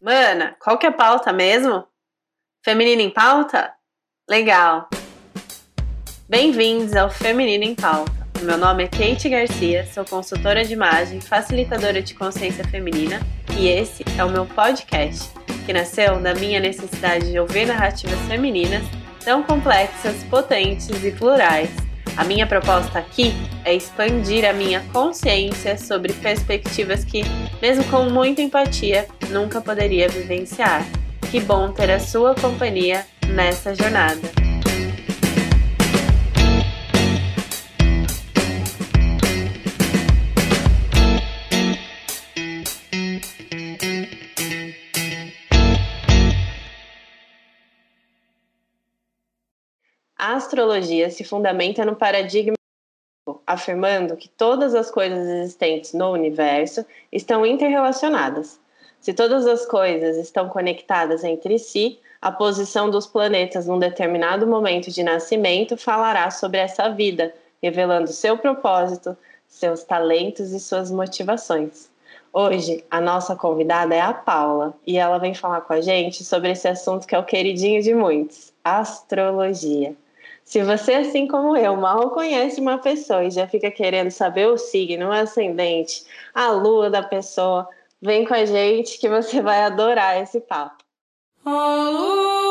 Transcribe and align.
Mana, 0.00 0.56
qual 0.60 0.78
que 0.78 0.86
é 0.86 0.90
a 0.90 0.92
pauta 0.92 1.32
mesmo? 1.32 1.84
Feminino 2.64 3.02
em 3.02 3.10
pauta? 3.10 3.74
Legal! 4.30 4.88
Bem-vindos 6.28 6.94
ao 6.94 7.10
Feminino 7.10 7.64
em 7.64 7.74
Pauta. 7.74 8.12
Meu 8.42 8.56
nome 8.56 8.84
é 8.84 8.86
Kate 8.86 9.28
Garcia, 9.28 9.84
sou 9.86 10.04
consultora 10.04 10.64
de 10.64 10.72
imagem, 10.72 11.20
facilitadora 11.20 12.00
de 12.00 12.14
consciência 12.14 12.62
feminina 12.68 13.18
e 13.58 13.66
esse 13.66 14.04
é 14.16 14.24
o 14.24 14.30
meu 14.30 14.46
podcast, 14.46 15.32
que 15.66 15.72
nasceu 15.72 16.20
da 16.20 16.32
minha 16.32 16.60
necessidade 16.60 17.32
de 17.32 17.40
ouvir 17.40 17.66
narrativas 17.66 18.20
femininas 18.28 18.84
tão 19.24 19.42
complexas, 19.42 20.22
potentes 20.30 21.04
e 21.04 21.10
plurais. 21.10 21.87
A 22.18 22.24
minha 22.24 22.48
proposta 22.48 22.98
aqui 22.98 23.32
é 23.64 23.72
expandir 23.72 24.44
a 24.44 24.52
minha 24.52 24.80
consciência 24.92 25.78
sobre 25.78 26.12
perspectivas 26.12 27.04
que, 27.04 27.22
mesmo 27.62 27.84
com 27.84 28.10
muita 28.10 28.42
empatia, 28.42 29.06
nunca 29.30 29.60
poderia 29.60 30.08
vivenciar. 30.08 30.84
Que 31.30 31.38
bom 31.38 31.70
ter 31.70 31.92
a 31.92 32.00
sua 32.00 32.34
companhia 32.34 33.06
nessa 33.28 33.72
jornada. 33.72 34.47
A 50.28 50.34
astrologia 50.34 51.08
se 51.08 51.24
fundamenta 51.24 51.86
no 51.86 51.96
paradigma 51.96 52.52
afirmando 53.46 54.14
que 54.14 54.28
todas 54.28 54.74
as 54.74 54.90
coisas 54.90 55.26
existentes 55.26 55.94
no 55.94 56.12
universo 56.12 56.84
estão 57.10 57.46
interrelacionadas. 57.46 58.60
Se 59.00 59.14
todas 59.14 59.46
as 59.46 59.64
coisas 59.64 60.18
estão 60.18 60.50
conectadas 60.50 61.24
entre 61.24 61.58
si, 61.58 61.98
a 62.20 62.30
posição 62.30 62.90
dos 62.90 63.06
planetas 63.06 63.66
num 63.66 63.78
determinado 63.78 64.46
momento 64.46 64.90
de 64.90 65.02
nascimento 65.02 65.78
falará 65.78 66.30
sobre 66.30 66.58
essa 66.60 66.90
vida, 66.90 67.34
revelando 67.62 68.08
seu 68.08 68.36
propósito, 68.36 69.16
seus 69.46 69.82
talentos 69.82 70.52
e 70.52 70.60
suas 70.60 70.90
motivações. 70.90 71.88
Hoje, 72.34 72.84
a 72.90 73.00
nossa 73.00 73.34
convidada 73.34 73.94
é 73.94 74.02
a 74.02 74.12
Paula 74.12 74.74
e 74.86 74.98
ela 74.98 75.16
vem 75.16 75.32
falar 75.32 75.62
com 75.62 75.72
a 75.72 75.80
gente 75.80 76.22
sobre 76.22 76.50
esse 76.50 76.68
assunto 76.68 77.06
que 77.06 77.14
é 77.14 77.18
o 77.18 77.24
queridinho 77.24 77.82
de 77.82 77.94
muitos: 77.94 78.52
astrologia. 78.62 79.96
Se 80.48 80.62
você, 80.62 80.94
assim 80.94 81.28
como 81.28 81.54
eu, 81.58 81.76
mal 81.76 82.10
conhece 82.10 82.58
uma 82.58 82.78
pessoa 82.78 83.22
e 83.22 83.30
já 83.30 83.46
fica 83.46 83.70
querendo 83.70 84.10
saber 84.10 84.48
o 84.48 84.56
signo, 84.56 85.08
o 85.08 85.12
ascendente, 85.12 86.06
a 86.34 86.50
lua 86.50 86.88
da 86.88 87.02
pessoa, 87.02 87.68
vem 88.00 88.24
com 88.24 88.32
a 88.32 88.46
gente 88.46 88.98
que 88.98 89.10
você 89.10 89.42
vai 89.42 89.62
adorar 89.64 90.22
esse 90.22 90.40
papo. 90.40 90.82
Oh, 91.44 92.47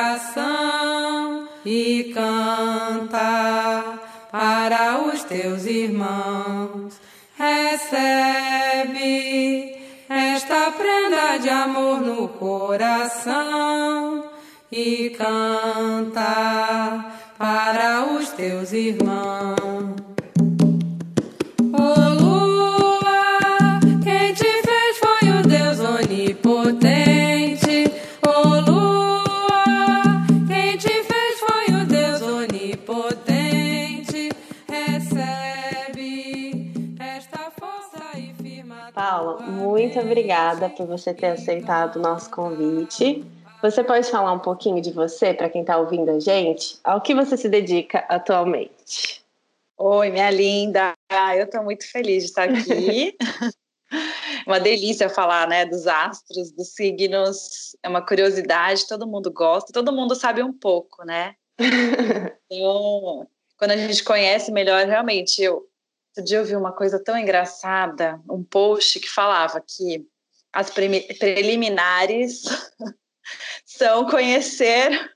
coração 0.00 1.46
e 1.64 2.10
canta 2.14 3.84
para 4.32 4.98
os 5.02 5.22
teus 5.24 5.66
irmãos. 5.66 6.98
Recebe 7.36 8.16
esta 10.08 10.70
prenda 10.72 11.36
de 11.38 11.50
amor 11.50 12.00
no 12.00 12.28
coração 12.28 14.24
e 14.72 15.10
canta 15.10 17.04
para 17.36 18.06
os 18.06 18.30
teus 18.30 18.72
irmãos. 18.72 19.99
Muito 40.00 40.06
obrigada 40.06 40.70
por 40.70 40.86
você 40.86 41.12
ter 41.12 41.26
aceitado 41.26 41.96
o 41.96 42.00
nosso 42.00 42.30
convite. 42.30 43.24
Você 43.62 43.84
pode 43.84 44.10
falar 44.10 44.32
um 44.32 44.38
pouquinho 44.38 44.80
de 44.80 44.90
você 44.90 45.34
para 45.34 45.50
quem 45.50 45.60
está 45.60 45.76
ouvindo 45.76 46.10
a 46.10 46.18
gente? 46.18 46.78
Ao 46.82 47.00
que 47.00 47.14
você 47.14 47.36
se 47.36 47.48
dedica 47.48 47.98
atualmente? 48.08 49.22
Oi, 49.76 50.10
minha 50.10 50.30
linda. 50.30 50.94
Ah, 51.10 51.36
eu 51.36 51.44
estou 51.44 51.62
muito 51.62 51.90
feliz 51.90 52.22
de 52.22 52.28
estar 52.30 52.44
aqui. 52.44 53.14
uma 54.46 54.58
delícia 54.58 55.10
falar, 55.10 55.46
né, 55.46 55.66
dos 55.66 55.86
astros, 55.86 56.50
dos 56.52 56.68
signos. 56.74 57.76
É 57.82 57.88
uma 57.88 58.04
curiosidade, 58.04 58.86
todo 58.86 59.06
mundo 59.06 59.30
gosta, 59.30 59.72
todo 59.72 59.92
mundo 59.92 60.14
sabe 60.14 60.42
um 60.42 60.52
pouco, 60.52 61.04
né? 61.04 61.34
Então, 62.52 63.28
quando 63.56 63.70
a 63.70 63.76
gente 63.76 64.02
conhece 64.02 64.50
melhor, 64.50 64.84
realmente, 64.84 65.40
eu 65.40 65.69
outro 66.10 66.24
dia 66.24 66.38
eu 66.38 66.44
vi 66.44 66.56
uma 66.56 66.72
coisa 66.72 67.02
tão 67.02 67.16
engraçada, 67.16 68.20
um 68.28 68.42
post 68.42 68.98
que 69.00 69.08
falava 69.08 69.60
que 69.60 70.06
as 70.52 70.70
preliminares 70.70 72.42
são 73.64 74.06
conhecer 74.08 75.10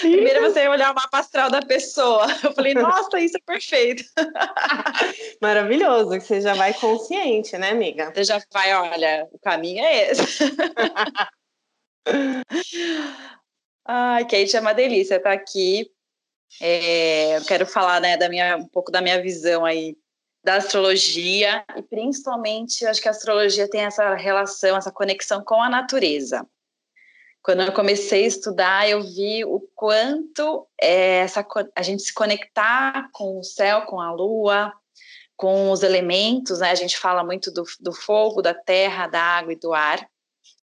Primeiro 0.00 0.42
você 0.42 0.68
olhar 0.68 0.92
o 0.92 0.94
mapa 0.94 1.18
astral 1.18 1.50
da 1.50 1.62
pessoa. 1.62 2.26
Eu 2.44 2.52
falei, 2.52 2.74
nossa, 2.74 3.18
isso 3.18 3.36
é 3.36 3.40
perfeito. 3.40 4.04
Maravilhoso, 5.40 6.10
que 6.18 6.20
você 6.20 6.40
já 6.40 6.54
vai 6.54 6.74
consciente, 6.74 7.56
né, 7.56 7.70
amiga? 7.70 8.12
Você 8.12 8.24
já 8.24 8.40
vai, 8.52 8.74
olha, 8.74 9.28
o 9.32 9.38
caminho 9.38 9.82
é 9.82 10.10
esse. 10.10 10.44
Ai, 13.84 14.24
Kate, 14.24 14.56
é 14.56 14.60
uma 14.60 14.74
delícia 14.74 15.16
estar 15.16 15.32
aqui. 15.32 15.90
É, 16.60 17.38
eu 17.38 17.44
quero 17.44 17.66
falar 17.66 18.00
né, 18.00 18.16
da 18.16 18.28
minha, 18.28 18.56
um 18.56 18.68
pouco 18.68 18.90
da 18.90 19.00
minha 19.00 19.20
visão 19.20 19.64
aí 19.64 19.96
da 20.46 20.54
astrologia 20.56 21.64
e 21.76 21.82
principalmente 21.82 22.86
acho 22.86 23.02
que 23.02 23.08
a 23.08 23.10
astrologia 23.10 23.68
tem 23.68 23.80
essa 23.82 24.14
relação, 24.14 24.76
essa 24.76 24.92
conexão 24.92 25.42
com 25.44 25.60
a 25.60 25.68
natureza 25.68 26.46
quando 27.46 27.62
eu 27.62 27.72
comecei 27.72 28.24
a 28.24 28.26
estudar, 28.26 28.88
eu 28.88 29.00
vi 29.00 29.44
o 29.44 29.60
quanto 29.72 30.66
é, 30.80 31.18
essa, 31.18 31.46
a 31.76 31.82
gente 31.82 32.02
se 32.02 32.12
conectar 32.12 33.08
com 33.12 33.38
o 33.38 33.44
céu, 33.44 33.82
com 33.82 34.00
a 34.00 34.12
lua, 34.12 34.72
com 35.36 35.70
os 35.70 35.84
elementos, 35.84 36.58
né? 36.58 36.72
A 36.72 36.74
gente 36.74 36.98
fala 36.98 37.22
muito 37.22 37.52
do, 37.52 37.62
do 37.78 37.92
fogo, 37.92 38.42
da 38.42 38.52
terra, 38.52 39.06
da 39.06 39.22
água 39.22 39.52
e 39.52 39.60
do 39.60 39.72
ar. 39.72 40.10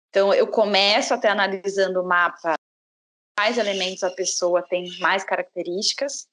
Então, 0.08 0.34
eu 0.34 0.48
começo 0.48 1.14
até 1.14 1.28
analisando 1.28 2.02
o 2.02 2.04
mapa, 2.04 2.56
quais 3.38 3.58
elementos 3.58 4.02
a 4.02 4.10
pessoa 4.10 4.60
tem 4.60 4.88
mais 4.98 5.22
características, 5.22 6.26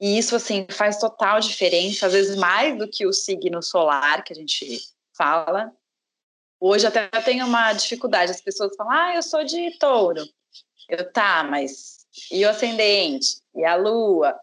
e 0.00 0.18
isso, 0.18 0.36
assim, 0.36 0.66
faz 0.70 0.98
total 0.98 1.40
diferença, 1.40 2.06
às 2.06 2.12
vezes 2.12 2.36
mais 2.36 2.76
do 2.78 2.88
que 2.88 3.06
o 3.06 3.12
signo 3.12 3.62
solar, 3.62 4.22
que 4.22 4.32
a 4.32 4.36
gente 4.36 4.80
fala, 5.16 5.72
Hoje 6.60 6.86
até 6.86 7.08
tenho 7.20 7.46
uma 7.46 7.72
dificuldade, 7.72 8.32
as 8.32 8.40
pessoas 8.40 8.74
falam, 8.76 8.92
ah, 8.92 9.14
eu 9.14 9.22
sou 9.22 9.44
de 9.44 9.78
touro. 9.78 10.24
Eu, 10.88 11.10
tá, 11.12 11.44
mas 11.44 12.06
e 12.32 12.44
o 12.44 12.50
ascendente? 12.50 13.40
E 13.54 13.64
a 13.64 13.76
lua? 13.76 14.38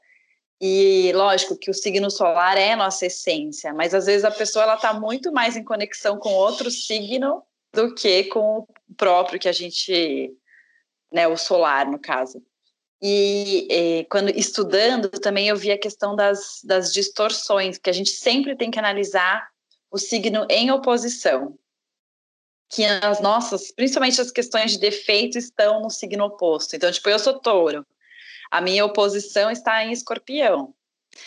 E 0.61 1.11
lógico 1.13 1.57
que 1.57 1.69
o 1.69 1.73
signo 1.73 2.09
solar 2.09 2.57
é 2.57 2.75
nossa 2.75 3.07
essência, 3.07 3.73
mas 3.73 3.93
às 3.93 4.05
vezes 4.05 4.23
a 4.23 4.31
pessoa 4.31 4.63
ela 4.63 4.75
está 4.75 4.93
muito 4.93 5.31
mais 5.33 5.57
em 5.57 5.63
conexão 5.63 6.17
com 6.17 6.29
outro 6.29 6.71
signo 6.71 7.43
do 7.73 7.93
que 7.93 8.25
com 8.25 8.59
o 8.59 8.67
próprio 8.95 9.37
que 9.37 9.49
a 9.49 9.51
gente, 9.51 10.33
né, 11.11 11.27
o 11.27 11.35
solar 11.35 11.91
no 11.91 11.99
caso. 11.99 12.41
E, 13.01 13.67
e 13.69 14.05
quando 14.05 14.29
estudando 14.29 15.09
também 15.09 15.49
eu 15.49 15.55
vi 15.55 15.71
a 15.71 15.77
questão 15.77 16.15
das, 16.15 16.61
das 16.63 16.93
distorções, 16.93 17.77
que 17.77 17.89
a 17.89 17.93
gente 17.93 18.09
sempre 18.09 18.55
tem 18.55 18.71
que 18.71 18.79
analisar 18.79 19.47
o 19.91 19.97
signo 19.97 20.45
em 20.49 20.71
oposição 20.71 21.57
que 22.69 22.83
as 22.83 23.21
nossas, 23.21 23.71
principalmente 23.71 24.19
as 24.19 24.31
questões 24.31 24.71
de 24.71 24.79
defeito, 24.79 25.37
estão 25.37 25.81
no 25.81 25.89
signo 25.89 26.25
oposto. 26.25 26.75
Então, 26.75 26.91
tipo, 26.91 27.09
eu 27.09 27.19
sou 27.19 27.39
touro. 27.39 27.85
A 28.51 28.59
minha 28.59 28.83
oposição 28.85 29.49
está 29.49 29.81
em 29.83 29.91
escorpião. 29.91 30.73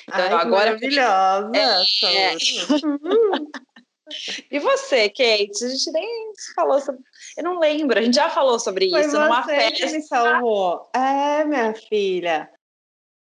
Então, 0.02 0.20
Ai, 0.20 0.32
agora. 0.32 0.72
Maravilhosa! 0.72 1.52
É, 1.54 2.06
é. 2.06 2.36
e 4.50 4.58
você, 4.58 5.08
Kate? 5.08 5.64
A 5.64 5.68
gente 5.68 5.92
nem 5.92 6.32
falou 6.54 6.80
sobre. 6.80 7.00
Eu 7.38 7.44
não 7.44 7.60
lembro, 7.60 7.96
a 7.96 8.02
gente 8.02 8.16
já 8.16 8.28
falou 8.28 8.58
sobre 8.58 8.90
Foi 8.90 9.00
isso 9.00 9.16
numa 9.16 9.44
festa. 9.44 9.86
Que 9.86 9.92
me 9.92 10.02
salvou. 10.02 10.90
É, 10.92 11.44
minha 11.44 11.72
filha. 11.72 12.50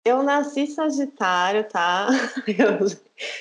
Eu 0.04 0.22
nasci 0.22 0.66
Sagitário, 0.66 1.64
tá? 1.64 2.08
Eu... 2.46 2.86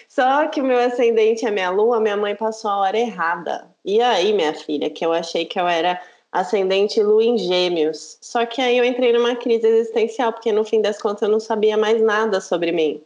Só 0.08 0.48
que 0.48 0.62
o 0.62 0.64
meu 0.64 0.80
ascendente 0.80 1.46
é 1.46 1.52
minha 1.52 1.70
lua, 1.70 2.00
minha 2.00 2.16
mãe 2.16 2.34
passou 2.34 2.72
a 2.72 2.78
hora 2.78 2.98
errada. 2.98 3.68
E 3.84 4.02
aí, 4.02 4.32
minha 4.32 4.54
filha, 4.54 4.90
que 4.90 5.06
eu 5.06 5.12
achei 5.12 5.44
que 5.44 5.60
eu 5.60 5.68
era 5.68 6.02
ascendente 6.32 7.04
lua 7.04 7.26
em 7.26 7.38
gêmeos. 7.38 8.18
Só 8.22 8.46
que 8.46 8.62
aí 8.62 8.78
eu 8.78 8.86
entrei 8.86 9.12
numa 9.12 9.36
crise 9.36 9.68
existencial, 9.68 10.32
porque 10.32 10.54
no 10.54 10.64
fim 10.64 10.82
das 10.82 10.98
contas 10.98 11.24
eu 11.24 11.30
não 11.30 11.42
sabia 11.42 11.76
mais 11.76 12.02
nada 12.02 12.40
sobre 12.40 12.72
mim. 12.72 13.04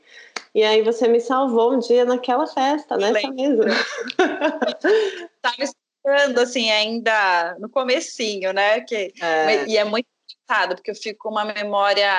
E 0.53 0.61
aí 0.61 0.83
você 0.83 1.07
me 1.07 1.19
salvou 1.19 1.73
um 1.73 1.79
dia 1.79 2.05
naquela 2.05 2.45
festa, 2.45 2.95
nessa 2.97 3.31
mesa. 3.31 3.63
Tava 5.41 5.63
esperando, 5.97 6.39
assim, 6.39 6.71
ainda 6.71 7.55
no 7.59 7.69
comecinho, 7.69 8.53
né? 8.53 8.81
Que, 8.81 9.13
É. 9.21 9.65
E 9.65 9.77
é 9.77 9.83
muito 9.83 10.07
engraçado, 10.45 10.75
porque 10.75 10.91
eu 10.91 10.95
fico 10.95 11.19
com 11.23 11.29
uma 11.29 11.45
memória, 11.45 12.09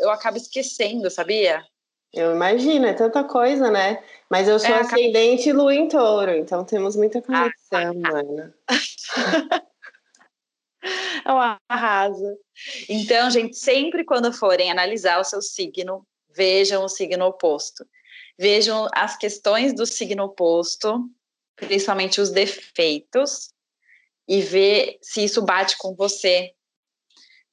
eu 0.00 0.10
acabo 0.10 0.36
esquecendo, 0.36 1.10
sabia? 1.10 1.62
Eu 2.12 2.32
imagino, 2.32 2.86
é 2.86 2.92
tanta 2.94 3.24
coisa, 3.24 3.70
né? 3.70 4.02
Mas 4.30 4.46
eu 4.46 4.58
sou 4.58 4.68
É, 4.68 4.74
acaba- 4.74 4.86
ascendente 4.94 5.52
lua 5.52 5.74
em 5.74 5.88
touro, 5.88 6.30
então 6.30 6.64
temos 6.64 6.94
muita 6.94 7.20
conexão, 7.20 7.94
mano. 7.94 8.54
É 11.26 11.32
um 11.32 11.56
arraso. 11.66 12.36
Então, 12.90 13.30
gente, 13.30 13.56
sempre 13.56 14.04
quando 14.04 14.30
forem 14.30 14.70
analisar 14.70 15.18
o 15.18 15.24
seu 15.24 15.40
signo, 15.40 16.06
vejam 16.28 16.84
o 16.84 16.88
signo 16.90 17.24
oposto. 17.24 17.86
Vejam 18.38 18.86
as 18.92 19.16
questões 19.16 19.72
do 19.74 19.86
signo 19.86 20.24
oposto, 20.24 21.08
principalmente 21.56 22.20
os 22.20 22.30
defeitos, 22.30 23.50
e 24.26 24.40
ver 24.40 24.98
se 25.02 25.24
isso 25.24 25.42
bate 25.42 25.76
com 25.78 25.94
você, 25.94 26.52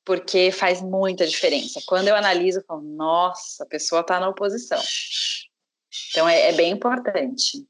porque 0.05 0.51
faz 0.51 0.81
muita 0.81 1.27
diferença. 1.27 1.81
Quando 1.85 2.07
eu 2.07 2.15
analiso, 2.15 2.59
eu 2.59 2.63
falo, 2.63 2.81
nossa, 2.81 3.63
a 3.63 3.67
pessoa 3.67 4.01
está 4.01 4.19
na 4.19 4.29
oposição. 4.29 4.81
Então, 6.09 6.27
é, 6.27 6.49
é 6.49 6.53
bem 6.53 6.71
importante 6.71 7.65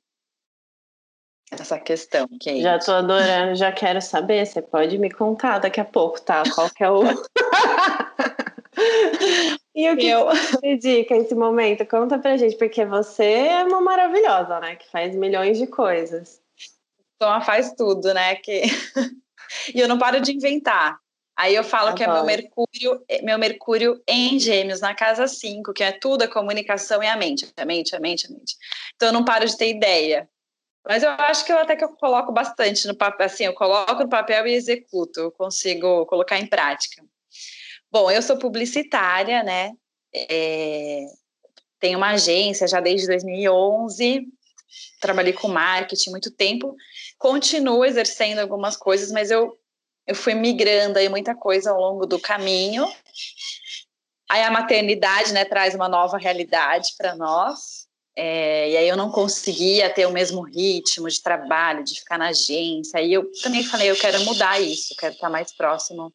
essa 1.51 1.80
questão. 1.80 2.28
Kate. 2.28 2.62
Já 2.62 2.80
tô 2.80 2.94
adorando, 2.94 3.56
já 3.56 3.72
quero 3.72 4.01
saber. 4.01 4.45
Você 4.45 4.62
pode 4.62 4.98
me 4.98 5.12
contar 5.12 5.60
daqui 5.60 5.81
a 5.81 5.86
pouco, 5.86 6.22
tá? 6.22 6.44
Qual 6.56 6.69
que 6.69 6.83
é 6.83 6.89
o. 6.89 7.04
e 9.73 9.89
o 9.89 9.97
que 9.97 10.07
Eu- 10.07 10.27
dedica 10.62 11.15
esse 11.15 11.33
momento? 11.33 11.85
Conta 11.85 12.19
pra 12.19 12.38
gente, 12.38 12.57
porque 12.57 12.85
você 12.85 13.23
é 13.23 13.63
uma 13.63 13.81
maravilhosa, 13.81 14.59
né? 14.59 14.75
Que 14.75 14.89
faz 14.89 15.15
milhões 15.15 15.57
de 15.57 15.68
coisas. 15.68 16.41
Então 17.15 17.41
faz 17.41 17.73
tudo, 17.73 18.13
né? 18.13 18.35
Que... 18.35 18.62
e 19.73 19.79
eu 19.79 19.88
não 19.88 19.97
paro 19.97 20.19
de 20.19 20.33
inventar. 20.33 21.00
Aí 21.38 21.56
eu 21.56 21.63
falo 21.63 21.95
que 21.95 22.03
é 22.03 22.07
meu. 22.07 22.23
Mercúrio, 22.25 23.03
é 23.07 23.21
meu 23.21 23.39
Mercúrio 23.39 24.01
em 24.07 24.38
Gêmeos, 24.38 24.81
na 24.81 24.94
casa 24.94 25.27
5, 25.27 25.73
que 25.73 25.83
é 25.83 25.91
tudo 25.91 26.23
a 26.23 26.27
comunicação 26.27 27.01
e 27.01 27.07
a 27.07 27.15
mente. 27.15 27.51
A 27.57 27.65
mente, 27.65 27.95
a 27.95 28.00
mente, 28.00 28.27
a 28.27 28.29
mente. 28.29 28.56
Então 28.95 29.09
eu 29.09 29.13
não 29.13 29.25
paro 29.25 29.45
de 29.45 29.57
ter 29.57 29.69
ideia. 29.69 30.29
Mas 30.88 31.03
eu 31.03 31.09
acho 31.12 31.45
que 31.45 31.53
eu 31.53 31.57
até 31.57 31.75
que 31.75 31.83
eu 31.83 31.89
coloco 31.89 32.31
bastante 32.31 32.88
no 32.88 32.95
papel, 32.95 33.25
assim, 33.25 33.45
eu 33.45 33.53
coloco 33.53 34.03
no 34.03 34.09
papel 34.09 34.47
e 34.47 34.53
executo, 34.53 35.19
eu 35.19 35.31
consigo 35.31 36.06
colocar 36.07 36.39
em 36.39 36.47
prática. 36.47 37.03
Bom, 37.91 38.09
eu 38.09 38.21
sou 38.21 38.38
publicitária, 38.38 39.43
né? 39.43 39.73
É, 40.15 41.03
tenho 41.77 41.97
uma 41.97 42.11
agência 42.11 42.65
já 42.65 42.79
desde 42.79 43.05
2011, 43.07 44.27
trabalhei 45.01 45.33
com 45.33 45.49
marketing 45.49 46.11
muito 46.11 46.31
tempo, 46.31 46.73
continuo 47.17 47.83
exercendo 47.83 48.39
algumas 48.39 48.77
coisas, 48.77 49.11
mas 49.11 49.29
eu, 49.29 49.57
eu 50.07 50.15
fui 50.15 50.33
migrando 50.33 50.99
aí 50.99 51.09
muita 51.09 51.35
coisa 51.35 51.71
ao 51.71 51.81
longo 51.81 52.05
do 52.05 52.17
caminho. 52.17 52.88
Aí 54.29 54.41
a 54.41 54.51
maternidade, 54.51 55.33
né, 55.33 55.44
traz 55.44 55.75
uma 55.75 55.89
nova 55.89 56.17
realidade 56.17 56.91
para 56.97 57.13
nós. 57.13 57.87
É, 58.15 58.69
e 58.69 58.77
aí 58.77 58.87
eu 58.87 58.95
não 58.95 59.11
conseguia 59.11 59.89
ter 59.89 60.05
o 60.05 60.11
mesmo 60.11 60.41
ritmo 60.44 61.09
de 61.09 61.21
trabalho, 61.21 61.83
de 61.83 61.99
ficar 61.99 62.17
na 62.17 62.29
agência. 62.29 62.99
Aí 62.99 63.11
eu 63.11 63.29
também 63.44 63.63
falei, 63.63 63.91
eu 63.91 63.97
quero 63.97 64.23
mudar 64.23 64.61
isso, 64.61 64.95
quero 64.97 65.13
estar 65.13 65.29
mais 65.29 65.53
próximo 65.53 66.13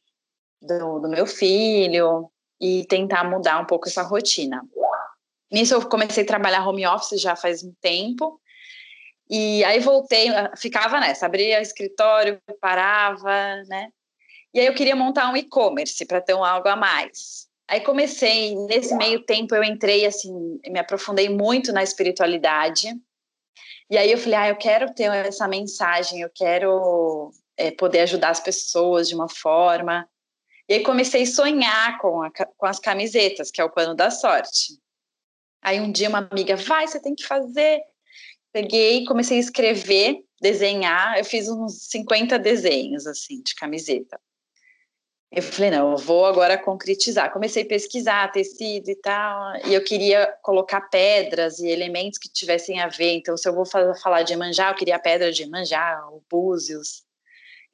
do, 0.67 1.01
do 1.01 1.09
meu 1.09 1.27
filho 1.27 2.31
e 2.61 2.85
tentar 2.87 3.25
mudar 3.25 3.61
um 3.61 3.67
pouco 3.67 3.89
essa 3.89 4.03
rotina. 4.03 4.63
Nisso 5.51 5.75
eu 5.75 5.89
comecei 5.89 6.25
a 6.25 6.27
trabalhar 6.27 6.67
home 6.67 6.87
office 6.87 7.21
já 7.21 7.37
faz 7.37 7.63
um 7.63 7.73
tempo. 7.81 8.41
E 9.29 9.65
aí 9.65 9.81
voltei, 9.81 10.29
ficava 10.57 11.01
nessa, 11.01 11.27
abria 11.27 11.61
escritório, 11.61 12.41
parava, 12.61 13.63
né? 13.67 13.89
E 14.55 14.61
aí 14.61 14.67
eu 14.67 14.75
queria 14.75 14.97
montar 14.97 15.31
um 15.31 15.37
e-commerce 15.37 16.05
para 16.07 16.21
ter 16.21 16.35
um 16.35 16.45
algo 16.45 16.69
a 16.69 16.77
mais. 16.77 17.47
Aí 17.69 17.81
comecei, 17.81 18.55
nesse 18.67 18.95
meio 18.95 19.25
tempo 19.25 19.55
eu 19.55 19.65
entrei 19.65 20.07
assim, 20.07 20.61
me 20.67 20.79
aprofundei 20.79 21.29
muito 21.29 21.73
na 21.73 21.83
espiritualidade. 21.83 22.95
E 23.91 23.99
aí 23.99 24.11
eu 24.11 24.19
falei, 24.19 24.35
ah, 24.39 24.49
eu 24.49 24.57
quero 24.57 24.95
ter 24.95 25.11
essa 25.27 25.49
mensagem, 25.49 26.21
eu 26.21 26.31
quero 26.33 27.33
é, 27.57 27.71
poder 27.71 28.01
ajudar 28.01 28.31
as 28.31 28.41
pessoas 28.41 29.09
de 29.09 29.15
uma 29.15 29.29
forma. 29.29 30.09
E 30.69 30.75
aí 30.75 30.83
comecei 30.83 31.23
a 31.23 31.27
sonhar 31.27 31.99
com, 31.99 32.23
a, 32.23 32.31
com 32.31 32.67
as 32.67 32.79
camisetas, 32.79 33.51
que 33.51 33.61
é 33.61 33.65
o 33.65 33.71
pano 33.71 33.95
da 33.95 34.11
sorte. 34.11 34.79
Aí 35.63 35.81
um 35.81 35.91
dia 35.91 36.09
uma 36.09 36.29
amiga, 36.31 36.57
vai, 36.57 36.87
você 36.87 37.01
tem 37.01 37.15
que 37.15 37.25
fazer. 37.25 37.81
Peguei, 38.53 39.05
comecei 39.05 39.37
a 39.37 39.41
escrever, 39.41 40.25
desenhar. 40.41 41.19
Eu 41.19 41.25
fiz 41.25 41.49
uns 41.49 41.89
50 41.91 42.39
desenhos, 42.39 43.07
assim, 43.07 43.43
de 43.43 43.55
camiseta. 43.55 44.21
Eu 45.31 45.43
falei, 45.43 45.71
não, 45.71 45.93
eu 45.93 45.99
vou 45.99 46.25
agora 46.25 46.57
concretizar. 46.57 47.33
Comecei 47.33 47.65
a 47.65 47.67
pesquisar 47.67 48.33
tecido 48.33 48.89
e 48.89 48.97
tal, 48.97 49.57
e 49.67 49.75
eu 49.75 49.83
queria 49.85 50.33
colocar 50.43 50.81
pedras 50.83 51.59
e 51.59 51.69
elementos 51.69 52.19
que 52.19 52.33
tivessem 52.33 52.81
a 52.81 52.89
ver. 52.89 53.17
Então, 53.17 53.37
se 53.37 53.49
eu 53.49 53.55
vou 53.55 53.65
falar 53.67 54.23
de 54.23 54.37
manjar, 54.37 54.73
eu 54.73 54.77
queria 54.77 54.99
pedra 54.99 55.33
de 55.33 55.49
manjar, 55.49 56.09
o 56.15 56.23
búzios, 56.31 57.05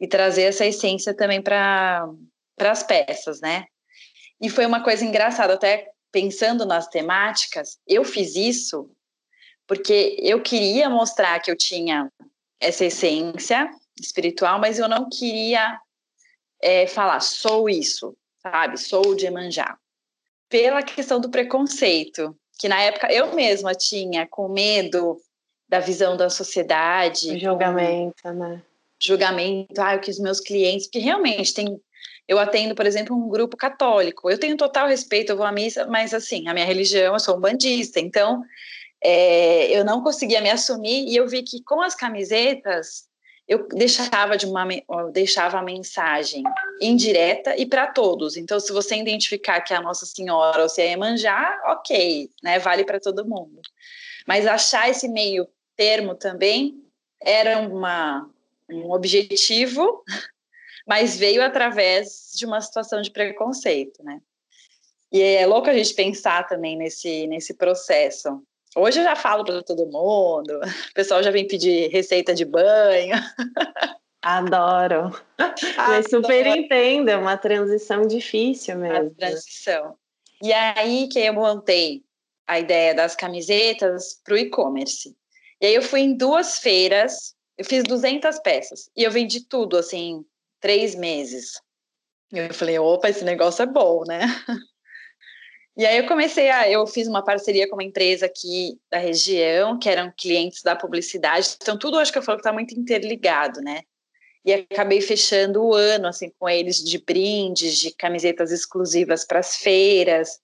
e 0.00 0.08
trazer 0.08 0.42
essa 0.42 0.66
essência 0.66 1.14
também 1.14 1.40
para 1.42 2.08
as 2.58 2.82
peças, 2.82 3.40
né? 3.40 3.64
E 4.40 4.48
foi 4.48 4.66
uma 4.66 4.82
coisa 4.82 5.04
engraçada, 5.04 5.54
até 5.54 5.88
pensando 6.10 6.66
nas 6.66 6.88
temáticas, 6.88 7.78
eu 7.86 8.04
fiz 8.04 8.36
isso 8.36 8.90
porque 9.66 10.16
eu 10.20 10.42
queria 10.42 10.90
mostrar 10.90 11.40
que 11.40 11.50
eu 11.50 11.56
tinha 11.56 12.10
essa 12.60 12.84
essência 12.84 13.70
espiritual, 13.98 14.60
mas 14.60 14.78
eu 14.78 14.88
não 14.88 15.08
queria 15.08 15.78
é, 16.60 16.86
falar, 16.86 17.20
sou 17.20 17.68
isso, 17.68 18.14
sabe? 18.42 18.78
Sou 18.78 19.14
de 19.14 19.26
Emanjá. 19.26 19.78
Pela 20.48 20.82
questão 20.82 21.20
do 21.20 21.30
preconceito, 21.30 22.36
que 22.58 22.68
na 22.68 22.80
época 22.82 23.10
eu 23.12 23.34
mesma 23.34 23.74
tinha 23.74 24.26
com 24.26 24.48
medo 24.48 25.18
da 25.68 25.80
visão 25.80 26.16
da 26.16 26.28
sociedade. 26.28 27.30
O 27.30 27.38
julgamento, 27.38 28.30
né? 28.30 28.62
Julgamento, 29.00 29.80
ah, 29.80 29.98
que 29.98 30.10
os 30.10 30.18
meus 30.18 30.38
clientes, 30.38 30.86
porque 30.86 30.98
realmente 30.98 31.54
tem. 31.54 31.80
Eu 32.28 32.38
atendo, 32.38 32.74
por 32.74 32.86
exemplo, 32.86 33.16
um 33.16 33.28
grupo 33.28 33.56
católico. 33.56 34.30
Eu 34.30 34.38
tenho 34.38 34.56
total 34.56 34.88
respeito, 34.88 35.30
eu 35.32 35.36
vou 35.36 35.46
à 35.46 35.52
missa, 35.52 35.86
mas 35.86 36.14
assim, 36.14 36.48
a 36.48 36.54
minha 36.54 36.66
religião, 36.66 37.14
eu 37.14 37.20
sou 37.20 37.36
um 37.36 37.40
bandista, 37.40 38.00
então 38.00 38.42
é, 39.02 39.66
eu 39.76 39.84
não 39.84 40.02
conseguia 40.02 40.40
me 40.40 40.50
assumir 40.50 41.08
e 41.08 41.16
eu 41.16 41.26
vi 41.26 41.42
que 41.42 41.62
com 41.62 41.80
as 41.80 41.94
camisetas 41.94 43.10
eu 43.48 43.66
deixava 43.68 44.36
de 44.36 44.46
uma 44.46 44.66
eu 44.72 45.10
deixava 45.10 45.58
a 45.58 45.62
mensagem 45.62 46.42
indireta 46.80 47.56
e 47.56 47.66
para 47.66 47.88
todos. 47.88 48.36
Então, 48.36 48.58
se 48.60 48.72
você 48.72 48.96
identificar 48.96 49.60
que 49.60 49.74
é 49.74 49.76
a 49.76 49.82
Nossa 49.82 50.06
Senhora 50.06 50.62
ou 50.62 50.68
se 50.68 50.80
é 50.80 50.92
Emanjá, 50.92 51.60
ok, 51.66 52.30
né? 52.42 52.58
Vale 52.60 52.84
para 52.84 53.00
todo 53.00 53.26
mundo. 53.26 53.60
Mas 54.26 54.46
achar 54.46 54.88
esse 54.88 55.08
meio 55.08 55.46
termo 55.76 56.14
também 56.14 56.80
era 57.20 57.58
uma, 57.58 58.30
um 58.70 58.92
objetivo, 58.92 60.04
mas 60.86 61.16
veio 61.16 61.42
através 61.42 62.32
de 62.34 62.46
uma 62.46 62.60
situação 62.60 63.00
de 63.00 63.10
preconceito, 63.10 64.02
né? 64.02 64.20
E 65.12 65.20
é 65.20 65.46
louco 65.46 65.68
a 65.68 65.74
gente 65.74 65.94
pensar 65.94 66.46
também 66.46 66.76
nesse, 66.76 67.26
nesse 67.26 67.54
processo. 67.54 68.42
Hoje 68.74 69.00
eu 69.00 69.04
já 69.04 69.14
falo 69.14 69.44
para 69.44 69.62
todo 69.62 69.86
mundo, 69.86 70.58
o 70.90 70.94
pessoal 70.94 71.22
já 71.22 71.30
vem 71.30 71.46
pedir 71.46 71.90
receita 71.90 72.34
de 72.34 72.44
banho. 72.44 73.14
Adoro. 74.22 75.20
Mas 75.76 76.06
super 76.08 76.46
entendo, 76.46 77.08
é 77.08 77.16
uma 77.16 77.36
transição 77.36 78.06
difícil 78.06 78.78
mesmo. 78.78 79.08
A 79.08 79.10
transição. 79.10 79.96
E 80.40 80.52
aí 80.52 81.08
que 81.08 81.18
eu 81.18 81.34
montei 81.34 82.02
a 82.46 82.58
ideia 82.58 82.94
das 82.94 83.14
camisetas 83.16 84.20
para 84.24 84.34
o 84.34 84.38
e-commerce. 84.38 85.14
E 85.60 85.66
aí 85.66 85.74
eu 85.74 85.82
fui 85.82 86.00
em 86.00 86.16
duas 86.16 86.58
feiras, 86.58 87.34
eu 87.58 87.64
fiz 87.64 87.82
200 87.84 88.38
peças 88.40 88.90
e 88.96 89.02
eu 89.02 89.10
vendi 89.10 89.46
tudo, 89.46 89.76
assim, 89.76 90.24
três 90.62 90.94
meses. 90.94 91.60
Eu 92.32 92.54
falei, 92.54 92.78
opa, 92.78 93.10
esse 93.10 93.24
negócio 93.24 93.62
é 93.62 93.66
bom, 93.66 94.04
né? 94.06 94.20
E 95.74 95.86
aí 95.86 95.96
eu 95.96 96.06
comecei 96.06 96.50
a, 96.50 96.70
eu 96.70 96.86
fiz 96.86 97.08
uma 97.08 97.24
parceria 97.24 97.66
com 97.66 97.76
uma 97.76 97.82
empresa 97.82 98.26
aqui 98.26 98.78
da 98.90 98.98
região, 98.98 99.78
que 99.78 99.88
eram 99.88 100.12
clientes 100.14 100.62
da 100.62 100.76
publicidade, 100.76 101.56
então 101.56 101.78
tudo 101.78 101.98
acho 101.98 102.12
que 102.12 102.18
eu 102.18 102.22
falo 102.22 102.36
que 102.36 102.42
está 102.42 102.52
muito 102.52 102.78
interligado, 102.78 103.62
né? 103.62 103.80
E 104.44 104.52
acabei 104.52 105.00
fechando 105.00 105.64
o 105.64 105.72
ano 105.72 106.08
assim 106.08 106.30
com 106.38 106.46
eles 106.46 106.76
de 106.76 106.98
brindes, 106.98 107.78
de 107.78 107.90
camisetas 107.94 108.52
exclusivas 108.52 109.24
para 109.24 109.38
as 109.38 109.56
feiras. 109.56 110.38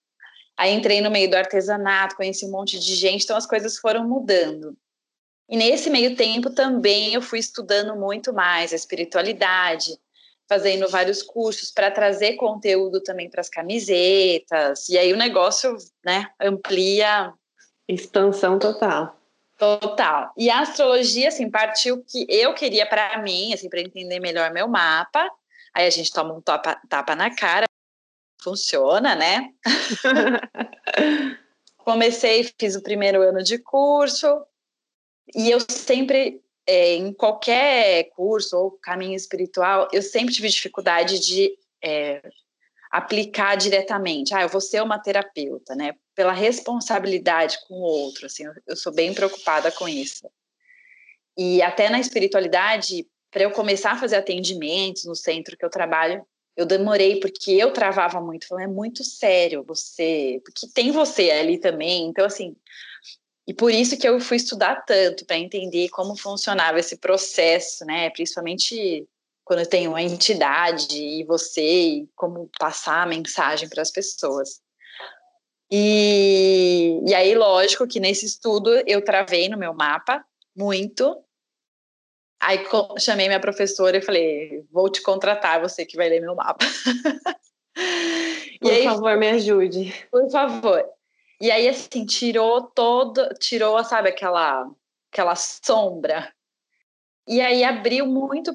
Aí 0.57 0.73
entrei 0.73 1.03
no 1.03 1.11
meio 1.11 1.29
do 1.29 1.37
artesanato, 1.37 2.17
conheci 2.17 2.47
um 2.47 2.51
monte 2.51 2.79
de 2.79 2.95
gente, 2.95 3.25
então 3.25 3.37
as 3.37 3.47
coisas 3.47 3.77
foram 3.77 4.09
mudando. 4.09 4.75
E 5.47 5.59
nesse 5.59 5.91
meio 5.91 6.17
tempo 6.17 6.49
também 6.49 7.13
eu 7.13 7.21
fui 7.21 7.39
estudando 7.39 7.95
muito 7.97 8.33
mais 8.33 8.73
a 8.73 8.77
espiritualidade, 8.77 9.99
fazendo 10.49 10.89
vários 10.89 11.23
cursos 11.23 11.71
para 11.71 11.91
trazer 11.91 12.35
conteúdo 12.35 13.03
também 13.03 13.29
para 13.29 13.41
as 13.41 13.49
camisetas. 13.49 14.89
E 14.89 14.97
aí 14.97 15.13
o 15.13 15.17
negócio, 15.17 15.77
né, 16.05 16.31
amplia. 16.41 17.33
Expansão 17.87 18.59
total. 18.59 19.17
Total. 19.59 20.33
E 20.37 20.49
a 20.49 20.61
astrologia, 20.61 21.29
assim, 21.29 21.51
partiu 21.51 22.03
que 22.05 22.27
eu 22.29 22.55
queria 22.55 22.87
para 22.87 23.21
mim, 23.23 23.53
assim, 23.53 23.69
para 23.69 23.81
entender 23.81 24.21
melhor 24.21 24.53
meu 24.53 24.69
mapa. 24.69 25.29
Aí 25.75 25.87
a 25.87 25.91
gente 25.91 26.13
toma 26.13 26.33
um 26.33 26.41
tapa, 26.41 26.81
tapa 26.89 27.15
na 27.15 27.35
cara, 27.35 27.67
funciona, 28.41 29.15
né? 29.15 29.51
Comecei, 31.79 32.51
fiz 32.59 32.77
o 32.77 32.83
primeiro 32.83 33.23
ano 33.23 33.43
de 33.43 33.59
curso, 33.59 34.43
e 35.35 35.51
eu 35.51 35.59
sempre, 35.69 36.41
é, 36.69 36.97
em 36.97 37.15
qualquer 37.15 38.11
curso 38.11 38.55
ou 38.55 38.71
caminho 38.73 39.17
espiritual, 39.17 39.89
eu 39.91 40.03
sempre 40.03 40.35
tive 40.35 40.51
dificuldade 40.51 41.19
de 41.19 41.51
é, 41.83 42.21
aplicar 42.91 43.57
diretamente. 43.57 44.35
Ah, 44.35 44.43
eu 44.43 44.51
vou 44.51 44.61
ser 44.61 44.83
uma 44.83 44.99
terapeuta, 44.99 45.75
né? 45.75 45.95
Pela 46.15 46.33
responsabilidade 46.33 47.57
com 47.67 47.75
o 47.75 47.83
outro, 47.83 48.27
assim, 48.27 48.45
eu, 48.67 48.77
sou 48.77 48.93
bem 48.93 49.15
preocupada 49.15 49.73
com 49.73 49.89
isso. 49.89 50.29
E 51.39 51.63
até 51.63 51.89
na 51.89 52.01
espiritualidade, 52.01 53.07
para 53.31 53.45
eu 53.45 53.51
começar 53.51 53.93
a 53.93 53.99
fazer 53.99 54.17
atendimentos 54.17 55.07
no 55.07 55.17
centro 55.17 55.57
que 55.57 55.65
eu 55.65 55.71
trabalho, 55.71 56.23
eu 56.55 56.67
demorei 56.67 57.19
porque 57.19 57.53
eu 57.53 57.73
travava 57.73 58.21
muito, 58.21 58.47
falando, 58.47 58.65
é 58.65 58.67
muito 58.67 59.03
sério 59.05 59.65
você, 59.67 60.39
porque 60.45 60.67
tem 60.75 60.91
você 60.91 61.31
ali 61.31 61.57
também, 61.57 62.09
então 62.09 62.27
assim, 62.27 62.55
e 63.49 63.55
por 63.55 63.73
isso 63.73 63.97
que 63.97 64.07
eu 64.07 64.21
fui 64.21 64.37
estudar 64.37 64.85
tanto 64.85 65.25
para 65.25 65.39
entender 65.39 65.89
como 65.89 66.15
funcionava 66.15 66.79
esse 66.79 66.99
processo, 66.99 67.83
né, 67.87 68.11
principalmente 68.11 69.09
quando 69.43 69.67
tem 69.67 69.89
uma 69.89 70.03
entidade 70.03 70.95
e 70.95 71.25
você, 71.25 71.63
e 71.63 72.09
como 72.15 72.51
passar 72.59 73.05
a 73.05 73.07
mensagem 73.07 73.67
para 73.67 73.81
as 73.81 73.91
pessoas. 73.91 74.61
E, 75.71 77.01
e 77.07 77.15
aí, 77.15 77.35
lógico 77.35 77.89
que 77.89 77.99
nesse 77.99 78.27
estudo 78.27 78.71
eu 78.87 79.03
travei 79.03 79.49
no 79.49 79.57
meu 79.57 79.73
mapa 79.73 80.23
muito, 80.55 81.17
Aí 82.41 82.65
chamei 83.01 83.27
minha 83.27 83.41
professora 83.41 83.97
e 83.97 84.03
falei: 84.03 84.65
vou 84.71 84.89
te 84.89 85.03
contratar, 85.03 85.61
você 85.61 85.85
que 85.85 85.97
vai 85.97 86.09
ler 86.09 86.21
meu 86.21 86.37
mapa. 86.37 86.65
Por 88.61 88.71
aí, 88.71 88.85
favor, 88.85 89.17
me 89.17 89.29
ajude. 89.31 89.93
Por 90.09 90.31
favor. 90.31 90.85
E 91.41 91.51
aí, 91.51 91.69
assim, 91.69 92.05
tirou 92.05 92.63
todo, 92.63 93.29
tirou, 93.35 93.83
sabe, 93.85 94.09
aquela, 94.09 94.69
aquela 95.13 95.37
sombra. 95.37 96.33
E 97.27 97.41
aí 97.41 97.63
abriu 97.63 98.07
muito 98.07 98.55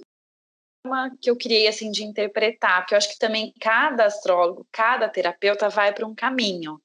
que 1.22 1.30
eu 1.30 1.38
criei, 1.38 1.68
assim, 1.68 1.92
de 1.92 2.04
interpretar, 2.04 2.82
porque 2.82 2.94
eu 2.94 2.98
acho 2.98 3.10
que 3.10 3.18
também 3.18 3.54
cada 3.60 4.06
astrólogo, 4.06 4.68
cada 4.72 5.08
terapeuta 5.08 5.70
vai 5.70 5.94
para 5.94 6.06
um 6.06 6.14
caminho. 6.14 6.82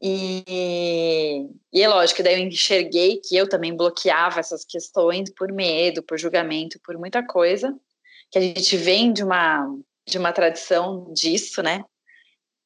E, 0.00 1.48
e 1.72 1.82
é 1.82 1.88
lógico, 1.88 2.22
daí 2.22 2.34
eu 2.34 2.46
enxerguei 2.46 3.20
que 3.20 3.36
eu 3.36 3.48
também 3.48 3.76
bloqueava 3.76 4.40
essas 4.40 4.64
questões 4.64 5.30
por 5.30 5.52
medo, 5.52 6.02
por 6.02 6.18
julgamento, 6.18 6.80
por 6.84 6.96
muita 6.96 7.24
coisa, 7.24 7.76
que 8.30 8.38
a 8.38 8.40
gente 8.40 8.76
vem 8.76 9.12
de 9.12 9.22
uma, 9.22 9.64
de 10.06 10.18
uma 10.18 10.32
tradição 10.32 11.12
disso, 11.12 11.62
né? 11.62 11.84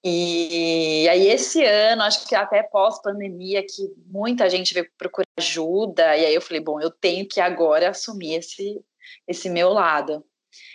E 0.05 1.09
aí 1.09 1.26
esse 1.29 1.65
ano, 1.65 2.03
acho 2.03 2.26
que 2.29 2.35
até 2.35 2.62
pós-pandemia, 2.62 3.62
que 3.62 3.93
muita 4.07 4.49
gente 4.49 4.73
veio 4.73 4.88
procurar 4.97 5.26
ajuda, 5.38 6.17
e 6.17 6.26
aí 6.26 6.35
eu 6.35 6.41
falei, 6.41 6.61
bom, 6.61 6.81
eu 6.81 6.91
tenho 6.91 7.26
que 7.26 7.41
agora 7.41 7.91
assumir 7.91 8.37
esse, 8.37 8.81
esse 9.26 9.49
meu 9.50 9.71
lado. 9.71 10.25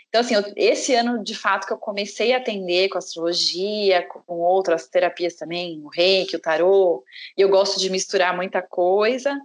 Então, 0.09 0.19
assim, 0.19 0.35
eu, 0.35 0.43
esse 0.57 0.93
ano, 0.93 1.23
de 1.23 1.33
fato, 1.33 1.65
que 1.65 1.71
eu 1.71 1.77
comecei 1.77 2.33
a 2.33 2.37
atender 2.37 2.89
com 2.89 2.97
astrologia, 2.97 4.05
com 4.05 4.39
outras 4.39 4.87
terapias 4.87 5.35
também, 5.35 5.81
o 5.81 5.87
reiki, 5.87 6.35
o 6.35 6.39
tarô, 6.39 7.01
e 7.37 7.41
eu 7.41 7.47
gosto 7.47 7.79
de 7.79 7.89
misturar 7.89 8.35
muita 8.35 8.61
coisa. 8.61 9.39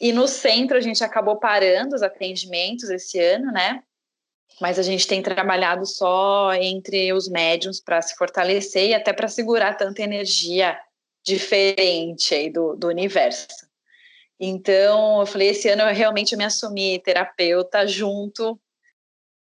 E 0.00 0.12
no 0.12 0.28
centro, 0.28 0.76
a 0.76 0.80
gente 0.80 1.02
acabou 1.02 1.36
parando 1.40 1.96
os 1.96 2.02
atendimentos 2.02 2.88
esse 2.90 3.18
ano, 3.18 3.50
né? 3.50 3.82
Mas 4.60 4.78
a 4.78 4.82
gente 4.82 5.06
tem 5.06 5.22
trabalhado 5.22 5.84
só 5.84 6.52
entre 6.54 7.12
os 7.12 7.28
médiums 7.28 7.80
para 7.80 8.00
se 8.00 8.14
fortalecer 8.16 8.88
e 8.88 8.94
até 8.94 9.12
para 9.12 9.28
segurar 9.28 9.74
tanta 9.74 10.02
energia 10.02 10.78
diferente 11.24 12.34
aí 12.34 12.50
do, 12.50 12.76
do 12.76 12.88
universo. 12.88 13.48
Então, 14.38 15.20
eu 15.20 15.26
falei, 15.26 15.48
esse 15.48 15.68
ano 15.68 15.82
eu 15.82 15.94
realmente 15.94 16.36
me 16.36 16.44
assumi 16.44 16.98
terapeuta 17.00 17.86
junto 17.86 18.60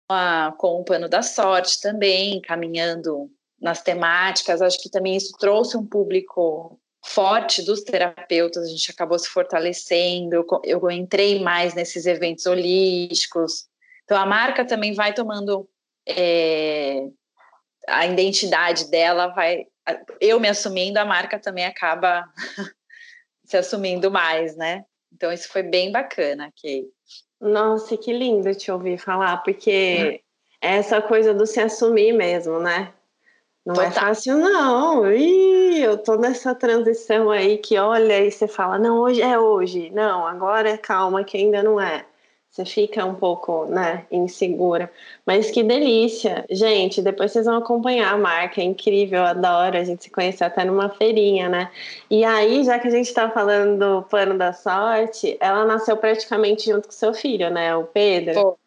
a, 0.09 0.55
com 0.59 0.81
o 0.81 0.85
Pano 0.85 1.09
da 1.09 1.23
Sorte 1.23 1.81
também, 1.81 2.41
caminhando 2.41 3.31
nas 3.61 3.83
temáticas. 3.83 4.63
Acho 4.63 4.81
que 4.81 4.91
também 4.91 5.17
isso 5.17 5.33
trouxe 5.39 5.77
um 5.77 5.85
público 5.85 6.81
forte 7.05 7.63
dos 7.63 7.83
terapeutas, 7.83 8.65
a 8.65 8.69
gente 8.69 8.91
acabou 8.91 9.19
se 9.19 9.29
fortalecendo. 9.29 10.35
Eu, 10.35 10.47
eu 10.65 10.91
entrei 10.91 11.41
mais 11.41 11.75
nesses 11.75 12.07
eventos 12.07 12.47
holísticos. 12.47 13.67
Então, 14.09 14.17
a 14.17 14.25
marca 14.25 14.65
também 14.65 14.95
vai 14.95 15.13
tomando 15.13 15.69
é, 16.09 17.09
a 17.87 18.07
identidade 18.07 18.91
dela, 18.91 19.27
vai. 19.29 19.67
Eu 20.19 20.41
me 20.41 20.49
assumindo, 20.49 20.99
a 20.99 21.05
marca 21.05 21.39
também 21.39 21.67
acaba 21.67 22.25
se 23.45 23.59
assumindo 23.59 24.11
mais, 24.11 24.57
né? 24.57 24.87
Então, 25.13 25.31
isso 25.31 25.51
foi 25.51 25.63
bem 25.63 25.93
bacana, 25.93 26.51
Kay. 26.59 26.87
Nossa, 27.39 27.99
que 27.99 28.11
lindo 28.11 28.55
te 28.55 28.73
ouvir 28.73 28.97
falar, 28.97 29.43
porque 29.43 30.23
é 30.59 30.77
essa 30.77 31.03
coisa 31.03 31.35
do 31.35 31.45
se 31.47 31.61
assumir 31.61 32.15
mesmo, 32.15 32.59
né? 32.59 32.95
Não 33.67 33.75
é 33.75 33.89
Total. 33.89 33.91
é 33.91 34.07
fácil, 34.07 34.39
não. 34.39 35.13
Ih, 35.13 35.83
eu 35.83 35.99
tô 35.99 36.17
nessa 36.17 36.55
transição 36.55 37.31
aí 37.31 37.59
que 37.59 37.79
olha 37.79 38.25
e 38.25 38.31
você 38.31 38.49
fala, 38.49 38.79
não, 38.79 39.01
hoje 39.01 39.21
é 39.21 39.39
hoje. 39.39 39.91
Não, 39.91 40.27
agora 40.27 40.71
é 40.71 40.79
calma 40.79 41.23
que 41.25 41.37
ainda 41.37 41.63
não 41.63 41.79
é. 41.79 42.08
Você 42.59 42.65
fica 42.65 43.05
um 43.05 43.15
pouco, 43.15 43.67
né, 43.67 44.05
insegura. 44.11 44.91
Mas 45.25 45.49
que 45.49 45.63
delícia. 45.63 46.45
Gente, 46.51 47.01
depois 47.01 47.31
vocês 47.31 47.47
vão 47.47 47.59
acompanhar 47.59 48.13
a 48.13 48.19
marca, 48.19 48.61
é 48.61 48.65
incrível, 48.65 49.21
eu 49.21 49.27
adoro. 49.27 49.77
A 49.77 49.85
gente 49.85 50.03
se 50.03 50.11
conheceu 50.11 50.45
até 50.45 50.65
numa 50.65 50.89
feirinha, 50.89 51.49
né? 51.49 51.71
E 52.11 52.25
aí, 52.25 52.65
já 52.65 52.77
que 52.81 52.89
a 52.89 52.91
gente 52.91 53.15
tá 53.15 53.31
falando 53.31 53.79
do 53.79 54.03
plano 54.09 54.37
da 54.37 54.53
sorte, 54.53 55.37
ela 55.39 55.65
nasceu 55.65 55.97
praticamente 55.97 56.69
junto 56.69 56.89
com 56.89 56.93
seu 56.93 57.15
filho, 57.15 57.49
né, 57.49 57.77
o 57.77 57.85
Pedro? 57.85 58.35
Pô. 58.35 58.59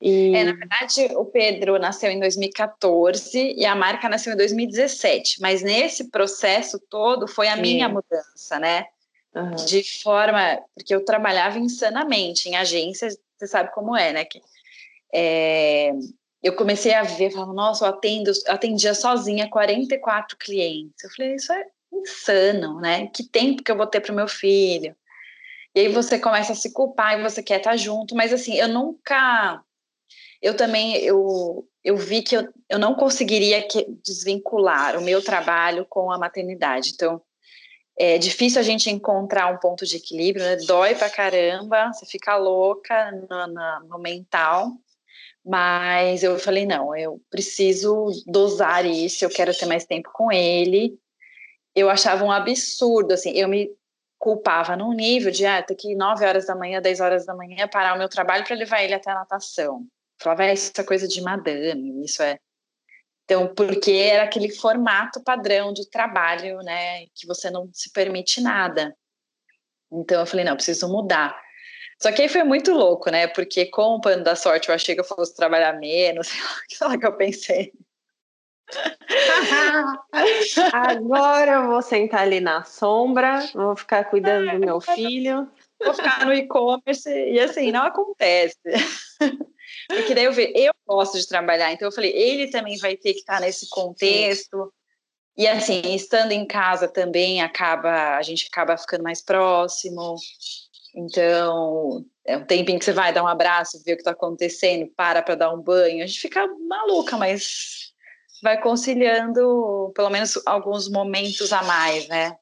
E... 0.00 0.34
É, 0.34 0.42
na 0.42 0.52
verdade, 0.52 1.08
o 1.14 1.24
Pedro 1.24 1.78
nasceu 1.78 2.10
em 2.10 2.18
2014 2.18 3.54
e 3.56 3.64
a 3.64 3.74
marca 3.76 4.08
nasceu 4.08 4.32
em 4.32 4.36
2017. 4.36 5.40
Mas 5.40 5.62
nesse 5.62 6.10
processo 6.10 6.80
todo 6.90 7.28
foi 7.28 7.46
a 7.46 7.54
Sim. 7.54 7.62
minha 7.62 7.88
mudança, 7.88 8.58
né? 8.58 8.86
Uhum. 9.34 9.54
De 9.66 10.02
forma. 10.02 10.60
Porque 10.74 10.94
eu 10.94 11.04
trabalhava 11.04 11.58
insanamente 11.58 12.48
em 12.48 12.56
agências, 12.56 13.16
você 13.38 13.46
sabe 13.46 13.72
como 13.72 13.96
é, 13.96 14.12
né? 14.12 14.24
Que, 14.24 14.40
é, 15.14 15.92
eu 16.42 16.54
comecei 16.54 16.94
a 16.94 17.02
ver, 17.02 17.30
falava, 17.30 17.52
nossa, 17.52 17.84
eu 17.84 17.90
atendo, 17.90 18.30
atendia 18.46 18.94
sozinha 18.94 19.48
44 19.48 20.36
clientes. 20.36 21.02
Eu 21.02 21.10
falei, 21.10 21.34
isso 21.34 21.52
é 21.52 21.64
insano, 21.92 22.80
né? 22.80 23.08
Que 23.08 23.24
tempo 23.24 23.62
que 23.62 23.70
eu 23.70 23.76
vou 23.76 23.86
ter 23.86 24.00
para 24.00 24.12
o 24.12 24.16
meu 24.16 24.28
filho? 24.28 24.94
E 25.74 25.80
aí 25.80 25.88
você 25.88 26.18
começa 26.18 26.52
a 26.52 26.56
se 26.56 26.72
culpar 26.72 27.18
e 27.18 27.22
você 27.22 27.42
quer 27.42 27.58
estar 27.58 27.76
junto, 27.76 28.14
mas 28.14 28.32
assim, 28.32 28.54
eu 28.54 28.68
nunca. 28.68 29.62
Eu 30.40 30.56
também 30.56 30.96
eu, 30.96 31.68
eu 31.84 31.96
vi 31.96 32.22
que 32.22 32.36
eu, 32.36 32.48
eu 32.68 32.78
não 32.78 32.94
conseguiria 32.94 33.66
desvincular 34.04 34.96
o 34.96 35.02
meu 35.02 35.22
trabalho 35.22 35.84
com 35.86 36.10
a 36.12 36.18
maternidade. 36.18 36.92
Então, 36.94 37.20
é 37.98 38.16
difícil 38.18 38.60
a 38.60 38.64
gente 38.64 38.88
encontrar 38.90 39.52
um 39.52 39.58
ponto 39.58 39.84
de 39.84 39.96
equilíbrio, 39.96 40.44
né? 40.44 40.56
Dói 40.66 40.94
pra 40.94 41.10
caramba, 41.10 41.92
você 41.92 42.06
fica 42.06 42.36
louca 42.36 43.10
no, 43.12 43.46
no, 43.48 43.88
no 43.88 43.98
mental. 43.98 44.72
Mas 45.44 46.22
eu 46.22 46.38
falei, 46.38 46.66
não, 46.66 46.94
eu 46.96 47.20
preciso 47.30 48.10
dosar 48.26 48.84
isso, 48.84 49.24
eu 49.24 49.30
quero 49.30 49.56
ter 49.56 49.66
mais 49.66 49.84
tempo 49.84 50.10
com 50.12 50.30
ele. 50.30 50.98
Eu 51.74 51.88
achava 51.90 52.24
um 52.24 52.30
absurdo, 52.30 53.12
assim, 53.14 53.30
eu 53.32 53.48
me 53.48 53.70
culpava 54.18 54.76
num 54.76 54.92
nível 54.92 55.30
de, 55.30 55.46
ah, 55.46 55.62
ter 55.62 55.74
que 55.74 55.92
ir 55.92 55.96
9 55.96 56.24
horas 56.26 56.46
da 56.46 56.54
manhã, 56.54 56.80
10 56.80 57.00
horas 57.00 57.24
da 57.24 57.34
manhã, 57.34 57.68
parar 57.68 57.94
o 57.94 57.98
meu 57.98 58.08
trabalho 58.08 58.44
para 58.44 58.56
levar 58.56 58.82
ele 58.82 58.94
até 58.94 59.10
a 59.10 59.14
natação. 59.14 59.86
Falava, 60.20 60.44
é, 60.44 60.52
isso 60.54 60.72
é 60.76 60.84
coisa 60.84 61.06
de 61.06 61.20
madame, 61.22 62.04
isso 62.04 62.22
é 62.22 62.38
então, 63.28 63.46
porque 63.46 63.92
era 63.92 64.22
aquele 64.22 64.50
formato 64.50 65.22
padrão 65.22 65.70
de 65.70 65.86
trabalho, 65.90 66.62
né, 66.62 67.04
que 67.14 67.26
você 67.26 67.50
não 67.50 67.68
se 67.74 67.92
permite 67.92 68.40
nada. 68.40 68.96
Então 69.92 70.20
eu 70.20 70.26
falei, 70.26 70.46
não, 70.46 70.56
preciso 70.56 70.88
mudar. 70.88 71.38
Só 72.00 72.10
que 72.10 72.22
aí 72.22 72.28
foi 72.30 72.42
muito 72.42 72.72
louco, 72.72 73.10
né? 73.10 73.26
Porque 73.26 73.66
com 73.66 73.96
o 73.96 74.00
pano 74.00 74.24
da 74.24 74.34
sorte 74.34 74.70
eu 74.70 74.74
achei 74.74 74.94
que 74.94 75.02
eu 75.02 75.04
fosse 75.04 75.36
trabalhar 75.36 75.74
menos, 75.74 76.28
sei 76.70 76.86
lá, 76.86 76.96
que 76.96 77.04
eu 77.04 77.18
pensei. 77.18 77.70
Agora 80.72 81.52
eu 81.52 81.66
vou 81.66 81.82
sentar 81.82 82.22
ali 82.22 82.40
na 82.40 82.64
sombra, 82.64 83.40
vou 83.52 83.76
ficar 83.76 84.04
cuidando 84.04 84.52
do 84.52 84.58
meu 84.58 84.80
filho. 84.80 85.50
Vou 85.84 85.92
ficar 85.92 86.24
no 86.24 86.32
e-commerce 86.32 87.10
e 87.10 87.38
assim, 87.40 87.72
não 87.72 87.82
acontece. 87.82 88.56
Porque 89.88 90.14
daí 90.14 90.24
eu 90.24 90.32
vejo, 90.32 90.52
eu 90.54 90.72
gosto 90.86 91.18
de 91.18 91.26
trabalhar, 91.26 91.72
então 91.72 91.88
eu 91.88 91.92
falei, 91.92 92.12
ele 92.12 92.50
também 92.50 92.76
vai 92.76 92.94
ter 92.94 93.14
que 93.14 93.20
estar 93.20 93.40
nesse 93.40 93.68
contexto. 93.70 94.72
E 95.36 95.46
assim, 95.46 95.80
estando 95.94 96.32
em 96.32 96.46
casa 96.46 96.86
também 96.86 97.40
acaba, 97.40 98.16
a 98.16 98.22
gente 98.22 98.48
acaba 98.52 98.76
ficando 98.76 99.02
mais 99.02 99.22
próximo. 99.22 100.16
Então, 100.94 102.04
é 102.26 102.36
um 102.36 102.44
tempinho 102.44 102.78
que 102.78 102.84
você 102.84 102.92
vai 102.92 103.12
dar 103.12 103.22
um 103.22 103.28
abraço, 103.28 103.82
ver 103.84 103.92
o 103.92 103.96
que 103.96 104.02
está 104.02 104.10
acontecendo, 104.10 104.90
para 104.96 105.22
para 105.22 105.36
dar 105.36 105.54
um 105.54 105.62
banho. 105.62 106.02
A 106.02 106.06
gente 106.06 106.20
fica 106.20 106.46
maluca, 106.68 107.16
mas 107.16 107.92
vai 108.42 108.60
conciliando 108.60 109.92
pelo 109.94 110.10
menos 110.10 110.38
alguns 110.44 110.90
momentos 110.90 111.52
a 111.52 111.62
mais, 111.62 112.08
né? 112.08 112.36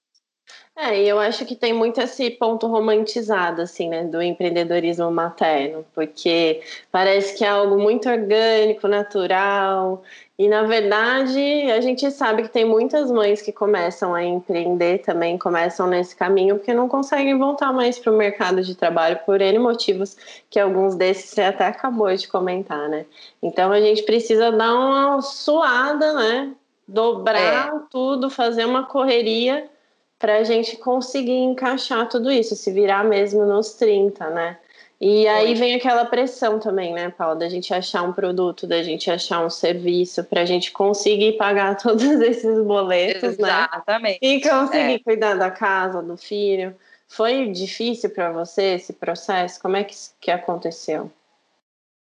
É, 0.79 1.03
e 1.03 1.09
eu 1.09 1.19
acho 1.19 1.47
que 1.47 1.57
tem 1.57 1.73
muito 1.73 1.99
esse 2.03 2.31
ponto 2.33 2.67
romantizado, 2.67 3.63
assim, 3.63 3.89
né, 3.89 4.05
do 4.05 4.21
empreendedorismo 4.21 5.11
materno, 5.11 5.87
porque 5.95 6.61
parece 6.93 7.35
que 7.35 7.43
é 7.43 7.49
algo 7.49 7.79
muito 7.79 8.07
orgânico, 8.11 8.87
natural, 8.87 10.03
e 10.39 10.47
na 10.49 10.65
verdade 10.65 11.41
a 11.71 11.81
gente 11.81 12.11
sabe 12.11 12.43
que 12.43 12.51
tem 12.51 12.67
muitas 12.67 13.11
mães 13.11 13.41
que 13.41 13.53
começam 13.53 14.15
a 14.15 14.23
empreender 14.23 14.99
também, 14.99 15.39
começam 15.39 15.87
nesse 15.87 16.15
caminho, 16.15 16.57
porque 16.57 16.75
não 16.75 16.89
conseguem 16.89 17.39
voltar 17.39 17.73
mais 17.73 17.99
para 17.99 18.13
o 18.13 18.17
mercado 18.17 18.61
de 18.61 18.75
trabalho 18.75 19.19
por 19.25 19.41
N 19.41 19.59
motivos, 19.59 20.15
que 20.51 20.61
alguns 20.61 20.95
desses 20.95 21.31
você 21.31 21.41
até 21.41 21.65
acabou 21.65 22.15
de 22.15 22.29
comentar, 22.29 22.87
né? 22.91 23.07
Então 23.43 23.73
a 23.73 23.81
gente 23.81 24.03
precisa 24.03 24.53
dar 24.53 24.75
uma 24.75 25.23
suada, 25.23 26.13
né? 26.13 26.53
Dobrar 26.87 27.75
é. 27.75 27.81
tudo, 27.91 28.29
fazer 28.29 28.67
uma 28.67 28.85
correria 28.85 29.71
para 30.19 30.39
a 30.39 30.45
gente 30.45 30.77
conseguir 30.77 31.37
encaixar 31.37 32.09
tudo 32.09 32.31
isso, 32.31 32.57
se 32.57 32.71
virar 32.71 33.05
mesmo 33.05 33.45
nos 33.45 33.75
30, 33.75 34.31
né? 34.31 34.59
E 34.99 35.29
aí 35.29 35.55
vem 35.55 35.75
aquela 35.75 36.07
pressão 36.07 36.59
também, 36.59 36.95
né, 36.95 37.11
Paulo, 37.11 37.39
da 37.39 37.51
gente 37.51 37.73
achar 37.75 38.03
um 38.03 38.15
produto, 38.15 38.67
da 38.67 38.83
gente 38.83 39.11
achar 39.11 39.45
um 39.45 39.51
serviço, 39.51 40.25
para 40.25 40.41
a 40.41 40.45
gente 40.47 40.73
conseguir 40.73 41.37
pagar 41.37 41.77
todos 41.81 42.03
esses 42.03 42.65
boletos, 42.65 43.37
né? 43.37 43.49
Exatamente. 43.49 44.19
E 44.23 44.41
conseguir 44.41 44.95
é. 44.95 44.99
cuidar 44.99 45.35
da 45.35 45.51
casa, 45.51 46.03
do 46.03 46.17
filho. 46.17 46.75
Foi 47.09 47.51
difícil 47.51 48.11
para 48.11 48.33
você 48.33 48.75
esse 48.75 48.95
processo? 48.95 49.61
Como 49.61 49.77
é 49.77 49.85
que, 49.85 49.95
que 50.19 50.31
aconteceu? 50.31 51.13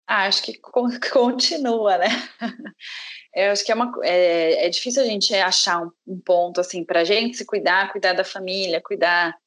Ah, 0.08 0.26
acho 0.26 0.44
que 0.44 0.58
continua, 1.12 1.98
né? 1.98 2.08
Eu 3.38 3.52
acho 3.52 3.64
que 3.64 3.72
é, 3.72 3.76
uma, 3.76 3.92
é, 4.02 4.66
é 4.66 4.70
difícil 4.70 5.04
a 5.04 5.06
gente 5.06 5.32
achar 5.36 5.84
um, 5.84 5.92
um 6.08 6.20
ponto 6.20 6.60
assim 6.60 6.84
para 6.84 7.02
a 7.02 7.04
gente 7.04 7.38
se 7.38 7.46
cuidar, 7.46 7.92
cuidar 7.92 8.14
da 8.14 8.24
família, 8.24 8.82
cuidar. 8.82 9.38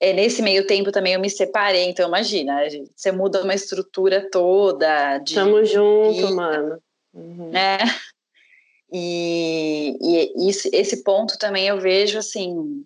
É, 0.00 0.14
nesse 0.14 0.40
meio 0.40 0.66
tempo 0.66 0.90
também 0.90 1.12
eu 1.12 1.20
me 1.20 1.28
separei, 1.28 1.84
então 1.84 2.08
imagina, 2.08 2.62
você 2.96 3.12
muda 3.12 3.42
uma 3.42 3.54
estrutura 3.54 4.26
toda. 4.30 5.18
De 5.18 5.34
Tamo 5.34 5.62
junto, 5.66 6.14
vida, 6.14 6.30
mano. 6.30 6.82
Uhum. 7.12 7.50
Né? 7.50 7.76
E, 8.90 9.96
e 10.00 10.48
esse, 10.48 10.70
esse 10.72 11.04
ponto 11.04 11.38
também 11.38 11.68
eu 11.68 11.78
vejo 11.78 12.18
assim, 12.18 12.84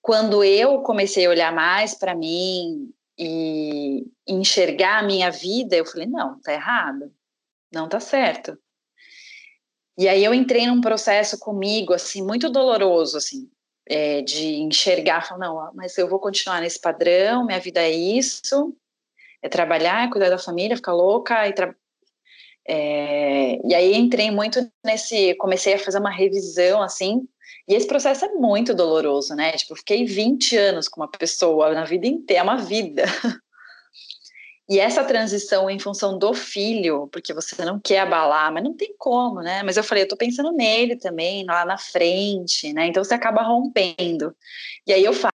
quando 0.00 0.42
eu 0.44 0.82
comecei 0.82 1.26
a 1.26 1.30
olhar 1.30 1.52
mais 1.52 1.94
para 1.94 2.14
mim 2.14 2.90
e 3.18 4.06
enxergar 4.26 5.00
a 5.00 5.02
minha 5.02 5.30
vida, 5.30 5.76
eu 5.76 5.84
falei, 5.84 6.06
não, 6.06 6.40
tá 6.40 6.52
errado, 6.52 7.12
não 7.70 7.88
tá 7.88 7.98
certo. 7.98 8.56
E 9.98 10.08
aí 10.08 10.24
eu 10.24 10.32
entrei 10.32 10.66
num 10.66 10.80
processo 10.80 11.38
comigo, 11.38 11.92
assim, 11.92 12.22
muito 12.22 12.48
doloroso, 12.48 13.18
assim, 13.18 13.48
é, 13.86 14.22
de 14.22 14.56
enxergar, 14.56 15.26
falar, 15.26 15.46
não, 15.46 15.70
mas 15.74 15.96
eu 15.98 16.08
vou 16.08 16.18
continuar 16.18 16.60
nesse 16.60 16.80
padrão, 16.80 17.44
minha 17.44 17.60
vida 17.60 17.80
é 17.80 17.90
isso, 17.90 18.74
é 19.42 19.48
trabalhar, 19.48 20.06
é 20.06 20.10
cuidar 20.10 20.30
da 20.30 20.38
família, 20.38 20.76
ficar 20.76 20.94
louca, 20.94 21.46
e, 21.46 21.54
é, 22.66 23.60
e 23.66 23.74
aí 23.74 23.94
entrei 23.94 24.30
muito 24.30 24.66
nesse, 24.84 25.34
comecei 25.34 25.74
a 25.74 25.78
fazer 25.78 25.98
uma 25.98 26.10
revisão, 26.10 26.80
assim, 26.80 27.28
e 27.68 27.74
esse 27.74 27.86
processo 27.86 28.24
é 28.24 28.28
muito 28.28 28.74
doloroso, 28.74 29.34
né, 29.34 29.52
tipo, 29.52 29.74
eu 29.74 29.76
fiquei 29.76 30.06
20 30.06 30.56
anos 30.56 30.88
com 30.88 31.02
uma 31.02 31.08
pessoa, 31.08 31.74
na 31.74 31.84
vida 31.84 32.06
inteira, 32.06 32.40
é 32.40 32.42
uma 32.42 32.56
vida, 32.56 33.04
E 34.68 34.78
essa 34.78 35.04
transição 35.04 35.68
em 35.68 35.78
função 35.78 36.18
do 36.18 36.32
filho, 36.32 37.08
porque 37.08 37.34
você 37.34 37.64
não 37.64 37.80
quer 37.80 38.00
abalar, 38.00 38.52
mas 38.52 38.62
não 38.62 38.74
tem 38.74 38.94
como, 38.96 39.40
né? 39.40 39.62
Mas 39.62 39.76
eu 39.76 39.84
falei, 39.84 40.04
eu 40.04 40.08
tô 40.08 40.16
pensando 40.16 40.52
nele 40.52 40.96
também, 40.96 41.44
lá 41.44 41.64
na 41.64 41.76
frente, 41.76 42.72
né? 42.72 42.86
Então 42.86 43.02
você 43.02 43.14
acaba 43.14 43.42
rompendo. 43.42 44.34
E 44.86 44.92
aí 44.92 45.04
eu 45.04 45.12
falo 45.12 45.32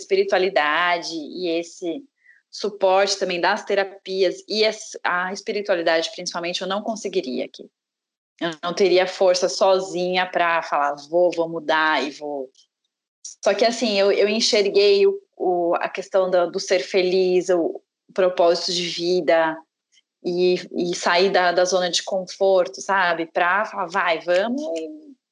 espiritualidade 0.00 1.14
e 1.14 1.48
esse 1.48 2.04
suporte 2.50 3.18
também 3.18 3.40
das 3.40 3.64
terapias 3.64 4.42
e 4.48 4.62
a 5.04 5.32
espiritualidade, 5.32 6.10
principalmente, 6.12 6.62
eu 6.62 6.68
não 6.68 6.82
conseguiria 6.82 7.44
aqui. 7.44 7.70
Eu 8.40 8.50
não 8.62 8.74
teria 8.74 9.06
força 9.06 9.48
sozinha 9.48 10.26
para 10.26 10.62
falar, 10.62 10.94
vou, 11.08 11.30
vou 11.30 11.48
mudar 11.48 12.02
e 12.04 12.10
vou. 12.10 12.50
Só 13.44 13.52
que 13.54 13.64
assim, 13.64 13.98
eu, 13.98 14.12
eu 14.12 14.28
enxerguei 14.28 15.06
o, 15.06 15.20
o, 15.36 15.74
a 15.76 15.88
questão 15.88 16.30
do, 16.30 16.50
do 16.50 16.60
ser 16.60 16.80
feliz, 16.80 17.48
o, 17.48 17.82
propósito 18.12 18.72
de 18.72 18.86
vida 18.86 19.56
e, 20.24 20.54
e 20.72 20.94
sair 20.94 21.30
da, 21.30 21.52
da 21.52 21.64
zona 21.64 21.90
de 21.90 22.02
conforto, 22.02 22.80
sabe? 22.80 23.26
Para 23.26 23.64
falar, 23.64 23.86
vai, 23.86 24.20
vamos. 24.20 24.62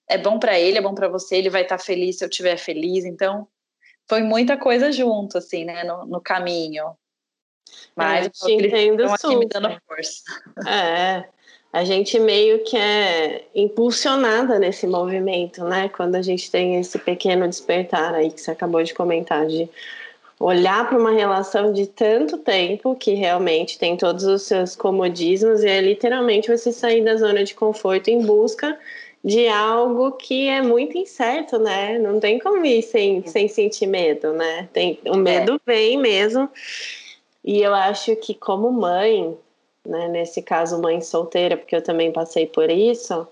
É 0.08 0.16
bom 0.16 0.38
para 0.38 0.58
ele, 0.58 0.78
é 0.78 0.82
bom 0.82 0.94
para 0.94 1.08
você, 1.08 1.36
ele 1.36 1.50
vai 1.50 1.62
estar 1.62 1.78
tá 1.78 1.84
feliz 1.84 2.18
se 2.18 2.24
eu 2.24 2.28
estiver 2.28 2.56
feliz. 2.56 3.04
Então, 3.04 3.48
foi 4.08 4.22
muita 4.22 4.56
coisa 4.56 4.92
junto, 4.92 5.38
assim, 5.38 5.64
né, 5.64 5.82
no, 5.84 6.06
no 6.06 6.20
caminho. 6.20 6.96
Mas 7.94 8.26
é, 8.26 8.52
eu 8.52 8.60
entendo 8.60 9.12
aqui 9.12 9.36
me 9.36 9.46
dando 9.46 9.76
força. 9.86 10.22
É, 10.68 11.24
a 11.72 11.84
gente 11.84 12.18
meio 12.18 12.62
que 12.62 12.76
é 12.76 13.48
impulsionada 13.54 14.58
nesse 14.58 14.86
movimento, 14.86 15.64
né? 15.64 15.88
Quando 15.88 16.14
a 16.14 16.22
gente 16.22 16.50
tem 16.50 16.78
esse 16.80 16.98
pequeno 16.98 17.48
despertar 17.48 18.14
aí 18.14 18.30
que 18.30 18.40
você 18.40 18.52
acabou 18.52 18.82
de 18.82 18.94
comentar 18.94 19.46
de 19.46 19.68
olhar 20.38 20.88
para 20.88 20.98
uma 20.98 21.12
relação 21.12 21.72
de 21.72 21.86
tanto 21.86 22.38
tempo 22.38 22.94
que 22.94 23.14
realmente 23.14 23.78
tem 23.78 23.96
todos 23.96 24.24
os 24.24 24.42
seus 24.42 24.76
comodismos 24.76 25.62
e 25.62 25.68
é 25.68 25.80
literalmente 25.80 26.50
você 26.50 26.72
sair 26.72 27.02
da 27.02 27.16
zona 27.16 27.42
de 27.42 27.54
conforto 27.54 28.08
em 28.08 28.24
busca 28.24 28.78
de 29.24 29.48
algo 29.48 30.12
que 30.12 30.46
é 30.46 30.62
muito 30.62 30.96
incerto, 30.96 31.58
né? 31.58 31.98
Não 31.98 32.20
tem 32.20 32.38
como 32.38 32.64
ir 32.64 32.82
sem, 32.82 33.26
sem 33.26 33.48
sentir 33.48 33.86
medo, 33.86 34.32
né? 34.32 34.68
Tem, 34.72 35.00
o 35.06 35.16
medo 35.16 35.54
é. 35.54 35.58
vem 35.66 35.98
mesmo. 35.98 36.48
E 37.42 37.60
eu 37.60 37.74
acho 37.74 38.14
que 38.16 38.34
como 38.34 38.70
mãe, 38.70 39.36
né, 39.84 40.06
nesse 40.08 40.42
caso 40.42 40.80
mãe 40.80 41.00
solteira, 41.00 41.56
porque 41.56 41.74
eu 41.74 41.82
também 41.82 42.12
passei 42.12 42.46
por 42.46 42.70
isso, 42.70 43.26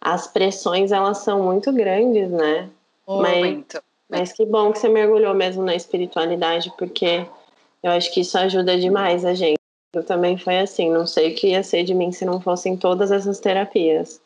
as 0.00 0.26
pressões 0.26 0.92
elas 0.92 1.18
são 1.18 1.42
muito 1.42 1.72
grandes, 1.72 2.30
né? 2.30 2.68
Muito. 3.08 3.22
Mas 3.22 3.82
mas 4.10 4.32
que 4.32 4.44
bom 4.44 4.72
que 4.72 4.78
você 4.78 4.88
mergulhou 4.88 5.34
mesmo 5.34 5.62
na 5.62 5.74
espiritualidade, 5.74 6.72
porque 6.76 7.26
eu 7.82 7.90
acho 7.92 8.12
que 8.12 8.20
isso 8.20 8.36
ajuda 8.36 8.78
demais 8.78 9.24
a 9.24 9.34
gente. 9.34 9.58
Eu 9.94 10.04
também 10.04 10.36
foi 10.36 10.58
assim, 10.58 10.90
não 10.90 11.06
sei 11.06 11.32
o 11.32 11.34
que 11.34 11.48
ia 11.48 11.62
ser 11.62 11.84
de 11.84 11.94
mim 11.94 12.12
se 12.12 12.24
não 12.24 12.40
fossem 12.40 12.76
todas 12.76 13.10
essas 13.10 13.40
terapias. 13.40 14.20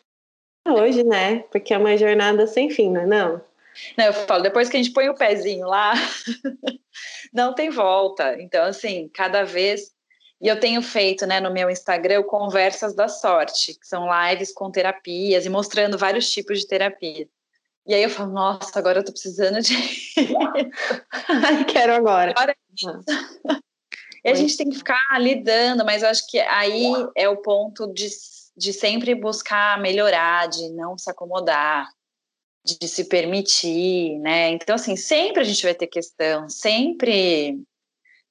Hoje, 0.66 1.04
né? 1.04 1.40
Porque 1.50 1.74
é 1.74 1.78
uma 1.78 1.96
jornada 1.96 2.46
sem 2.46 2.70
fim, 2.70 2.90
não 2.90 3.02
é 3.02 3.06
não? 3.06 3.40
Não, 3.96 4.04
eu 4.04 4.12
falo, 4.12 4.42
depois 4.42 4.68
que 4.68 4.76
a 4.76 4.82
gente 4.82 4.92
põe 4.92 5.08
o 5.08 5.14
pezinho 5.14 5.66
lá, 5.66 5.94
não 7.32 7.54
tem 7.54 7.70
volta. 7.70 8.40
Então, 8.40 8.64
assim, 8.64 9.08
cada 9.12 9.44
vez. 9.44 9.92
E 10.40 10.48
eu 10.48 10.58
tenho 10.58 10.82
feito, 10.82 11.26
né, 11.26 11.40
no 11.40 11.52
meu 11.52 11.70
Instagram, 11.70 12.22
Conversas 12.22 12.94
da 12.94 13.08
Sorte, 13.08 13.78
que 13.78 13.86
são 13.86 14.06
lives 14.08 14.52
com 14.52 14.70
terapias 14.70 15.46
e 15.46 15.48
mostrando 15.48 15.96
vários 15.96 16.30
tipos 16.30 16.60
de 16.60 16.66
terapia. 16.66 17.26
E 17.86 17.92
aí 17.92 18.02
eu 18.02 18.10
falo, 18.10 18.32
nossa, 18.32 18.78
agora 18.78 19.00
eu 19.00 19.04
tô 19.04 19.12
precisando 19.12 19.60
de. 19.60 19.74
Ai, 21.28 21.64
quero 21.66 21.94
agora. 21.94 22.30
agora 22.30 22.52
é 22.52 22.56
e 24.24 24.30
a 24.30 24.34
gente 24.34 24.56
tem 24.56 24.70
que 24.70 24.78
ficar 24.78 25.20
lidando, 25.20 25.84
mas 25.84 26.02
eu 26.02 26.08
acho 26.08 26.26
que 26.26 26.40
aí 26.40 26.92
é 27.14 27.28
o 27.28 27.36
ponto 27.36 27.92
de, 27.92 28.08
de 28.56 28.72
sempre 28.72 29.14
buscar 29.14 29.78
melhorar, 29.78 30.48
de 30.48 30.70
não 30.70 30.96
se 30.96 31.10
acomodar, 31.10 31.86
de 32.64 32.88
se 32.88 33.04
permitir, 33.04 34.18
né? 34.20 34.48
Então, 34.48 34.76
assim, 34.76 34.96
sempre 34.96 35.42
a 35.42 35.44
gente 35.44 35.62
vai 35.62 35.74
ter 35.74 35.88
questão, 35.88 36.48
sempre 36.48 37.60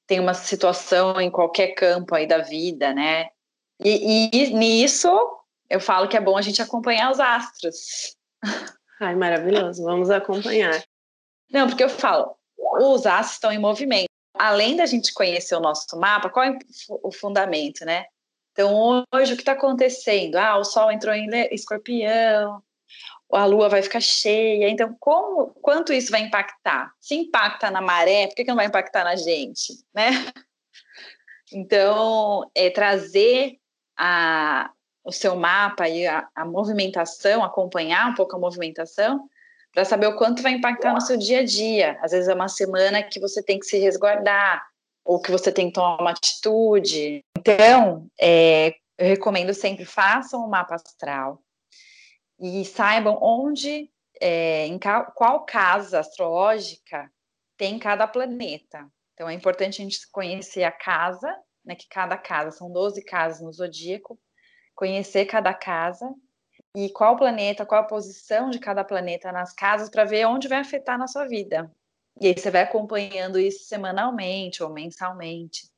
tem 0.07 0.19
uma 0.19 0.33
situação 0.33 1.21
em 1.21 1.29
qualquer 1.29 1.75
campo 1.75 2.15
aí 2.15 2.25
da 2.25 2.39
vida, 2.39 2.91
né? 2.91 3.27
E, 3.83 4.29
e 4.33 4.53
nisso 4.53 5.09
eu 5.69 5.79
falo 5.79 6.07
que 6.07 6.17
é 6.17 6.21
bom 6.21 6.35
a 6.35 6.41
gente 6.41 6.61
acompanhar 6.61 7.11
os 7.11 7.19
astros. 7.19 8.15
Ai, 8.99 9.15
maravilhoso. 9.15 9.83
Vamos 9.83 10.09
acompanhar. 10.09 10.83
Não, 11.51 11.67
porque 11.67 11.83
eu 11.83 11.89
falo, 11.89 12.35
os 12.57 13.05
astros 13.05 13.33
estão 13.33 13.51
em 13.51 13.59
movimento. 13.59 14.07
Além 14.33 14.75
da 14.75 14.85
gente 14.85 15.13
conhecer 15.13 15.55
o 15.55 15.59
nosso 15.59 15.97
mapa, 15.97 16.29
qual 16.29 16.45
é 16.45 16.57
o 16.89 17.11
fundamento, 17.11 17.85
né? 17.85 18.05
Então, 18.51 19.03
hoje, 19.13 19.33
o 19.33 19.35
que 19.35 19.41
está 19.41 19.53
acontecendo? 19.53 20.35
Ah, 20.35 20.57
o 20.57 20.63
Sol 20.63 20.91
entrou 20.91 21.13
em 21.13 21.27
escorpião, 21.51 22.61
a 23.31 23.45
Lua 23.45 23.69
vai 23.69 23.81
ficar 23.81 24.01
cheia. 24.01 24.69
Então, 24.69 24.95
como, 24.99 25.47
quanto 25.61 25.91
isso 25.91 26.11
vai 26.11 26.21
impactar? 26.21 26.91
Se 26.99 27.15
impacta 27.15 27.71
na 27.71 27.81
maré, 27.81 28.27
por 28.27 28.35
que, 28.35 28.43
que 28.43 28.49
não 28.49 28.55
vai 28.55 28.67
impactar 28.67 29.03
na 29.03 29.15
gente? 29.15 29.73
Né? 29.93 30.09
Então, 31.55 32.49
é 32.55 32.71
trazer 32.71 33.59
a, 33.95 34.71
o 35.03 35.11
seu 35.11 35.35
mapa 35.35 35.87
e 35.87 36.07
a, 36.07 36.27
a 36.33 36.45
movimentação, 36.45 37.43
acompanhar 37.43 38.09
um 38.09 38.15
pouco 38.15 38.35
a 38.35 38.39
movimentação, 38.39 39.29
para 39.73 39.83
saber 39.83 40.07
o 40.07 40.15
quanto 40.15 40.43
vai 40.43 40.53
impactar 40.53 40.93
no 40.93 41.01
seu 41.01 41.17
dia 41.17 41.39
a 41.39 41.43
dia. 41.43 41.97
Às 42.01 42.11
vezes 42.11 42.29
é 42.29 42.33
uma 42.33 42.47
semana 42.47 43.03
que 43.03 43.19
você 43.19 43.41
tem 43.41 43.59
que 43.59 43.65
se 43.65 43.77
resguardar, 43.79 44.63
ou 45.03 45.21
que 45.21 45.31
você 45.31 45.51
tem 45.51 45.67
que 45.67 45.73
tomar 45.73 45.99
uma 45.99 46.11
atitude. 46.11 47.21
Então, 47.37 48.07
é, 48.19 48.75
eu 48.97 49.07
recomendo 49.07 49.53
sempre 49.53 49.85
façam 49.85 50.45
um 50.45 50.49
mapa 50.49 50.75
astral 50.75 51.41
e 52.39 52.63
saibam 52.63 53.17
onde, 53.21 53.89
é, 54.21 54.67
em 54.67 54.79
qual 55.15 55.43
casa 55.45 55.99
astrológica 55.99 57.11
tem 57.57 57.77
cada 57.77 58.07
planeta. 58.07 58.87
Então, 59.13 59.29
é 59.29 59.33
importante 59.33 59.81
a 59.81 59.83
gente 59.83 60.09
conhecer 60.11 60.63
a 60.63 60.71
casa, 60.71 61.35
né, 61.65 61.75
que 61.75 61.87
cada 61.87 62.17
casa, 62.17 62.51
são 62.51 62.71
12 62.71 63.03
casas 63.03 63.41
no 63.41 63.51
zodíaco, 63.51 64.19
conhecer 64.75 65.25
cada 65.25 65.53
casa 65.53 66.13
e 66.75 66.89
qual 66.89 67.15
planeta, 67.15 67.65
qual 67.65 67.81
a 67.81 67.87
posição 67.87 68.49
de 68.49 68.59
cada 68.59 68.83
planeta 68.83 69.31
nas 69.31 69.53
casas 69.53 69.89
para 69.89 70.05
ver 70.05 70.25
onde 70.25 70.47
vai 70.47 70.59
afetar 70.59 70.97
na 70.97 71.07
sua 71.07 71.25
vida. 71.27 71.71
E 72.19 72.27
aí 72.27 72.33
você 72.37 72.49
vai 72.51 72.61
acompanhando 72.61 73.39
isso 73.39 73.65
semanalmente 73.65 74.63
ou 74.63 74.71
mensalmente. 74.71 75.69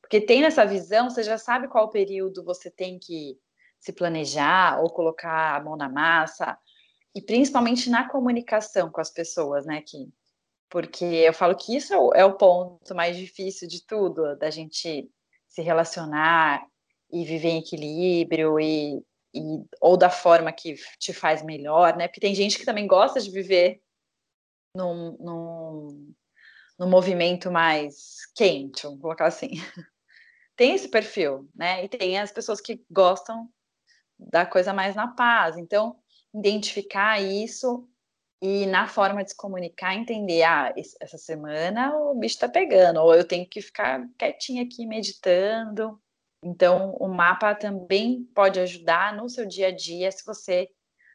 Porque 0.00 0.20
tem 0.20 0.44
essa 0.44 0.64
visão, 0.64 1.10
você 1.10 1.22
já 1.22 1.38
sabe 1.38 1.68
qual 1.68 1.90
período 1.90 2.44
você 2.44 2.70
tem 2.70 2.98
que 2.98 3.38
se 3.78 3.92
planejar 3.92 4.80
ou 4.80 4.90
colocar 4.90 5.56
a 5.56 5.62
mão 5.62 5.76
na 5.76 5.88
massa, 5.88 6.58
e 7.14 7.22
principalmente 7.22 7.90
na 7.90 8.08
comunicação 8.08 8.90
com 8.90 9.00
as 9.00 9.10
pessoas, 9.10 9.66
né, 9.66 9.82
que 9.82 10.08
porque 10.70 11.04
eu 11.04 11.32
falo 11.32 11.56
que 11.56 11.74
isso 11.74 11.94
é 12.12 12.24
o 12.24 12.36
ponto 12.36 12.94
mais 12.94 13.16
difícil 13.16 13.66
de 13.66 13.86
tudo, 13.86 14.36
da 14.36 14.50
gente 14.50 15.10
se 15.46 15.62
relacionar 15.62 16.62
e 17.10 17.24
viver 17.24 17.48
em 17.48 17.58
equilíbrio 17.58 18.60
e, 18.60 19.02
e 19.34 19.40
ou 19.80 19.96
da 19.96 20.10
forma 20.10 20.52
que 20.52 20.74
te 20.98 21.12
faz 21.12 21.42
melhor, 21.42 21.96
né? 21.96 22.08
Porque 22.08 22.20
tem 22.20 22.34
gente 22.34 22.58
que 22.58 22.64
também 22.64 22.86
gosta 22.86 23.20
de 23.20 23.30
viver 23.30 23.80
num, 24.74 25.16
num, 25.18 26.14
num 26.78 26.88
movimento 26.88 27.50
mais 27.50 28.26
quente, 28.34 28.82
vamos 28.84 29.00
colocar 29.00 29.26
assim. 29.26 29.50
Tem 30.56 30.74
esse 30.74 30.88
perfil, 30.88 31.48
né? 31.54 31.84
E 31.84 31.88
tem 31.88 32.18
as 32.18 32.32
pessoas 32.32 32.60
que 32.60 32.84
gostam 32.90 33.48
da 34.18 34.44
coisa 34.44 34.72
mais 34.72 34.96
na 34.96 35.06
paz. 35.06 35.56
Então, 35.56 35.96
identificar 36.34 37.22
isso 37.22 37.88
e 38.42 38.66
na 38.66 38.88
forma 38.88 39.22
de 39.22 39.30
se 39.30 39.36
comunicar, 39.36 39.94
entender, 39.94 40.42
ah, 40.42 40.72
essa 41.00 41.18
semana 41.18 41.96
o 41.96 42.14
bicho 42.14 42.38
tá 42.38 42.48
pegando, 42.48 43.00
ou 43.00 43.14
eu 43.14 43.24
tenho 43.24 43.48
que 43.48 43.60
ficar 43.60 44.04
quietinha 44.18 44.62
aqui 44.64 44.86
meditando. 44.86 46.00
Então, 46.42 46.92
o 47.00 47.08
mapa 47.08 47.54
também 47.54 48.24
pode 48.34 48.60
ajudar 48.60 49.14
no 49.14 49.28
seu 49.28 49.46
dia 49.46 49.68
a 49.68 49.72
dia 49.72 50.10
se 50.12 50.24
você 50.24 50.68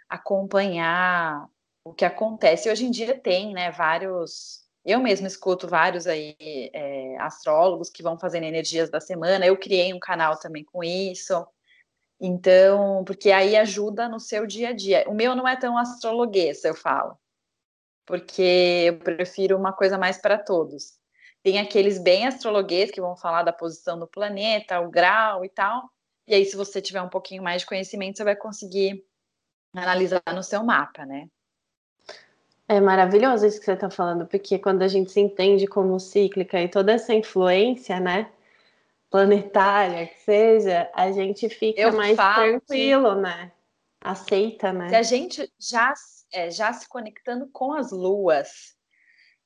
acompanhar 0.09 1.47
o 1.83 1.93
que 1.93 2.05
acontece. 2.05 2.69
Hoje 2.69 2.85
em 2.85 2.91
dia 2.91 3.17
tem, 3.17 3.53
né, 3.53 3.71
vários. 3.71 4.63
Eu 4.85 4.99
mesmo 4.99 5.25
escuto 5.25 5.67
vários 5.67 6.07
aí 6.07 6.35
é, 6.39 7.17
astrólogos 7.19 7.89
que 7.89 8.03
vão 8.03 8.19
fazendo 8.19 8.43
energias 8.43 8.89
da 8.89 8.99
semana. 8.99 9.45
Eu 9.45 9.57
criei 9.57 9.93
um 9.93 9.99
canal 9.99 10.37
também 10.37 10.63
com 10.65 10.83
isso. 10.83 11.45
Então, 12.19 13.03
porque 13.05 13.31
aí 13.31 13.55
ajuda 13.55 14.07
no 14.07 14.19
seu 14.19 14.47
dia 14.47 14.69
a 14.69 14.73
dia. 14.73 15.05
O 15.07 15.13
meu 15.13 15.35
não 15.35 15.47
é 15.47 15.57
tão 15.57 15.77
astrologuês, 15.77 16.63
eu 16.63 16.73
falo, 16.73 17.17
porque 18.05 18.85
eu 18.87 18.99
prefiro 18.99 19.57
uma 19.57 19.73
coisa 19.73 19.97
mais 19.97 20.17
para 20.17 20.37
todos. 20.37 20.97
Tem 21.43 21.59
aqueles 21.59 21.99
bem 21.99 22.25
astrologuês 22.25 22.89
que 22.89 23.01
vão 23.01 23.17
falar 23.17 23.43
da 23.43 23.51
posição 23.51 23.99
do 23.99 24.07
planeta, 24.07 24.79
o 24.79 24.89
grau 24.89 25.43
e 25.43 25.49
tal. 25.49 25.89
E 26.25 26.33
aí, 26.33 26.45
se 26.45 26.55
você 26.55 26.81
tiver 26.81 27.01
um 27.01 27.09
pouquinho 27.09 27.43
mais 27.43 27.61
de 27.61 27.67
conhecimento, 27.67 28.17
você 28.17 28.23
vai 28.23 28.35
conseguir 28.35 29.05
analisar 29.73 30.21
no 30.33 30.41
seu 30.41 30.63
mapa, 30.63 31.05
né? 31.05 31.27
É 32.67 32.79
maravilhoso 32.79 33.45
isso 33.45 33.59
que 33.59 33.65
você 33.65 33.73
está 33.73 33.89
falando, 33.89 34.25
porque 34.25 34.57
quando 34.57 34.83
a 34.83 34.87
gente 34.87 35.11
se 35.11 35.19
entende 35.19 35.67
como 35.67 35.99
cíclica 35.99 36.61
e 36.61 36.69
toda 36.69 36.93
essa 36.93 37.13
influência, 37.13 37.99
né, 37.99 38.31
planetária 39.09 40.07
que 40.07 40.19
seja, 40.21 40.89
a 40.93 41.11
gente 41.11 41.49
fica 41.49 41.81
Eu 41.81 41.93
mais 41.93 42.15
tranquilo, 42.15 43.15
né? 43.15 43.51
Aceita, 44.01 44.71
né? 44.71 44.89
Se 44.89 44.95
a 44.95 45.03
gente 45.03 45.53
já, 45.59 45.93
é, 46.31 46.49
já 46.49 46.71
se 46.71 46.87
conectando 46.87 47.47
com 47.51 47.73
as 47.73 47.91
luas, 47.91 48.75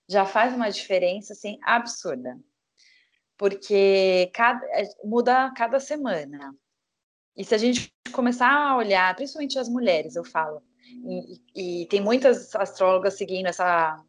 já 0.08 0.26
faz 0.26 0.54
uma 0.54 0.70
diferença, 0.70 1.34
assim, 1.34 1.60
absurda. 1.64 2.40
Porque 3.38 4.32
cada, 4.34 4.66
é, 4.68 4.84
muda 5.04 5.52
cada 5.56 5.80
semana. 5.80 6.56
E 7.36 7.44
se 7.44 7.54
a 7.54 7.58
gente 7.58 7.94
começar 8.12 8.50
a 8.50 8.76
olhar, 8.76 9.16
principalmente 9.16 9.60
as 9.60 9.70
mulheres, 9.70 10.16
eu 10.16 10.24
falo, 10.24 10.64
e, 11.06 11.82
e, 11.82 11.86
tem 11.88 12.02
muitas 12.02 12.56
astrólogas 12.56 13.16
seguindo 13.16 13.48
essa. 13.48 14.02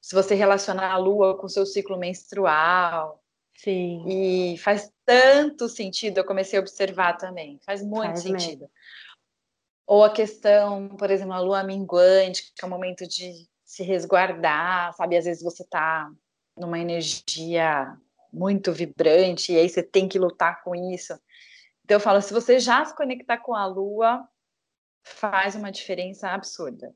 Se 0.00 0.14
você 0.14 0.34
relacionar 0.34 0.92
a 0.92 0.96
lua 0.96 1.36
com 1.36 1.46
o 1.46 1.50
seu 1.50 1.66
ciclo 1.66 1.98
menstrual. 1.98 3.20
Sim. 3.54 4.04
E 4.08 4.58
faz 4.58 4.90
tanto 5.04 5.68
sentido, 5.68 6.18
eu 6.18 6.24
comecei 6.24 6.58
a 6.58 6.62
observar 6.62 7.16
também. 7.16 7.60
Faz 7.64 7.82
muito 7.82 8.06
faz 8.06 8.22
sentido. 8.22 8.60
Mesmo. 8.60 8.70
Ou 9.86 10.04
a 10.04 10.10
questão, 10.10 10.88
por 10.96 11.10
exemplo, 11.10 11.34
a 11.34 11.40
lua 11.40 11.62
minguante, 11.62 12.52
que 12.54 12.64
é 12.64 12.66
o 12.66 12.70
momento 12.70 13.06
de 13.06 13.46
se 13.72 13.82
resguardar, 13.82 14.92
sabe? 14.92 15.16
Às 15.16 15.24
vezes 15.24 15.42
você 15.42 15.64
tá 15.64 16.12
numa 16.54 16.78
energia 16.78 17.96
muito 18.30 18.70
vibrante 18.70 19.50
e 19.50 19.56
aí 19.56 19.66
você 19.66 19.82
tem 19.82 20.06
que 20.06 20.18
lutar 20.18 20.62
com 20.62 20.74
isso. 20.74 21.18
Então 21.82 21.96
eu 21.96 22.00
falo, 22.00 22.20
se 22.20 22.34
você 22.34 22.58
já 22.58 22.84
se 22.84 22.94
conectar 22.94 23.38
com 23.38 23.54
a 23.54 23.64
lua, 23.64 24.28
faz 25.02 25.54
uma 25.54 25.72
diferença 25.72 26.28
absurda. 26.28 26.94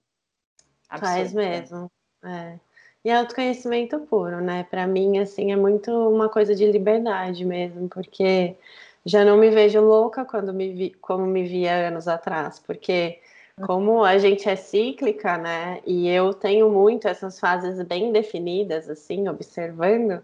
absurda. 0.86 1.14
Faz 1.14 1.32
mesmo. 1.32 1.90
É. 2.22 2.58
E 3.02 3.08
é 3.08 3.16
autoconhecimento 3.16 3.98
puro, 4.00 4.42
né? 4.42 4.64
Para 4.64 4.86
mim, 4.86 5.16
assim, 5.16 5.52
é 5.52 5.56
muito 5.56 5.90
uma 5.90 6.28
coisa 6.28 6.54
de 6.54 6.70
liberdade 6.70 7.42
mesmo, 7.46 7.88
porque 7.88 8.54
já 9.02 9.24
não 9.24 9.38
me 9.38 9.48
vejo 9.48 9.80
louca 9.80 10.26
quando 10.26 10.52
me 10.52 10.74
vi, 10.74 10.90
como 11.00 11.24
me 11.24 11.42
via 11.44 11.88
anos 11.88 12.06
atrás, 12.06 12.58
porque 12.58 13.18
como 13.64 14.04
a 14.04 14.18
gente 14.18 14.48
é 14.48 14.56
cíclica, 14.56 15.38
né? 15.38 15.80
E 15.86 16.08
eu 16.08 16.34
tenho 16.34 16.70
muito 16.70 17.08
essas 17.08 17.40
fases 17.40 17.80
bem 17.86 18.12
definidas, 18.12 18.88
assim, 18.88 19.28
observando. 19.28 20.22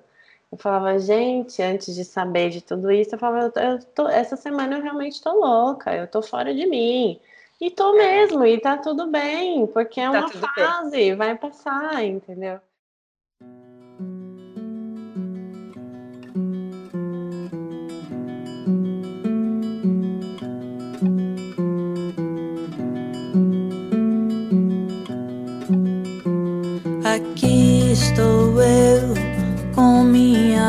Eu 0.51 0.59
falava, 0.59 0.99
gente, 0.99 1.63
antes 1.63 1.95
de 1.95 2.05
saber 2.05 2.51
de 2.51 2.61
tudo 2.61 2.91
isso, 2.93 3.15
eu 3.15 3.19
falava, 3.19 3.53
eu 3.59 3.83
tô, 3.95 4.07
essa 4.09 4.37
semana 4.37 4.77
eu 4.77 4.83
realmente 4.83 5.23
tô 5.23 5.33
louca, 5.33 5.95
eu 5.95 6.07
tô 6.07 6.21
fora 6.21 6.55
de 6.55 6.67
mim. 6.67 7.19
E 7.61 7.71
tô 7.71 7.95
mesmo, 7.95 8.45
e 8.45 8.61
tá 8.61 8.77
tudo 8.77 9.07
bem, 9.07 9.67
porque 9.69 10.01
é 10.01 10.11
tá 10.11 10.11
uma 10.11 10.29
fase, 10.29 10.91
bem. 10.91 11.17
vai 11.17 11.37
passar, 11.39 12.05
entendeu? 12.05 12.61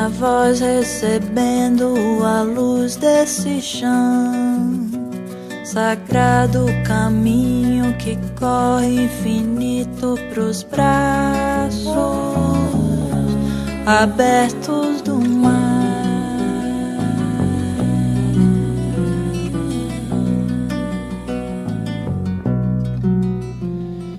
Voz 0.09 0.59
recebendo 0.59 1.95
a 2.23 2.41
luz 2.41 2.95
desse 2.95 3.61
chão 3.61 4.73
sagrado 5.63 6.65
caminho 6.85 7.95
que 7.97 8.17
corre 8.39 9.05
infinito 9.05 10.15
pros 10.31 10.61
braços 10.61 11.87
abertos 13.85 15.01
do 15.01 15.15
mar. 15.15 15.63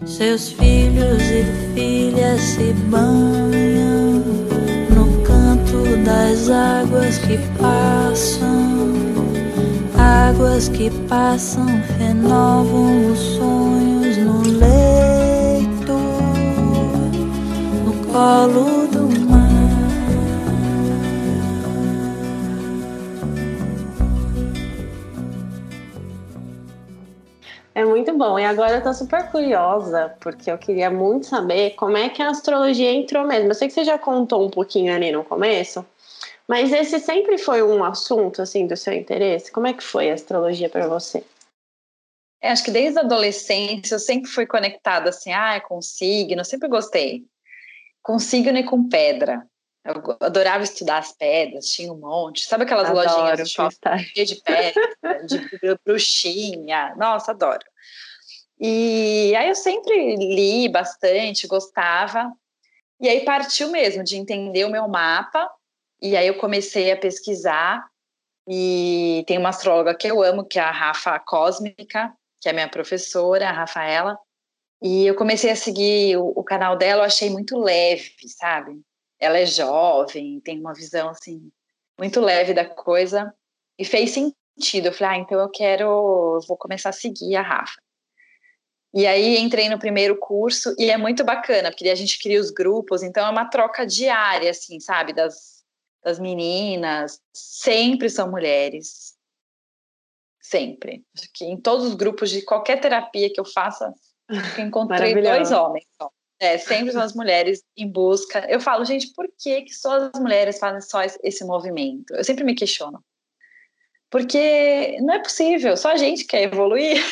Seus 0.05 0.51
filhos 0.51 1.23
e 1.23 1.45
filhas 1.75 2.41
se 2.41 2.73
banham 2.89 3.84
das 6.05 6.51
águas 6.51 7.19
que 7.19 7.39
passam, 7.59 8.85
águas 9.97 10.69
que 10.69 10.91
passam, 11.09 11.67
renovam 11.99 13.11
os 13.11 13.19
sonhos 13.19 14.17
no 14.19 14.43
leito, 14.43 15.95
no 17.85 18.13
colo 18.13 18.87
do 18.89 19.21
mar. 19.31 19.45
É 27.75 27.85
muito 27.85 28.17
bom. 28.17 28.39
E 28.39 28.45
agora 28.45 28.77
eu 28.77 28.83
tô 28.83 28.93
super 28.93 29.31
curiosa, 29.31 30.15
porque 30.21 30.51
eu 30.51 30.59
queria 30.59 30.91
muito 30.91 31.27
saber 31.27 31.71
como 31.71 31.97
é 31.97 32.09
que 32.09 32.23
a 32.23 32.29
astrologia 32.29 32.93
entrou 32.93 33.27
mesmo. 33.27 33.49
Eu 33.49 33.55
sei 33.55 33.69
que 33.69 33.75
você 33.75 33.85
já 33.85 33.99
contou 33.99 34.47
um 34.47 34.51
pouquinho 34.51 34.95
ali 34.95 35.11
no 35.11 35.25
começo, 35.25 35.85
mas 36.49 36.73
esse 36.73 36.99
sempre 37.01 37.39
foi 37.39 37.63
um 37.63 37.83
assunto 37.83 38.43
assim 38.43 38.67
do 38.67 38.77
seu 38.77 38.93
interesse? 38.93 39.51
Como 39.51 39.67
é 39.67 39.73
que 39.73 39.83
foi 39.83 40.11
a 40.11 40.15
astrologia 40.15 40.69
para 40.69 40.87
você? 40.87 41.25
É, 42.43 42.51
acho 42.51 42.65
que 42.65 42.71
desde 42.71 42.99
a 42.99 43.03
adolescência 43.03 43.95
eu 43.95 43.99
sempre 43.99 44.31
fui 44.31 44.47
conectada 44.47 45.09
assim, 45.09 45.33
ah, 45.33 45.59
com 45.61 45.81
signo, 45.81 46.41
eu 46.41 46.45
sempre 46.45 46.69
gostei. 46.69 47.25
Com 48.03 48.19
signo 48.19 48.59
e 48.59 48.65
com 48.65 48.87
pedra. 48.87 49.47
Eu 49.83 49.95
adorava 50.21 50.63
estudar 50.63 50.99
as 50.99 51.13
pedras, 51.13 51.67
tinha 51.67 51.93
um 51.93 51.99
monte. 51.99 52.47
Sabe 52.47 52.65
aquelas 52.65 52.89
Adoro, 52.89 53.07
lojinhas 53.07 53.39
de 53.39 53.51
shopping 53.51 54.25
de 54.25 54.37
pedra, 54.43 55.27
de 55.27 55.79
bruxinha? 55.85 56.95
Nossa, 56.97 57.33
adoro. 57.33 57.65
E 58.59 59.35
aí 59.37 59.49
eu 59.49 59.55
sempre 59.55 60.17
li 60.17 60.69
bastante, 60.69 61.47
gostava. 61.47 62.33
E 63.01 63.09
aí 63.09 63.25
partiu 63.25 63.71
mesmo 63.71 64.03
de 64.03 64.17
entender 64.17 64.65
o 64.65 64.71
meu 64.71 64.89
mapa. 64.89 65.51
E 66.05 66.19
aí 66.19 66.27
eu 66.27 66.37
comecei 66.37 66.93
a 66.93 66.99
pesquisar. 66.99 67.83
E 68.47 69.25
tem 69.27 69.39
uma 69.39 69.49
astróloga 69.49 69.97
que 69.97 70.07
eu 70.07 70.23
amo, 70.23 70.45
que 70.45 70.59
é 70.59 70.63
a 70.63 70.71
Rafa 70.71 71.19
Cósmica, 71.19 72.15
que 72.43 72.49
é 72.51 72.53
minha 72.53 72.69
professora, 72.69 73.49
a 73.49 73.53
Rafaela. 73.53 74.19
E 74.83 75.07
eu 75.07 75.15
comecei 75.15 75.51
a 75.51 75.57
seguir 75.57 76.19
o, 76.19 76.27
o 76.37 76.45
canal 76.45 76.77
dela, 76.77 77.01
eu 77.01 77.07
achei 77.07 77.31
muito 77.31 77.59
leve, 77.59 78.13
sabe? 78.37 78.83
Ela 79.19 79.39
é 79.39 79.47
jovem, 79.47 80.41
tem 80.41 80.61
uma 80.61 80.75
visão 80.75 81.09
assim 81.09 81.51
muito 81.99 82.21
leve 82.21 82.53
da 82.53 82.67
coisa 82.67 83.33
e 83.79 83.85
fez 83.85 84.11
sentido. 84.11 84.89
Eu 84.89 84.93
falei, 84.93 85.21
ah, 85.21 85.23
então 85.23 85.41
eu 85.41 85.49
quero, 85.49 85.85
eu 85.85 86.41
vou 86.47 86.59
começar 86.59 86.91
a 86.91 86.93
seguir 86.93 87.35
a 87.35 87.41
Rafa. 87.41 87.81
E 88.93 89.07
aí 89.07 89.39
entrei 89.39 89.71
no 89.71 89.79
primeiro 89.79 90.19
curso 90.19 90.75
e 90.79 90.91
é 90.91 90.99
muito 90.99 91.25
bacana, 91.25 91.71
porque 91.71 91.89
a 91.89 91.95
gente 91.95 92.19
cria 92.21 92.39
os 92.39 92.51
grupos, 92.51 93.03
então 93.03 93.27
é 93.27 93.31
uma 93.31 93.47
troca 93.47 93.87
diária, 93.87 94.51
assim, 94.51 94.79
sabe, 94.79 95.13
das, 95.13 95.54
das 96.05 96.19
meninas, 96.19 97.21
sempre 97.33 98.11
são 98.11 98.31
mulheres, 98.31 99.15
sempre. 100.41 101.03
Acho 101.17 101.29
que 101.33 101.45
em 101.45 101.57
todos 101.61 101.87
os 101.87 101.95
grupos 101.95 102.31
de 102.31 102.43
qualquer 102.43 102.81
terapia 102.81 103.33
que 103.33 103.41
eu 103.41 103.45
faça, 103.45 103.93
eu 104.29 104.65
encontrei 104.67 105.15
dois 105.37 105.51
homens. 105.53 105.87
É, 106.41 106.59
sempre 106.59 106.93
são 106.93 107.01
as 107.01 107.15
mulheres 107.15 107.63
em 107.77 107.91
busca. 107.91 108.45
Eu 108.51 108.61
falo, 108.61 108.85
gente, 108.85 109.13
por 109.15 109.27
que, 109.39 109.63
que 109.63 109.73
só 109.75 110.11
as 110.13 110.21
mulheres 110.21 110.59
fazem 110.59 110.81
só 110.83 111.03
esse- 111.03 111.45
movimento? 111.45 112.13
Eu 112.15 112.25
sempre 112.25 112.45
me 112.45 112.55
questiono. 112.55 113.03
Porque 114.11 114.99
não 115.01 115.15
é 115.15 115.19
possível, 115.23 115.77
só 115.77 115.93
a 115.93 115.97
gente 115.97 116.25
quer 116.25 116.43
evoluir. 116.43 117.03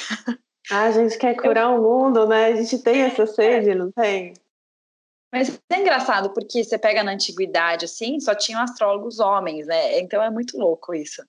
A 0.70 0.90
gente 0.92 1.18
quer 1.18 1.34
curar 1.34 1.70
o 1.70 1.82
mundo, 1.82 2.26
né? 2.28 2.46
A 2.46 2.56
gente 2.56 2.78
tem 2.78 3.02
essa 3.02 3.26
sede, 3.26 3.74
não 3.74 3.90
tem? 3.90 4.34
Mas 5.32 5.58
é 5.70 5.80
engraçado, 5.80 6.30
porque 6.34 6.62
você 6.62 6.78
pega 6.78 7.02
na 7.02 7.12
antiguidade, 7.12 7.86
assim, 7.86 8.20
só 8.20 8.34
tinham 8.34 8.60
astrólogos 8.60 9.18
homens, 9.18 9.66
né? 9.66 9.98
Então 9.98 10.22
é 10.22 10.30
muito 10.30 10.58
louco 10.58 10.94
isso. 10.94 11.22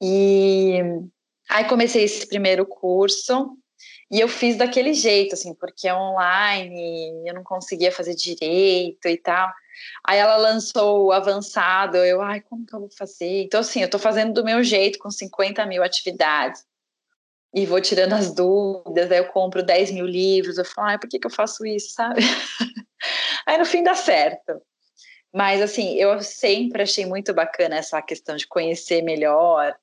E 0.00 0.78
aí 1.50 1.64
comecei 1.64 2.04
esse 2.04 2.26
primeiro 2.28 2.64
curso 2.64 3.56
e 4.08 4.20
eu 4.20 4.28
fiz 4.28 4.56
daquele 4.56 4.94
jeito, 4.94 5.34
assim, 5.34 5.52
porque 5.52 5.88
é 5.88 5.94
online, 5.94 7.24
eu 7.26 7.34
não 7.34 7.42
conseguia 7.42 7.90
fazer 7.90 8.14
direito 8.14 9.08
e 9.08 9.16
tal. 9.16 9.52
Aí 10.04 10.18
ela 10.18 10.36
lançou 10.36 11.06
o 11.06 11.12
avançado, 11.12 11.96
eu, 11.96 12.22
ai, 12.22 12.40
como 12.40 12.64
que 12.64 12.74
eu 12.74 12.80
vou 12.80 12.90
fazer? 12.90 13.42
Então, 13.42 13.60
assim, 13.60 13.82
eu 13.82 13.90
tô 13.90 13.98
fazendo 13.98 14.32
do 14.32 14.44
meu 14.44 14.62
jeito, 14.62 14.98
com 14.98 15.10
50 15.10 15.66
mil 15.66 15.82
atividades. 15.82 16.64
E 17.56 17.64
vou 17.64 17.80
tirando 17.80 18.12
as 18.12 18.34
dúvidas, 18.34 19.10
aí 19.10 19.16
eu 19.16 19.28
compro 19.28 19.62
10 19.62 19.90
mil 19.90 20.04
livros, 20.04 20.58
eu 20.58 20.64
falo, 20.66 20.88
ai, 20.88 20.98
por 20.98 21.08
que, 21.08 21.18
que 21.18 21.26
eu 21.26 21.30
faço 21.30 21.64
isso, 21.64 21.94
sabe? 21.94 22.20
Aí 23.46 23.56
no 23.56 23.64
fim 23.64 23.82
dá 23.82 23.94
certo. 23.94 24.60
Mas 25.34 25.62
assim, 25.62 25.94
eu 25.94 26.20
sempre 26.22 26.82
achei 26.82 27.06
muito 27.06 27.32
bacana 27.32 27.76
essa 27.76 28.02
questão 28.02 28.36
de 28.36 28.46
conhecer 28.46 29.00
melhor 29.00 29.74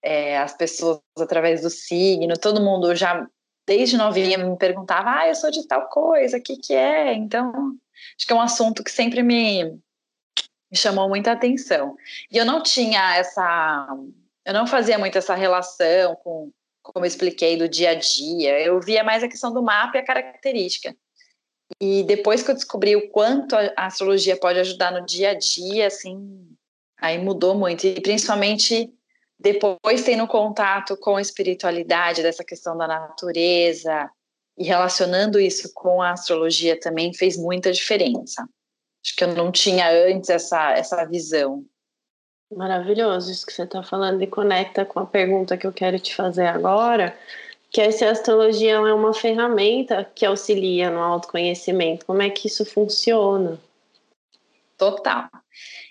é, 0.00 0.38
as 0.38 0.56
pessoas 0.56 1.00
através 1.18 1.62
do 1.62 1.70
signo. 1.70 2.38
Todo 2.38 2.62
mundo 2.62 2.94
já, 2.94 3.26
desde 3.66 3.96
novinha, 3.96 4.38
me 4.38 4.56
perguntava: 4.56 5.10
ah, 5.18 5.28
eu 5.28 5.34
sou 5.34 5.50
de 5.50 5.66
tal 5.66 5.88
coisa, 5.88 6.38
o 6.38 6.42
que, 6.42 6.58
que 6.58 6.74
é? 6.74 7.12
Então, 7.12 7.76
acho 8.16 8.24
que 8.26 8.32
é 8.32 8.36
um 8.36 8.40
assunto 8.40 8.84
que 8.84 8.90
sempre 8.90 9.20
me, 9.20 9.64
me 9.64 10.76
chamou 10.76 11.08
muita 11.08 11.32
atenção. 11.32 11.96
E 12.30 12.36
eu 12.36 12.44
não 12.44 12.62
tinha 12.62 13.16
essa. 13.16 13.88
Eu 14.44 14.54
não 14.54 14.66
fazia 14.66 14.98
muito 14.98 15.18
essa 15.18 15.34
relação 15.34 16.16
com, 16.16 16.52
como 16.82 17.04
eu 17.04 17.08
expliquei, 17.08 17.56
do 17.56 17.68
dia 17.68 17.90
a 17.90 17.94
dia. 17.94 18.60
Eu 18.60 18.80
via 18.80 19.04
mais 19.04 19.22
a 19.22 19.28
questão 19.28 19.52
do 19.52 19.62
mapa 19.62 19.96
e 19.96 20.00
a 20.00 20.04
característica. 20.04 20.94
E 21.80 22.02
depois 22.04 22.42
que 22.42 22.50
eu 22.50 22.54
descobri 22.54 22.96
o 22.96 23.10
quanto 23.10 23.54
a 23.54 23.86
astrologia 23.86 24.36
pode 24.36 24.58
ajudar 24.58 24.90
no 24.92 25.04
dia 25.04 25.30
a 25.30 25.34
dia, 25.34 25.86
assim, 25.86 26.48
aí 27.00 27.18
mudou 27.18 27.54
muito. 27.54 27.86
E 27.86 28.00
principalmente 28.00 28.92
depois 29.38 30.02
tendo 30.04 30.26
contato 30.26 30.96
com 30.98 31.16
a 31.16 31.22
espiritualidade, 31.22 32.22
dessa 32.22 32.44
questão 32.44 32.76
da 32.76 32.86
natureza, 32.86 34.10
e 34.58 34.64
relacionando 34.64 35.40
isso 35.40 35.72
com 35.72 36.02
a 36.02 36.10
astrologia 36.10 36.78
também 36.78 37.14
fez 37.14 37.38
muita 37.38 37.72
diferença. 37.72 38.46
Acho 39.02 39.16
que 39.16 39.24
eu 39.24 39.34
não 39.34 39.50
tinha 39.50 39.90
antes 39.90 40.28
essa, 40.28 40.72
essa 40.72 41.04
visão. 41.06 41.64
Maravilhoso 42.50 43.30
isso 43.30 43.46
que 43.46 43.52
você 43.52 43.62
está 43.62 43.82
falando 43.82 44.22
e 44.22 44.26
conecta 44.26 44.84
com 44.84 44.98
a 44.98 45.06
pergunta 45.06 45.56
que 45.56 45.66
eu 45.66 45.72
quero 45.72 45.98
te 46.00 46.14
fazer 46.14 46.46
agora, 46.46 47.16
que 47.70 47.80
é 47.80 47.90
se 47.92 48.04
a 48.04 48.10
astrologia 48.10 48.72
é 48.72 48.92
uma 48.92 49.14
ferramenta 49.14 50.04
que 50.14 50.26
auxilia 50.26 50.90
no 50.90 50.98
autoconhecimento. 51.00 52.04
Como 52.04 52.20
é 52.20 52.28
que 52.28 52.48
isso 52.48 52.64
funciona? 52.64 53.58
Total. 54.76 55.28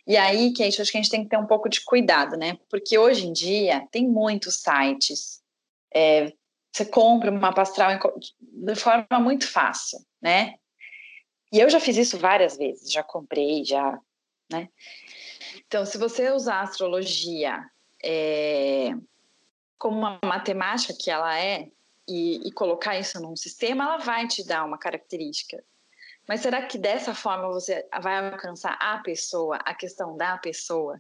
E 0.06 0.17
aí, 0.17 0.52
Kate, 0.52 0.82
acho 0.82 0.91
que 0.91 0.98
a 0.98 1.02
gente 1.02 1.12
tem 1.12 1.24
que 1.24 1.30
ter 1.30 1.38
um 1.38 1.45
pouco 1.45 1.69
de 1.69 1.82
cuidado, 1.82 2.36
né? 2.36 2.58
Porque 2.69 2.98
hoje 2.98 3.28
em 3.28 3.32
dia 3.32 3.88
tem 3.91 4.08
muitos 4.08 4.56
sites. 4.56 5.41
É, 5.93 6.34
você 6.74 6.84
compra 6.86 7.32
uma 7.32 7.39
mapa 7.39 7.62
astral 7.62 7.91
em 7.91 8.00
co- 8.00 8.19
de 8.41 8.76
forma 8.76 9.19
muito 9.19 9.48
fácil, 9.48 10.00
né? 10.22 10.56
E 11.54 11.60
eu 11.60 11.69
já 11.69 11.80
fiz 11.80 11.95
isso 11.98 12.17
várias 12.17 12.58
vezes, 12.58 12.91
já 12.91 13.02
comprei, 13.02 13.63
já, 13.63 14.00
né? 14.52 14.69
Então, 15.69 15.86
se 15.86 15.99
você 15.99 16.32
usar 16.32 16.55
a 16.55 16.62
astrologia 16.62 17.63
é, 18.03 18.89
como 19.77 19.99
uma 19.99 20.19
matemática 20.25 20.95
que 20.99 21.12
ela 21.12 21.39
é 21.39 21.69
e, 22.08 22.47
e 22.47 22.51
colocar 22.51 22.97
isso 22.97 23.21
num 23.21 23.36
sistema, 23.36 23.84
ela 23.84 23.97
vai 23.97 24.27
te 24.27 24.43
dar 24.43 24.65
uma 24.65 24.79
característica. 24.79 25.63
Mas 26.27 26.41
será 26.41 26.63
que 26.63 26.75
dessa 26.75 27.13
forma 27.13 27.47
você 27.49 27.88
vai 28.01 28.32
alcançar 28.32 28.79
a 28.82 28.97
pessoa, 28.97 29.58
a 29.58 29.75
questão 29.75 30.17
da 30.17 30.39
pessoa? 30.39 30.99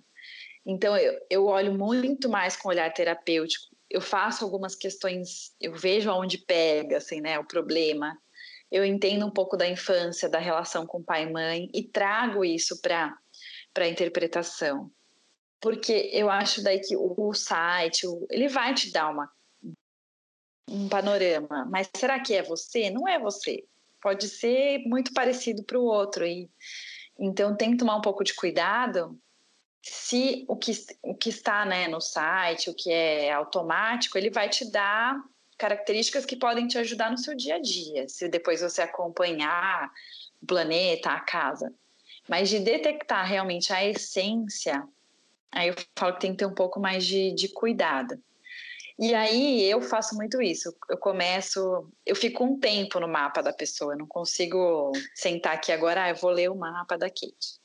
Então, 0.63 0.95
eu, 0.95 1.19
eu 1.31 1.45
olho 1.47 1.73
muito 1.73 2.29
mais 2.29 2.55
com 2.55 2.69
olhar 2.69 2.93
terapêutico. 2.93 3.75
Eu 3.89 4.01
faço 4.01 4.45
algumas 4.45 4.75
questões, 4.75 5.51
eu 5.59 5.73
vejo 5.73 6.11
aonde 6.11 6.37
pega, 6.37 6.97
assim, 6.97 7.21
né, 7.21 7.39
o 7.39 7.43
problema. 7.43 8.15
Eu 8.71 8.85
entendo 8.85 9.25
um 9.25 9.31
pouco 9.31 9.57
da 9.57 9.67
infância, 9.67 10.29
da 10.29 10.37
relação 10.37 10.85
com 10.85 11.01
pai 11.01 11.23
e 11.23 11.33
mãe 11.33 11.71
e 11.73 11.81
trago 11.81 12.45
isso 12.45 12.79
para 12.83 13.17
para 13.73 13.87
interpretação. 13.87 14.91
Porque 15.61 16.09
eu 16.13 16.29
acho 16.29 16.63
daí 16.63 16.79
que 16.79 16.95
o, 16.95 17.33
site, 17.33 18.07
ele 18.29 18.47
vai 18.47 18.73
te 18.73 18.91
dar 18.91 19.09
uma, 19.09 19.29
um 20.69 20.87
panorama. 20.87 21.67
Mas 21.69 21.89
será 21.95 22.19
que 22.19 22.33
é 22.33 22.41
você? 22.41 22.89
Não 22.89 23.07
é 23.07 23.19
você 23.19 23.63
pode 24.01 24.29
ser 24.29 24.79
muito 24.85 25.13
parecido 25.13 25.63
para 25.63 25.77
o 25.77 25.83
outro. 25.83 26.25
E, 26.25 26.49
então, 27.17 27.55
tem 27.55 27.71
que 27.71 27.77
tomar 27.77 27.97
um 27.97 28.01
pouco 28.01 28.23
de 28.23 28.33
cuidado 28.33 29.19
se 29.81 30.45
o 30.47 30.55
que, 30.55 30.71
o 31.01 31.15
que 31.15 31.29
está 31.29 31.65
né, 31.65 31.87
no 31.87 32.01
site, 32.01 32.69
o 32.69 32.75
que 32.75 32.91
é 32.91 33.31
automático, 33.31 34.17
ele 34.17 34.29
vai 34.29 34.49
te 34.49 34.69
dar 34.69 35.17
características 35.57 36.25
que 36.25 36.35
podem 36.35 36.67
te 36.67 36.77
ajudar 36.77 37.11
no 37.11 37.17
seu 37.17 37.35
dia 37.35 37.55
a 37.55 37.59
dia, 37.59 38.07
se 38.07 38.29
depois 38.29 38.61
você 38.61 38.81
acompanhar 38.81 39.91
o 40.41 40.45
planeta, 40.45 41.09
a 41.09 41.19
casa. 41.19 41.73
Mas 42.29 42.49
de 42.49 42.59
detectar 42.59 43.25
realmente 43.25 43.73
a 43.73 43.83
essência, 43.83 44.87
aí 45.51 45.69
eu 45.69 45.75
falo 45.97 46.13
que 46.13 46.21
tem 46.21 46.31
que 46.31 46.37
ter 46.37 46.45
um 46.45 46.53
pouco 46.53 46.79
mais 46.79 47.05
de, 47.05 47.33
de 47.33 47.49
cuidado. 47.49 48.21
E 48.99 49.15
aí 49.15 49.63
eu 49.63 49.81
faço 49.81 50.15
muito 50.15 50.41
isso. 50.41 50.75
Eu 50.89 50.97
começo, 50.97 51.89
eu 52.05 52.15
fico 52.15 52.43
um 52.43 52.59
tempo 52.59 52.99
no 52.99 53.07
mapa 53.07 53.41
da 53.41 53.51
pessoa, 53.51 53.93
eu 53.93 53.97
não 53.97 54.05
consigo 54.05 54.91
sentar 55.15 55.55
aqui 55.55 55.71
agora, 55.71 56.03
ah, 56.03 56.09
eu 56.09 56.15
vou 56.15 56.29
ler 56.29 56.51
o 56.51 56.55
mapa 56.55 56.97
da 56.97 57.09
Kate. 57.09 57.59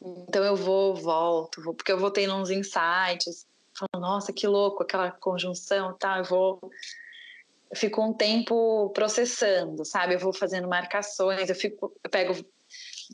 Então 0.00 0.44
eu 0.44 0.54
vou, 0.54 0.94
volto, 0.94 1.62
vou, 1.62 1.74
porque 1.74 1.90
eu 1.90 1.98
vou 1.98 2.10
tendo 2.10 2.34
uns 2.34 2.50
insights, 2.50 3.46
falo, 3.76 4.00
nossa, 4.00 4.32
que 4.32 4.46
louco, 4.46 4.82
aquela 4.82 5.10
conjunção, 5.10 5.96
tá, 5.96 6.18
eu 6.18 6.24
vou 6.24 6.60
eu 7.70 7.76
fico 7.76 8.02
um 8.02 8.12
tempo 8.12 8.90
processando, 8.90 9.82
sabe? 9.86 10.14
Eu 10.14 10.18
vou 10.18 10.34
fazendo 10.34 10.68
marcações, 10.68 11.48
eu 11.48 11.54
fico, 11.54 11.90
eu 12.04 12.10
pego, 12.10 12.34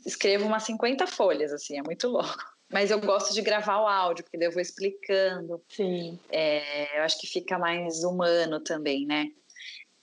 escrevo 0.05 0.45
umas 0.45 0.63
50 0.63 1.07
folhas, 1.07 1.51
assim, 1.51 1.77
é 1.77 1.83
muito 1.83 2.07
louco. 2.07 2.37
Mas 2.71 2.91
eu 2.91 2.99
gosto 2.99 3.33
de 3.33 3.41
gravar 3.41 3.81
o 3.81 3.87
áudio, 3.87 4.23
porque 4.23 4.37
daí 4.37 4.47
eu 4.47 4.51
vou 4.51 4.61
explicando. 4.61 5.59
Sim. 5.69 6.19
É, 6.29 6.99
eu 6.99 7.03
acho 7.03 7.19
que 7.19 7.25
fica 7.25 7.57
mais 7.57 8.03
humano 8.03 8.59
também, 8.59 9.07
né? 9.07 9.27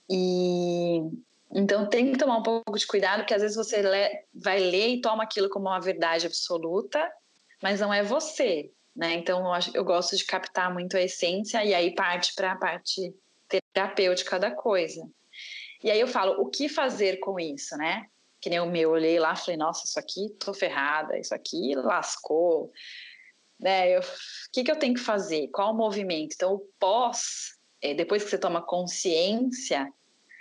E 0.09 0.99
então 1.53 1.89
tem 1.89 2.11
que 2.11 2.17
tomar 2.17 2.37
um 2.37 2.43
pouco 2.43 2.77
de 2.77 2.85
cuidado, 2.85 3.19
porque 3.19 3.33
às 3.33 3.41
vezes 3.41 3.55
você 3.55 3.81
lê, 3.81 4.23
vai 4.33 4.59
ler 4.59 4.89
e 4.89 5.01
toma 5.01 5.23
aquilo 5.23 5.49
como 5.49 5.67
uma 5.67 5.79
verdade 5.79 6.27
absoluta, 6.27 7.09
mas 7.63 7.79
não 7.79 7.93
é 7.93 8.03
você, 8.03 8.69
né? 8.95 9.13
Então 9.13 9.39
eu, 9.39 9.53
acho, 9.53 9.71
eu 9.73 9.85
gosto 9.85 10.17
de 10.17 10.25
captar 10.25 10.73
muito 10.73 10.97
a 10.97 11.01
essência 11.01 11.63
e 11.63 11.73
aí 11.73 11.95
parte 11.95 12.33
para 12.35 12.51
a 12.51 12.57
parte 12.57 13.15
terapêutica 13.47 14.37
da 14.37 14.51
coisa. 14.51 15.09
E 15.83 15.89
aí 15.89 15.99
eu 15.99 16.07
falo, 16.07 16.41
o 16.41 16.49
que 16.49 16.67
fazer 16.67 17.17
com 17.17 17.39
isso, 17.39 17.77
né? 17.77 18.07
Que 18.47 18.51
nem 18.51 18.61
o 18.61 18.65
meu, 18.65 18.83
eu 18.83 18.91
olhei 18.91 19.19
lá 19.19 19.35
falei, 19.35 19.57
nossa, 19.57 19.83
isso 19.83 19.99
aqui 19.99 20.29
tô 20.39 20.53
ferrada, 20.53 21.19
isso 21.19 21.35
aqui 21.35 21.75
lascou, 21.75 22.71
né? 23.59 23.99
O 23.99 24.03
que, 24.53 24.63
que 24.63 24.71
eu 24.71 24.79
tenho 24.79 24.93
que 24.93 25.01
fazer? 25.01 25.49
Qual 25.49 25.73
o 25.73 25.75
movimento? 25.75 26.31
Então, 26.33 26.53
o 26.53 26.59
pós, 26.79 27.57
é, 27.81 27.93
depois 27.93 28.23
que 28.23 28.29
você 28.29 28.37
toma 28.37 28.61
consciência, 28.61 29.91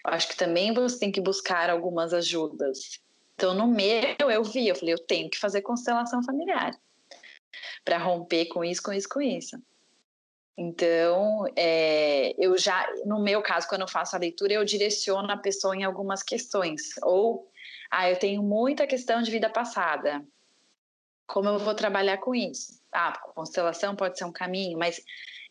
acho 0.05 0.29
que 0.29 0.37
também 0.37 0.73
você 0.73 1.01
tem 1.01 1.11
que 1.11 1.21
buscar 1.21 1.69
algumas 1.69 2.15
ajudas. 2.15 3.01
Então, 3.35 3.53
no 3.55 3.67
meu, 3.67 4.31
eu 4.31 4.45
vi, 4.45 4.69
eu 4.69 4.77
falei, 4.77 4.95
eu 4.95 5.05
tenho 5.05 5.29
que 5.29 5.37
fazer 5.37 5.63
constelação 5.63 6.23
familiar 6.23 6.79
para 7.85 7.99
romper 7.99 8.47
com 8.47 8.63
isso, 8.63 8.81
com 8.85 8.93
isso, 8.93 9.09
com 9.09 9.21
isso. 9.21 9.61
Então, 10.57 11.45
é, 11.57 12.37
eu 12.39 12.57
já, 12.57 12.87
no 13.05 13.21
meu 13.21 13.43
caso, 13.43 13.67
quando 13.67 13.81
eu 13.81 13.89
faço 13.89 14.15
a 14.15 14.21
leitura, 14.21 14.53
eu 14.53 14.65
direciono 14.65 15.29
a 15.33 15.37
pessoa 15.37 15.75
em 15.75 15.83
algumas 15.83 16.23
questões. 16.23 16.97
Ou, 17.03 17.51
ah, 17.91 18.11
eu 18.11 18.19
tenho 18.19 18.43
muita 18.43 18.87
questão 18.87 19.23
de 19.23 19.31
vida 19.31 19.49
passada. 19.49 20.25
Como 21.27 21.49
eu 21.49 21.59
vou 21.59 21.75
trabalhar 21.75 22.19
com 22.19 22.35
isso? 22.35 22.81
Ah, 22.93 23.19
constelação 23.35 23.97
pode 23.97 24.17
ser 24.17 24.25
um 24.25 24.33
caminho, 24.33 24.79
mas 24.79 25.01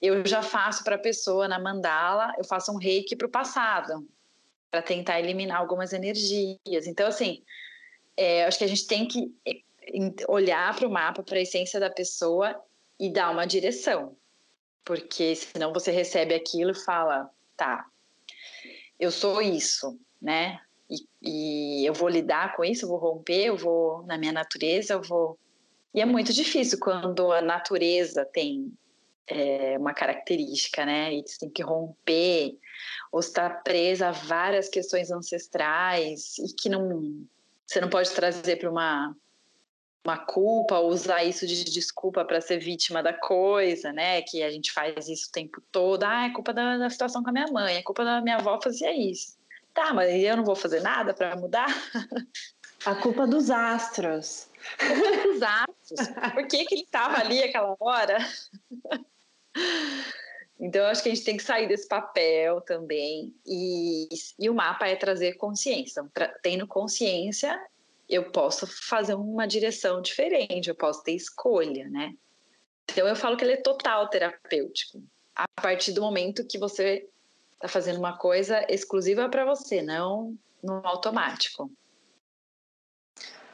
eu 0.01 0.25
já 0.25 0.41
faço 0.41 0.83
para 0.83 0.95
a 0.95 0.99
pessoa 0.99 1.47
na 1.47 1.59
mandala, 1.59 2.33
eu 2.37 2.43
faço 2.43 2.71
um 2.71 2.77
reiki 2.77 3.15
para 3.15 3.27
o 3.27 3.31
passado, 3.31 4.07
para 4.71 4.81
tentar 4.81 5.19
eliminar 5.19 5.59
algumas 5.59 5.93
energias. 5.93 6.87
Então, 6.87 7.07
assim, 7.07 7.43
é, 8.17 8.45
acho 8.45 8.57
que 8.57 8.63
a 8.63 8.67
gente 8.67 8.87
tem 8.87 9.07
que 9.07 9.33
é, 9.45 9.61
olhar 10.27 10.75
para 10.75 10.87
o 10.87 10.91
mapa, 10.91 11.23
para 11.23 11.37
a 11.37 11.41
essência 11.41 11.79
da 11.79 11.89
pessoa 11.89 12.59
e 12.99 13.09
dar 13.09 13.31
uma 13.31 13.45
direção. 13.45 14.15
Porque 14.83 15.35
senão 15.35 15.73
você 15.73 15.91
recebe 15.91 16.33
aquilo 16.33 16.71
e 16.71 16.75
fala, 16.75 17.29
tá, 17.57 17.85
eu 18.99 19.11
sou 19.11 19.41
isso, 19.41 19.99
né? 20.21 20.59
E, 20.89 21.07
e 21.21 21.85
eu 21.85 21.93
vou 21.93 22.09
lidar 22.09 22.55
com 22.55 22.63
isso, 22.63 22.85
eu 22.85 22.89
vou 22.89 22.97
romper, 22.97 23.45
eu 23.45 23.57
vou 23.57 24.03
na 24.03 24.17
minha 24.17 24.31
natureza, 24.31 24.93
eu 24.93 25.01
vou. 25.01 25.37
E 25.93 26.01
é 26.01 26.05
muito 26.05 26.33
difícil 26.33 26.79
quando 26.79 27.31
a 27.31 27.41
natureza 27.41 28.25
tem 28.25 28.71
é, 29.27 29.77
uma 29.77 29.93
característica, 29.93 30.85
né? 30.85 31.13
E 31.13 31.21
você 31.21 31.39
tem 31.39 31.49
que 31.49 31.63
romper, 31.63 32.57
ou 33.11 33.19
está 33.19 33.49
presa 33.49 34.09
a 34.09 34.11
várias 34.11 34.69
questões 34.69 35.11
ancestrais 35.11 36.37
e 36.37 36.53
que 36.53 36.69
não 36.69 37.25
você 37.65 37.81
não 37.81 37.89
pode 37.89 38.11
trazer 38.11 38.57
para 38.57 38.69
uma 38.69 39.15
uma 40.05 40.17
culpa 40.17 40.77
ou 40.77 40.91
usar 40.91 41.23
isso 41.23 41.47
de 41.47 41.63
desculpa 41.63 42.23
para 42.23 42.39
ser 42.39 42.59
vítima 42.59 43.01
da 43.01 43.11
coisa, 43.11 43.91
né? 43.91 44.21
Que 44.21 44.43
a 44.43 44.51
gente 44.51 44.71
faz 44.71 45.09
isso 45.09 45.29
o 45.29 45.31
tempo 45.31 45.59
todo. 45.71 46.03
Ah, 46.03 46.27
é 46.27 46.29
culpa 46.29 46.53
da, 46.53 46.77
da 46.77 46.89
situação 46.91 47.23
com 47.23 47.29
a 47.31 47.33
minha 47.33 47.47
mãe, 47.47 47.77
é 47.77 47.81
culpa 47.81 48.05
da 48.05 48.21
minha 48.21 48.35
avó 48.35 48.59
fazia 48.61 48.93
isso. 48.95 49.35
Tá, 49.75 49.93
mas 49.93 50.09
eu 50.23 50.37
não 50.37 50.45
vou 50.45 50.55
fazer 50.55 50.79
nada 50.79 51.13
para 51.13 51.35
mudar? 51.35 51.67
A 52.85 52.95
culpa 52.95 53.27
dos 53.27 53.51
astros. 53.51 54.47
A 54.79 54.87
culpa 54.87 55.27
dos 55.27 55.41
astros. 55.43 56.07
Por 56.33 56.47
que, 56.47 56.63
que 56.63 56.75
ele 56.75 56.83
estava 56.83 57.17
ali 57.17 57.43
aquela 57.43 57.75
hora? 57.77 58.17
Então, 60.57 60.81
eu 60.81 60.87
acho 60.87 61.03
que 61.03 61.09
a 61.09 61.13
gente 61.13 61.25
tem 61.25 61.35
que 61.35 61.43
sair 61.43 61.67
desse 61.67 61.89
papel 61.89 62.61
também. 62.61 63.35
E, 63.45 64.07
e 64.39 64.49
o 64.49 64.53
mapa 64.53 64.87
é 64.87 64.95
trazer 64.95 65.33
consciência. 65.33 66.05
Pra, 66.13 66.29
tendo 66.41 66.65
consciência, 66.65 67.61
eu 68.07 68.31
posso 68.31 68.65
fazer 68.65 69.13
uma 69.13 69.45
direção 69.45 70.01
diferente, 70.01 70.69
eu 70.69 70.75
posso 70.75 71.03
ter 71.03 71.11
escolha, 71.11 71.89
né? 71.89 72.13
Então, 72.89 73.05
eu 73.05 73.15
falo 73.15 73.35
que 73.35 73.43
ele 73.43 73.53
é 73.53 73.61
total 73.61 74.07
terapêutico. 74.07 75.03
A 75.35 75.45
partir 75.61 75.91
do 75.91 76.01
momento 76.01 76.47
que 76.47 76.57
você 76.57 77.09
está 77.65 77.67
fazendo 77.67 77.97
uma 77.97 78.17
coisa 78.17 78.65
exclusiva 78.69 79.27
para 79.27 79.43
você, 79.43 79.81
não 79.81 80.35
no 80.63 80.81
automático. 80.83 81.69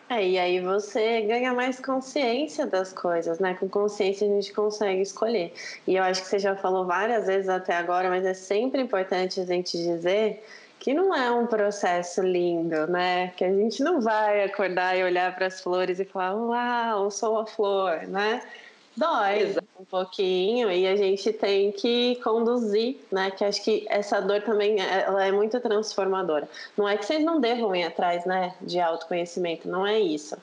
É, 0.10 0.28
e 0.28 0.38
aí 0.38 0.60
você 0.60 1.22
ganha 1.22 1.54
mais 1.54 1.80
consciência 1.80 2.68
das 2.68 2.92
coisas, 2.92 3.40
né? 3.40 3.54
Com 3.54 3.70
consciência 3.70 4.28
a 4.28 4.30
gente 4.30 4.52
consegue 4.52 5.02
escolher. 5.02 5.54
E 5.88 5.96
eu 5.96 6.04
acho 6.04 6.22
que 6.22 6.28
você 6.28 6.38
já 6.38 6.54
falou 6.54 6.86
várias 6.86 7.28
vezes 7.28 7.48
até 7.48 7.74
agora, 7.76 8.10
mas 8.10 8.26
é 8.26 8.34
sempre 8.34 8.82
importante 8.82 9.40
a 9.40 9.46
gente 9.46 9.78
dizer 9.78 10.46
que 10.80 10.94
não 10.94 11.16
é 11.16 11.32
um 11.32 11.48
processo 11.48 12.22
lindo, 12.22 12.88
né? 12.88 13.30
Que 13.38 13.46
a 13.46 13.54
gente 13.54 13.82
não 13.82 14.02
vai 14.02 14.44
acordar 14.44 14.98
e 14.98 15.04
olhar 15.04 15.34
para 15.34 15.48
as 15.48 15.62
flores 15.62 16.00
e 16.00 16.06
falar, 16.06 16.36
uau, 16.36 17.10
sou 17.10 17.36
uma 17.36 17.46
flor, 17.46 18.06
né? 18.08 18.44
Dói. 18.98 19.56
Um 19.82 19.86
pouquinho 19.86 20.72
e 20.72 20.88
a 20.88 20.96
gente 20.96 21.34
tem 21.34 21.72
que 21.72 22.16
conduzir, 22.24 22.98
né? 23.12 23.32
Que 23.32 23.44
acho 23.44 23.64
que 23.64 23.86
essa 23.90 24.22
dor 24.22 24.42
também 24.44 24.80
ela 24.80 25.26
é 25.26 25.32
muito 25.32 25.60
transformadora. 25.60 26.48
Não 26.78 26.88
é 26.88 26.96
que 26.96 27.06
vocês 27.06 27.24
não 27.24 27.42
devam 27.42 27.76
ir 27.76 27.84
atrás, 27.84 28.24
né? 28.26 28.56
De 28.62 28.80
autoconhecimento, 28.80 29.68
não 29.68 29.86
é 29.86 30.00
isso. 30.00 30.38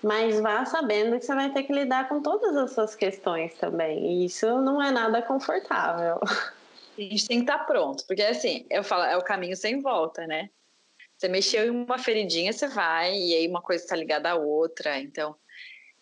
Mas 0.00 0.38
vá 0.38 0.64
sabendo 0.64 1.18
que 1.18 1.24
você 1.24 1.34
vai 1.34 1.50
ter 1.50 1.64
que 1.64 1.72
lidar 1.72 2.08
com 2.08 2.22
todas 2.22 2.56
as 2.56 2.72
suas 2.72 2.94
questões 2.94 3.54
também. 3.54 4.22
E 4.22 4.26
isso 4.26 4.46
não 4.60 4.80
é 4.80 4.92
nada 4.92 5.20
confortável. 5.22 6.20
A 6.96 7.00
gente 7.00 7.26
tem 7.26 7.38
que 7.38 7.50
estar 7.50 7.64
pronto, 7.64 8.04
porque 8.06 8.22
assim, 8.22 8.64
eu 8.70 8.84
falo, 8.84 9.02
é 9.02 9.16
o 9.16 9.22
caminho 9.22 9.56
sem 9.56 9.80
volta, 9.80 10.24
né? 10.28 10.48
Você 11.16 11.26
mexeu 11.26 11.66
em 11.66 11.70
uma 11.70 11.98
feridinha, 11.98 12.52
você 12.52 12.68
vai, 12.68 13.12
e 13.12 13.34
aí 13.34 13.48
uma 13.48 13.62
coisa 13.62 13.82
está 13.82 13.96
ligada 13.96 14.30
à 14.30 14.34
outra. 14.36 15.00
Então, 15.00 15.34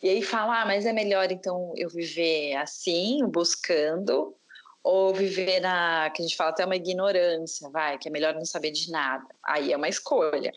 e 0.02 0.08
aí 0.08 0.22
fala, 0.22 0.62
ah, 0.62 0.66
mas 0.66 0.84
é 0.84 0.92
melhor 0.92 1.30
então 1.30 1.72
eu 1.76 1.88
viver 1.88 2.56
assim, 2.56 3.24
buscando, 3.26 4.34
ou 4.82 5.14
viver 5.14 5.60
na, 5.60 6.10
que 6.10 6.22
a 6.22 6.24
gente 6.24 6.36
fala 6.36 6.50
até 6.50 6.64
uma 6.64 6.74
ignorância, 6.74 7.70
vai, 7.70 7.96
que 7.98 8.08
é 8.08 8.10
melhor 8.10 8.34
não 8.34 8.44
saber 8.44 8.72
de 8.72 8.90
nada. 8.90 9.24
Aí 9.44 9.72
é 9.72 9.76
uma 9.76 9.88
escolha. 9.88 10.52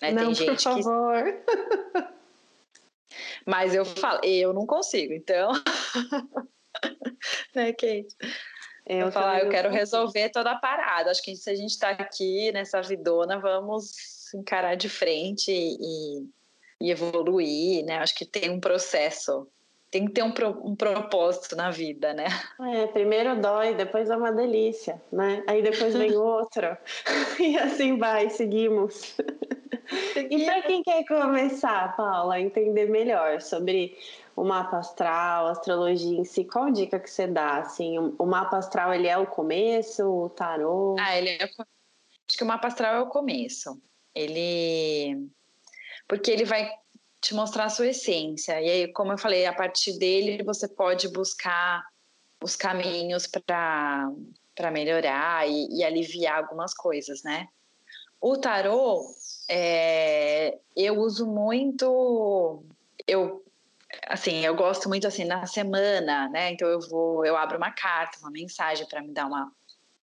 Né? 0.00 0.10
Não, 0.10 0.26
Tem 0.26 0.34
gente 0.34 0.64
por 0.64 0.82
favor. 0.82 1.22
Que... 1.22 2.08
Mas 3.46 3.74
eu 3.74 3.84
falo, 3.84 4.20
eu 4.24 4.52
não 4.52 4.66
consigo, 4.66 5.12
então. 5.12 5.52
né, 7.54 7.72
Kate? 7.72 8.16
Eu, 8.84 9.06
eu 9.06 9.12
falo, 9.12 9.38
eu 9.38 9.48
quero 9.48 9.70
resolver 9.70 10.30
toda 10.30 10.50
a 10.50 10.58
parada. 10.58 11.10
Acho 11.10 11.22
que 11.22 11.36
se 11.36 11.50
a 11.50 11.54
gente 11.54 11.70
está 11.70 11.90
aqui 11.90 12.50
nessa 12.52 12.80
vidona, 12.80 13.38
vamos 13.38 14.32
encarar 14.34 14.74
de 14.74 14.88
frente 14.88 15.50
e, 15.50 16.28
e 16.80 16.90
evoluir, 16.90 17.84
né? 17.84 17.98
Acho 17.98 18.14
que 18.14 18.24
tem 18.24 18.50
um 18.50 18.60
processo, 18.60 19.48
tem 19.90 20.06
que 20.06 20.12
ter 20.12 20.22
um, 20.22 20.32
pro, 20.32 20.50
um 20.64 20.76
propósito 20.76 21.56
na 21.56 21.70
vida, 21.70 22.12
né? 22.14 22.26
É, 22.74 22.86
primeiro 22.86 23.40
dói, 23.40 23.74
depois 23.74 24.10
é 24.10 24.16
uma 24.16 24.32
delícia, 24.32 25.02
né? 25.10 25.42
Aí 25.46 25.62
depois 25.62 25.94
vem 25.94 26.14
outro. 26.16 26.76
e 27.40 27.58
assim 27.58 27.98
vai, 27.98 28.30
seguimos. 28.30 29.16
E 30.30 30.44
para 30.44 30.62
quem 30.62 30.82
quer 30.82 31.04
começar, 31.06 31.96
Paula, 31.96 32.34
a 32.34 32.40
entender 32.40 32.90
melhor 32.90 33.40
sobre 33.40 33.96
o 34.36 34.44
mapa 34.44 34.78
astral, 34.78 35.46
astrologia 35.46 36.18
em 36.18 36.24
si, 36.24 36.44
qual 36.44 36.70
dica 36.70 37.00
que 37.00 37.10
você 37.10 37.26
dá? 37.26 37.58
Assim, 37.58 37.98
o 37.98 38.26
mapa 38.26 38.58
astral 38.58 38.92
ele 38.92 39.08
é 39.08 39.16
o 39.16 39.26
começo, 39.26 40.04
o 40.04 40.28
tarô? 40.28 40.94
Ah, 40.98 41.16
ele 41.16 41.30
é. 41.30 41.44
Acho 41.44 42.36
que 42.36 42.44
o 42.44 42.46
mapa 42.46 42.68
astral 42.68 42.94
é 42.94 43.00
o 43.00 43.08
começo. 43.08 43.80
Ele 44.14 45.28
porque 46.08 46.30
ele 46.30 46.44
vai 46.44 46.68
te 47.20 47.34
mostrar 47.34 47.64
a 47.64 47.68
sua 47.68 47.88
essência. 47.88 48.60
E 48.60 48.70
aí, 48.70 48.92
como 48.92 49.12
eu 49.12 49.18
falei, 49.18 49.44
a 49.46 49.52
partir 49.52 49.98
dele 49.98 50.42
você 50.42 50.66
pode 50.66 51.08
buscar 51.08 51.84
os 52.42 52.56
caminhos 52.56 53.26
para 53.26 54.70
melhorar 54.72 55.48
e, 55.48 55.68
e, 55.70 55.84
aliviar 55.84 56.38
algumas 56.38 56.72
coisas, 56.72 57.22
né? 57.22 57.48
O 58.20 58.36
tarô, 58.36 59.04
é, 59.48 60.58
eu 60.74 60.98
uso 60.98 61.26
muito, 61.26 62.64
eu 63.06 63.44
assim, 64.06 64.44
eu 64.44 64.54
gosto 64.54 64.88
muito 64.88 65.06
assim 65.06 65.24
na 65.24 65.46
semana, 65.46 66.28
né? 66.28 66.52
Então 66.52 66.68
eu 66.68 66.80
vou, 66.80 67.24
eu 67.24 67.36
abro 67.36 67.56
uma 67.56 67.70
carta, 67.70 68.18
uma 68.20 68.30
mensagem 68.30 68.86
para 68.86 69.02
me 69.02 69.12
dar 69.12 69.26
uma, 69.26 69.52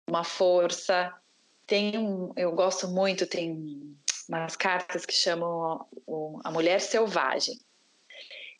uma 0.07 0.23
força. 0.23 1.13
Tem 1.67 1.97
um, 1.97 2.31
eu 2.35 2.51
gosto 2.51 2.87
muito, 2.87 3.27
tem 3.27 3.95
umas 4.27 4.55
cartas 4.55 5.05
que 5.05 5.13
chamam 5.13 5.85
a 6.43 6.51
mulher 6.51 6.79
selvagem. 6.79 7.55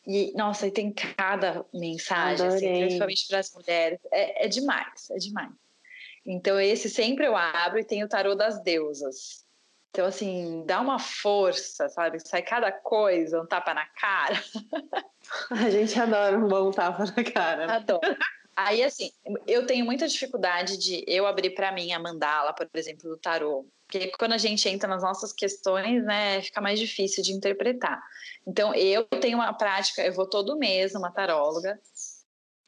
E, 0.06 0.32
nossa, 0.36 0.68
e 0.68 0.70
tem 0.70 0.92
cada 0.92 1.64
mensagem, 1.74 2.46
assim, 2.46 2.78
principalmente 2.80 3.26
para 3.28 3.38
as 3.40 3.52
mulheres. 3.52 3.98
É, 4.12 4.46
é 4.46 4.48
demais, 4.48 5.10
é 5.10 5.16
demais. 5.16 5.50
Então, 6.24 6.60
esse 6.60 6.88
sempre 6.88 7.26
eu 7.26 7.36
abro 7.36 7.78
e 7.78 7.84
tem 7.84 8.04
o 8.04 8.08
tarô 8.08 8.34
das 8.34 8.62
deusas. 8.62 9.44
Então, 9.90 10.06
assim, 10.06 10.64
dá 10.66 10.80
uma 10.80 10.98
força, 10.98 11.88
sabe? 11.88 12.20
Sai 12.20 12.42
cada 12.42 12.70
coisa, 12.70 13.40
um 13.40 13.46
tapa 13.46 13.72
na 13.72 13.86
cara. 13.86 14.34
A 15.50 15.70
gente 15.70 15.98
adora 15.98 16.38
um 16.38 16.46
bom 16.46 16.70
tapa 16.70 17.04
na 17.04 17.24
cara. 17.24 17.76
Adoro. 17.76 18.16
Aí, 18.56 18.82
assim, 18.82 19.10
eu 19.46 19.66
tenho 19.66 19.84
muita 19.84 20.08
dificuldade 20.08 20.78
de 20.78 21.04
eu 21.06 21.26
abrir 21.26 21.50
para 21.50 21.70
mim 21.70 21.92
a 21.92 21.98
mandala, 21.98 22.54
por 22.54 22.66
exemplo, 22.74 23.10
do 23.10 23.18
tarô. 23.18 23.68
Porque 23.86 24.10
quando 24.18 24.32
a 24.32 24.38
gente 24.38 24.66
entra 24.66 24.88
nas 24.88 25.02
nossas 25.02 25.30
questões, 25.30 26.02
né, 26.04 26.40
fica 26.40 26.60
mais 26.60 26.80
difícil 26.80 27.22
de 27.22 27.32
interpretar. 27.32 28.02
Então, 28.46 28.74
eu 28.74 29.04
tenho 29.04 29.36
uma 29.36 29.52
prática, 29.52 30.04
eu 30.04 30.12
vou 30.12 30.26
todo 30.26 30.56
mês 30.56 30.94
numa 30.94 31.12
taróloga, 31.12 31.78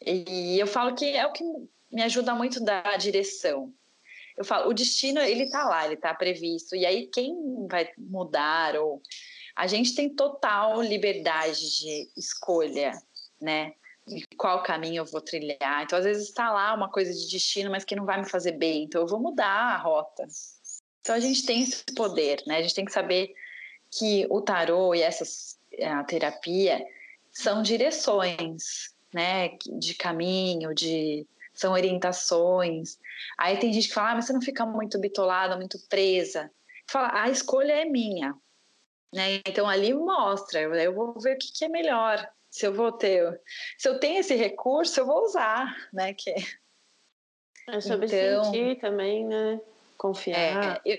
e 0.05 0.59
eu 0.61 0.67
falo 0.67 0.95
que 0.95 1.07
é 1.07 1.27
o 1.27 1.33
que 1.33 1.43
me 1.91 2.03
ajuda 2.03 2.35
muito 2.35 2.63
da 2.63 2.97
direção. 2.99 3.73
Eu 4.37 4.45
falo, 4.45 4.69
o 4.69 4.75
destino, 4.75 5.21
ele 5.21 5.49
tá 5.51 5.65
lá, 5.65 5.87
ele 5.87 5.97
tá 5.97 6.15
previsto. 6.15 6.77
E 6.77 6.85
aí, 6.85 7.07
quem 7.07 7.35
vai 7.69 7.89
mudar 7.97 8.77
ou... 8.77 9.01
A 9.57 9.67
gente 9.67 9.93
tem 9.95 10.15
total 10.15 10.81
liberdade 10.81 11.81
de 11.81 12.09
escolha, 12.17 12.93
né? 13.41 13.73
Qual 14.37 14.63
caminho 14.63 15.01
eu 15.01 15.05
vou 15.05 15.21
trilhar. 15.21 15.83
Então, 15.83 15.99
às 15.99 16.05
vezes, 16.05 16.29
está 16.29 16.51
lá 16.51 16.75
uma 16.75 16.91
coisa 16.91 17.13
de 17.13 17.29
destino, 17.29 17.71
mas 17.71 17.85
que 17.85 17.97
não 17.97 18.05
vai 18.05 18.19
me 18.19 18.29
fazer 18.29 18.53
bem. 18.53 18.85
Então, 18.85 19.03
eu 19.03 19.09
vou 19.09 19.21
mudar 19.21 19.47
a 19.47 19.77
rota. 19.77 20.27
Então, 21.01 21.15
a 21.15 21.21
gente 21.21 21.45
tem 21.45 21.63
esse 21.63 21.85
poder, 21.95 22.43
né? 22.47 22.59
A 22.59 22.63
gente 22.63 22.75
tem 22.75 22.85
que 22.85 22.93
saber 22.93 23.33
que 23.91 24.27
o 24.31 24.41
tarô 24.41 24.95
e 24.95 25.03
essas, 25.03 25.59
a 25.83 26.05
terapia 26.05 26.85
são 27.33 27.63
direções, 27.63 28.95
né? 29.13 29.57
De 29.79 29.95
caminho, 29.95 30.75
de 30.75 31.27
são 31.59 31.73
orientações. 31.73 32.99
Aí 33.37 33.59
tem 33.59 33.73
gente 33.73 33.89
que 33.89 33.95
fala, 33.95 34.13
ah, 34.13 34.15
mas 34.15 34.27
você 34.27 34.33
não 34.33 34.41
fica 34.41 34.65
muito 34.65 34.99
bitolada, 34.99 35.57
muito 35.57 35.79
presa. 35.89 36.51
Fala, 36.89 37.11
a 37.23 37.29
escolha 37.29 37.73
é 37.73 37.85
minha. 37.85 38.33
Né? 39.13 39.41
Então 39.45 39.69
ali 39.69 39.93
mostra, 39.93 40.61
eu, 40.61 40.73
eu 40.75 40.95
vou 40.95 41.19
ver 41.21 41.35
o 41.35 41.39
que, 41.39 41.53
que, 41.53 41.65
é 41.65 41.69
melhor. 41.69 42.29
Se 42.51 42.67
eu 42.67 42.73
vou 42.73 42.93
ter, 42.93 43.41
se 43.77 43.89
eu 43.89 43.99
tenho 43.99 44.21
esse 44.21 44.35
recurso, 44.35 45.01
eu 45.01 45.07
vou 45.07 45.25
usar, 45.25 45.75
né? 45.93 46.15
Que 46.15 46.35
é 47.69 47.81
sobre 47.81 48.07
então, 48.07 48.45
sentir 48.45 48.79
também, 48.81 49.25
né? 49.27 49.61
Confiar. 49.97 50.77
É, 50.77 50.81
eu, 50.85 50.99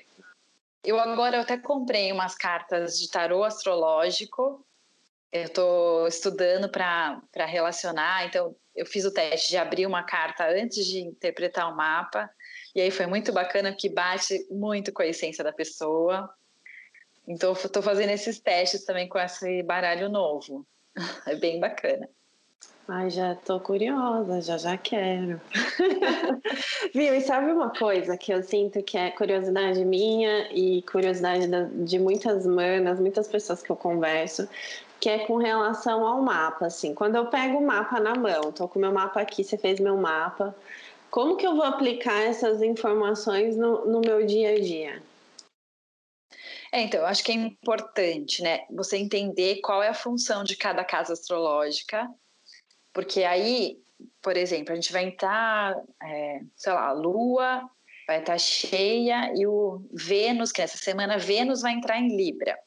eu 0.84 1.00
agora 1.00 1.38
eu 1.38 1.42
até 1.42 1.58
comprei 1.58 2.12
umas 2.12 2.36
cartas 2.36 3.00
de 3.00 3.10
tarô 3.10 3.44
astrológico 3.44 4.64
eu 5.32 5.44
estou 5.44 6.08
estudando 6.08 6.70
para 6.70 7.46
relacionar, 7.46 8.26
então 8.26 8.56
eu 8.76 8.86
fiz 8.86 9.06
o 9.06 9.14
teste 9.14 9.50
de 9.50 9.58
abrir 9.58 9.86
uma 9.86 10.04
carta 10.04 10.48
antes 10.50 10.86
de 10.86 11.00
interpretar 11.00 11.72
o 11.72 11.76
mapa, 11.76 12.30
e 12.74 12.82
aí 12.82 12.90
foi 12.90 13.06
muito 13.06 13.32
bacana 13.32 13.74
que 13.74 13.90
bate 13.90 14.48
muito 14.50 14.92
com 14.92 15.04
a 15.04 15.08
essência 15.08 15.44
da 15.44 15.54
pessoa. 15.54 16.30
Então 17.28 17.54
estou 17.54 17.84
fazendo 17.84 18.10
esses 18.10 18.40
testes 18.40 18.86
também 18.86 19.08
com 19.08 19.20
esse 19.20 19.62
baralho 19.64 20.10
novo. 20.10 20.66
É 21.28 21.36
bem 21.36 21.60
bacana. 21.60 22.08
Ai, 22.88 23.10
já 23.12 23.36
tô 23.36 23.60
curiosa, 23.60 24.42
já 24.42 24.58
já 24.58 24.76
quero. 24.76 25.40
Viu? 26.94 27.14
E 27.14 27.22
sabe 27.22 27.52
uma 27.52 27.70
coisa 27.70 28.18
que 28.18 28.34
eu 28.34 28.42
sinto 28.42 28.82
que 28.82 28.98
é 28.98 29.12
curiosidade 29.12 29.86
minha 29.86 30.52
e 30.52 30.82
curiosidade 30.82 31.48
de 31.86 32.00
muitas 32.00 32.48
manas, 32.48 33.00
muitas 33.00 33.28
pessoas 33.28 33.62
que 33.62 33.70
eu 33.70 33.76
converso, 33.76 34.50
que 35.00 35.08
é 35.08 35.20
com 35.20 35.38
relação 35.38 36.06
ao 36.06 36.20
mapa, 36.24 36.66
assim. 36.66 36.96
Quando 36.96 37.16
eu 37.16 37.28
pego 37.28 37.60
o 37.60 37.66
mapa 37.66 38.00
na 38.00 38.16
mão, 38.16 38.52
tô 38.52 38.68
com 38.68 38.80
meu 38.80 38.92
mapa 38.92 39.22
aqui, 39.22 39.44
você 39.44 39.56
fez 39.56 39.80
meu 39.80 39.96
mapa. 39.96 40.56
Como 41.12 41.38
que 41.38 41.46
eu 41.46 41.56
vou 41.56 41.66
aplicar 41.66 42.20
essas 42.24 42.62
informações 42.64 43.56
no, 43.56 43.86
no 43.86 44.02
meu 44.02 44.26
dia 44.26 44.54
a 44.56 44.60
dia? 44.60 45.04
É, 46.72 46.82
então, 46.82 47.00
eu 47.00 47.08
acho 47.08 47.24
que 47.24 47.32
é 47.32 47.36
importante, 47.36 48.44
né, 48.44 48.66
você 48.70 48.98
entender 48.98 49.60
qual 49.62 49.82
é 49.82 49.88
a 49.88 49.94
função 49.94 50.44
de 50.44 50.56
cada 50.56 50.84
casa 50.84 51.14
astrológica, 51.14 52.08
porque 52.94 53.24
aí, 53.24 53.78
por 54.22 54.38
exemplo, 54.38 54.72
a 54.72 54.76
gente 54.76 54.92
vai 54.92 55.04
entrar, 55.04 55.76
é, 56.02 56.42
sei 56.56 56.74
lá, 56.74 56.90
a 56.90 56.92
Lua 56.92 57.70
vai 58.08 58.20
estar 58.20 58.38
cheia 58.38 59.32
e 59.36 59.46
o 59.46 59.84
Vênus, 59.94 60.52
que 60.52 60.62
nessa 60.62 60.78
semana 60.78 61.18
Vênus 61.18 61.62
vai 61.62 61.74
entrar 61.74 62.00
em 62.00 62.16
Libra. 62.16 62.58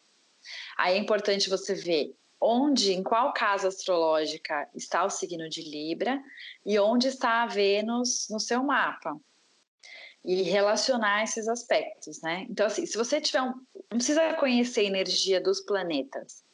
Aí 0.77 0.95
é 0.95 0.99
importante 0.99 1.51
você 1.51 1.75
ver 1.75 2.15
onde, 2.41 2.93
em 2.93 3.03
qual 3.03 3.33
casa 3.33 3.69
astrológica 3.69 4.69
está 4.75 5.05
o 5.05 5.11
signo 5.11 5.49
de 5.49 5.63
Libra 5.63 6.21
e 6.67 6.79
onde 6.79 7.07
está 7.09 7.43
a 7.43 7.47
Vênus 7.47 8.27
no 8.31 8.41
seu 8.41 8.65
mapa. 8.65 9.17
E 10.25 10.43
relacionar 10.43 11.25
esses 11.25 11.49
aspectos, 11.49 12.23
né? 12.23 12.47
Então, 12.49 12.67
assim, 12.67 12.87
se 12.87 12.97
você 12.97 13.21
tiver 13.21 13.43
um. 13.43 13.55
Não 13.91 13.99
precisa 13.99 14.35
conhecer 14.35 14.81
a 14.81 14.85
energia 14.85 15.41
dos 15.41 15.61
planetas, 15.61 16.45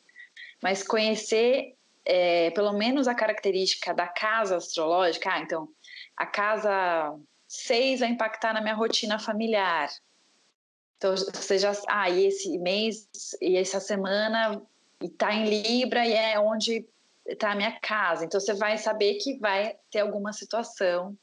mas 0.62 0.82
conhecer 0.82 1.76
é, 2.04 2.50
pelo 2.52 2.72
menos 2.72 3.06
a 3.06 3.14
característica 3.14 3.92
da 3.92 4.06
casa 4.06 4.56
astrológica. 4.56 5.30
Ah, 5.30 5.40
então, 5.40 5.68
a 6.16 6.26
casa 6.26 7.14
6 7.46 8.00
vai 8.00 8.08
impactar 8.08 8.54
na 8.54 8.62
minha 8.62 8.74
rotina 8.74 9.18
familiar. 9.18 9.88
Então, 10.96 11.14
você 11.14 11.58
já. 11.58 11.72
Ah, 11.88 12.08
e 12.08 12.26
esse 12.26 12.58
mês 12.58 13.08
e 13.40 13.56
essa 13.56 13.80
semana 13.80 14.62
está 15.02 15.32
em 15.32 15.44
Libra 15.62 16.06
e 16.06 16.12
é 16.12 16.40
onde 16.40 16.86
está 17.26 17.52
a 17.52 17.54
minha 17.54 17.78
casa. 17.80 18.24
Então 18.24 18.40
você 18.40 18.54
vai 18.54 18.78
saber 18.78 19.14
que 19.14 19.38
vai 19.38 19.76
ter 19.90 20.00
alguma 20.00 20.32
situação 20.32 21.16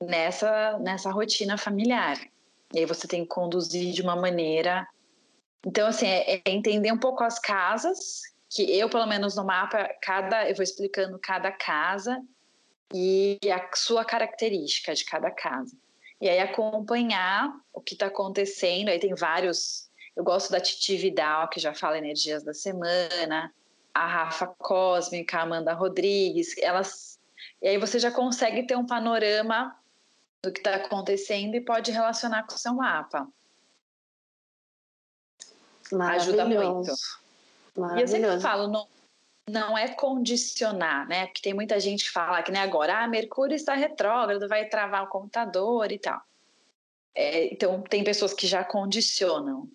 nessa 0.00 0.78
nessa 0.78 1.10
rotina 1.10 1.56
familiar. 1.56 2.18
E 2.72 2.78
aí 2.78 2.86
você 2.86 3.06
tem 3.06 3.22
que 3.22 3.28
conduzir 3.28 3.92
de 3.92 4.02
uma 4.02 4.16
maneira. 4.16 4.86
Então 5.66 5.86
assim 5.86 6.06
é, 6.06 6.36
é 6.36 6.42
entender 6.46 6.92
um 6.92 6.98
pouco 6.98 7.22
as 7.22 7.38
casas 7.38 8.22
que 8.48 8.62
eu 8.62 8.88
pelo 8.88 9.06
menos 9.06 9.36
no 9.36 9.44
mapa 9.44 9.88
cada 10.02 10.48
eu 10.48 10.54
vou 10.54 10.62
explicando 10.62 11.18
cada 11.18 11.52
casa 11.52 12.20
e 12.92 13.38
a 13.52 13.70
sua 13.74 14.04
característica 14.04 14.94
de 14.94 15.04
cada 15.04 15.30
casa. 15.30 15.76
E 16.20 16.28
aí 16.28 16.38
acompanhar 16.38 17.52
o 17.72 17.80
que 17.80 17.94
está 17.94 18.06
acontecendo. 18.06 18.88
Aí 18.88 18.98
tem 18.98 19.14
vários 19.14 19.90
eu 20.16 20.24
gosto 20.24 20.50
da 20.50 20.60
Titi 20.60 20.96
Vidal, 20.96 21.48
que 21.48 21.60
já 21.60 21.72
fala 21.72 21.96
energias 21.96 22.42
da 22.42 22.52
semana, 22.52 23.52
a 23.94 24.06
Rafa 24.06 24.46
Cósmica, 24.58 25.38
a 25.38 25.42
Amanda 25.42 25.72
Rodrigues, 25.72 26.56
elas. 26.58 27.18
E 27.62 27.68
aí 27.68 27.78
você 27.78 27.98
já 27.98 28.10
consegue 28.10 28.66
ter 28.66 28.76
um 28.76 28.86
panorama 28.86 29.74
do 30.42 30.52
que 30.52 30.60
está 30.60 30.76
acontecendo 30.76 31.54
e 31.54 31.60
pode 31.60 31.90
relacionar 31.90 32.44
com 32.46 32.54
o 32.54 32.58
seu 32.58 32.74
mapa. 32.74 33.28
Ajuda 36.12 36.44
muito. 36.44 36.92
E 37.96 38.00
eu 38.00 38.08
sempre 38.08 38.40
falo, 38.40 38.68
não, 38.68 38.86
não 39.48 39.76
é 39.76 39.88
condicionar, 39.88 41.06
né? 41.08 41.26
Porque 41.26 41.42
tem 41.42 41.54
muita 41.54 41.78
gente 41.80 42.04
que 42.04 42.10
fala 42.10 42.42
que 42.42 42.52
nem 42.52 42.60
agora, 42.60 43.02
ah, 43.02 43.08
Mercúrio 43.08 43.54
está 43.54 43.74
retrógrado, 43.74 44.48
vai 44.48 44.68
travar 44.68 45.04
o 45.04 45.08
computador 45.08 45.90
e 45.90 45.98
tal. 45.98 46.20
É, 47.14 47.52
então, 47.52 47.82
tem 47.82 48.04
pessoas 48.04 48.32
que 48.32 48.46
já 48.46 48.64
condicionam. 48.64 49.68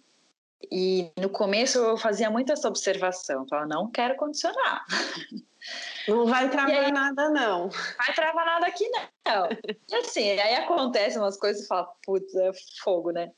E 0.71 1.11
no 1.17 1.29
começo 1.29 1.77
eu 1.77 1.97
fazia 1.97 2.29
muito 2.29 2.51
essa 2.51 2.67
observação, 2.67 3.45
falava, 3.47 3.67
não 3.67 3.89
quero 3.91 4.15
condicionar. 4.15 4.85
Não 6.07 6.27
vai 6.27 6.47
travar 6.47 6.85
aí, 6.85 6.91
nada, 6.91 7.29
não. 7.31 7.69
Vai 7.69 8.13
travar 8.13 8.45
nada 8.45 8.67
aqui, 8.67 8.87
não. 8.87 9.49
E 9.89 9.95
assim, 9.95 10.29
aí 10.29 10.53
acontecem 10.53 11.19
umas 11.19 11.37
coisas 11.37 11.63
e 11.63 11.67
fala, 11.67 11.91
putz, 12.03 12.35
é 12.35 12.51
fogo, 12.83 13.09
né? 13.09 13.31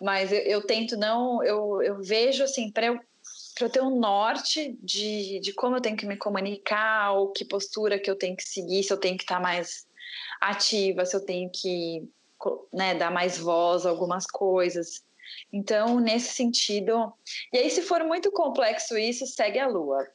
Mas 0.00 0.30
eu, 0.30 0.38
eu 0.38 0.64
tento 0.64 0.96
não, 0.96 1.42
eu, 1.42 1.82
eu 1.82 2.00
vejo 2.00 2.44
assim, 2.44 2.70
para 2.70 2.86
eu, 2.86 3.00
eu 3.60 3.68
ter 3.68 3.82
um 3.82 3.98
norte 3.98 4.78
de, 4.80 5.40
de 5.40 5.52
como 5.52 5.74
eu 5.74 5.80
tenho 5.80 5.96
que 5.96 6.06
me 6.06 6.16
comunicar, 6.16 7.12
ou 7.14 7.32
que 7.32 7.44
postura 7.44 7.98
que 7.98 8.08
eu 8.08 8.16
tenho 8.16 8.36
que 8.36 8.44
seguir, 8.44 8.84
se 8.84 8.92
eu 8.92 8.98
tenho 8.98 9.16
que 9.16 9.24
estar 9.24 9.40
mais 9.40 9.84
ativa, 10.40 11.04
se 11.04 11.16
eu 11.16 11.24
tenho 11.24 11.50
que 11.50 12.08
né, 12.72 12.94
dar 12.94 13.10
mais 13.10 13.38
voz 13.38 13.86
a 13.86 13.90
algumas 13.90 14.26
coisas. 14.26 15.02
Então, 15.52 16.00
nesse 16.00 16.34
sentido. 16.34 17.12
E 17.52 17.58
aí, 17.58 17.70
se 17.70 17.82
for 17.82 18.04
muito 18.04 18.30
complexo 18.32 18.96
isso, 18.96 19.26
segue 19.26 19.58
a 19.58 19.66
lua. 19.66 20.06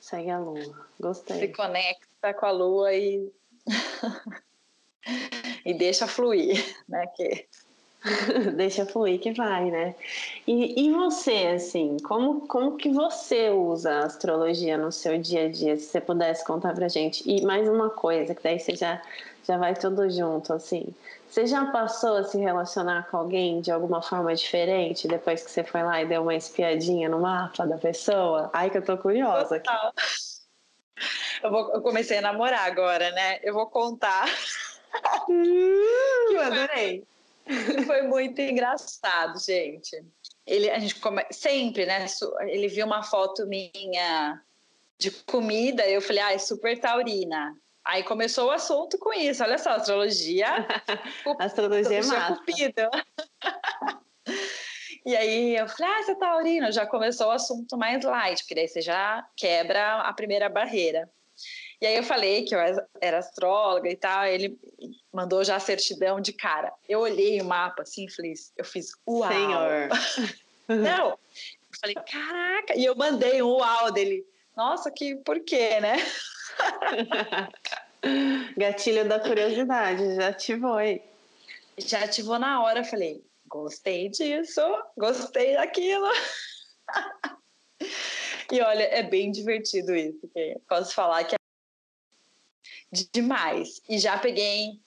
Segue 0.00 0.30
a 0.30 0.38
lua. 0.38 0.86
Gostei. 0.98 1.38
Se 1.40 1.48
conecta 1.48 2.34
com 2.34 2.46
a 2.46 2.50
lua 2.50 2.94
e. 2.94 3.30
e 5.64 5.74
deixa 5.74 6.06
fluir, 6.06 6.76
né? 6.88 7.06
Que... 7.08 7.46
deixa 8.56 8.86
fluir 8.86 9.20
que 9.20 9.32
vai, 9.32 9.70
né? 9.70 9.94
E, 10.46 10.86
e 10.86 10.92
você, 10.92 11.52
assim, 11.54 11.98
como, 12.02 12.46
como 12.46 12.76
que 12.76 12.88
você 12.88 13.50
usa 13.50 13.92
a 13.92 14.06
astrologia 14.06 14.78
no 14.78 14.90
seu 14.90 15.18
dia 15.18 15.44
a 15.44 15.48
dia? 15.48 15.76
Se 15.76 15.86
você 15.86 16.00
pudesse 16.00 16.44
contar 16.44 16.74
pra 16.74 16.88
gente. 16.88 17.22
E 17.28 17.44
mais 17.44 17.68
uma 17.68 17.90
coisa, 17.90 18.34
que 18.34 18.42
daí 18.42 18.58
você 18.58 18.74
já, 18.74 19.02
já 19.44 19.56
vai 19.56 19.74
tudo 19.74 20.08
junto, 20.10 20.52
assim. 20.52 20.94
Você 21.28 21.46
já 21.46 21.66
passou 21.66 22.16
a 22.16 22.24
se 22.24 22.38
relacionar 22.38 23.08
com 23.08 23.16
alguém 23.16 23.60
de 23.60 23.70
alguma 23.70 24.02
forma 24.02 24.34
diferente 24.34 25.06
depois 25.06 25.44
que 25.44 25.50
você 25.50 25.62
foi 25.62 25.82
lá 25.82 26.02
e 26.02 26.06
deu 26.06 26.22
uma 26.22 26.34
espiadinha 26.34 27.08
no 27.08 27.20
mapa 27.20 27.66
da 27.66 27.78
pessoa? 27.78 28.50
Ai, 28.52 28.68
que 28.68 28.78
eu 28.78 28.84
tô 28.84 28.98
curiosa 28.98 29.56
aqui. 29.56 29.70
Eu, 31.42 31.50
vou, 31.50 31.72
eu 31.72 31.80
comecei 31.80 32.18
a 32.18 32.22
namorar 32.22 32.66
agora, 32.66 33.10
né? 33.12 33.38
Eu 33.42 33.54
vou 33.54 33.66
contar. 33.66 34.26
Eu 35.28 36.40
adorei. 36.42 37.04
Foi 37.86 38.02
muito 38.02 38.40
engraçado, 38.40 39.38
gente. 39.38 40.04
Ele, 40.46 40.68
a 40.68 40.78
gente 40.78 40.96
come... 40.96 41.24
sempre, 41.30 41.86
né? 41.86 42.06
Ele 42.40 42.68
viu 42.68 42.84
uma 42.86 43.02
foto 43.02 43.46
minha 43.46 44.42
de 44.98 45.10
comida, 45.10 45.86
eu 45.88 46.02
falei, 46.02 46.22
ah, 46.22 46.32
é 46.32 46.38
super 46.38 46.78
taurina. 46.78 47.56
Aí 47.90 48.04
começou 48.04 48.46
o 48.46 48.50
assunto 48.52 48.96
com 48.98 49.12
isso. 49.12 49.42
Olha 49.42 49.58
só, 49.58 49.70
astrologia. 49.70 50.46
astrologia 51.40 51.98
é 51.98 52.02
massa. 52.04 52.36
Cupido. 52.36 52.88
E 55.06 55.16
aí 55.16 55.56
eu 55.56 55.66
falei, 55.66 55.94
ah, 55.94 56.02
você 56.02 56.12
é 56.12 56.14
taurino, 56.14 56.70
já 56.70 56.86
começou 56.86 57.28
o 57.28 57.30
assunto 57.30 57.74
mais 57.78 58.04
light, 58.04 58.42
porque 58.42 58.54
daí 58.54 58.68
você 58.68 58.82
já 58.82 59.26
quebra 59.34 60.02
a 60.02 60.12
primeira 60.12 60.46
barreira. 60.46 61.10
E 61.80 61.86
aí 61.86 61.96
eu 61.96 62.02
falei 62.02 62.44
que 62.44 62.54
eu 62.54 62.60
era 63.00 63.18
astróloga 63.18 63.88
e 63.88 63.96
tal, 63.96 64.26
ele 64.26 64.60
mandou 65.10 65.42
já 65.42 65.56
a 65.56 65.60
certidão 65.60 66.20
de 66.20 66.34
cara. 66.34 66.70
Eu 66.86 67.00
olhei 67.00 67.40
o 67.40 67.46
mapa 67.46 67.80
assim, 67.80 68.06
fiz, 68.10 68.52
eu 68.58 68.64
fiz 68.64 68.90
uau. 69.08 69.32
Senhor. 69.32 69.88
Não, 70.68 71.12
eu 71.12 71.18
falei, 71.80 71.94
caraca, 71.94 72.76
e 72.76 72.84
eu 72.84 72.94
mandei 72.94 73.42
um 73.42 73.56
uau 73.56 73.90
dele. 73.90 74.22
Nossa, 74.56 74.90
que 74.90 75.16
por 75.16 75.40
quê, 75.40 75.80
né? 75.80 75.96
Gatilho 78.56 79.08
da 79.08 79.20
curiosidade, 79.20 80.14
já 80.16 80.28
ativou 80.28 80.74
aí. 80.74 81.02
Já 81.78 82.04
ativou 82.04 82.38
na 82.38 82.62
hora, 82.62 82.84
falei, 82.84 83.24
gostei 83.46 84.08
disso, 84.08 84.60
gostei 84.96 85.54
daquilo. 85.54 86.08
e 88.52 88.60
olha, 88.60 88.82
é 88.84 89.02
bem 89.02 89.30
divertido 89.30 89.94
isso. 89.94 90.30
Posso 90.68 90.94
falar 90.94 91.24
que 91.24 91.34
é 91.34 91.38
demais. 93.12 93.80
E 93.88 93.98
já 93.98 94.18
peguei. 94.18 94.80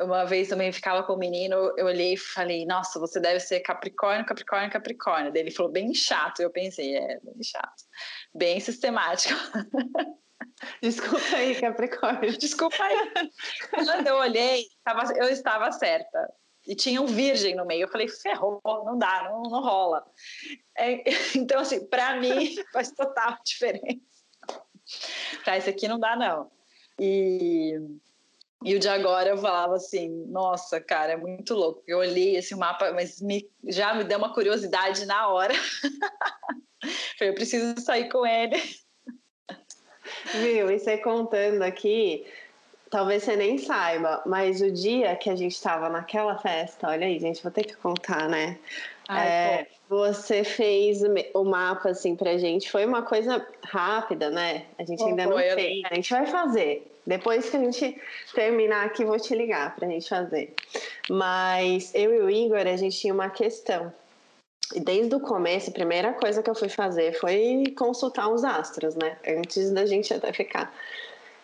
Uma 0.00 0.24
vez 0.24 0.48
também 0.48 0.72
ficava 0.72 1.02
com 1.02 1.14
o 1.14 1.18
menino, 1.18 1.54
eu 1.76 1.86
olhei 1.86 2.14
e 2.14 2.16
falei, 2.16 2.64
nossa, 2.66 2.98
você 2.98 3.20
deve 3.20 3.40
ser 3.40 3.60
Capricórnio, 3.60 4.24
Capricórnio, 4.24 4.70
Capricórnio. 4.70 5.32
Daí 5.32 5.42
ele 5.42 5.50
falou, 5.50 5.70
bem 5.70 5.94
chato. 5.94 6.40
Eu 6.40 6.50
pensei, 6.50 6.96
é, 6.96 7.20
bem 7.20 7.42
chato. 7.42 7.84
Bem 8.34 8.60
sistemático. 8.60 9.34
Desculpa 10.82 11.36
aí, 11.36 11.60
Capricórnio. 11.60 12.36
Desculpa 12.38 12.82
aí. 12.82 13.30
Quando 13.70 14.06
eu 14.06 14.16
olhei, 14.16 14.66
eu 15.16 15.28
estava 15.28 15.72
certa 15.72 16.32
e 16.66 16.74
tinha 16.74 17.00
um 17.00 17.06
virgem 17.06 17.54
no 17.54 17.66
meio. 17.66 17.82
Eu 17.82 17.88
falei, 17.88 18.08
ferrou, 18.08 18.60
não 18.64 18.96
dá, 18.96 19.24
não, 19.24 19.42
não 19.42 19.62
rola. 19.62 20.04
É, 20.76 21.02
então, 21.36 21.60
assim, 21.60 21.86
para 21.86 22.16
mim 22.20 22.54
faz 22.72 22.92
total 22.92 23.36
diferença. 23.44 24.00
Para 25.44 25.58
esse 25.58 25.70
aqui 25.70 25.88
não 25.88 25.98
dá, 25.98 26.16
não. 26.16 26.50
E, 26.98 27.78
e 28.64 28.74
o 28.74 28.78
de 28.78 28.88
agora 28.88 29.30
eu 29.30 29.38
falava 29.38 29.76
assim, 29.76 30.08
nossa, 30.28 30.80
cara, 30.80 31.12
é 31.12 31.16
muito 31.16 31.54
louco. 31.54 31.82
Eu 31.86 31.98
olhei 31.98 32.36
esse 32.36 32.54
mapa, 32.54 32.92
mas 32.92 33.20
me, 33.20 33.48
já 33.64 33.94
me 33.94 34.04
deu 34.04 34.18
uma 34.18 34.32
curiosidade 34.32 35.04
na 35.06 35.28
hora. 35.28 35.54
falei, 37.18 37.30
eu 37.30 37.34
preciso 37.34 37.80
sair 37.80 38.08
com 38.08 38.26
ele. 38.26 38.56
Viu, 40.34 40.70
e 40.70 40.78
você 40.78 40.98
contando 40.98 41.62
aqui, 41.62 42.26
Talvez 42.92 43.22
você 43.22 43.36
nem 43.36 43.56
saiba, 43.56 44.22
mas 44.26 44.60
o 44.60 44.70
dia 44.70 45.16
que 45.16 45.30
a 45.30 45.34
gente 45.34 45.52
estava 45.52 45.88
naquela 45.88 46.36
festa, 46.36 46.88
olha 46.88 47.06
aí, 47.06 47.18
gente, 47.18 47.42
vou 47.42 47.50
ter 47.50 47.64
que 47.64 47.74
contar, 47.74 48.28
né? 48.28 48.58
Ai, 49.08 49.28
é, 49.28 49.66
você 49.88 50.44
fez 50.44 51.00
o 51.32 51.42
mapa 51.42 51.88
assim 51.88 52.14
pra 52.14 52.36
gente, 52.36 52.70
foi 52.70 52.84
uma 52.84 53.00
coisa 53.00 53.46
rápida, 53.64 54.28
né? 54.28 54.66
A 54.78 54.84
gente 54.84 55.02
ainda 55.02 55.24
não 55.24 55.38
fez, 55.38 55.82
a 55.90 55.94
gente 55.94 56.10
vai 56.10 56.26
fazer. 56.26 56.91
Depois 57.06 57.50
que 57.50 57.56
a 57.56 57.60
gente 57.60 58.00
terminar 58.34 58.86
aqui, 58.86 59.04
vou 59.04 59.18
te 59.18 59.34
ligar 59.34 59.74
pra 59.74 59.88
gente 59.88 60.08
fazer. 60.08 60.54
Mas 61.10 61.92
eu 61.94 62.14
e 62.14 62.18
o 62.20 62.30
Igor, 62.30 62.66
a 62.66 62.76
gente 62.76 62.98
tinha 62.98 63.12
uma 63.12 63.28
questão. 63.28 63.92
Desde 64.76 65.14
o 65.14 65.20
começo, 65.20 65.70
a 65.70 65.72
primeira 65.72 66.12
coisa 66.12 66.42
que 66.42 66.48
eu 66.48 66.54
fui 66.54 66.68
fazer 66.68 67.12
foi 67.18 67.64
consultar 67.76 68.28
os 68.28 68.44
astros, 68.44 68.94
né? 68.94 69.18
Antes 69.26 69.70
da 69.70 69.84
gente 69.84 70.14
até 70.14 70.32
ficar. 70.32 70.72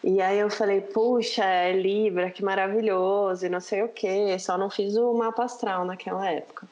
E 0.03 0.21
aí 0.23 0.39
eu 0.39 0.49
falei, 0.49 0.81
puxa, 0.81 1.45
é 1.45 1.73
Libra, 1.73 2.31
que 2.31 2.45
maravilhoso, 2.45 3.45
e 3.45 3.49
não 3.49 3.61
sei 3.61 3.83
o 3.83 3.89
que, 3.89 4.39
só 4.39 4.57
não 4.57 4.71
fiz 4.71 4.97
o 4.97 5.13
mapa 5.13 5.45
astral 5.45 5.85
naquela 5.85 6.31
época. 6.31 6.69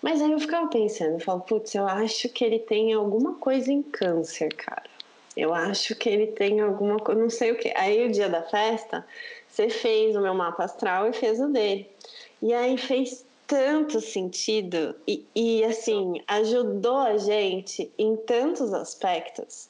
Mas 0.00 0.22
aí 0.22 0.30
eu 0.30 0.38
ficava 0.38 0.68
pensando, 0.68 1.14
eu 1.14 1.20
falo, 1.20 1.40
putz, 1.40 1.74
eu 1.74 1.86
acho 1.86 2.28
que 2.28 2.44
ele 2.44 2.60
tem 2.60 2.92
alguma 2.92 3.34
coisa 3.34 3.72
em 3.72 3.82
câncer, 3.82 4.54
cara. 4.54 4.88
Eu 5.36 5.54
acho 5.54 5.94
que 5.94 6.08
ele 6.08 6.28
tem 6.28 6.60
alguma 6.60 6.98
coisa, 6.98 7.20
não 7.20 7.30
sei 7.30 7.52
o 7.52 7.58
que. 7.58 7.72
Aí 7.76 8.06
o 8.06 8.10
dia 8.10 8.28
da 8.28 8.42
festa, 8.42 9.06
você 9.48 9.68
fez 9.68 10.16
o 10.16 10.20
meu 10.20 10.34
mapa 10.34 10.64
astral 10.64 11.08
e 11.08 11.12
fez 11.12 11.40
o 11.40 11.48
dele. 11.48 11.88
E 12.42 12.52
aí 12.52 12.76
fez 12.76 13.24
tanto 13.46 14.00
sentido 14.00 14.94
e, 15.06 15.26
e 15.34 15.64
assim, 15.64 16.22
ajudou 16.26 16.98
a 16.98 17.16
gente 17.16 17.90
em 17.98 18.16
tantos 18.16 18.72
aspectos. 18.72 19.68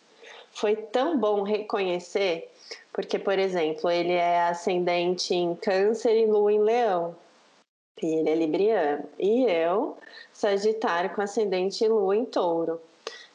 Foi 0.53 0.77
tão 0.77 1.19
bom 1.19 1.43
reconhecer 1.43 2.51
porque, 2.93 3.19
por 3.19 3.39
exemplo, 3.39 3.91
ele 3.91 4.13
é 4.13 4.43
ascendente 4.43 5.35
em 5.35 5.55
Câncer 5.55 6.17
e 6.17 6.27
Lua 6.27 6.53
em 6.53 6.61
Leão. 6.61 7.17
E 8.03 8.07
ele 8.07 8.31
é 8.31 8.35
Libriano. 8.35 9.05
E 9.19 9.45
eu, 9.45 9.97
Sagitário 10.33 11.11
com 11.15 11.23
ascendente 11.23 11.85
e 11.85 11.89
Lua 11.89 12.17
em 12.17 12.25
Touro. 12.25 12.81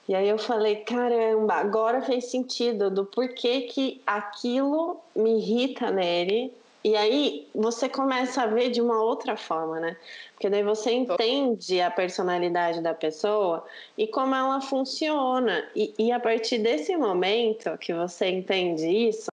E 0.08 0.14
aí 0.14 0.30
eu 0.30 0.38
falei, 0.38 0.78
caramba, 0.78 1.56
agora 1.56 2.02
fez 2.02 2.26
sentido 2.26 2.92
do 2.92 3.06
porquê 3.06 3.62
que 3.62 4.02
aquilo 4.06 4.98
me 5.16 5.40
irrita 5.40 5.90
nele. 5.90 6.54
E 6.84 6.96
aí 6.96 7.48
você 7.56 7.90
começa 7.90 8.44
a 8.44 8.46
ver 8.46 8.70
de 8.70 8.80
uma 8.80 9.02
outra 9.02 9.36
forma, 9.36 9.80
né? 9.80 9.98
Porque 10.34 10.48
daí 10.48 10.62
você 10.62 10.92
entende 10.92 11.82
a 11.82 11.90
personalidade 11.90 12.80
da 12.82 12.94
pessoa 12.94 13.66
e 13.98 14.06
como 14.06 14.36
ela 14.36 14.62
funciona. 14.62 15.68
E, 15.76 15.92
e 15.98 16.12
a 16.12 16.20
partir 16.20 16.60
desse 16.60 16.96
momento 16.96 17.76
que 17.80 17.92
você 17.92 18.28
entende 18.28 18.88
isso, 18.88 19.30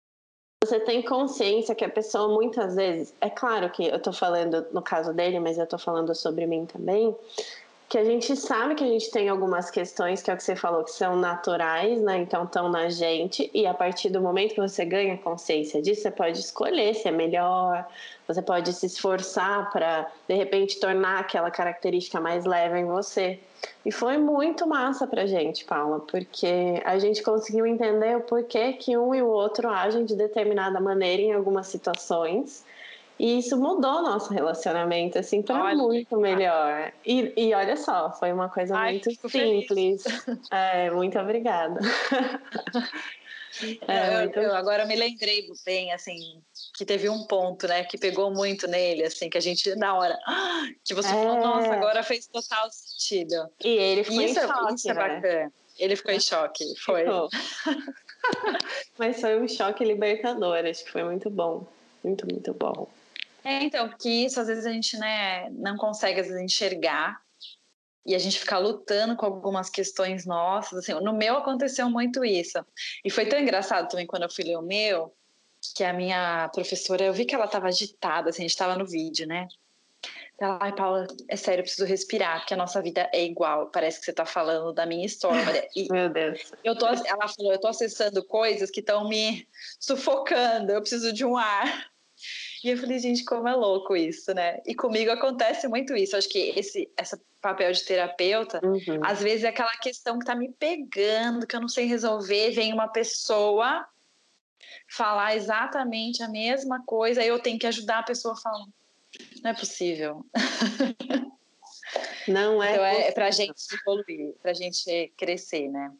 você 0.62 0.78
tem 0.78 1.02
consciência 1.02 1.74
que 1.74 1.84
a 1.84 1.88
pessoa 1.88 2.32
muitas 2.32 2.76
vezes, 2.76 3.12
é 3.20 3.28
claro 3.28 3.68
que 3.70 3.88
eu 3.88 3.98
tô 3.98 4.12
falando 4.12 4.64
no 4.72 4.82
caso 4.82 5.12
dele, 5.12 5.40
mas 5.40 5.58
eu 5.58 5.66
tô 5.66 5.76
falando 5.76 6.14
sobre 6.14 6.46
mim 6.46 6.66
também, 6.66 7.16
que 7.90 7.98
a 7.98 8.04
gente 8.04 8.36
sabe 8.36 8.76
que 8.76 8.84
a 8.84 8.86
gente 8.86 9.10
tem 9.10 9.28
algumas 9.28 9.68
questões 9.68 10.22
que 10.22 10.30
é 10.30 10.34
o 10.34 10.36
que 10.36 10.44
você 10.44 10.54
falou 10.54 10.84
que 10.84 10.92
são 10.92 11.16
naturais, 11.16 12.00
né? 12.00 12.18
Então 12.18 12.44
estão 12.44 12.68
na 12.68 12.88
gente 12.88 13.50
e 13.52 13.66
a 13.66 13.74
partir 13.74 14.10
do 14.10 14.20
momento 14.20 14.54
que 14.54 14.60
você 14.60 14.84
ganha 14.84 15.18
consciência 15.18 15.82
disso, 15.82 16.02
você 16.02 16.10
pode 16.12 16.38
escolher 16.38 16.94
se 16.94 17.08
é 17.08 17.10
melhor, 17.10 17.84
você 18.28 18.40
pode 18.40 18.72
se 18.72 18.86
esforçar 18.86 19.72
para 19.72 20.08
de 20.28 20.34
repente 20.36 20.78
tornar 20.78 21.18
aquela 21.18 21.50
característica 21.50 22.20
mais 22.20 22.44
leve 22.44 22.78
em 22.78 22.84
você. 22.84 23.40
E 23.84 23.90
foi 23.90 24.16
muito 24.18 24.68
massa 24.68 25.04
pra 25.04 25.26
gente, 25.26 25.64
Paula, 25.64 25.98
porque 25.98 26.80
a 26.84 26.96
gente 26.96 27.24
conseguiu 27.24 27.66
entender 27.66 28.16
o 28.16 28.20
porquê 28.20 28.72
que 28.74 28.96
um 28.96 29.12
e 29.12 29.20
o 29.20 29.26
outro 29.26 29.68
agem 29.68 30.04
de 30.04 30.14
determinada 30.14 30.80
maneira 30.80 31.22
em 31.22 31.32
algumas 31.32 31.66
situações. 31.66 32.64
E 33.20 33.36
isso 33.36 33.54
mudou 33.58 34.00
nosso 34.00 34.32
relacionamento, 34.32 35.18
assim, 35.18 35.42
para 35.42 35.74
muito 35.76 36.16
melhor. 36.16 36.90
E, 37.04 37.30
e 37.36 37.52
olha 37.52 37.76
só, 37.76 38.10
foi 38.12 38.32
uma 38.32 38.48
coisa 38.48 38.74
Ai, 38.74 38.92
muito 38.92 39.28
simples. 39.28 40.04
É, 40.50 40.90
muito 40.90 41.18
obrigada. 41.18 41.78
É, 43.88 44.14
eu, 44.14 44.20
muito... 44.20 44.38
eu, 44.38 44.54
agora 44.54 44.86
me 44.86 44.94
lembrei 44.94 45.44
bem, 45.66 45.92
assim, 45.92 46.40
que 46.72 46.86
teve 46.86 47.10
um 47.10 47.26
ponto, 47.26 47.66
né, 47.66 47.82
que 47.82 47.98
pegou 47.98 48.32
muito 48.32 48.68
nele, 48.68 49.02
assim, 49.02 49.28
que 49.28 49.36
a 49.36 49.40
gente, 49.40 49.74
na 49.74 49.92
hora, 49.98 50.16
que 50.84 50.94
você 50.94 51.08
é... 51.08 51.12
falou, 51.12 51.40
nossa, 51.40 51.72
agora 51.72 52.02
fez 52.04 52.28
total 52.28 52.70
sentido. 52.70 53.50
E 53.62 53.68
ele 53.68 54.04
ficou 54.04 54.22
isso, 54.22 54.38
em 54.38 54.46
choque, 54.46 54.74
Isso 54.74 54.90
é 54.90 54.94
né? 54.94 55.00
bacana. 55.00 55.52
Ele 55.76 55.96
ficou 55.96 56.14
em 56.14 56.20
choque, 56.20 56.64
foi. 56.78 57.04
Mas 58.96 59.20
foi 59.20 59.38
um 59.38 59.48
choque 59.48 59.84
libertador, 59.84 60.64
acho 60.64 60.84
que 60.84 60.92
foi 60.92 61.02
muito 61.02 61.28
bom. 61.28 61.66
Muito, 62.04 62.24
muito 62.30 62.54
bom. 62.54 62.88
É, 63.44 63.62
então, 63.62 63.88
porque 63.88 64.08
isso 64.08 64.40
às 64.40 64.46
vezes 64.46 64.66
a 64.66 64.72
gente 64.72 64.96
né, 64.98 65.48
não 65.50 65.76
consegue 65.76 66.20
às 66.20 66.26
vezes, 66.26 66.42
enxergar 66.42 67.20
e 68.04 68.14
a 68.14 68.18
gente 68.18 68.38
ficar 68.38 68.58
lutando 68.58 69.16
com 69.16 69.26
algumas 69.26 69.68
questões 69.68 70.26
nossas. 70.26 70.78
Assim, 70.78 70.92
no 70.94 71.12
meu 71.12 71.36
aconteceu 71.36 71.88
muito 71.90 72.24
isso. 72.24 72.58
E 73.04 73.10
foi 73.10 73.26
tão 73.26 73.38
engraçado 73.38 73.88
também 73.88 74.06
quando 74.06 74.22
eu 74.22 74.30
fui 74.30 74.44
ler 74.44 74.56
o 74.56 74.62
meu, 74.62 75.14
que 75.74 75.84
a 75.84 75.92
minha 75.92 76.48
professora, 76.48 77.04
eu 77.04 77.12
vi 77.12 77.24
que 77.24 77.34
ela 77.34 77.44
estava 77.44 77.68
agitada, 77.68 78.30
assim, 78.30 78.42
a 78.42 78.44
gente 78.44 78.50
estava 78.50 78.76
no 78.76 78.86
vídeo, 78.86 79.26
né? 79.26 79.46
Ela, 80.40 80.58
ai, 80.58 80.74
Paula, 80.74 81.06
é 81.28 81.36
sério, 81.36 81.60
eu 81.60 81.64
preciso 81.64 81.84
respirar, 81.84 82.38
porque 82.38 82.54
a 82.54 82.56
nossa 82.56 82.80
vida 82.80 83.10
é 83.12 83.22
igual. 83.22 83.66
Parece 83.66 83.98
que 83.98 84.06
você 84.06 84.10
está 84.10 84.24
falando 84.24 84.72
da 84.72 84.86
minha 84.86 85.04
história. 85.04 85.68
E 85.76 85.92
Meu 85.92 86.08
Deus. 86.08 86.52
Eu 86.64 86.76
tô, 86.76 86.86
ela 86.86 87.28
falou, 87.28 87.52
eu 87.52 87.60
tô 87.60 87.68
acessando 87.68 88.24
coisas 88.24 88.70
que 88.70 88.80
estão 88.80 89.06
me 89.06 89.46
sufocando, 89.78 90.72
eu 90.72 90.80
preciso 90.80 91.12
de 91.12 91.26
um 91.26 91.36
ar. 91.36 91.89
E 92.62 92.68
eu 92.70 92.76
falei, 92.76 92.98
gente, 92.98 93.24
como 93.24 93.48
é 93.48 93.54
louco 93.54 93.96
isso, 93.96 94.34
né? 94.34 94.60
E 94.66 94.74
comigo 94.74 95.10
acontece 95.10 95.66
muito 95.66 95.96
isso. 95.96 96.16
Acho 96.16 96.28
que 96.28 96.52
esse, 96.56 96.90
esse 96.98 97.16
papel 97.40 97.72
de 97.72 97.84
terapeuta, 97.84 98.60
uhum. 98.62 99.00
às 99.02 99.22
vezes 99.22 99.44
é 99.44 99.48
aquela 99.48 99.72
questão 99.78 100.18
que 100.18 100.26
tá 100.26 100.34
me 100.34 100.52
pegando, 100.52 101.46
que 101.46 101.56
eu 101.56 101.60
não 101.60 101.68
sei 101.68 101.86
resolver, 101.86 102.50
vem 102.50 102.72
uma 102.72 102.88
pessoa 102.88 103.86
falar 104.88 105.36
exatamente 105.36 106.22
a 106.22 106.28
mesma 106.28 106.82
coisa, 106.84 107.22
aí 107.22 107.28
eu 107.28 107.38
tenho 107.38 107.58
que 107.58 107.66
ajudar 107.66 108.00
a 108.00 108.02
pessoa 108.02 108.34
a 108.34 108.36
falar. 108.36 108.66
Não 109.42 109.50
é 109.50 109.54
possível. 109.54 110.24
Não 112.28 112.62
é. 112.62 112.72
Então 112.72 112.84
é, 112.84 113.08
é 113.08 113.12
pra 113.12 113.30
gente 113.30 113.54
evoluir, 113.72 114.34
pra 114.42 114.52
gente 114.52 115.12
crescer, 115.16 115.68
né? 115.68 115.90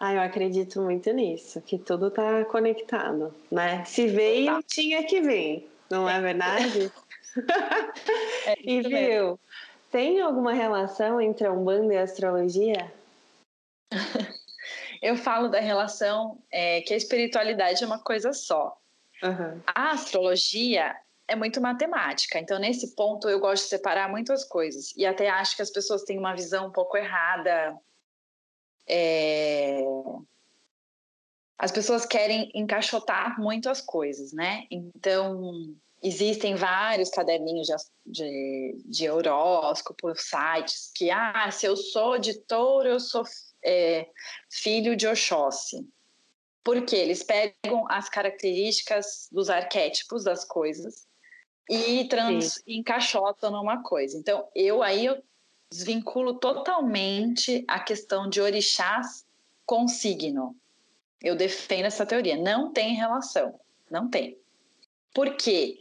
Ah, 0.00 0.14
eu 0.14 0.20
acredito 0.20 0.80
muito 0.80 1.12
nisso, 1.12 1.60
que 1.60 1.76
tudo 1.76 2.08
tá 2.08 2.44
conectado, 2.44 3.34
né? 3.50 3.84
Se 3.84 4.06
veio, 4.06 4.46
tá. 4.46 4.62
tinha 4.64 5.02
que 5.02 5.20
vir, 5.20 5.68
não 5.90 6.08
é 6.08 6.20
verdade? 6.20 6.92
é 8.46 8.54
e 8.62 8.80
viu, 8.80 8.90
mesmo. 8.90 9.40
tem 9.90 10.20
alguma 10.20 10.52
relação 10.52 11.20
entre 11.20 11.48
a 11.48 11.52
Umbanda 11.52 11.92
e 11.92 11.96
a 11.96 12.04
astrologia? 12.04 12.92
eu 15.02 15.16
falo 15.16 15.48
da 15.48 15.58
relação 15.58 16.38
é, 16.48 16.80
que 16.82 16.94
a 16.94 16.96
espiritualidade 16.96 17.82
é 17.82 17.86
uma 17.86 17.98
coisa 17.98 18.32
só. 18.32 18.78
Uhum. 19.20 19.60
A 19.66 19.90
astrologia 19.90 20.94
é 21.26 21.34
muito 21.34 21.60
matemática, 21.60 22.38
então 22.38 22.56
nesse 22.60 22.94
ponto 22.94 23.28
eu 23.28 23.40
gosto 23.40 23.64
de 23.64 23.70
separar 23.70 24.08
muitas 24.08 24.44
coisas 24.44 24.94
e 24.96 25.04
até 25.04 25.28
acho 25.28 25.56
que 25.56 25.62
as 25.62 25.70
pessoas 25.70 26.04
têm 26.04 26.16
uma 26.20 26.36
visão 26.36 26.68
um 26.68 26.72
pouco 26.72 26.96
errada. 26.96 27.76
É... 28.88 29.82
As 31.58 31.72
pessoas 31.72 32.06
querem 32.06 32.50
encaixotar 32.54 33.40
muito 33.40 33.68
as 33.68 33.80
coisas, 33.80 34.32
né? 34.32 34.64
Então 34.70 35.74
existem 36.02 36.54
vários 36.54 37.10
caderninhos 37.10 37.66
de, 37.66 37.74
de, 38.06 38.82
de 38.84 39.10
horóscopo, 39.10 40.14
sites 40.14 40.92
que, 40.94 41.10
ah, 41.10 41.50
se 41.50 41.66
eu 41.66 41.76
sou 41.76 42.18
de 42.18 42.38
touro, 42.44 42.88
eu 42.88 43.00
sou 43.00 43.24
é, 43.64 44.08
filho 44.50 44.96
de 44.96 45.06
Oxóssi. 45.06 45.86
Porque 46.62 46.94
eles 46.94 47.22
pegam 47.22 47.86
as 47.88 48.08
características 48.08 49.28
dos 49.32 49.48
arquétipos 49.48 50.24
das 50.24 50.44
coisas 50.44 51.06
e 51.68 52.06
trans, 52.08 52.62
encaixotam 52.66 53.50
numa 53.50 53.82
coisa. 53.82 54.16
Então, 54.16 54.48
eu 54.54 54.82
aí 54.82 55.06
eu 55.06 55.22
desvinculo 55.70 56.34
totalmente 56.34 57.64
a 57.68 57.78
questão 57.80 58.28
de 58.28 58.40
orixás 58.40 59.26
com 59.66 59.86
signo. 59.86 60.56
Eu 61.22 61.36
defendo 61.36 61.86
essa 61.86 62.06
teoria. 62.06 62.36
Não 62.36 62.72
tem 62.72 62.94
relação. 62.94 63.58
Não 63.90 64.08
tem. 64.08 64.38
Por 65.14 65.36
quê? 65.36 65.78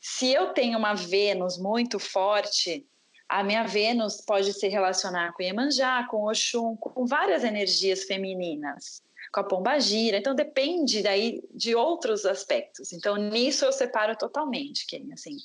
Se 0.00 0.32
eu 0.32 0.52
tenho 0.52 0.78
uma 0.78 0.94
Vênus 0.94 1.58
muito 1.58 1.98
forte, 1.98 2.86
a 3.28 3.44
minha 3.44 3.64
Vênus 3.64 4.20
pode 4.20 4.52
se 4.52 4.66
relacionar 4.66 5.32
com 5.32 5.42
Iemanjá, 5.42 6.06
com 6.10 6.24
Oxum, 6.24 6.76
com 6.76 7.06
várias 7.06 7.44
energias 7.44 8.04
femininas, 8.04 9.02
com 9.32 9.40
a 9.40 9.44
Pombagira. 9.44 10.18
Então 10.18 10.34
depende 10.34 11.02
daí 11.02 11.40
de 11.54 11.74
outros 11.74 12.26
aspectos. 12.26 12.92
Então 12.92 13.16
nisso 13.16 13.64
eu 13.64 13.72
separo 13.72 14.16
totalmente, 14.16 14.86
Ken, 14.86 15.12
assim. 15.12 15.36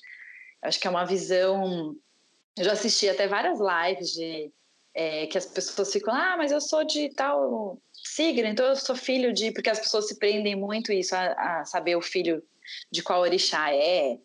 Acho 0.62 0.80
que 0.80 0.88
é 0.88 0.89
uma 0.89 1.06
visão. 1.06 1.96
Eu 2.58 2.64
já 2.64 2.74
assisti 2.74 3.10
até 3.10 3.28
várias 3.28 3.60
lives 3.60 4.12
de 4.12 4.51
é, 4.93 5.28
que 5.28 5.38
as 5.38 5.45
pessoas 5.45 5.91
ficam, 5.91 6.14
ah, 6.14 6.36
mas 6.38 6.51
eu 6.51 6.62
sou 6.62 6.86
de 6.86 7.10
tal 7.10 7.78
signo, 7.91 8.47
então 8.47 8.66
eu 8.66 8.76
sou 8.76 8.95
filho 8.95 9.34
de, 9.34 9.51
porque 9.51 9.70
as 9.70 9.80
pessoas 9.80 10.08
se 10.08 10.18
prendem 10.18 10.56
muito 10.56 10.91
isso 10.93 11.14
a, 11.16 11.60
a 11.60 11.66
saber 11.66 11.97
o 11.97 12.01
filho 12.01 12.41
de 12.89 13.03
qual 13.03 13.22
orixá 13.22 13.74
é, 13.74 14.18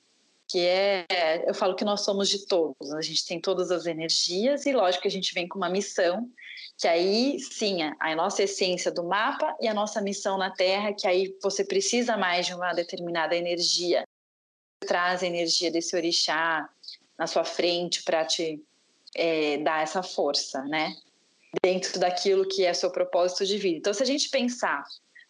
que 0.49 0.61
é, 0.61 1.45
eu 1.47 1.55
falo 1.55 1.75
que 1.75 1.85
nós 1.85 2.03
somos 2.03 2.29
de 2.29 2.47
todos, 2.47 2.93
a 2.93 3.01
gente 3.01 3.27
tem 3.27 3.41
todas 3.41 3.71
as 3.71 3.87
energias 3.87 4.65
e 4.65 4.73
lógico 4.73 5.07
a 5.07 5.11
gente 5.11 5.35
vem 5.35 5.47
com 5.47 5.59
uma 5.59 5.69
missão, 5.69 6.29
que 6.79 6.87
aí 6.89 7.39
sim, 7.39 7.79
a 7.83 8.17
nossa 8.17 8.43
essência 8.45 8.91
do 8.91 9.05
mapa 9.05 9.57
e 9.61 9.69
a 9.69 9.75
nossa 9.75 10.01
missão 10.01 10.39
na 10.39 10.51
Terra, 10.51 10.93
que 10.93 11.07
aí 11.07 11.37
você 11.43 11.65
precisa 11.65 12.17
mais 12.17 12.47
de 12.47 12.55
uma 12.55 12.73
determinada 12.73 13.37
energia, 13.37 14.05
traz 14.81 15.23
a 15.23 15.27
energia 15.27 15.71
desse 15.71 15.95
orixá 15.95 16.69
na 17.21 17.27
sua 17.27 17.45
frente 17.45 18.03
para 18.03 18.25
te 18.25 18.65
é, 19.15 19.59
dar 19.59 19.83
essa 19.83 20.03
força, 20.03 20.63
né? 20.63 20.97
Dentro 21.63 22.01
daquilo 22.01 22.49
que 22.49 22.65
é 22.65 22.73
seu 22.73 22.91
propósito 22.91 23.45
de 23.45 23.59
vida. 23.59 23.77
Então, 23.77 23.93
se 23.93 24.03
a 24.03 24.07
gente 24.07 24.31
pensar 24.31 24.83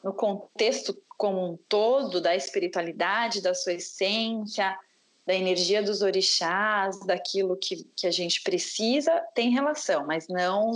no 0.04 0.14
contexto 0.14 0.96
como 1.18 1.44
um 1.44 1.58
todo 1.68 2.20
da 2.20 2.36
espiritualidade, 2.36 3.42
da 3.42 3.54
sua 3.54 3.72
essência, 3.72 4.78
da 5.26 5.34
energia 5.34 5.82
dos 5.82 6.00
orixás, 6.00 7.00
daquilo 7.00 7.56
que, 7.56 7.84
que 7.96 8.06
a 8.06 8.10
gente 8.12 8.40
precisa, 8.42 9.12
tem 9.34 9.50
relação, 9.50 10.06
mas 10.06 10.28
não 10.28 10.70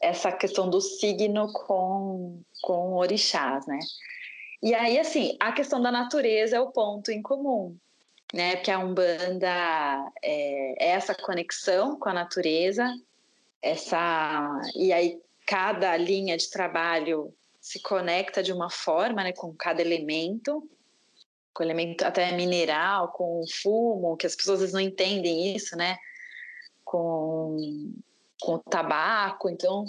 essa 0.00 0.32
questão 0.32 0.68
do 0.68 0.80
signo 0.80 1.52
com, 1.52 2.40
com 2.60 2.94
orixás, 2.94 3.64
né? 3.68 3.78
E 4.60 4.74
aí, 4.74 4.98
assim, 4.98 5.36
a 5.38 5.52
questão 5.52 5.80
da 5.80 5.92
natureza 5.92 6.56
é 6.56 6.60
o 6.60 6.72
ponto 6.72 7.12
em 7.12 7.22
comum, 7.22 7.76
né? 8.32 8.56
Porque 8.56 8.70
a 8.70 8.78
Umbanda 8.78 9.48
é, 10.22 10.86
é 10.86 10.88
essa 10.90 11.14
conexão 11.14 11.98
com 11.98 12.08
a 12.08 12.14
natureza, 12.14 12.84
essa... 13.62 14.60
E 14.74 14.92
aí, 14.92 15.20
cada 15.46 15.96
linha 15.96 16.36
de 16.36 16.50
trabalho 16.50 17.34
se 17.60 17.80
conecta 17.80 18.42
de 18.42 18.52
uma 18.52 18.70
forma, 18.70 19.22
né? 19.22 19.32
Com 19.32 19.54
cada 19.54 19.80
elemento 19.80 20.68
com 21.58 21.64
elemento 21.64 22.04
até 22.04 22.30
mineral, 22.30 23.08
com 23.08 23.42
fumo, 23.50 24.16
que 24.16 24.28
as 24.28 24.36
pessoas 24.36 24.60
vezes 24.60 24.72
não 24.72 24.80
entendem 24.80 25.56
isso, 25.56 25.76
né? 25.76 25.96
Com, 26.84 27.56
com 28.40 28.54
o 28.54 28.58
tabaco, 28.60 29.50
então, 29.50 29.84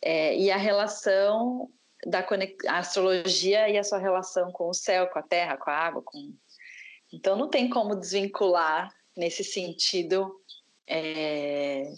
é, 0.00 0.34
e 0.34 0.50
a 0.50 0.56
relação 0.56 1.68
da 2.06 2.26
a 2.68 2.78
astrologia 2.78 3.68
e 3.68 3.76
a 3.76 3.84
sua 3.84 3.98
relação 3.98 4.50
com 4.50 4.70
o 4.70 4.74
céu, 4.74 5.08
com 5.08 5.18
a 5.18 5.22
terra, 5.22 5.58
com 5.58 5.68
a 5.68 5.74
água, 5.74 6.02
com... 6.02 6.32
então 7.12 7.36
não 7.36 7.48
tem 7.48 7.68
como 7.68 7.96
desvincular 7.96 8.94
nesse 9.16 9.44
sentido 9.44 10.40
é, 10.86 11.92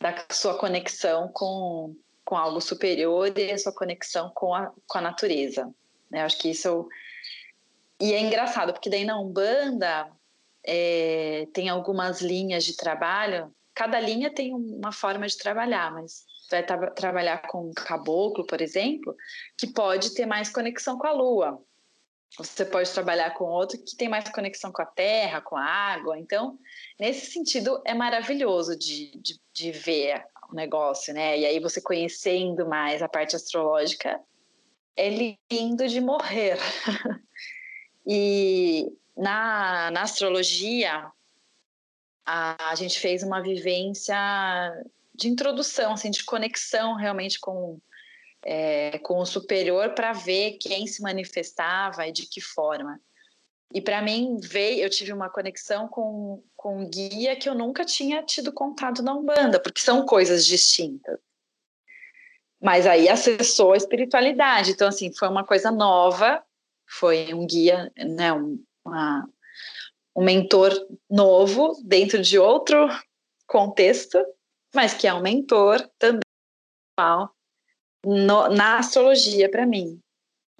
da 0.00 0.24
sua 0.30 0.58
conexão 0.58 1.28
com, 1.28 1.94
com 2.24 2.36
algo 2.36 2.60
superior 2.60 3.36
e 3.38 3.50
a 3.50 3.58
sua 3.58 3.72
conexão 3.72 4.30
com 4.34 4.54
a, 4.54 4.72
com 4.86 4.98
a 4.98 5.00
natureza. 5.00 5.72
Né? 6.10 6.22
Acho 6.22 6.38
que 6.38 6.50
isso 6.50 6.88
e 7.98 8.12
é 8.12 8.20
engraçado, 8.20 8.72
porque 8.72 8.90
daí 8.90 9.04
na 9.04 9.18
Umbanda 9.18 10.10
é, 10.62 11.46
tem 11.54 11.68
algumas 11.68 12.20
linhas 12.20 12.64
de 12.64 12.76
trabalho, 12.76 13.50
cada 13.74 13.98
linha 13.98 14.30
tem 14.30 14.52
uma 14.54 14.92
forma 14.92 15.26
de 15.26 15.36
trabalhar, 15.38 15.92
mas 15.92 16.26
vai 16.50 16.62
tra 16.62 16.90
trabalhar 16.90 17.46
com 17.48 17.72
caboclo, 17.72 18.46
por 18.46 18.60
exemplo, 18.60 19.16
que 19.56 19.66
pode 19.66 20.14
ter 20.14 20.26
mais 20.26 20.50
conexão 20.50 20.98
com 20.98 21.06
a 21.06 21.12
lua. 21.12 21.62
Você 22.38 22.64
pode 22.64 22.90
trabalhar 22.90 23.30
com 23.30 23.44
outro 23.44 23.78
que 23.82 23.96
tem 23.96 24.08
mais 24.08 24.28
conexão 24.28 24.70
com 24.70 24.82
a 24.82 24.86
terra, 24.86 25.40
com 25.40 25.56
a 25.56 25.64
água. 25.64 26.18
Então, 26.18 26.58
nesse 26.98 27.30
sentido, 27.32 27.80
é 27.84 27.94
maravilhoso 27.94 28.76
de, 28.76 29.10
de, 29.16 29.40
de 29.52 29.72
ver 29.72 30.22
o 30.50 30.54
negócio, 30.54 31.14
né? 31.14 31.38
E 31.38 31.46
aí 31.46 31.60
você 31.60 31.80
conhecendo 31.80 32.68
mais 32.68 33.02
a 33.02 33.08
parte 33.08 33.34
astrológica, 33.34 34.20
é 34.96 35.36
lindo 35.50 35.86
de 35.88 36.00
morrer. 36.00 36.58
E 38.08 38.86
na, 39.16 39.90
na 39.90 40.02
astrologia, 40.02 41.10
a, 42.24 42.70
a 42.70 42.74
gente 42.76 43.00
fez 43.00 43.24
uma 43.24 43.42
vivência 43.42 44.16
de 45.12 45.28
introdução, 45.28 45.94
assim, 45.94 46.10
de 46.10 46.24
conexão 46.24 46.94
realmente 46.94 47.40
com, 47.40 47.80
é, 48.46 48.98
com 49.00 49.18
o 49.18 49.26
superior 49.26 49.90
para 49.94 50.12
ver 50.12 50.58
quem 50.60 50.86
se 50.86 51.02
manifestava 51.02 52.06
e 52.06 52.12
de 52.12 52.26
que 52.26 52.40
forma. 52.40 53.00
E 53.74 53.80
para 53.80 54.00
mim 54.00 54.38
veio, 54.40 54.84
eu 54.84 54.90
tive 54.90 55.12
uma 55.12 55.28
conexão 55.28 55.88
com, 55.88 56.42
com 56.56 56.82
um 56.82 56.88
guia 56.88 57.34
que 57.34 57.48
eu 57.48 57.54
nunca 57.54 57.84
tinha 57.84 58.22
tido 58.22 58.52
contato 58.52 59.02
na 59.02 59.14
Umbanda, 59.14 59.60
porque 59.60 59.80
são 59.80 60.06
coisas 60.06 60.46
distintas. 60.46 61.18
Mas 62.62 62.86
aí 62.86 63.08
acessou 63.08 63.72
a 63.72 63.76
espiritualidade, 63.76 64.70
então 64.70 64.88
assim, 64.88 65.12
foi 65.12 65.28
uma 65.28 65.44
coisa 65.44 65.70
nova 65.70 66.42
foi 66.88 67.34
um 67.34 67.46
guia, 67.46 67.92
né, 67.96 68.32
um, 68.32 68.62
uma, 68.84 69.28
um 70.14 70.24
mentor 70.24 70.72
novo 71.10 71.72
dentro 71.84 72.22
de 72.22 72.38
outro 72.38 72.88
contexto, 73.46 74.24
mas 74.74 74.94
que 74.94 75.06
é 75.06 75.12
um 75.12 75.20
mentor 75.20 75.80
também 75.98 76.20
no, 78.06 78.48
na 78.48 78.78
astrologia 78.78 79.50
para 79.50 79.66
mim. 79.66 79.98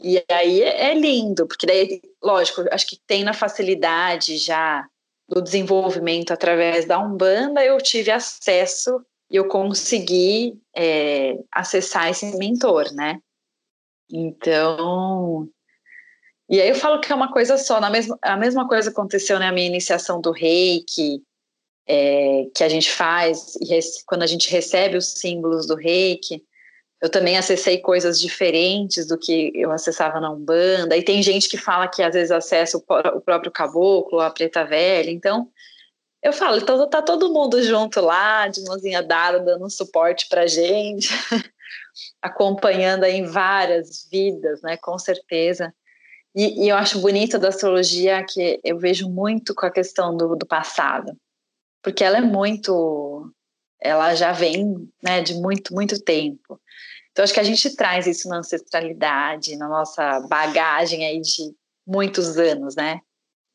E 0.03 0.23
aí 0.31 0.63
é, 0.63 0.91
é 0.91 0.95
lindo, 0.95 1.47
porque 1.47 1.67
daí, 1.67 2.03
lógico, 2.23 2.65
acho 2.71 2.87
que 2.87 2.99
tem 3.07 3.25
na 3.25 3.33
facilidade 3.33 4.37
já 4.37 4.87
do 5.29 5.41
desenvolvimento 5.41 6.33
através 6.33 6.85
da 6.85 6.99
Umbanda, 6.99 7.65
eu 7.65 7.79
tive 7.79 8.11
acesso 8.11 9.01
e 9.31 9.37
eu 9.37 9.49
consegui 9.49 10.61
é, 10.75 11.39
acessar 11.51 12.09
esse 12.11 12.37
mentor, 12.37 12.93
né? 12.93 13.19
Então, 14.11 15.49
e 16.49 16.61
aí 16.61 16.69
eu 16.69 16.77
falo 16.77 17.01
que 17.01 17.11
é 17.11 17.15
uma 17.15 17.33
coisa 17.33 17.59
só. 17.59 17.81
Na 17.81 17.91
mesma, 17.91 18.17
a 18.23 18.37
mesma 18.37 18.69
coisa 18.69 18.91
aconteceu 18.91 19.39
na 19.39 19.51
minha 19.51 19.67
iniciação 19.67 20.21
do 20.21 20.31
reiki, 20.31 21.23
é, 21.89 22.47
que 22.55 22.63
a 22.63 22.69
gente 22.69 22.91
faz 22.91 23.55
quando 24.07 24.23
a 24.23 24.27
gente 24.27 24.51
recebe 24.51 24.97
os 24.97 25.13
símbolos 25.13 25.67
do 25.67 25.75
reiki. 25.75 26.45
Eu 27.01 27.11
também 27.11 27.37
acessei 27.37 27.79
coisas 27.79 28.19
diferentes 28.19 29.07
do 29.07 29.19
que 29.19 29.53
eu 29.55 29.71
acessava 29.71 30.19
na 30.19 30.31
Umbanda. 30.33 30.97
E 30.97 31.03
tem 31.03 31.23
gente 31.23 31.49
que 31.49 31.59
fala 31.59 31.89
que 31.89 32.03
às 32.03 32.15
vezes 32.15 32.31
acessa 32.31 32.79
o, 32.79 33.21
próprio 33.21 33.53
caboclo, 33.53 34.21
a 34.21 34.31
preta 34.31 34.65
velha. 34.65 35.11
Então, 35.11 35.49
eu 36.23 36.33
falo, 36.33 36.57
então 36.57 36.89
tá 36.89 37.03
todo 37.03 37.33
mundo 37.33 37.63
junto 37.63 38.01
lá, 38.01 38.49
de 38.49 38.63
mãozinha 38.65 39.03
dada, 39.03 39.41
dando 39.41 39.69
suporte 39.71 40.27
pra 40.29 40.47
gente. 40.47 41.09
acompanhando 42.21 43.05
aí 43.05 43.17
em 43.17 43.25
várias 43.25 44.07
vidas, 44.11 44.61
né? 44.63 44.77
Com 44.77 44.99
certeza. 44.99 45.75
E, 46.35 46.65
e, 46.65 46.69
eu 46.69 46.77
acho 46.77 47.01
bonito 47.01 47.39
da 47.39 47.49
astrologia 47.49 48.25
que 48.25 48.61
eu 48.63 48.79
vejo 48.79 49.09
muito 49.09 49.55
com 49.55 49.67
a 49.67 49.71
questão 49.71 50.17
do, 50.17 50.37
do 50.37 50.47
passado, 50.47 51.17
porque 51.83 52.05
ela 52.05 52.19
é 52.19 52.21
muito, 52.21 53.33
ela 53.81 54.15
já 54.15 54.33
vem, 54.33 54.87
né, 55.03 55.23
de 55.23 55.35
muito, 55.35 55.73
muito 55.73 55.99
tempo. 56.03 56.61
Então 57.17 57.25
acho 57.25 57.33
que 57.33 57.41
a 57.41 57.45
gente 57.45 57.75
traz 57.75 58.07
isso 58.07 58.29
na 58.29 58.41
ancestralidade, 58.41 59.57
na 59.57 59.67
nossa 59.67 60.21
bagagem 60.29 61.07
aí 61.07 61.19
de 61.19 61.51
muitos 61.87 62.37
anos, 62.37 62.77
né? 62.77 63.01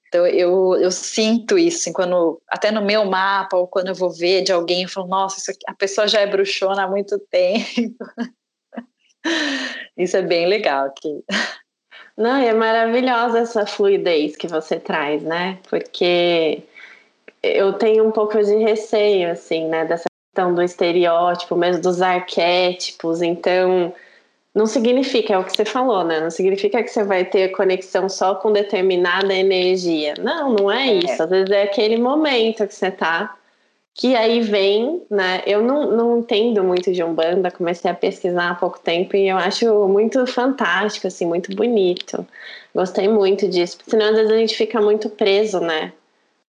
Então 0.08 0.26
eu, 0.26 0.74
eu 0.82 0.90
sinto 0.90 1.60
isso, 1.60 1.94
quando 1.94 2.42
até 2.48 2.72
no 2.72 2.82
meu 2.82 3.06
mapa 3.06 3.56
ou 3.56 3.68
quando 3.68 3.90
eu 3.90 3.94
vou 3.94 4.10
ver 4.10 4.42
de 4.42 4.52
alguém, 4.52 4.82
eu 4.82 4.90
falo, 4.90 5.06
nossa, 5.06 5.52
aqui, 5.52 5.60
a 5.68 5.76
pessoa 5.76 6.08
já 6.08 6.22
é 6.22 6.26
bruxona 6.26 6.86
há 6.86 6.88
muito 6.88 7.20
tempo. 7.20 8.04
isso 9.96 10.18
é 10.18 10.24
bem 10.24 10.48
legal. 10.48 10.92
Que... 11.00 11.24
Não, 12.18 12.38
é 12.38 12.52
maravilhosa 12.56 13.42
essa 13.42 13.68
fluidez 13.68 14.36
que 14.36 14.48
você 14.48 14.80
traz, 14.80 15.22
né? 15.22 15.60
Porque 15.70 16.64
eu 17.44 17.74
tenho 17.74 18.08
um 18.08 18.12
pouco 18.12 18.44
de 18.44 18.56
receio, 18.56 19.30
assim, 19.30 19.68
né? 19.68 19.86
Dessa 19.86 20.11
questão 20.32 20.56
do 20.56 20.62
estereótipo, 20.62 21.56
mesmo 21.58 21.82
dos 21.82 22.02
arquétipos. 22.02 23.22
Então, 23.22 23.94
não 24.56 24.66
significa, 24.66 25.34
é 25.34 25.38
o 25.38 25.44
que 25.44 25.56
você 25.56 25.66
falou, 25.66 26.06
né? 26.06 26.22
Não 26.22 26.32
significa 26.32 26.82
que 26.82 26.90
você 26.90 27.04
vai 27.04 27.26
ter 27.26 27.50
conexão 27.50 28.08
só 28.08 28.36
com 28.36 28.52
determinada 28.52 29.34
energia. 29.34 30.14
Não, 30.20 30.54
não 30.54 30.72
é, 30.72 30.88
é. 30.88 30.94
isso. 30.96 31.22
Às 31.22 31.30
vezes 31.30 31.52
é 31.52 31.64
aquele 31.64 31.98
momento 31.98 32.66
que 32.66 32.74
você 32.74 32.90
tá, 32.90 33.36
que 33.94 34.16
aí 34.16 34.40
vem, 34.40 35.04
né? 35.10 35.44
Eu 35.46 35.62
não, 35.62 35.92
não 35.92 36.20
entendo 36.20 36.64
muito 36.64 36.94
de 36.94 37.04
Umbanda, 37.04 37.52
comecei 37.52 37.92
a 37.92 37.94
pesquisar 37.94 38.52
há 38.52 38.56
pouco 38.56 38.80
tempo 38.80 39.18
e 39.18 39.28
eu 39.28 39.38
acho 39.38 39.66
muito 39.90 40.26
fantástico, 40.26 41.08
assim, 41.08 41.26
muito 41.26 41.54
bonito. 41.54 42.26
Gostei 42.74 43.10
muito 43.10 43.50
disso, 43.50 43.78
porque 43.78 43.92
senão 43.92 44.08
às 44.08 44.16
vezes 44.16 44.32
a 44.32 44.38
gente 44.38 44.56
fica 44.56 44.80
muito 44.80 45.10
preso, 45.10 45.60
né? 45.60 45.92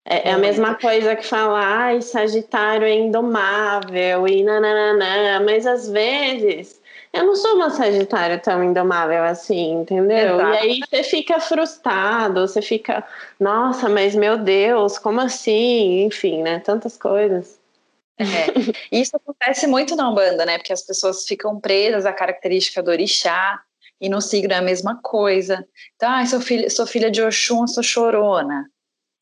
É, 0.04 0.28
é 0.28 0.32
a 0.32 0.38
mesma 0.38 0.74
coisa 0.74 1.16
que 1.16 1.26
falar, 1.26 1.64
ai, 1.64 2.02
Sagitário 2.02 2.86
é 2.86 2.94
indomável 2.94 4.28
e 4.28 4.42
nananana, 4.42 5.40
mas 5.44 5.66
às 5.66 5.88
vezes 5.88 6.78
eu 7.14 7.24
não 7.24 7.36
sou 7.36 7.54
uma 7.54 7.70
Sagitário 7.70 8.40
tão 8.40 8.62
indomável 8.62 9.22
assim, 9.22 9.72
entendeu? 9.80 10.34
Exato. 10.34 10.52
E 10.52 10.58
aí 10.58 10.80
você 10.80 11.02
fica 11.04 11.38
frustrado, 11.38 12.40
você 12.40 12.60
fica, 12.60 13.04
nossa, 13.38 13.88
mas 13.88 14.16
meu 14.16 14.36
Deus, 14.36 14.98
como 14.98 15.20
assim? 15.20 16.02
Enfim, 16.04 16.42
né? 16.42 16.58
Tantas 16.58 16.96
coisas. 16.96 17.58
É. 18.18 18.24
Isso 18.90 19.16
acontece 19.16 19.66
muito 19.66 19.94
na 19.94 20.10
Umbanda, 20.10 20.44
né? 20.44 20.58
Porque 20.58 20.72
as 20.72 20.82
pessoas 20.82 21.24
ficam 21.24 21.60
presas 21.60 22.04
à 22.04 22.12
característica 22.12 22.82
do 22.82 22.90
orixá 22.90 23.60
e 24.00 24.08
no 24.08 24.20
signo 24.20 24.52
é 24.52 24.56
a 24.56 24.62
mesma 24.62 24.98
coisa. 25.00 25.64
Então, 25.94 26.10
ah, 26.10 26.26
sou 26.26 26.40
filha, 26.40 26.68
sou 26.68 26.86
filha 26.86 27.10
de 27.12 27.22
Oxum, 27.22 27.66
sou 27.66 27.82
chorona. 27.82 28.68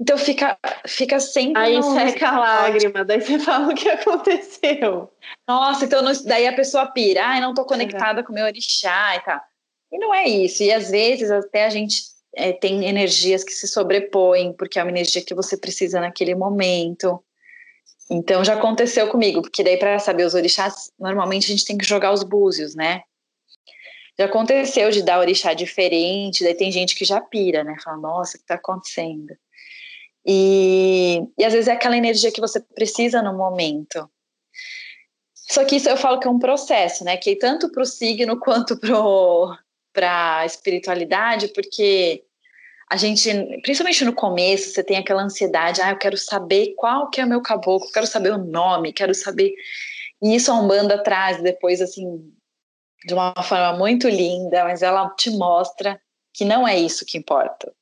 Então 0.02 0.18
fica, 0.18 0.58
fica 0.84 1.20
sempre. 1.20 1.62
Aí 1.62 1.80
seca 1.80 2.30
a 2.30 2.38
lágrima, 2.40 3.04
daí 3.04 3.20
você 3.20 3.38
fala 3.40 3.72
o 3.72 3.74
que 3.74 3.88
aconteceu. 3.88 5.08
Nossa, 5.46 5.84
então 5.84 6.02
daí 6.24 6.48
a 6.48 6.52
pessoa 6.52 6.86
pira, 6.86 7.24
ai, 7.24 7.38
ah, 7.38 7.40
não 7.40 7.54
tô 7.54 7.64
conectada 7.64 8.18
é. 8.18 8.22
com 8.24 8.32
o 8.32 8.34
meu 8.34 8.44
orixá 8.44 9.14
e 9.14 9.20
tal. 9.20 9.40
E 9.92 9.98
não 9.98 10.12
é 10.12 10.26
isso. 10.26 10.64
E 10.64 10.72
às 10.72 10.90
vezes 10.90 11.30
até 11.30 11.66
a 11.66 11.70
gente 11.70 12.02
é, 12.34 12.52
tem 12.52 12.84
energias 12.84 13.44
que 13.44 13.52
se 13.52 13.68
sobrepõem, 13.68 14.52
porque 14.54 14.80
é 14.80 14.82
uma 14.82 14.90
energia 14.90 15.24
que 15.24 15.36
você 15.36 15.56
precisa 15.56 16.00
naquele 16.00 16.34
momento. 16.34 17.22
Então 18.10 18.44
já 18.44 18.54
aconteceu 18.54 19.08
comigo, 19.08 19.40
porque 19.40 19.62
daí 19.62 19.76
para 19.76 20.00
saber 20.00 20.24
os 20.24 20.34
orixás, 20.34 20.90
normalmente 20.98 21.44
a 21.44 21.54
gente 21.54 21.64
tem 21.64 21.78
que 21.78 21.86
jogar 21.86 22.12
os 22.12 22.24
búzios, 22.24 22.74
né? 22.74 23.02
Já 24.18 24.24
aconteceu 24.24 24.90
de 24.90 25.00
dar 25.04 25.20
orixá 25.20 25.54
diferente, 25.54 26.42
daí 26.42 26.54
tem 26.54 26.72
gente 26.72 26.96
que 26.96 27.04
já 27.04 27.20
pira, 27.20 27.62
né? 27.62 27.76
Fala, 27.84 27.98
nossa, 27.98 28.36
o 28.36 28.40
que 28.40 28.46
tá 28.46 28.56
acontecendo? 28.56 29.32
E, 30.24 31.22
e 31.36 31.44
às 31.44 31.52
vezes 31.52 31.68
é 31.68 31.72
aquela 31.72 31.96
energia 31.96 32.32
que 32.32 32.40
você 32.40 32.60
precisa 32.60 33.20
no 33.22 33.36
momento. 33.36 34.08
Só 35.34 35.64
que 35.64 35.76
isso 35.76 35.88
eu 35.88 35.96
falo 35.96 36.18
que 36.18 36.26
é 36.26 36.30
um 36.30 36.38
processo, 36.38 37.04
né? 37.04 37.16
Que 37.16 37.36
tanto 37.36 37.70
para 37.70 37.82
o 37.82 37.86
signo 37.86 38.38
quanto 38.40 38.78
para 39.92 40.38
a 40.38 40.46
espiritualidade, 40.46 41.48
porque 41.48 42.24
a 42.90 42.96
gente, 42.96 43.30
principalmente 43.62 44.04
no 44.04 44.12
começo, 44.12 44.70
você 44.70 44.84
tem 44.84 44.96
aquela 44.96 45.22
ansiedade, 45.22 45.80
ah, 45.80 45.90
eu 45.90 45.98
quero 45.98 46.16
saber 46.16 46.74
qual 46.76 47.10
que 47.10 47.20
é 47.20 47.24
o 47.24 47.28
meu 47.28 47.40
caboclo, 47.40 47.90
quero 47.90 48.06
saber 48.06 48.32
o 48.32 48.38
nome, 48.38 48.92
quero 48.92 49.14
saber. 49.14 49.52
E 50.22 50.34
isso 50.34 50.52
a 50.52 50.54
Umbanda 50.54 51.02
traz 51.02 51.42
depois, 51.42 51.80
assim, 51.80 52.32
de 53.06 53.14
uma 53.14 53.34
forma 53.42 53.76
muito 53.78 54.08
linda, 54.08 54.64
mas 54.64 54.82
ela 54.82 55.08
te 55.16 55.30
mostra 55.30 56.00
que 56.32 56.44
não 56.44 56.66
é 56.66 56.78
isso 56.78 57.04
que 57.04 57.18
importa. 57.18 57.72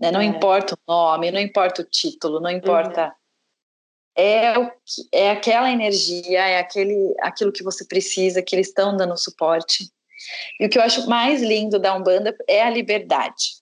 Né? 0.00 0.10
Não 0.10 0.20
é. 0.20 0.24
importa 0.24 0.74
o 0.74 0.78
nome, 0.90 1.30
não 1.30 1.40
importa 1.40 1.82
o 1.82 1.84
título, 1.84 2.40
não 2.40 2.50
importa. 2.50 3.06
Uhum. 3.06 3.12
É, 4.16 4.58
o 4.58 4.70
que, 4.70 5.08
é 5.12 5.30
aquela 5.30 5.70
energia, 5.70 6.40
é 6.40 6.58
aquele, 6.58 7.14
aquilo 7.20 7.52
que 7.52 7.62
você 7.62 7.84
precisa, 7.84 8.42
que 8.42 8.54
eles 8.54 8.68
estão 8.68 8.96
dando 8.96 9.16
suporte. 9.16 9.88
E 10.58 10.66
o 10.66 10.68
que 10.68 10.78
eu 10.78 10.82
acho 10.82 11.08
mais 11.08 11.42
lindo 11.42 11.78
da 11.78 11.94
Umbanda 11.94 12.36
é 12.48 12.62
a 12.62 12.70
liberdade, 12.70 13.60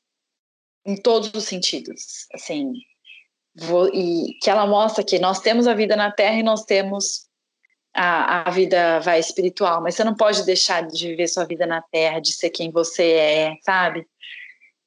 em 0.86 0.97
todos 0.97 1.30
os 1.34 1.45
sentidos. 1.45 2.26
Assim, 2.32 2.72
vou, 3.55 3.89
e 3.95 4.39
que 4.41 4.49
ela 4.49 4.66
mostra 4.66 5.05
que 5.05 5.18
nós 5.18 5.41
temos 5.41 5.66
a 5.66 5.74
vida 5.74 5.97
na 5.97 6.11
Terra 6.11 6.39
e 6.39 6.43
nós 6.43 6.64
temos 6.64 7.28
a, 7.95 8.49
a 8.49 8.51
vida 8.51 9.01
vai 9.01 9.18
espiritual, 9.18 9.82
mas 9.82 9.95
você 9.95 10.05
não 10.05 10.14
pode 10.14 10.45
deixar 10.45 10.86
de 10.86 11.09
viver 11.09 11.28
sua 11.28 11.45
vida 11.45 11.66
na 11.66 11.82
Terra, 11.82 12.20
de 12.20 12.32
ser 12.32 12.51
quem 12.51 12.70
você 12.70 13.12
é, 13.12 13.57
sabe? 13.62 14.07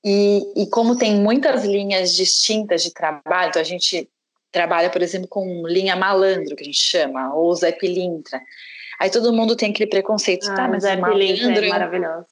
E, 0.03 0.63
e 0.63 0.67
como 0.67 0.97
tem 0.97 1.15
muitas 1.15 1.63
linhas 1.63 2.15
distintas 2.15 2.81
de 2.81 2.91
trabalho, 2.91 3.49
então 3.49 3.61
a 3.61 3.65
gente 3.65 4.09
trabalha, 4.51 4.89
por 4.89 5.01
exemplo, 5.01 5.27
com 5.27 5.65
linha 5.67 5.95
malandro, 5.95 6.55
que 6.55 6.63
a 6.63 6.65
gente 6.65 6.79
chama, 6.79 7.33
ou 7.33 7.53
Zé 7.55 7.71
Pilintra. 7.71 8.41
Aí 8.99 9.09
todo 9.09 9.33
mundo 9.33 9.55
tem 9.55 9.71
aquele 9.71 9.89
preconceito, 9.89 10.49
ah, 10.51 10.55
tá, 10.55 10.67
mas 10.67 10.83
Zé 10.83 10.97
Pilintra 10.97 11.65
é 11.65 11.69
maravilhoso. 11.69 12.25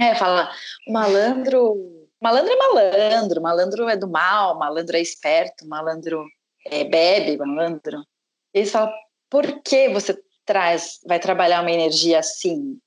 É, 0.00 0.14
fala, 0.14 0.50
malandro, 0.86 2.06
malandro 2.20 2.52
é 2.52 2.56
malandro, 2.56 3.42
malandro 3.42 3.88
é 3.88 3.96
do 3.96 4.08
mal, 4.08 4.56
malandro 4.56 4.96
é 4.96 5.00
esperto, 5.00 5.66
malandro 5.66 6.24
é, 6.66 6.84
bebe, 6.84 7.36
malandro. 7.36 8.04
Eles 8.54 8.70
falam, 8.70 8.92
por 9.28 9.60
que 9.62 9.88
você 9.88 10.16
traz, 10.46 11.00
vai 11.06 11.18
trabalhar 11.18 11.62
uma 11.62 11.72
energia 11.72 12.20
assim? 12.20 12.78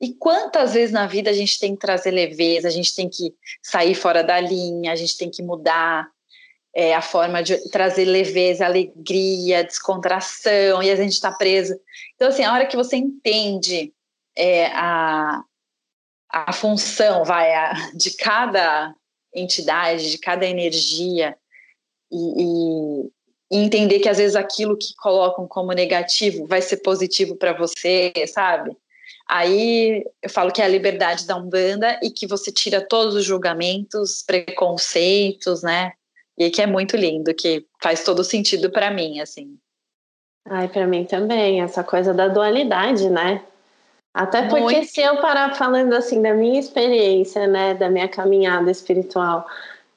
E 0.00 0.14
quantas 0.14 0.74
vezes 0.74 0.92
na 0.92 1.06
vida 1.06 1.30
a 1.30 1.32
gente 1.32 1.58
tem 1.58 1.74
que 1.74 1.80
trazer 1.80 2.10
leveza, 2.10 2.68
a 2.68 2.70
gente 2.70 2.94
tem 2.94 3.08
que 3.08 3.34
sair 3.62 3.94
fora 3.94 4.22
da 4.22 4.38
linha, 4.38 4.92
a 4.92 4.96
gente 4.96 5.18
tem 5.18 5.28
que 5.28 5.42
mudar 5.42 6.08
é, 6.74 6.94
a 6.94 7.02
forma 7.02 7.42
de 7.42 7.56
trazer 7.70 8.04
leveza, 8.04 8.64
alegria, 8.64 9.64
descontração, 9.64 10.82
e 10.82 10.90
a 10.90 10.96
gente 10.96 11.12
está 11.12 11.32
presa. 11.32 11.78
Então, 12.14 12.28
assim, 12.28 12.44
a 12.44 12.52
hora 12.52 12.66
que 12.66 12.76
você 12.76 12.96
entende 12.96 13.92
é, 14.36 14.66
a, 14.66 15.42
a 16.30 16.52
função 16.52 17.24
vai, 17.24 17.52
a, 17.52 17.72
de 17.94 18.16
cada 18.16 18.94
entidade, 19.34 20.12
de 20.12 20.18
cada 20.18 20.46
energia, 20.46 21.36
e, 22.10 22.42
e, 22.42 23.10
e 23.50 23.64
entender 23.64 23.98
que 23.98 24.08
às 24.08 24.18
vezes 24.18 24.36
aquilo 24.36 24.76
que 24.76 24.94
colocam 24.96 25.46
como 25.48 25.72
negativo 25.72 26.46
vai 26.46 26.62
ser 26.62 26.78
positivo 26.78 27.36
para 27.36 27.52
você, 27.52 28.12
sabe? 28.32 28.76
Aí 29.28 30.04
eu 30.22 30.30
falo 30.30 30.50
que 30.50 30.62
é 30.62 30.64
a 30.64 30.68
liberdade 30.68 31.26
da 31.26 31.36
Umbanda 31.36 32.00
e 32.02 32.10
que 32.10 32.26
você 32.26 32.50
tira 32.50 32.80
todos 32.80 33.14
os 33.14 33.24
julgamentos, 33.24 34.22
preconceitos, 34.26 35.62
né? 35.62 35.92
E 36.38 36.50
que 36.50 36.62
é 36.62 36.66
muito 36.66 36.96
lindo, 36.96 37.34
que 37.34 37.66
faz 37.82 38.02
todo 38.02 38.24
sentido 38.24 38.70
para 38.70 38.90
mim, 38.90 39.20
assim. 39.20 39.58
Ai, 40.46 40.66
para 40.68 40.86
mim 40.86 41.04
também, 41.04 41.60
essa 41.60 41.84
coisa 41.84 42.14
da 42.14 42.28
dualidade, 42.28 43.10
né? 43.10 43.44
Até 44.14 44.48
porque 44.48 44.76
muito. 44.76 44.88
se 44.88 45.00
eu 45.00 45.20
parar 45.20 45.54
falando 45.54 45.92
assim 45.92 46.22
da 46.22 46.32
minha 46.32 46.58
experiência, 46.58 47.46
né, 47.46 47.74
da 47.74 47.90
minha 47.90 48.08
caminhada 48.08 48.70
espiritual, 48.70 49.46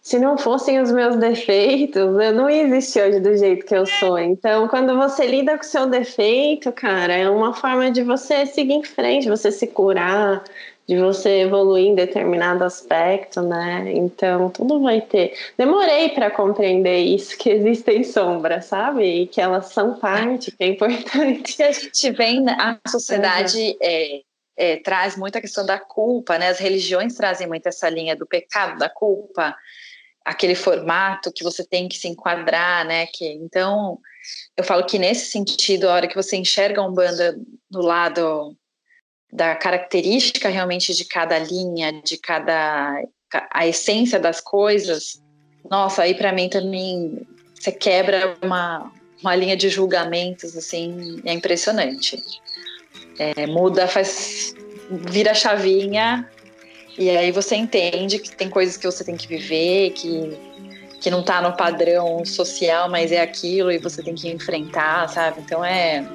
se 0.01 0.17
não 0.17 0.35
fossem 0.35 0.81
os 0.81 0.91
meus 0.91 1.15
defeitos, 1.15 2.01
eu 2.01 2.33
não 2.33 2.49
ia 2.49 2.63
existir 2.63 3.03
hoje 3.03 3.19
do 3.19 3.37
jeito 3.37 3.65
que 3.65 3.75
eu 3.75 3.85
sou. 3.85 4.17
Então, 4.17 4.67
quando 4.67 4.97
você 4.97 5.27
lida 5.27 5.55
com 5.55 5.63
o 5.63 5.67
seu 5.67 5.85
defeito, 5.85 6.71
cara, 6.71 7.13
é 7.13 7.29
uma 7.29 7.53
forma 7.53 7.91
de 7.91 8.01
você 8.01 8.47
seguir 8.47 8.73
em 8.73 8.83
frente, 8.83 9.29
você 9.29 9.51
se 9.51 9.67
curar, 9.67 10.43
de 10.87 10.97
você 10.97 11.41
evoluir 11.41 11.85
em 11.85 11.95
determinado 11.95 12.63
aspecto, 12.63 13.43
né? 13.43 13.93
Então, 13.93 14.49
tudo 14.49 14.81
vai 14.81 15.01
ter. 15.01 15.37
Demorei 15.55 16.09
para 16.09 16.31
compreender 16.31 16.97
isso, 16.97 17.37
que 17.37 17.51
existem 17.51 18.03
sombras, 18.03 18.65
sabe? 18.65 19.03
E 19.05 19.27
que 19.27 19.39
elas 19.39 19.67
são 19.67 19.99
parte, 19.99 20.49
que 20.51 20.63
é 20.63 20.67
importante. 20.67 21.61
A 21.61 21.71
gente 21.71 22.09
vem, 22.09 22.43
a 22.49 22.79
sociedade 22.87 23.77
é, 23.79 24.21
é, 24.57 24.77
traz 24.77 25.15
muito 25.15 25.37
a 25.37 25.41
questão 25.41 25.63
da 25.63 25.77
culpa, 25.77 26.39
né? 26.39 26.49
As 26.49 26.57
religiões 26.57 27.13
trazem 27.13 27.47
muito 27.47 27.67
essa 27.67 27.87
linha 27.87 28.15
do 28.15 28.25
pecado, 28.25 28.79
da 28.79 28.89
culpa 28.89 29.55
aquele 30.25 30.55
formato 30.55 31.31
que 31.31 31.43
você 31.43 31.65
tem 31.65 31.87
que 31.87 31.97
se 31.97 32.07
enquadrar, 32.07 32.85
né? 32.85 33.07
Que 33.07 33.25
então 33.33 33.99
eu 34.55 34.63
falo 34.63 34.85
que 34.85 34.99
nesse 34.99 35.31
sentido, 35.31 35.89
a 35.89 35.93
hora 35.93 36.07
que 36.07 36.15
você 36.15 36.37
enxerga 36.37 36.81
um 36.81 36.93
banda 36.93 37.35
do 37.69 37.81
lado 37.81 38.55
da 39.31 39.55
característica 39.55 40.49
realmente 40.49 40.93
de 40.93 41.05
cada 41.05 41.39
linha, 41.39 42.01
de 42.01 42.17
cada 42.17 43.01
a 43.49 43.65
essência 43.65 44.19
das 44.19 44.41
coisas, 44.41 45.21
nossa, 45.69 46.03
aí 46.03 46.13
para 46.13 46.33
mim 46.33 46.49
também 46.49 47.25
você 47.55 47.71
quebra 47.71 48.37
uma, 48.41 48.91
uma 49.21 49.35
linha 49.35 49.55
de 49.55 49.69
julgamentos 49.69 50.55
assim, 50.55 51.21
é 51.25 51.31
impressionante. 51.31 52.21
É, 53.17 53.47
muda, 53.47 53.87
faz 53.87 54.53
vira 54.89 55.33
chavinha 55.33 56.29
e 57.03 57.17
aí 57.17 57.31
você 57.31 57.55
entende 57.55 58.19
que 58.19 58.35
tem 58.35 58.49
coisas 58.49 58.77
que 58.77 58.85
você 58.85 59.03
tem 59.03 59.15
que 59.15 59.27
viver, 59.27 59.91
que 59.91 60.51
que 60.99 61.09
não 61.09 61.21
está 61.21 61.41
no 61.41 61.57
padrão 61.57 62.23
social, 62.23 62.87
mas 62.87 63.11
é 63.11 63.19
aquilo 63.19 63.71
e 63.71 63.79
você 63.79 64.03
tem 64.03 64.13
que 64.13 64.29
enfrentar, 64.29 65.09
sabe? 65.09 65.41
Então 65.41 65.65
é 65.65 66.05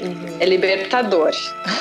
Uhum. 0.00 0.36
É 0.40 0.44
libertador. 0.44 1.30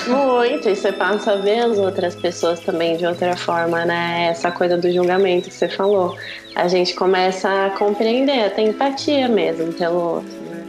Muito, 0.08 0.70
e 0.70 0.76
você 0.76 0.92
passa 0.92 1.34
a 1.34 1.36
ver 1.36 1.60
as 1.60 1.78
outras 1.78 2.16
pessoas 2.16 2.60
também 2.62 2.96
de 2.96 3.06
outra 3.06 3.36
forma, 3.36 3.84
né? 3.86 4.28
Essa 4.30 4.52
coisa 4.52 4.78
do 4.78 4.92
julgamento 4.92 5.50
que 5.50 5.54
você 5.54 5.68
falou. 5.68 6.18
A 6.56 6.68
gente 6.68 6.94
começa 6.94 7.66
a 7.66 7.70
compreender, 7.72 8.46
a 8.46 8.50
ter 8.50 8.62
empatia 8.62 9.28
mesmo 9.28 9.74
pelo 9.74 10.16
outro. 10.16 10.30
Né? 10.30 10.66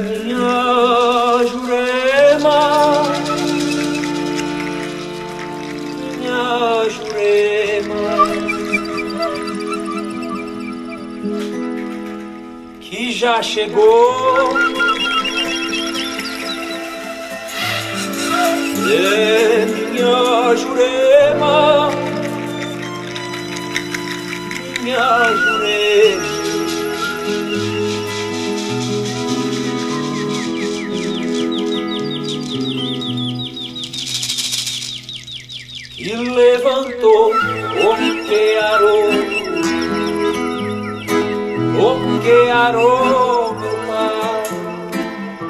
minha 0.00 0.15
já 13.16 13.42
chegou. 13.42 14.52
É 18.92 19.64
minha 19.64 20.54
Jurema, 20.54 21.90
minha 24.82 25.34
Jurema. 25.34 26.36
Que 35.96 36.14
levantou 36.14 37.32
o 37.32 37.96
Miquearo 37.96 39.08
o 39.08 39.25
que 42.20 42.50
arou, 42.50 43.54
meu 43.54 43.76
pai, 43.86 44.44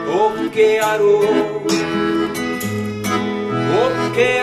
o 0.09 0.51
que 0.51 0.79
arou, 0.79 1.23
o 3.73 4.13
que 4.13 4.39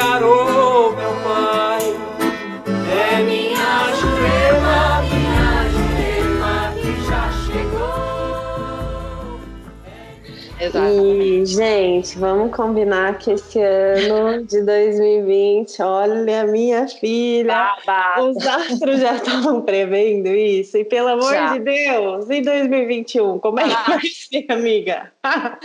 E, 10.75 11.45
gente, 11.45 12.17
vamos 12.17 12.55
combinar 12.55 13.19
que 13.19 13.31
esse 13.31 13.61
ano 13.61 14.43
de 14.43 14.63
2020, 14.63 15.81
olha, 15.83 16.47
minha 16.47 16.87
filha, 16.87 17.75
os 18.19 18.37
astros 18.47 18.99
já 18.99 19.15
estavam 19.15 19.61
prevendo 19.61 20.29
isso. 20.29 20.75
E 20.75 20.83
pelo 20.83 21.09
amor 21.09 21.31
já. 21.31 21.53
de 21.53 21.59
Deus, 21.59 22.27
em 22.27 22.41
2021, 22.41 23.37
como 23.37 23.59
é 23.59 23.65
que 23.65 23.71
ah. 23.71 23.83
vai 23.87 24.01
ser, 24.07 24.45
amiga? 24.49 25.11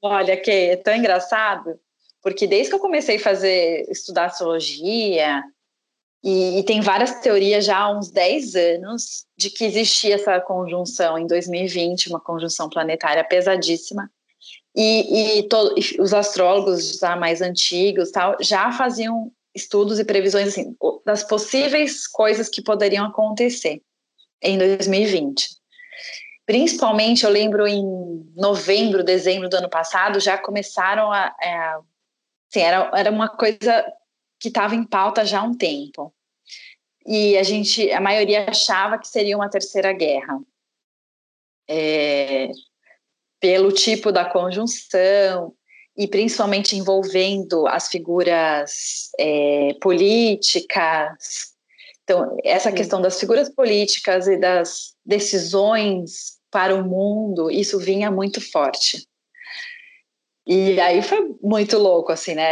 olha, 0.00 0.36
que 0.38 0.50
é 0.50 0.76
tão 0.76 0.96
engraçado, 0.96 1.78
porque 2.22 2.46
desde 2.46 2.70
que 2.70 2.76
eu 2.76 2.80
comecei 2.80 3.16
a 3.16 3.20
fazer, 3.20 3.86
estudar 3.90 4.26
astrologia, 4.26 5.42
e, 6.24 6.58
e, 6.58 6.64
tem 6.64 6.80
várias 6.80 7.20
teorias 7.20 7.66
já 7.66 7.76
há 7.78 7.96
uns 7.96 8.10
10 8.10 8.56
anos 8.56 9.26
de 9.36 9.50
que 9.50 9.64
existia 9.64 10.14
essa 10.14 10.40
conjunção 10.40 11.18
em 11.18 11.26
2020, 11.26 12.08
uma 12.08 12.18
conjunção 12.18 12.68
planetária 12.70 13.22
pesadíssima, 13.22 14.10
e, 14.76 15.40
e, 15.40 15.48
os 16.00 16.12
astrólogos 16.12 16.98
já 16.98 17.16
mais 17.16 17.40
antigos 17.40 18.10
tal, 18.10 18.36
já 18.40 18.70
faziam 18.72 19.32
estudos 19.54 19.98
e 19.98 20.04
previsões 20.04 20.48
assim, 20.48 20.76
das 21.04 21.24
possíveis 21.24 22.06
coisas 22.06 22.48
que 22.48 22.62
poderiam 22.62 23.06
acontecer 23.06 23.80
em 24.42 24.58
2020. 24.58 25.48
Principalmente, 26.44 27.24
eu 27.24 27.30
lembro 27.30 27.66
em 27.66 27.82
novembro, 28.36 29.02
dezembro 29.02 29.48
do 29.48 29.56
ano 29.56 29.70
passado, 29.70 30.20
já 30.20 30.36
começaram 30.38 31.10
a. 31.10 31.34
a 31.40 31.80
assim, 32.48 32.60
era, 32.60 32.90
era 32.94 33.10
uma 33.10 33.28
coisa 33.28 33.84
que 34.38 34.48
estava 34.48 34.74
em 34.74 34.84
pauta 34.84 35.24
já 35.24 35.40
há 35.40 35.42
um 35.42 35.56
tempo. 35.56 36.14
E 37.04 37.36
a 37.38 37.42
gente, 37.42 37.90
a 37.90 38.00
maioria 38.00 38.48
achava 38.48 38.98
que 38.98 39.08
seria 39.08 39.36
uma 39.36 39.48
terceira 39.48 39.92
guerra. 39.92 40.38
É, 41.68 42.50
pelo 43.40 43.72
tipo 43.72 44.10
da 44.10 44.24
conjunção 44.24 45.52
e 45.96 46.06
principalmente 46.06 46.76
envolvendo 46.76 47.66
as 47.66 47.88
figuras 47.88 49.10
é, 49.18 49.74
políticas. 49.80 51.54
Então, 52.04 52.36
essa 52.44 52.70
Sim. 52.70 52.76
questão 52.76 53.00
das 53.00 53.18
figuras 53.18 53.48
políticas 53.48 54.28
e 54.28 54.36
das 54.36 54.94
decisões 55.04 56.36
para 56.50 56.74
o 56.74 56.84
mundo, 56.84 57.50
isso 57.50 57.78
vinha 57.78 58.10
muito 58.10 58.40
forte. 58.40 59.06
E 60.46 60.78
aí 60.78 61.02
foi 61.02 61.34
muito 61.42 61.76
louco, 61.76 62.12
assim, 62.12 62.34
né? 62.34 62.42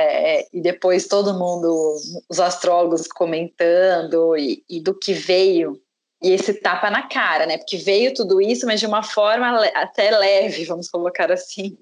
É, 0.40 0.48
e 0.52 0.60
depois 0.60 1.06
todo 1.06 1.38
mundo, 1.38 1.94
os 2.28 2.40
astrólogos 2.40 3.06
comentando 3.06 4.36
e, 4.36 4.64
e 4.68 4.80
do 4.80 4.98
que 4.98 5.12
veio 5.12 5.80
e 6.24 6.30
esse 6.32 6.54
tapa 6.54 6.90
na 6.90 7.06
cara, 7.06 7.44
né? 7.44 7.58
Porque 7.58 7.76
veio 7.76 8.14
tudo 8.14 8.40
isso, 8.40 8.64
mas 8.64 8.80
de 8.80 8.86
uma 8.86 9.02
forma 9.02 9.62
até 9.74 10.10
leve, 10.10 10.64
vamos 10.64 10.88
colocar 10.88 11.30
assim, 11.30 11.76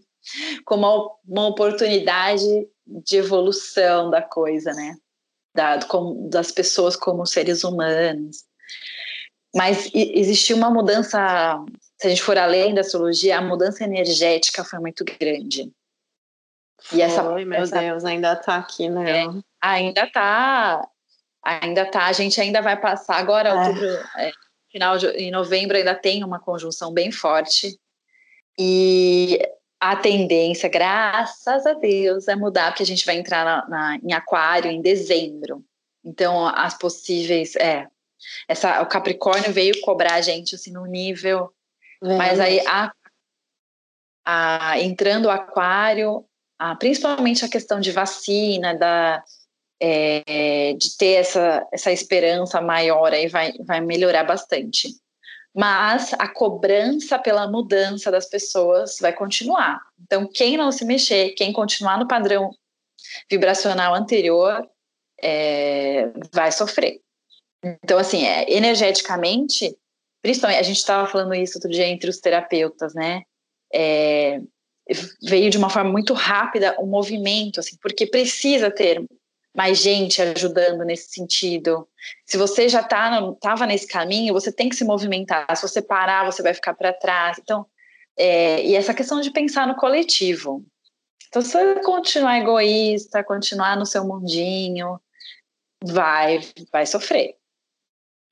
como 0.64 1.16
uma 1.24 1.46
oportunidade 1.46 2.68
de 2.84 3.16
evolução 3.16 4.10
da 4.10 4.20
coisa, 4.20 4.72
né? 4.72 4.96
Da, 5.54 5.78
com, 5.86 6.28
das 6.28 6.50
pessoas 6.50 6.96
como 6.96 7.24
seres 7.24 7.62
humanos. 7.62 8.44
Mas 9.54 9.88
existiu 9.94 10.56
uma 10.56 10.70
mudança, 10.70 11.64
se 12.00 12.08
a 12.08 12.10
gente 12.10 12.22
for 12.22 12.36
além 12.36 12.74
da 12.74 12.80
astrologia, 12.80 13.38
a 13.38 13.42
mudança 13.42 13.84
energética 13.84 14.64
foi 14.64 14.80
muito 14.80 15.04
grande. 15.04 15.70
E 16.92 17.00
essa, 17.00 17.22
Oi, 17.30 17.44
meu 17.44 17.62
essa, 17.62 17.78
Deus, 17.78 18.04
ainda 18.04 18.32
está 18.32 18.56
aqui, 18.56 18.88
né? 18.88 19.24
É, 19.24 19.28
ainda 19.60 20.02
está 20.02 20.84
ainda 21.42 21.84
tá, 21.84 22.06
a 22.06 22.12
gente 22.12 22.40
ainda 22.40 22.60
vai 22.60 22.80
passar 22.80 23.16
agora, 23.16 23.50
é. 23.50 23.54
outubro, 23.54 23.88
é, 24.16 24.32
final 24.70 24.96
de 24.96 25.06
em 25.08 25.30
novembro 25.30 25.76
ainda 25.76 25.94
tem 25.94 26.24
uma 26.24 26.38
conjunção 26.38 26.92
bem 26.92 27.10
forte. 27.10 27.78
E 28.58 29.38
a 29.80 29.96
tendência, 29.96 30.68
graças 30.68 31.66
a 31.66 31.72
Deus, 31.74 32.28
é 32.28 32.36
mudar, 32.36 32.70
porque 32.70 32.82
a 32.82 32.86
gente 32.86 33.04
vai 33.04 33.16
entrar 33.16 33.44
na, 33.44 33.68
na, 33.68 33.96
em 33.96 34.12
aquário 34.12 34.70
em 34.70 34.80
dezembro. 34.80 35.64
Então, 36.04 36.46
as 36.46 36.76
possíveis. 36.76 37.56
É. 37.56 37.86
Essa, 38.46 38.80
o 38.82 38.86
Capricórnio 38.86 39.52
veio 39.52 39.80
cobrar 39.80 40.14
a 40.14 40.20
gente 40.20 40.54
assim 40.54 40.72
no 40.72 40.86
nível. 40.86 41.52
Mas 42.00 42.40
aí 42.40 42.60
a, 42.66 42.92
a, 44.24 44.80
entrando 44.80 45.26
o 45.26 45.30
aquário, 45.30 46.24
a, 46.58 46.74
principalmente 46.74 47.44
a 47.44 47.48
questão 47.48 47.80
de 47.80 47.92
vacina, 47.92 48.74
da, 48.76 49.22
é, 49.84 50.74
de 50.74 50.96
ter 50.96 51.14
essa, 51.14 51.66
essa 51.72 51.90
esperança 51.90 52.60
maior 52.60 53.12
aí 53.12 53.26
vai, 53.26 53.52
vai 53.66 53.80
melhorar 53.80 54.22
bastante. 54.22 54.88
Mas 55.52 56.14
a 56.14 56.28
cobrança 56.28 57.18
pela 57.18 57.50
mudança 57.50 58.10
das 58.10 58.26
pessoas 58.26 58.98
vai 59.00 59.12
continuar. 59.12 59.80
Então, 60.00 60.26
quem 60.32 60.56
não 60.56 60.70
se 60.70 60.84
mexer, 60.84 61.30
quem 61.30 61.52
continuar 61.52 61.98
no 61.98 62.06
padrão 62.06 62.50
vibracional 63.28 63.92
anterior, 63.92 64.64
é, 65.20 66.12
vai 66.32 66.52
sofrer. 66.52 67.00
Então, 67.82 67.98
assim, 67.98 68.24
é, 68.24 68.50
energeticamente, 68.50 69.76
principalmente, 70.22 70.60
a 70.60 70.62
gente 70.62 70.78
estava 70.78 71.08
falando 71.08 71.34
isso 71.34 71.58
outro 71.58 71.70
dia 71.70 71.86
entre 71.86 72.08
os 72.08 72.18
terapeutas, 72.18 72.94
né? 72.94 73.22
É, 73.74 74.40
veio 75.22 75.50
de 75.50 75.58
uma 75.58 75.68
forma 75.68 75.90
muito 75.90 76.14
rápida 76.14 76.76
o 76.78 76.86
movimento, 76.86 77.58
assim, 77.58 77.76
porque 77.82 78.06
precisa 78.06 78.70
ter 78.70 79.04
mais 79.54 79.78
gente 79.78 80.20
ajudando 80.22 80.84
nesse 80.84 81.10
sentido. 81.10 81.86
Se 82.26 82.36
você 82.36 82.68
já 82.68 82.80
estava 82.80 83.36
tá 83.40 83.66
nesse 83.66 83.86
caminho, 83.86 84.32
você 84.32 84.50
tem 84.50 84.68
que 84.68 84.76
se 84.76 84.84
movimentar. 84.84 85.54
Se 85.56 85.68
você 85.68 85.82
parar, 85.82 86.24
você 86.24 86.42
vai 86.42 86.54
ficar 86.54 86.74
para 86.74 86.92
trás. 86.92 87.38
Então, 87.38 87.66
é, 88.16 88.64
e 88.64 88.74
essa 88.74 88.94
questão 88.94 89.20
de 89.20 89.30
pensar 89.30 89.66
no 89.66 89.76
coletivo. 89.76 90.64
Então, 91.28 91.42
se 91.42 91.52
você 91.52 91.80
continuar 91.82 92.38
egoísta, 92.38 93.24
continuar 93.24 93.76
no 93.76 93.86
seu 93.86 94.04
mundinho, 94.04 95.00
vai, 95.84 96.40
vai 96.70 96.86
sofrer. 96.86 97.36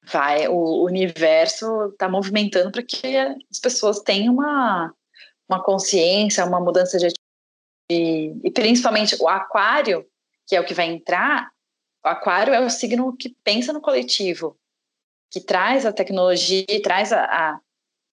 Vai, 0.03 0.49
o 0.49 0.85
universo 0.85 1.91
está 1.93 2.09
movimentando 2.09 2.73
para 2.73 2.83
que 2.83 3.17
as 3.17 3.59
pessoas 3.61 4.01
tenham 4.01 4.35
uma, 4.35 4.95
uma 5.49 5.63
consciência, 5.63 6.45
uma 6.45 6.61
mudança 6.61 6.99
de 6.99 7.09
e 7.93 8.51
principalmente 8.53 9.17
o 9.21 9.29
aquário, 9.29 10.07
que 10.51 10.57
é 10.57 10.61
o 10.61 10.65
que 10.65 10.75
vai 10.75 10.87
entrar, 10.87 11.49
o 12.05 12.09
aquário 12.09 12.53
é 12.53 12.59
o 12.59 12.69
signo 12.69 13.17
que 13.17 13.29
pensa 13.45 13.73
no 13.73 13.81
coletivo, 13.81 14.59
que 15.31 15.41
traz 15.41 15.87
a 15.87 15.93
tecnologia, 15.93 16.67
traz 16.83 17.13
a, 17.13 17.61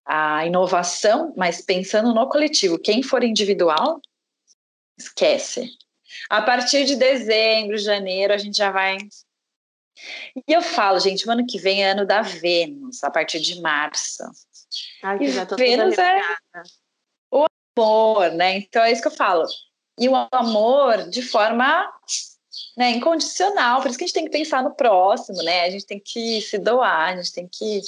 a, 0.06 0.38
a 0.38 0.46
inovação, 0.46 1.34
mas 1.36 1.62
pensando 1.62 2.14
no 2.14 2.30
coletivo. 2.30 2.78
Quem 2.78 3.02
for 3.02 3.24
individual, 3.24 4.00
esquece. 4.96 5.68
A 6.30 6.40
partir 6.44 6.86
de 6.86 6.96
dezembro, 6.96 7.76
janeiro, 7.76 8.32
a 8.32 8.38
gente 8.38 8.56
já 8.56 8.70
vai. 8.70 8.98
E 10.48 10.54
eu 10.54 10.62
falo, 10.62 11.00
gente, 11.00 11.28
o 11.28 11.32
ano 11.32 11.44
que 11.44 11.58
vem 11.58 11.84
é 11.84 11.90
ano 11.90 12.06
da 12.06 12.22
Vênus, 12.22 13.04
a 13.04 13.10
partir 13.10 13.40
de 13.40 13.60
março. 13.62 14.22
Ai, 15.02 15.18
que 15.18 15.28
já 15.32 15.44
tô 15.44 15.56
Vênus 15.56 15.98
é- 15.98 16.04
arrepiada. 16.04 16.70
amor, 17.76 18.32
né? 18.34 18.58
Então 18.58 18.84
é 18.84 18.92
isso 18.92 19.02
que 19.02 19.08
eu 19.08 19.12
falo. 19.12 19.44
E 19.98 20.08
o 20.08 20.28
amor 20.32 21.10
de 21.10 21.22
forma 21.22 21.92
né, 22.78 22.92
incondicional, 22.92 23.82
por 23.82 23.90
isso 23.90 23.98
que 23.98 24.04
a 24.04 24.08
gente 24.08 24.14
tem 24.14 24.26
que 24.26 24.32
pensar 24.32 24.64
no 24.64 24.76
próximo, 24.76 25.42
né? 25.44 25.64
A 25.64 25.70
gente 25.70 25.86
tem 25.86 26.00
que 26.00 26.42
se 26.42 26.60
doar, 26.60 27.14
a 27.14 27.16
gente 27.16 27.34
tem 27.34 27.48
que 27.48 27.82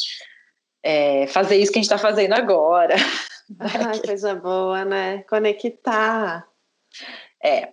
é, 0.84 1.28
fazer 1.28 1.58
isso 1.58 1.72
que 1.72 1.78
a 1.78 1.82
gente 1.82 1.92
está 1.92 1.98
fazendo 1.98 2.34
agora. 2.34 2.96
Ai, 3.60 4.00
coisa 4.00 4.36
boa, 4.36 4.86
né? 4.86 5.24
Conectar. 5.24 6.48
É. 7.44 7.70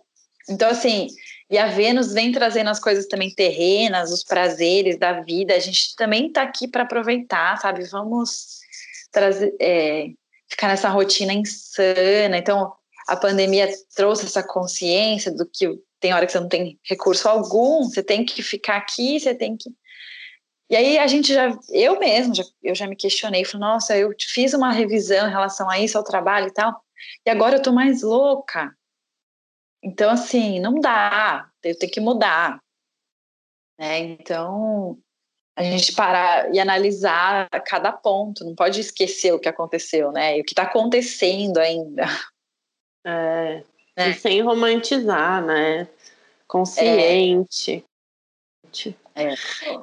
Então, 0.48 0.70
assim, 0.70 1.08
e 1.50 1.58
a 1.58 1.66
Vênus 1.66 2.12
vem 2.12 2.32
trazendo 2.32 2.70
as 2.70 2.80
coisas 2.80 3.06
também 3.06 3.34
terrenas, 3.34 4.12
os 4.12 4.24
prazeres 4.24 4.98
da 4.98 5.20
vida. 5.20 5.54
A 5.54 5.58
gente 5.58 5.94
também 5.96 6.28
está 6.28 6.42
aqui 6.42 6.66
para 6.66 6.82
aproveitar, 6.82 7.56
sabe? 7.58 7.84
Vamos 7.84 8.60
trazer, 9.12 9.54
é, 9.60 10.08
ficar 10.48 10.68
nessa 10.68 10.88
rotina 10.88 11.32
insana. 11.32 12.36
Então, 12.36 12.72
a 13.06 13.16
pandemia 13.16 13.68
trouxe 13.94 14.26
essa 14.26 14.42
consciência 14.42 15.32
do 15.32 15.46
que 15.46 15.68
tem 16.00 16.12
hora 16.12 16.26
que 16.26 16.32
você 16.32 16.40
não 16.40 16.48
tem 16.48 16.78
recurso 16.84 17.28
algum, 17.28 17.84
você 17.84 18.02
tem 18.02 18.24
que 18.24 18.42
ficar 18.42 18.76
aqui, 18.76 19.18
você 19.18 19.34
tem 19.34 19.56
que. 19.56 19.70
E 20.68 20.76
aí 20.76 20.98
a 20.98 21.06
gente 21.06 21.32
já, 21.32 21.56
eu 21.70 21.98
mesmo, 21.98 22.34
já, 22.34 22.42
eu 22.62 22.74
já 22.74 22.86
me 22.88 22.96
questionei, 22.96 23.44
falei, 23.44 23.66
nossa, 23.66 23.96
eu 23.96 24.10
fiz 24.20 24.52
uma 24.52 24.72
revisão 24.72 25.28
em 25.28 25.30
relação 25.30 25.70
a 25.70 25.78
isso, 25.78 25.96
ao 25.96 26.04
trabalho 26.04 26.48
e 26.48 26.52
tal, 26.52 26.82
e 27.24 27.30
agora 27.30 27.56
eu 27.56 27.62
tô 27.62 27.72
mais 27.72 28.02
louca. 28.02 28.76
Então, 29.82 30.10
assim, 30.10 30.58
não 30.58 30.80
dá, 30.80 31.48
eu 31.62 31.78
tenho 31.78 31.92
que 31.92 32.00
mudar. 32.00 32.58
Né? 33.78 33.98
Então, 33.98 34.98
a 35.56 35.62
gente 35.62 35.94
parar 35.94 36.52
e 36.52 36.58
analisar 36.58 37.48
cada 37.64 37.92
ponto, 37.92 38.44
não 38.44 38.54
pode 38.54 38.80
esquecer 38.80 39.32
o 39.32 39.38
que 39.38 39.48
aconteceu, 39.48 40.10
né? 40.10 40.36
E 40.36 40.40
o 40.40 40.44
que 40.44 40.52
está 40.52 40.64
acontecendo 40.64 41.58
ainda. 41.58 42.04
É, 43.06 43.62
Né? 43.96 44.10
E 44.10 44.14
sem 44.14 44.42
romantizar, 44.42 45.42
né? 45.44 45.88
Consciente. 46.46 47.84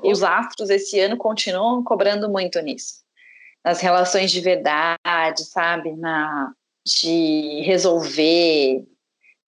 Os 0.03 0.21
astros 0.21 0.69
esse 0.69 0.99
ano 0.99 1.17
continuam 1.17 1.83
cobrando 1.83 2.29
muito 2.29 2.61
nisso. 2.61 3.01
Nas 3.63 3.79
relações 3.79 4.29
de 4.31 4.41
verdade, 4.41 5.45
sabe? 5.45 5.95
Na, 5.95 6.53
de 6.85 7.61
resolver, 7.61 8.85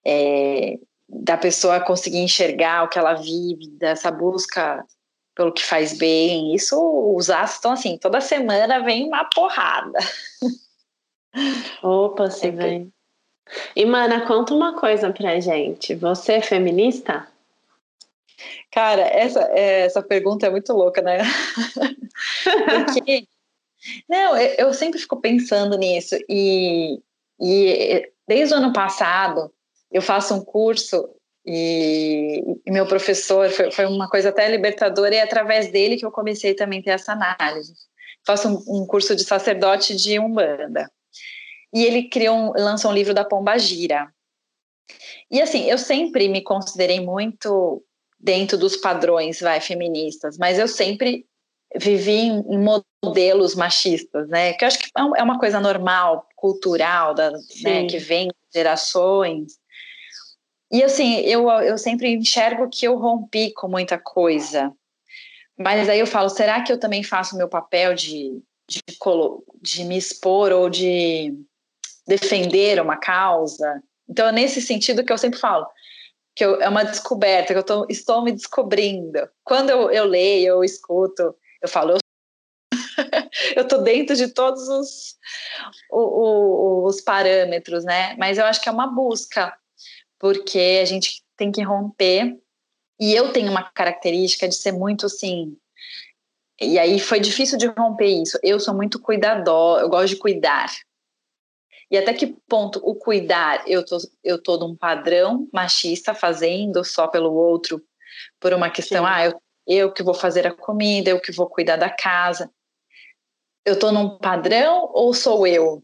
é, 0.06 0.80
da 1.08 1.38
pessoa 1.38 1.80
conseguir 1.82 2.20
enxergar 2.20 2.84
o 2.84 2.90
que 2.90 2.98
ela 2.98 3.14
vive, 3.14 3.70
dessa 3.78 4.10
busca 4.10 4.84
pelo 5.36 5.52
que 5.52 5.64
faz 5.64 5.98
bem. 5.98 6.56
Isso, 6.56 6.76
os 7.16 7.30
astros 7.30 7.56
estão 7.56 7.72
assim, 7.74 7.98
toda 7.98 8.22
semana 8.22 8.84
vem 8.84 9.06
uma 9.06 9.26
porrada. 9.26 10.00
Opa, 11.84 12.32
se 12.32 12.48
É, 12.48 12.52
vem. 12.52 12.95
E, 13.76 13.86
mana, 13.86 14.26
conta 14.26 14.54
uma 14.54 14.80
coisa 14.80 15.12
pra 15.12 15.40
gente. 15.40 15.94
Você 15.96 16.34
é 16.34 16.42
feminista? 16.42 17.28
Cara, 18.72 19.02
essa, 19.02 19.42
é, 19.52 19.82
essa 19.82 20.02
pergunta 20.02 20.46
é 20.46 20.50
muito 20.50 20.74
louca, 20.74 21.02
né? 21.02 21.20
Porque, 22.86 23.28
não, 24.10 24.36
eu, 24.38 24.68
eu 24.68 24.74
sempre 24.74 25.00
fico 25.00 25.22
pensando 25.22 25.78
nisso, 25.78 26.18
e, 26.28 27.00
e 27.40 28.12
desde 28.28 28.54
o 28.54 28.58
ano 28.58 28.74
passado 28.74 29.52
eu 29.92 30.02
faço 30.02 30.34
um 30.34 30.44
curso 30.44 31.08
e, 31.46 32.44
e 32.66 32.72
meu 32.72 32.88
professor 32.88 33.50
foi, 33.50 33.72
foi 33.72 33.86
uma 33.86 34.10
coisa 34.10 34.30
até 34.30 34.50
libertadora, 34.50 35.14
e 35.14 35.20
é 35.20 35.22
através 35.22 35.72
dele 35.72 35.96
que 35.96 36.06
eu 36.06 36.12
comecei 36.12 36.54
também 36.54 36.80
a 36.80 36.84
ter 36.84 36.90
essa 36.92 37.14
análise. 37.14 37.74
Faço 38.26 38.50
um, 38.50 38.82
um 38.82 38.88
curso 38.88 39.16
de 39.16 39.24
sacerdote 39.24 39.96
de 39.96 40.20
Umbanda. 40.20 40.92
E 41.74 41.84
ele 41.84 42.10
criou 42.10 42.36
um, 42.36 42.52
lançou 42.52 42.92
um 42.92 42.94
livro 42.94 43.14
da 43.14 43.26
Pomba 43.26 43.58
Gira. 43.58 44.08
E 45.30 45.42
assim, 45.42 45.70
eu 45.70 45.78
sempre 45.78 46.28
me 46.28 46.42
considerei 46.42 47.00
muito 47.00 47.84
dentro 48.20 48.58
dos 48.58 48.78
padrões 48.78 49.40
vai, 49.40 49.60
feministas, 49.60 50.38
mas 50.38 50.58
eu 50.58 50.68
sempre 50.68 51.26
vivi 51.76 52.28
em, 52.28 52.44
modelos 53.04 53.54
machistas, 53.56 54.28
né? 54.30 54.54
Que 54.54 54.64
eu 54.64 54.68
acho 54.68 54.80
que 54.80 54.86
é 54.86 55.20
é 55.20 55.24
uma 55.24 55.38
coisa 55.40 55.60
normal, 55.60 56.28
cultural, 56.36 57.14
da, 57.14 57.32
né, 57.62 57.86
que 57.88 57.98
vem 57.98 58.28
de 58.28 58.34
gerações. 58.54 59.54
E 60.72 60.84
assim, 60.84 61.18
eu, 61.22 61.50
eu 61.62 61.78
sempre 61.78 62.10
enxergo 62.14 62.70
que 62.70 62.86
eu 62.88 62.98
rompi 62.98 63.54
com 63.54 63.68
muita 63.68 63.98
coisa. 63.98 64.72
Mas 65.58 65.88
aí 65.88 66.00
eu 66.00 66.08
falo, 66.08 66.30
será 66.30 66.62
que 66.64 66.72
eu 66.72 66.80
também 66.80 67.04
faço 67.04 67.36
o 67.36 67.38
meu 67.38 67.48
papel 67.48 67.94
de, 67.94 68.42
de, 68.68 68.82
colo- 69.00 69.44
de 69.62 69.84
me 69.84 69.98
expor 69.98 70.52
ou 70.52 70.70
de 70.70 71.34
defender 72.08 72.82
uma 72.82 72.98
causa? 72.98 73.82
Então, 74.08 74.28
é 74.28 74.32
nesse 74.32 74.62
sentido 74.62 75.04
que 75.04 75.12
eu 75.12 75.18
sempre 75.18 75.40
falo, 75.40 75.66
que 76.36 76.46
eu- 76.46 76.62
é 76.62 76.70
uma 76.70 76.84
descoberta, 76.84 77.54
que 77.54 77.60
eu 77.60 77.64
tô- 77.64 77.88
estou 77.90 78.24
me 78.24 78.32
descobrindo. 78.32 79.28
Quando 79.44 79.70
eu, 79.70 79.90
eu 79.90 80.06
leio, 80.06 80.48
eu 80.48 80.64
escuto, 80.64 81.36
eu 81.62 81.68
falo, 81.70 81.94
eu 81.94 82.00
tô 83.68 83.78
dentro 83.80 84.16
de 84.16 84.28
todos 84.28 84.68
os, 84.68 85.16
os 85.92 87.02
parâmetros, 87.02 87.84
né? 87.84 88.16
Mas 88.18 88.38
eu 88.38 88.46
acho 88.46 88.62
que 88.62 88.70
é 88.70 88.72
uma 88.72 88.88
busca, 88.88 89.56
porque 90.20 90.80
a 90.82 90.86
gente 90.86 91.24
tem 91.38 91.52
que 91.52 91.62
romper. 91.62 92.38
E 93.00 93.14
eu 93.14 93.34
tenho 93.34 93.52
uma 93.52 93.64
característica 93.64 94.48
de 94.48 94.56
ser 94.56 94.72
muito 94.72 95.06
assim. 95.06 95.58
E 96.62 96.80
aí 96.80 97.00
foi 97.00 97.20
difícil 97.20 97.58
de 97.58 97.68
romper 97.68 98.08
isso. 98.08 98.40
Eu 98.42 98.60
sou 98.60 98.74
muito 98.74 99.00
cuidador, 99.02 99.80
eu 99.82 99.90
gosto 99.90 100.10
de 100.10 100.16
cuidar. 100.16 100.72
E 101.90 101.98
até 101.98 102.14
que 102.14 102.36
ponto 102.48 102.80
o 102.84 102.96
cuidar, 102.96 103.64
eu 103.68 103.86
tô, 103.86 103.98
eu 104.24 104.42
tô 104.42 104.58
num 104.58 104.76
padrão 104.76 105.48
machista, 105.54 106.14
fazendo 106.14 106.84
só 106.84 107.08
pelo 107.08 107.34
outro, 107.34 107.82
por 108.40 108.54
uma 108.54 108.70
questão, 108.70 109.06
Sim. 109.06 109.12
ah, 109.12 109.26
eu, 109.26 109.42
eu 109.68 109.94
que 109.94 110.04
vou 110.04 110.14
fazer 110.14 110.48
a 110.48 110.54
comida, 110.54 111.10
eu 111.10 111.20
que 111.20 111.32
vou 111.32 111.48
cuidar 111.48 111.76
da 111.76 111.90
casa. 111.90 112.50
Eu 113.64 113.78
tô 113.78 113.92
num 113.92 114.18
padrão 114.18 114.90
ou 114.94 115.14
sou 115.14 115.46
eu? 115.46 115.84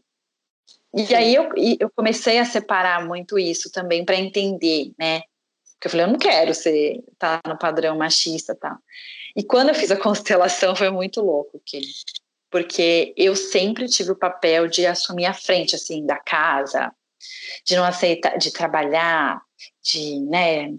E 0.94 1.06
Sim. 1.06 1.14
aí 1.14 1.34
eu, 1.34 1.50
eu 1.80 1.90
comecei 1.90 2.38
a 2.38 2.44
separar 2.44 3.06
muito 3.06 3.38
isso 3.38 3.70
também 3.70 4.04
para 4.04 4.16
entender, 4.16 4.92
né? 4.98 5.22
Porque 5.74 5.86
eu 5.86 5.90
falei, 5.90 6.06
eu 6.06 6.10
não 6.10 6.18
quero 6.18 6.54
ser 6.54 7.02
tá 7.18 7.40
no 7.46 7.58
padrão 7.58 7.96
machista, 7.96 8.54
tá? 8.54 8.78
E 9.34 9.42
quando 9.42 9.70
eu 9.70 9.74
fiz 9.74 9.90
a 9.90 9.96
constelação 9.96 10.76
foi 10.76 10.90
muito 10.90 11.20
louco, 11.20 11.60
que 11.64 11.80
porque 12.52 13.14
eu 13.16 13.34
sempre 13.34 13.86
tive 13.86 14.12
o 14.12 14.16
papel 14.16 14.68
de 14.68 14.86
assumir 14.86 15.24
a 15.24 15.32
frente 15.32 15.74
assim 15.74 16.04
da 16.04 16.18
casa, 16.18 16.94
de 17.64 17.74
não 17.74 17.82
aceitar, 17.82 18.36
de 18.36 18.52
trabalhar, 18.52 19.40
de, 19.82 20.20
né? 20.20 20.74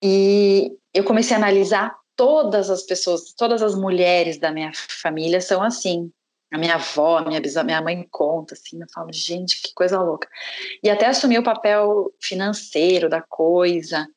E 0.00 0.70
eu 0.94 1.02
comecei 1.02 1.34
a 1.34 1.38
analisar 1.38 1.94
todas 2.14 2.70
as 2.70 2.84
pessoas, 2.84 3.32
todas 3.34 3.60
as 3.60 3.74
mulheres 3.74 4.38
da 4.38 4.52
minha 4.52 4.70
família 4.74 5.40
são 5.40 5.62
assim. 5.62 6.12
A 6.50 6.56
minha 6.56 6.76
avó, 6.76 7.18
a 7.18 7.24
minha 7.26 7.40
bisavó, 7.40 7.66
minha 7.66 7.82
mãe 7.82 8.06
conta 8.10 8.54
assim, 8.54 8.80
eu 8.80 8.86
falo, 8.94 9.12
gente, 9.12 9.60
que 9.60 9.74
coisa 9.74 10.00
louca. 10.00 10.28
E 10.82 10.88
até 10.88 11.06
assumir 11.06 11.38
o 11.38 11.42
papel 11.42 12.10
financeiro 12.20 13.08
da 13.08 13.20
coisa. 13.20 14.08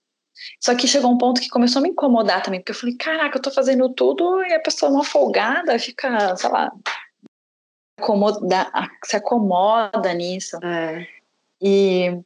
Só 0.59 0.75
que 0.75 0.87
chegou 0.87 1.11
um 1.11 1.17
ponto 1.17 1.41
que 1.41 1.49
começou 1.49 1.79
a 1.79 1.83
me 1.83 1.89
incomodar 1.89 2.41
também, 2.41 2.59
porque 2.59 2.71
eu 2.71 2.75
falei, 2.75 2.95
caraca, 2.95 3.37
eu 3.37 3.41
tô 3.41 3.51
fazendo 3.51 3.89
tudo 3.89 4.43
e 4.43 4.53
a 4.53 4.59
pessoa 4.59 4.91
é 4.91 4.95
uma 4.95 5.03
folgada 5.03 5.77
fica, 5.79 6.35
sei 6.35 6.49
lá, 6.49 6.71
acomoda, 7.99 8.71
se 9.05 9.15
acomoda 9.15 10.13
nisso. 10.13 10.57
É. 10.63 11.07
E 11.61 12.19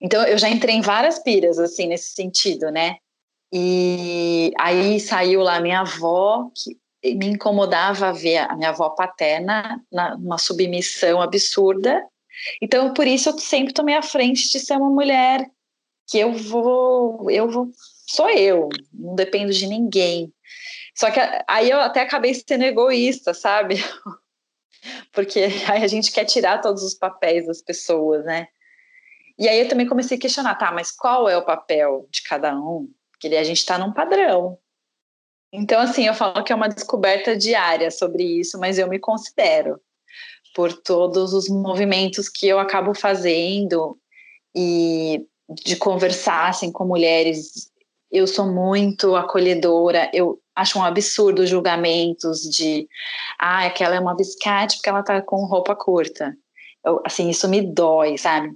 então 0.00 0.24
eu 0.24 0.38
já 0.38 0.48
entrei 0.48 0.74
em 0.74 0.80
várias 0.80 1.18
piras 1.18 1.58
assim 1.58 1.86
nesse 1.86 2.14
sentido, 2.14 2.70
né? 2.70 2.96
E 3.52 4.52
aí 4.58 4.98
saiu 4.98 5.42
lá 5.42 5.60
minha 5.60 5.80
avó 5.80 6.50
que 6.54 6.76
me 7.14 7.26
incomodava 7.26 8.12
ver 8.12 8.38
a 8.38 8.56
minha 8.56 8.70
avó 8.70 8.90
paterna 8.90 9.80
na- 9.92 10.16
numa 10.16 10.38
submissão 10.38 11.20
absurda. 11.20 12.04
Então 12.60 12.94
por 12.94 13.06
isso 13.06 13.28
eu 13.28 13.38
sempre 13.38 13.74
tomei 13.74 13.94
à 13.96 14.02
frente 14.02 14.50
de 14.50 14.58
ser 14.60 14.76
uma 14.76 14.90
mulher 14.90 15.48
que 16.12 16.18
eu 16.18 16.34
vou, 16.34 17.30
eu 17.30 17.48
vou, 17.50 17.70
sou 18.06 18.28
eu, 18.28 18.68
não 18.92 19.14
dependo 19.14 19.50
de 19.50 19.66
ninguém. 19.66 20.30
Só 20.94 21.10
que 21.10 21.18
aí 21.48 21.70
eu 21.70 21.80
até 21.80 22.02
acabei 22.02 22.34
sendo 22.34 22.64
egoísta, 22.64 23.32
sabe? 23.32 23.76
Porque 25.10 25.40
aí 25.66 25.82
a 25.82 25.86
gente 25.86 26.12
quer 26.12 26.26
tirar 26.26 26.60
todos 26.60 26.82
os 26.82 26.92
papéis 26.92 27.46
das 27.46 27.62
pessoas, 27.62 28.26
né? 28.26 28.46
E 29.38 29.48
aí 29.48 29.60
eu 29.60 29.68
também 29.68 29.88
comecei 29.88 30.18
a 30.18 30.20
questionar, 30.20 30.54
tá, 30.56 30.70
mas 30.70 30.90
qual 30.90 31.30
é 31.30 31.36
o 31.38 31.46
papel 31.46 32.06
de 32.10 32.22
cada 32.24 32.54
um? 32.54 32.92
Porque 33.12 33.34
a 33.34 33.42
gente 33.42 33.56
está 33.56 33.78
num 33.78 33.90
padrão. 33.90 34.58
Então, 35.50 35.80
assim, 35.80 36.06
eu 36.06 36.12
falo 36.12 36.44
que 36.44 36.52
é 36.52 36.56
uma 36.56 36.68
descoberta 36.68 37.34
diária 37.34 37.90
sobre 37.90 38.22
isso, 38.22 38.58
mas 38.58 38.78
eu 38.78 38.86
me 38.86 38.98
considero 38.98 39.80
por 40.54 40.74
todos 40.74 41.32
os 41.32 41.48
movimentos 41.48 42.28
que 42.28 42.46
eu 42.46 42.58
acabo 42.58 42.94
fazendo 42.94 43.98
e 44.54 45.26
de 45.54 45.76
conversar 45.76 46.48
assim, 46.48 46.70
com 46.70 46.84
mulheres. 46.84 47.70
Eu 48.10 48.26
sou 48.26 48.46
muito 48.46 49.16
acolhedora, 49.16 50.10
eu 50.12 50.38
acho 50.54 50.78
um 50.78 50.84
absurdo 50.84 51.46
julgamentos 51.46 52.42
de 52.42 52.86
ah, 53.38 53.64
aquela 53.66 53.96
é 53.96 54.00
uma 54.00 54.14
biscate 54.14 54.76
porque 54.76 54.88
ela 54.88 55.02
tá 55.02 55.22
com 55.22 55.44
roupa 55.46 55.74
curta. 55.74 56.36
Eu, 56.84 57.00
assim, 57.06 57.30
isso 57.30 57.48
me 57.48 57.62
dói, 57.62 58.18
sabe? 58.18 58.54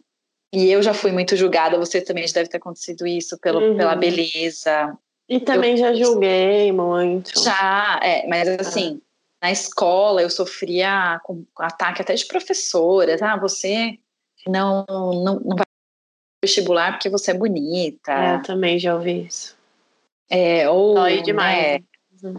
E 0.52 0.70
eu 0.70 0.82
já 0.82 0.94
fui 0.94 1.12
muito 1.12 1.36
julgada, 1.36 1.78
você 1.78 2.00
também 2.00 2.26
já 2.26 2.34
deve 2.34 2.48
ter 2.48 2.58
acontecido 2.58 3.06
isso 3.06 3.38
pelo, 3.38 3.60
uhum. 3.60 3.76
pela 3.76 3.94
beleza. 3.94 4.96
E 5.28 5.40
também 5.40 5.72
eu, 5.72 5.76
já 5.78 5.94
julguei 5.94 6.70
muito. 6.72 7.38
Já, 7.42 8.00
é, 8.02 8.26
mas 8.28 8.48
assim, 8.48 9.00
na 9.42 9.50
escola 9.50 10.22
eu 10.22 10.30
sofria 10.30 11.20
com 11.24 11.44
ataque 11.58 12.02
até 12.02 12.14
de 12.14 12.26
professoras. 12.26 13.20
Ah, 13.22 13.36
você 13.36 13.98
não, 14.46 14.84
não, 14.88 15.40
não 15.40 15.56
vai 15.56 15.65
vestibular 16.46 16.92
porque 16.92 17.08
você 17.08 17.32
é 17.32 17.34
bonita. 17.34 18.12
É, 18.12 18.34
eu 18.36 18.42
também 18.42 18.78
já 18.78 18.94
ouvi 18.94 19.26
isso. 19.26 19.56
É, 20.30 20.68
ou, 20.68 20.94
Dói 20.94 21.22
demais. 21.22 21.82
Né? 22.22 22.34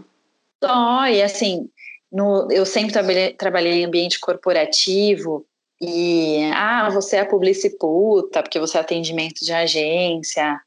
Dói, 0.60 1.22
assim, 1.22 1.68
no, 2.10 2.48
eu 2.50 2.66
sempre 2.66 2.92
trabalhei, 2.92 3.32
trabalhei 3.34 3.72
em 3.74 3.84
ambiente 3.84 4.18
corporativo 4.18 5.46
e, 5.80 6.50
ah, 6.54 6.90
você 6.90 7.16
é 7.16 7.24
publiciputa 7.24 8.42
porque 8.42 8.58
você 8.58 8.76
é 8.76 8.80
atendimento 8.80 9.44
de 9.44 9.52
agência. 9.52 10.60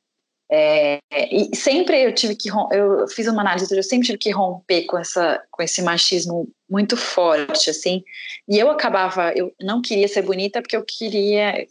É, 0.53 0.99
e 1.31 1.55
sempre 1.55 2.03
eu 2.03 2.13
tive 2.13 2.35
que 2.35 2.49
eu 2.49 3.07
fiz 3.07 3.25
uma 3.27 3.41
análise, 3.41 3.73
eu 3.73 3.83
sempre 3.83 4.07
tive 4.07 4.17
que 4.17 4.31
romper 4.31 4.85
com 4.85 4.97
essa 4.97 5.41
com 5.49 5.63
esse 5.63 5.81
machismo 5.81 6.49
muito 6.69 6.97
forte 6.97 7.69
assim. 7.69 8.03
E 8.49 8.59
eu 8.59 8.69
acabava, 8.69 9.31
eu 9.33 9.53
não 9.61 9.81
queria 9.81 10.09
ser 10.09 10.23
bonita 10.23 10.61
porque 10.61 10.75
eu 10.75 10.83
queria 10.83 11.65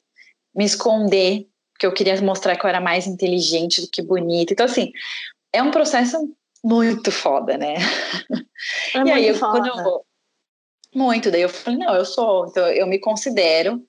me 0.54 0.64
esconder, 0.64 1.46
porque 1.80 1.86
eu 1.86 1.92
queria 1.92 2.20
mostrar 2.20 2.56
que 2.56 2.66
eu 2.66 2.68
era 2.68 2.80
mais 2.80 3.06
inteligente 3.06 3.80
do 3.80 3.88
que 3.88 4.02
bonita. 4.02 4.52
Então 4.52 4.66
assim, 4.66 4.92
é 5.50 5.62
um 5.62 5.70
processo 5.70 6.18
muito 6.62 7.10
foda, 7.10 7.56
né? 7.56 7.76
É 8.94 9.02
e 9.02 9.10
aí 9.10 9.28
eu, 9.28 9.38
quando 9.38 9.66
eu 9.66 10.04
muito, 10.94 11.30
daí 11.30 11.40
eu 11.40 11.48
falei, 11.48 11.78
não, 11.78 11.94
eu 11.94 12.04
sou, 12.04 12.48
então 12.48 12.68
eu 12.68 12.86
me 12.86 12.98
considero 12.98 13.82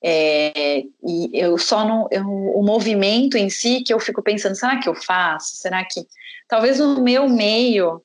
é, 0.00 0.84
e 1.02 1.30
eu 1.32 1.58
só 1.58 1.84
não. 1.84 2.06
Eu, 2.12 2.24
o 2.24 2.62
movimento 2.62 3.36
em 3.36 3.50
si 3.50 3.82
que 3.82 3.92
eu 3.92 3.98
fico 3.98 4.22
pensando, 4.22 4.54
será 4.54 4.78
que 4.78 4.88
eu 4.88 4.94
faço? 4.94 5.56
Será 5.56 5.84
que. 5.84 6.06
Talvez 6.46 6.78
no 6.78 7.02
meu 7.02 7.28
meio, 7.28 8.02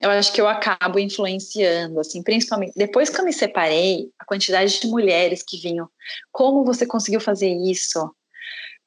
eu 0.00 0.10
acho 0.10 0.32
que 0.32 0.40
eu 0.40 0.48
acabo 0.48 0.98
influenciando, 0.98 2.00
assim, 2.00 2.22
principalmente. 2.22 2.72
Depois 2.76 3.10
que 3.10 3.20
eu 3.20 3.24
me 3.24 3.32
separei, 3.32 4.10
a 4.18 4.24
quantidade 4.24 4.80
de 4.80 4.86
mulheres 4.88 5.42
que 5.42 5.58
vinham. 5.58 5.88
Como 6.32 6.64
você 6.64 6.86
conseguiu 6.86 7.20
fazer 7.20 7.50
isso? 7.50 8.10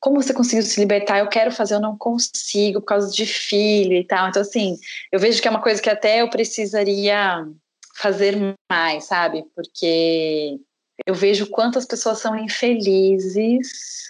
Como 0.03 0.21
você 0.21 0.33
conseguiu 0.33 0.63
se 0.63 0.81
libertar? 0.81 1.19
Eu 1.19 1.29
quero 1.29 1.49
fazer, 1.49 1.75
eu 1.75 1.79
não 1.79 1.97
consigo 1.97 2.81
por 2.81 2.87
causa 2.87 3.09
de 3.09 3.25
filho 3.25 3.93
e 3.93 4.03
tal. 4.03 4.27
Então, 4.27 4.41
assim, 4.41 4.77
eu 5.09 5.17
vejo 5.17 5.41
que 5.41 5.47
é 5.47 5.51
uma 5.51 5.61
coisa 5.61 5.81
que 5.81 5.89
até 5.89 6.21
eu 6.21 6.29
precisaria 6.29 7.47
fazer 7.95 8.35
mais, 8.69 9.05
sabe? 9.05 9.45
Porque 9.55 10.59
eu 11.07 11.15
vejo 11.15 11.49
quantas 11.49 11.85
pessoas 11.85 12.19
são 12.19 12.37
infelizes 12.37 14.09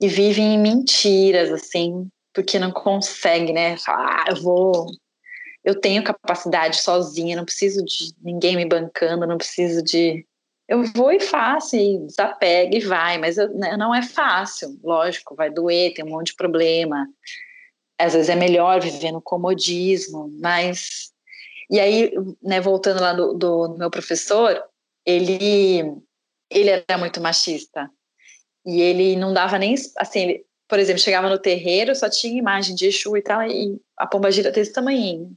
e 0.00 0.06
vivem 0.06 0.54
em 0.54 0.58
mentiras, 0.58 1.50
assim, 1.50 2.08
porque 2.32 2.56
não 2.56 2.70
conseguem, 2.70 3.52
né? 3.52 3.74
Ah, 3.88 4.26
eu 4.28 4.36
vou. 4.40 4.86
Eu 5.64 5.80
tenho 5.80 6.04
capacidade 6.04 6.76
sozinha, 6.80 7.36
não 7.36 7.44
preciso 7.44 7.84
de 7.84 8.14
ninguém 8.22 8.54
me 8.54 8.64
bancando, 8.64 9.26
não 9.26 9.38
preciso 9.38 9.82
de. 9.82 10.24
Eu 10.68 10.84
vou 10.94 11.10
e 11.10 11.18
faço, 11.18 11.76
e 11.76 11.98
desapega 12.06 12.76
e 12.76 12.80
vai, 12.80 13.16
mas 13.16 13.38
eu, 13.38 13.48
né, 13.54 13.76
não 13.76 13.94
é 13.94 14.02
fácil, 14.02 14.78
lógico, 14.84 15.34
vai 15.34 15.50
doer, 15.50 15.94
tem 15.94 16.04
um 16.04 16.10
monte 16.10 16.28
de 16.28 16.36
problema. 16.36 17.08
Às 17.98 18.12
vezes 18.12 18.28
é 18.28 18.36
melhor 18.36 18.80
viver 18.80 19.10
no 19.10 19.22
comodismo, 19.22 20.30
mas. 20.40 21.10
E 21.70 21.80
aí, 21.80 22.12
né, 22.42 22.60
voltando 22.60 23.00
lá 23.00 23.12
do, 23.12 23.34
do 23.34 23.76
meu 23.78 23.90
professor, 23.90 24.62
ele 25.06 25.82
ele 26.50 26.70
era 26.70 26.98
muito 26.98 27.20
machista. 27.20 27.90
E 28.66 28.80
ele 28.80 29.16
não 29.16 29.32
dava 29.32 29.58
nem 29.58 29.74
assim, 29.96 30.20
ele, 30.20 30.46
por 30.68 30.78
exemplo, 30.78 31.00
chegava 31.02 31.28
no 31.30 31.38
terreiro, 31.38 31.94
só 31.94 32.08
tinha 32.10 32.38
imagem 32.38 32.74
de 32.74 32.86
Exu 32.86 33.16
e 33.16 33.22
tal, 33.22 33.42
e 33.42 33.80
a 33.96 34.06
pomba 34.06 34.30
gira 34.30 34.50
desse 34.50 34.72
tamanho. 34.72 35.32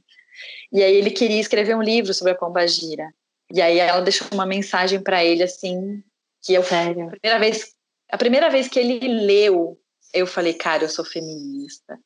E 0.70 0.82
aí 0.82 0.94
ele 0.94 1.10
queria 1.10 1.40
escrever 1.40 1.74
um 1.76 1.82
livro 1.82 2.12
sobre 2.14 2.32
a 2.32 2.36
pomba 2.36 2.66
gira. 2.66 3.12
E 3.52 3.60
aí 3.60 3.78
ela 3.78 4.00
deixou 4.00 4.26
uma 4.32 4.46
mensagem 4.46 5.02
para 5.02 5.24
ele 5.24 5.42
assim, 5.42 6.02
que 6.42 6.54
eu 6.54 6.62
Sério? 6.62 7.08
A 7.08 7.10
primeira 7.10 7.38
vez 7.38 7.74
a 8.10 8.18
primeira 8.18 8.50
vez 8.50 8.68
que 8.68 8.78
ele 8.78 9.08
leu, 9.08 9.78
eu 10.12 10.26
falei, 10.26 10.52
cara, 10.52 10.84
eu 10.84 10.88
sou 10.88 11.04
feminista. 11.04 11.98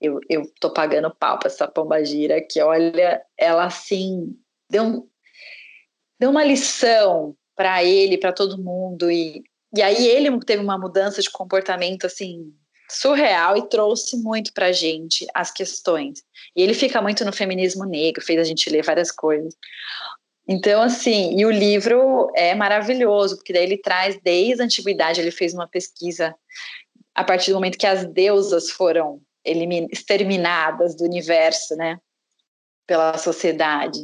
Eu, 0.00 0.20
eu 0.28 0.42
tô 0.60 0.72
pagando 0.72 1.14
pau 1.14 1.38
pra 1.38 1.48
essa 1.48 1.66
pomba 1.66 2.04
gira 2.04 2.40
que 2.40 2.60
olha, 2.60 3.22
ela 3.36 3.64
assim, 3.64 4.36
deu 4.70 4.84
um, 4.84 5.08
deu 6.20 6.30
uma 6.30 6.44
lição 6.44 7.34
para 7.56 7.82
ele, 7.82 8.18
para 8.18 8.32
todo 8.32 8.62
mundo 8.62 9.10
e 9.10 9.42
e 9.76 9.82
aí 9.82 10.06
ele 10.06 10.30
teve 10.40 10.62
uma 10.62 10.78
mudança 10.78 11.20
de 11.20 11.30
comportamento 11.30 12.06
assim 12.06 12.54
surreal 12.90 13.56
e 13.56 13.68
trouxe 13.68 14.16
muito 14.16 14.52
para 14.54 14.72
gente 14.72 15.26
as 15.34 15.50
questões. 15.50 16.22
E 16.56 16.62
ele 16.62 16.72
fica 16.72 17.02
muito 17.02 17.22
no 17.24 17.32
feminismo 17.32 17.84
negro, 17.84 18.24
fez 18.24 18.40
a 18.40 18.44
gente 18.44 18.70
ler 18.70 18.82
várias 18.82 19.10
coisas. 19.10 19.54
Então, 20.48 20.80
assim, 20.80 21.38
e 21.38 21.44
o 21.44 21.50
livro 21.50 22.32
é 22.34 22.54
maravilhoso, 22.54 23.36
porque 23.36 23.52
daí 23.52 23.64
ele 23.64 23.76
traz 23.76 24.18
desde 24.22 24.62
a 24.62 24.64
antiguidade, 24.64 25.20
ele 25.20 25.30
fez 25.30 25.52
uma 25.52 25.68
pesquisa 25.68 26.34
a 27.14 27.22
partir 27.22 27.50
do 27.50 27.56
momento 27.56 27.76
que 27.76 27.86
as 27.86 28.06
deusas 28.06 28.70
foram 28.70 29.20
exterminadas 29.44 30.96
do 30.96 31.04
universo, 31.04 31.76
né, 31.76 31.98
pela 32.86 33.18
sociedade. 33.18 34.00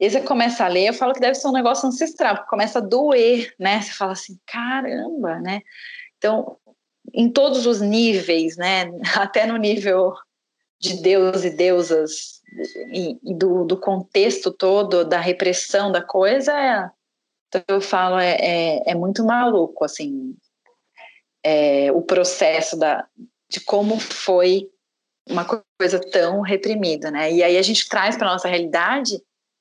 E 0.00 0.10
você 0.10 0.20
começa 0.20 0.64
a 0.64 0.68
ler, 0.68 0.88
eu 0.88 0.94
falo 0.94 1.12
que 1.12 1.20
deve 1.20 1.34
ser 1.34 1.48
um 1.48 1.52
negócio 1.52 1.86
ancestral, 1.86 2.34
porque 2.36 2.50
começa 2.50 2.78
a 2.78 2.82
doer, 2.82 3.54
né? 3.58 3.82
Você 3.82 3.92
fala 3.92 4.12
assim, 4.12 4.38
caramba, 4.46 5.38
né? 5.40 5.60
Então, 6.16 6.56
em 7.12 7.30
todos 7.30 7.66
os 7.66 7.80
níveis, 7.80 8.56
né? 8.56 8.86
Até 9.16 9.46
no 9.46 9.56
nível 9.56 10.14
de 10.78 11.00
Deus 11.00 11.44
e 11.44 11.50
deusas 11.50 12.42
e, 12.92 13.18
e 13.22 13.34
do, 13.34 13.64
do, 13.64 13.76
contexto 13.76 14.52
todo 14.52 15.04
da 15.04 15.20
repressão 15.20 15.90
da 15.90 16.02
coisa, 16.02 16.52
é, 16.52 16.90
então 17.48 17.62
eu 17.68 17.80
falo 17.80 18.18
é, 18.18 18.36
é, 18.40 18.90
é 18.90 18.94
muito 18.94 19.24
maluco, 19.24 19.84
assim, 19.84 20.36
é, 21.44 21.90
o 21.92 22.02
processo 22.02 22.76
da, 22.76 23.06
de 23.48 23.60
como 23.60 23.98
foi 23.98 24.68
uma 25.28 25.44
coisa 25.44 26.00
tão 26.10 26.40
reprimida, 26.40 27.10
né? 27.10 27.32
E 27.32 27.42
aí 27.42 27.56
a 27.56 27.62
gente 27.62 27.88
traz 27.88 28.16
para 28.16 28.30
nossa 28.30 28.48
realidade 28.48 29.20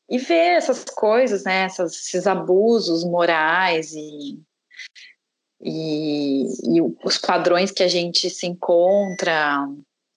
e 0.10 0.18
ver 0.18 0.56
essas 0.56 0.84
coisas, 0.84 1.44
né, 1.44 1.64
essas, 1.64 1.94
esses 1.94 2.28
abusos 2.28 3.04
morais 3.04 3.92
e, 3.94 4.40
e, 5.62 6.44
e, 6.78 6.82
os 7.04 7.18
padrões 7.18 7.72
que 7.72 7.82
a 7.82 7.88
gente 7.88 8.30
se 8.30 8.46
encontra. 8.46 9.68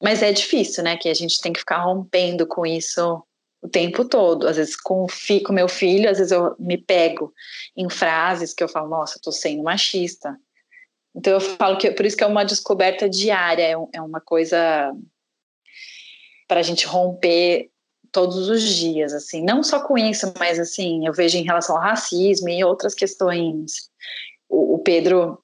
Mas 0.02 0.22
é 0.22 0.32
difícil, 0.32 0.84
né, 0.84 0.96
que 0.96 1.08
a 1.08 1.14
gente 1.14 1.40
tem 1.40 1.52
que 1.52 1.60
ficar 1.60 1.78
rompendo 1.78 2.46
com 2.46 2.64
isso 2.64 3.22
o 3.60 3.68
tempo 3.68 4.04
todo. 4.04 4.46
Às 4.46 4.56
vezes 4.56 4.76
com 4.76 5.04
o 5.04 5.42
com 5.44 5.52
meu 5.52 5.68
filho, 5.68 6.08
às 6.08 6.18
vezes 6.18 6.32
eu 6.32 6.54
me 6.58 6.78
pego 6.78 7.32
em 7.76 7.88
frases 7.90 8.54
que 8.54 8.62
eu 8.62 8.68
falo, 8.68 8.88
nossa, 8.88 9.16
estou 9.16 9.32
sendo 9.32 9.62
machista. 9.62 10.38
Então 11.14 11.32
eu 11.32 11.40
falo 11.40 11.78
que 11.78 11.90
por 11.90 12.06
isso 12.06 12.16
que 12.16 12.24
é 12.24 12.26
uma 12.26 12.44
descoberta 12.44 13.08
diária, 13.08 13.62
é, 13.62 13.74
é 13.92 14.00
uma 14.00 14.20
coisa 14.20 14.92
para 16.46 16.60
a 16.60 16.62
gente 16.62 16.86
romper 16.86 17.70
todos 18.10 18.48
os 18.48 18.62
dias, 18.62 19.12
assim, 19.12 19.42
não 19.42 19.62
só 19.62 19.86
com 19.86 19.98
isso, 19.98 20.32
mas 20.38 20.58
assim, 20.58 21.06
eu 21.06 21.12
vejo 21.12 21.36
em 21.36 21.44
relação 21.44 21.76
ao 21.76 21.82
racismo 21.82 22.48
e 22.48 22.64
outras 22.64 22.94
questões. 22.94 23.90
O, 24.48 24.76
o 24.76 24.78
Pedro, 24.78 25.42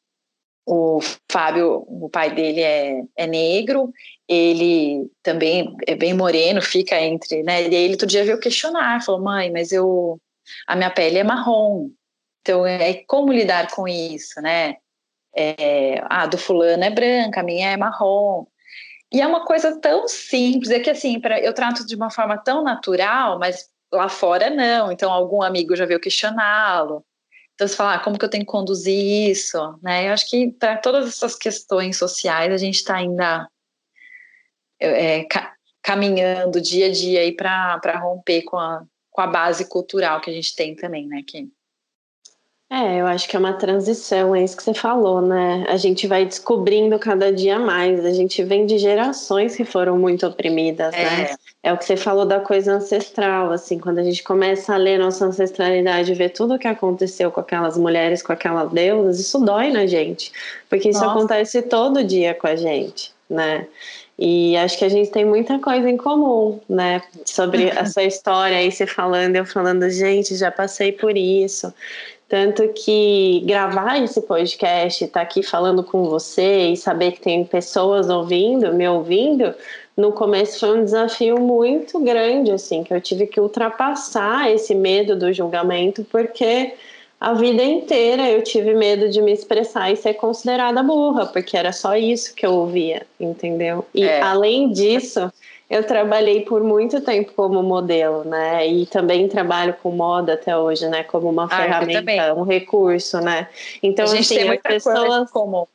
o 0.66 1.00
Fábio, 1.30 1.84
o 1.88 2.08
pai 2.08 2.34
dele 2.34 2.60
é, 2.60 3.02
é 3.16 3.26
negro, 3.26 3.92
ele 4.28 5.10
também 5.22 5.76
é 5.86 5.94
bem 5.94 6.14
moreno, 6.14 6.62
fica 6.62 7.00
entre, 7.00 7.42
né? 7.42 7.68
E 7.68 7.74
ele 7.74 7.94
outro 7.94 8.06
dia 8.06 8.24
veio 8.24 8.40
questionar, 8.40 9.02
falou, 9.02 9.20
mãe, 9.20 9.50
mas 9.50 9.72
eu, 9.72 10.18
a 10.66 10.74
minha 10.74 10.90
pele 10.90 11.18
é 11.18 11.24
marrom, 11.24 11.90
então 12.40 12.66
é 12.66 12.94
como 13.06 13.32
lidar 13.32 13.70
com 13.70 13.88
isso, 13.88 14.40
né? 14.40 14.76
É, 15.36 16.02
ah, 16.08 16.26
do 16.26 16.38
fulano 16.38 16.84
é 16.84 16.90
branca, 16.90 17.40
a 17.40 17.42
minha 17.42 17.70
é 17.70 17.76
marrom. 17.76 18.46
E 19.12 19.20
é 19.20 19.26
uma 19.26 19.44
coisa 19.44 19.80
tão 19.80 20.08
simples, 20.08 20.70
é 20.70 20.80
que 20.80 20.90
assim, 20.90 21.20
pra, 21.20 21.40
eu 21.40 21.54
trato 21.54 21.86
de 21.86 21.94
uma 21.94 22.10
forma 22.10 22.36
tão 22.38 22.62
natural, 22.62 23.38
mas 23.38 23.68
lá 23.92 24.08
fora 24.08 24.50
não. 24.50 24.92
Então, 24.92 25.12
algum 25.12 25.42
amigo 25.42 25.76
já 25.76 25.86
veio 25.86 26.00
questioná-lo. 26.00 27.04
Então 27.54 27.68
você 27.68 27.76
fala, 27.76 27.94
ah, 27.94 27.98
como 28.00 28.18
que 28.18 28.24
eu 28.24 28.30
tenho 28.30 28.44
que 28.44 28.50
conduzir 28.50 29.30
isso, 29.30 29.78
né? 29.80 30.08
Eu 30.08 30.12
acho 30.12 30.28
que 30.28 30.50
para 30.52 30.76
todas 30.76 31.06
essas 31.06 31.36
questões 31.36 31.96
sociais 31.96 32.52
a 32.52 32.56
gente 32.56 32.76
está 32.76 32.96
ainda 32.96 33.48
é, 34.80 35.24
ca 35.24 35.54
caminhando 35.80 36.62
dia 36.62 36.86
a 36.86 36.90
dia 36.90 37.20
aí 37.20 37.30
para 37.30 37.98
romper 37.98 38.42
com 38.42 38.56
a, 38.56 38.82
com 39.10 39.20
a 39.20 39.26
base 39.26 39.68
cultural 39.68 40.18
que 40.20 40.30
a 40.30 40.32
gente 40.32 40.56
tem 40.56 40.74
também, 40.74 41.06
né? 41.06 41.22
Que 41.26 41.46
é, 42.74 43.00
eu 43.00 43.06
acho 43.06 43.28
que 43.28 43.36
é 43.36 43.38
uma 43.38 43.52
transição, 43.52 44.34
é 44.34 44.42
isso 44.42 44.56
que 44.56 44.62
você 44.62 44.74
falou, 44.74 45.22
né? 45.22 45.64
A 45.68 45.76
gente 45.76 46.08
vai 46.08 46.24
descobrindo 46.24 46.98
cada 46.98 47.32
dia 47.32 47.58
mais. 47.58 48.04
A 48.04 48.12
gente 48.12 48.42
vem 48.42 48.66
de 48.66 48.78
gerações 48.78 49.54
que 49.54 49.64
foram 49.64 49.96
muito 49.96 50.26
oprimidas, 50.26 50.92
né? 50.92 51.02
é. 51.02 51.16
né? 51.30 51.36
É 51.62 51.72
o 51.72 51.78
que 51.78 51.84
você 51.84 51.96
falou 51.96 52.26
da 52.26 52.40
coisa 52.40 52.74
ancestral, 52.74 53.50
assim, 53.50 53.78
quando 53.78 53.98
a 53.98 54.02
gente 54.02 54.22
começa 54.22 54.74
a 54.74 54.76
ler 54.76 54.98
nossa 54.98 55.24
ancestralidade, 55.24 56.12
ver 56.12 56.28
tudo 56.30 56.54
o 56.54 56.58
que 56.58 56.68
aconteceu 56.68 57.30
com 57.30 57.40
aquelas 57.40 57.78
mulheres, 57.78 58.22
com 58.22 58.32
aquelas 58.32 58.70
deusas, 58.70 59.18
isso 59.18 59.38
dói 59.38 59.70
na 59.70 59.86
gente, 59.86 60.30
porque 60.68 60.90
isso 60.90 61.00
nossa. 61.00 61.12
acontece 61.12 61.62
todo 61.62 62.04
dia 62.04 62.34
com 62.34 62.48
a 62.48 62.54
gente, 62.54 63.12
né? 63.30 63.66
E 64.18 64.56
acho 64.56 64.78
que 64.78 64.84
a 64.84 64.88
gente 64.88 65.10
tem 65.10 65.24
muita 65.24 65.58
coisa 65.58 65.88
em 65.88 65.96
comum, 65.96 66.60
né? 66.68 67.02
Sobre 67.24 67.70
a 67.76 67.84
sua 67.86 68.04
história, 68.04 68.58
aí 68.58 68.70
você 68.70 68.86
falando, 68.86 69.34
eu 69.36 69.44
falando, 69.44 69.88
gente, 69.90 70.36
já 70.36 70.50
passei 70.50 70.92
por 70.92 71.16
isso. 71.16 71.72
Tanto 72.34 72.66
que 72.70 73.44
gravar 73.46 74.02
esse 74.02 74.20
podcast, 74.20 75.04
estar 75.04 75.20
tá 75.20 75.22
aqui 75.22 75.40
falando 75.40 75.84
com 75.84 76.02
você 76.02 76.70
e 76.70 76.76
saber 76.76 77.12
que 77.12 77.20
tem 77.20 77.44
pessoas 77.44 78.10
ouvindo, 78.10 78.74
me 78.74 78.88
ouvindo, 78.88 79.54
no 79.96 80.10
começo 80.10 80.58
foi 80.58 80.80
um 80.80 80.84
desafio 80.84 81.38
muito 81.38 81.96
grande, 82.00 82.50
assim, 82.50 82.82
que 82.82 82.92
eu 82.92 83.00
tive 83.00 83.28
que 83.28 83.40
ultrapassar 83.40 84.50
esse 84.50 84.74
medo 84.74 85.14
do 85.16 85.32
julgamento, 85.32 86.04
porque 86.10 86.74
a 87.20 87.34
vida 87.34 87.62
inteira 87.62 88.28
eu 88.28 88.42
tive 88.42 88.74
medo 88.74 89.08
de 89.08 89.22
me 89.22 89.32
expressar 89.32 89.92
e 89.92 89.96
ser 89.96 90.14
considerada 90.14 90.82
burra, 90.82 91.26
porque 91.26 91.56
era 91.56 91.70
só 91.70 91.96
isso 91.96 92.34
que 92.34 92.44
eu 92.44 92.52
ouvia, 92.52 93.06
entendeu? 93.20 93.86
E 93.94 94.02
é. 94.02 94.20
além 94.20 94.72
disso, 94.72 95.32
eu 95.68 95.82
trabalhei 95.84 96.42
por 96.42 96.62
muito 96.62 97.00
tempo 97.00 97.32
como 97.34 97.62
modelo, 97.62 98.24
né? 98.24 98.66
E 98.66 98.86
também 98.86 99.28
trabalho 99.28 99.74
com 99.82 99.90
moda 99.90 100.34
até 100.34 100.56
hoje, 100.56 100.86
né? 100.88 101.02
Como 101.04 101.28
uma 101.28 101.44
ah, 101.44 101.48
ferramenta, 101.48 102.34
um 102.34 102.42
recurso, 102.42 103.20
né? 103.20 103.48
Então, 103.82 104.04
a 104.04 104.08
gente 104.08 104.20
assim, 104.20 104.34
tem 104.36 104.44
muita 104.46 104.68
as 104.68 104.74
pessoas. 104.74 105.30
Como... 105.30 105.68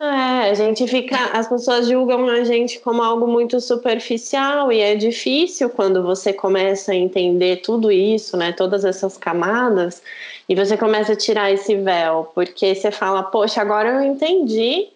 É, 0.00 0.50
a 0.50 0.54
gente 0.54 0.86
fica. 0.86 1.16
As 1.32 1.48
pessoas 1.48 1.88
julgam 1.88 2.28
a 2.28 2.44
gente 2.44 2.80
como 2.80 3.02
algo 3.02 3.26
muito 3.26 3.60
superficial 3.60 4.72
e 4.72 4.80
é 4.80 4.94
difícil 4.94 5.68
quando 5.70 6.02
você 6.02 6.32
começa 6.32 6.92
a 6.92 6.96
entender 6.96 7.62
tudo 7.62 7.90
isso, 7.90 8.36
né? 8.36 8.52
Todas 8.52 8.84
essas 8.84 9.18
camadas, 9.18 10.02
e 10.48 10.54
você 10.54 10.76
começa 10.76 11.12
a 11.12 11.16
tirar 11.16 11.52
esse 11.52 11.74
véu, 11.76 12.30
porque 12.34 12.74
você 12.74 12.90
fala, 12.90 13.24
poxa, 13.24 13.60
agora 13.60 13.90
eu 13.90 14.02
entendi 14.02 14.88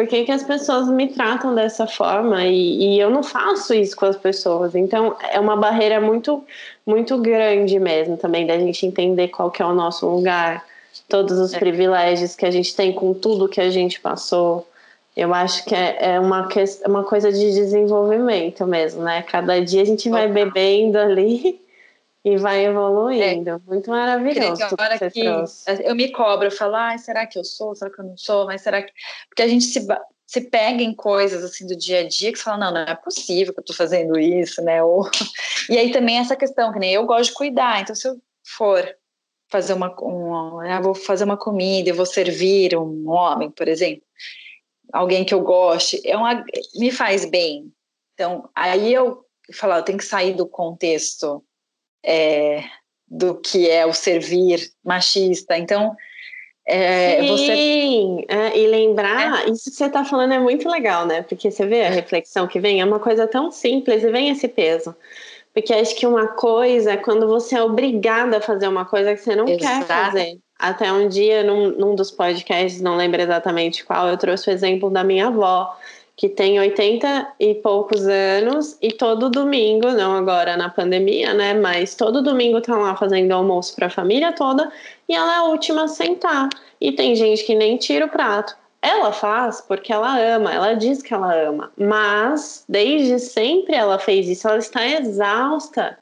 por 0.00 0.06
que, 0.06 0.24
que 0.24 0.32
as 0.32 0.42
pessoas 0.42 0.88
me 0.88 1.08
tratam 1.08 1.54
dessa 1.54 1.86
forma 1.86 2.42
e, 2.46 2.94
e, 2.94 2.98
eu 2.98 3.10
não 3.10 3.22
faço 3.22 3.74
isso 3.74 3.94
com 3.94 4.06
as 4.06 4.16
pessoas. 4.16 4.74
Então 4.74 5.14
é 5.30 5.38
uma 5.38 5.56
barreira 5.56 6.00
muito, 6.00 6.42
muito 6.86 7.18
grande 7.18 7.78
mesmo 7.78 8.16
também 8.16 8.46
da 8.46 8.58
gente 8.58 8.86
entender 8.86 9.28
qual 9.28 9.50
que 9.50 9.60
é 9.60 9.66
o 9.66 9.74
nosso 9.74 10.08
lugar, 10.08 10.64
todos 11.06 11.38
os 11.38 11.52
é. 11.52 11.58
privilégios 11.58 12.34
que 12.34 12.46
a 12.46 12.50
gente 12.50 12.74
tem 12.74 12.94
com 12.94 13.12
tudo 13.12 13.46
que 13.46 13.60
a 13.60 13.68
gente 13.68 14.00
passou. 14.00 14.66
Eu 15.14 15.34
acho 15.34 15.66
que 15.66 15.74
é, 15.74 16.14
é 16.14 16.18
uma, 16.18 16.48
é 16.56 16.88
uma 16.88 17.04
coisa 17.04 17.30
de 17.30 17.52
desenvolvimento 17.52 18.66
mesmo, 18.66 19.02
né? 19.02 19.20
Cada 19.20 19.62
dia 19.62 19.82
a 19.82 19.84
gente 19.84 20.08
vai 20.08 20.26
bebendo 20.28 20.96
ali 20.96 21.60
e 22.24 22.36
vai 22.36 22.64
evoluindo. 22.64 23.50
É. 23.50 23.58
Muito 23.66 23.90
maravilhoso. 23.90 24.62
Agora 24.62 24.98
que, 24.98 25.10
que 25.10 25.24
eu 25.84 25.94
me 25.94 26.10
cobro, 26.12 26.46
eu 26.46 26.50
falo, 26.50 26.76
ah, 26.76 26.96
será 26.98 27.26
que 27.26 27.38
eu 27.38 27.44
sou? 27.44 27.74
Será 27.74 27.90
que 27.90 28.00
eu 28.00 28.04
não 28.04 28.16
sou? 28.16 28.46
Mas 28.46 28.62
será 28.62 28.82
que. 28.82 28.92
Porque 29.28 29.42
a 29.42 29.48
gente 29.48 29.64
se, 29.64 29.86
se 30.26 30.40
pega 30.42 30.82
em 30.82 30.94
coisas 30.94 31.42
assim 31.42 31.66
do 31.66 31.76
dia 31.76 32.00
a 32.00 32.08
dia 32.08 32.30
que 32.32 32.38
você 32.38 32.44
fala, 32.44 32.58
não, 32.58 32.72
não 32.72 32.80
é 32.82 32.94
possível 32.94 33.54
que 33.54 33.60
eu 33.60 33.64
tô 33.64 33.72
fazendo 33.72 34.18
isso, 34.18 34.62
né? 34.62 34.82
Ou... 34.82 35.08
E 35.68 35.78
aí 35.78 35.92
também 35.92 36.18
essa 36.18 36.36
questão, 36.36 36.72
que 36.72 36.78
nem 36.78 36.92
eu 36.92 37.06
gosto 37.06 37.30
de 37.30 37.36
cuidar, 37.36 37.80
então 37.80 37.94
se 37.94 38.08
eu 38.08 38.20
for 38.44 38.96
fazer 39.48 39.72
uma, 39.72 39.94
um, 40.02 40.62
eu 40.62 40.82
vou 40.82 40.94
fazer 40.94 41.24
uma 41.24 41.36
comida, 41.36 41.90
eu 41.90 41.94
vou 41.94 42.06
servir 42.06 42.76
um 42.76 43.08
homem, 43.08 43.50
por 43.50 43.66
exemplo, 43.66 44.02
alguém 44.92 45.24
que 45.24 45.34
eu 45.34 45.40
goste, 45.40 46.00
é 46.04 46.16
uma, 46.16 46.44
me 46.76 46.90
faz 46.90 47.24
bem. 47.24 47.72
Então, 48.14 48.48
aí 48.54 48.92
eu 48.92 49.24
falo, 49.52 49.74
eu 49.74 49.82
tenho 49.82 49.98
que 49.98 50.04
sair 50.04 50.34
do 50.34 50.46
contexto 50.46 51.44
é, 52.04 52.64
do 53.08 53.34
que 53.34 53.68
é 53.68 53.84
o 53.84 53.92
servir 53.92 54.70
machista. 54.84 55.56
Então, 55.56 55.96
é, 56.66 57.20
Sim, 57.20 57.26
você... 57.28 58.26
é, 58.28 58.58
e 58.58 58.66
lembrar, 58.66 59.46
é. 59.46 59.50
isso 59.50 59.70
que 59.70 59.76
você 59.76 59.86
está 59.86 60.04
falando 60.04 60.32
é 60.32 60.38
muito 60.38 60.68
legal, 60.68 61.04
né? 61.06 61.22
Porque 61.22 61.50
você 61.50 61.66
vê 61.66 61.84
a 61.84 61.90
reflexão 61.90 62.46
que 62.46 62.60
vem, 62.60 62.80
é 62.80 62.84
uma 62.84 63.00
coisa 63.00 63.26
tão 63.26 63.50
simples 63.50 64.04
e 64.04 64.10
vem 64.10 64.30
esse 64.30 64.46
peso. 64.46 64.94
Porque 65.52 65.72
acho 65.72 65.96
que 65.96 66.06
uma 66.06 66.28
coisa 66.28 66.92
é 66.92 66.96
quando 66.96 67.26
você 67.26 67.56
é 67.56 67.62
obrigada 67.62 68.36
a 68.36 68.40
fazer 68.40 68.68
uma 68.68 68.84
coisa 68.84 69.14
que 69.14 69.20
você 69.20 69.34
não 69.34 69.48
Exato. 69.48 69.64
quer 69.64 69.84
fazer. 69.84 70.38
Até 70.56 70.92
um 70.92 71.08
dia, 71.08 71.42
num, 71.42 71.70
num 71.70 71.94
dos 71.94 72.10
podcasts, 72.10 72.80
não 72.80 72.96
lembro 72.96 73.20
exatamente 73.20 73.84
qual, 73.84 74.08
eu 74.08 74.16
trouxe 74.16 74.48
o 74.48 74.52
exemplo 74.52 74.90
da 74.90 75.02
minha 75.02 75.26
avó 75.26 75.76
que 76.20 76.28
tem 76.28 76.60
80 76.60 77.32
e 77.40 77.54
poucos 77.54 78.06
anos 78.06 78.76
e 78.82 78.92
todo 78.92 79.30
domingo, 79.30 79.90
não 79.92 80.14
agora 80.14 80.54
na 80.54 80.68
pandemia, 80.68 81.32
né? 81.32 81.54
Mas 81.54 81.94
todo 81.94 82.20
domingo 82.20 82.60
tá 82.60 82.76
lá 82.76 82.94
fazendo 82.94 83.32
almoço 83.32 83.74
para 83.74 83.86
a 83.86 83.90
família 83.90 84.30
toda 84.30 84.70
e 85.08 85.14
ela 85.14 85.36
é 85.36 85.38
a 85.38 85.44
última 85.44 85.84
a 85.84 85.88
sentar. 85.88 86.50
E 86.78 86.92
tem 86.92 87.16
gente 87.16 87.42
que 87.44 87.54
nem 87.54 87.78
tira 87.78 88.04
o 88.04 88.10
prato. 88.10 88.54
Ela 88.82 89.12
faz 89.12 89.62
porque 89.62 89.90
ela 89.90 90.14
ama, 90.18 90.52
ela 90.52 90.74
diz 90.74 91.00
que 91.00 91.14
ela 91.14 91.34
ama, 91.34 91.72
mas 91.74 92.66
desde 92.68 93.18
sempre 93.18 93.74
ela 93.74 93.98
fez 93.98 94.28
isso, 94.28 94.46
ela 94.46 94.58
está 94.58 94.86
exausta 94.86 95.98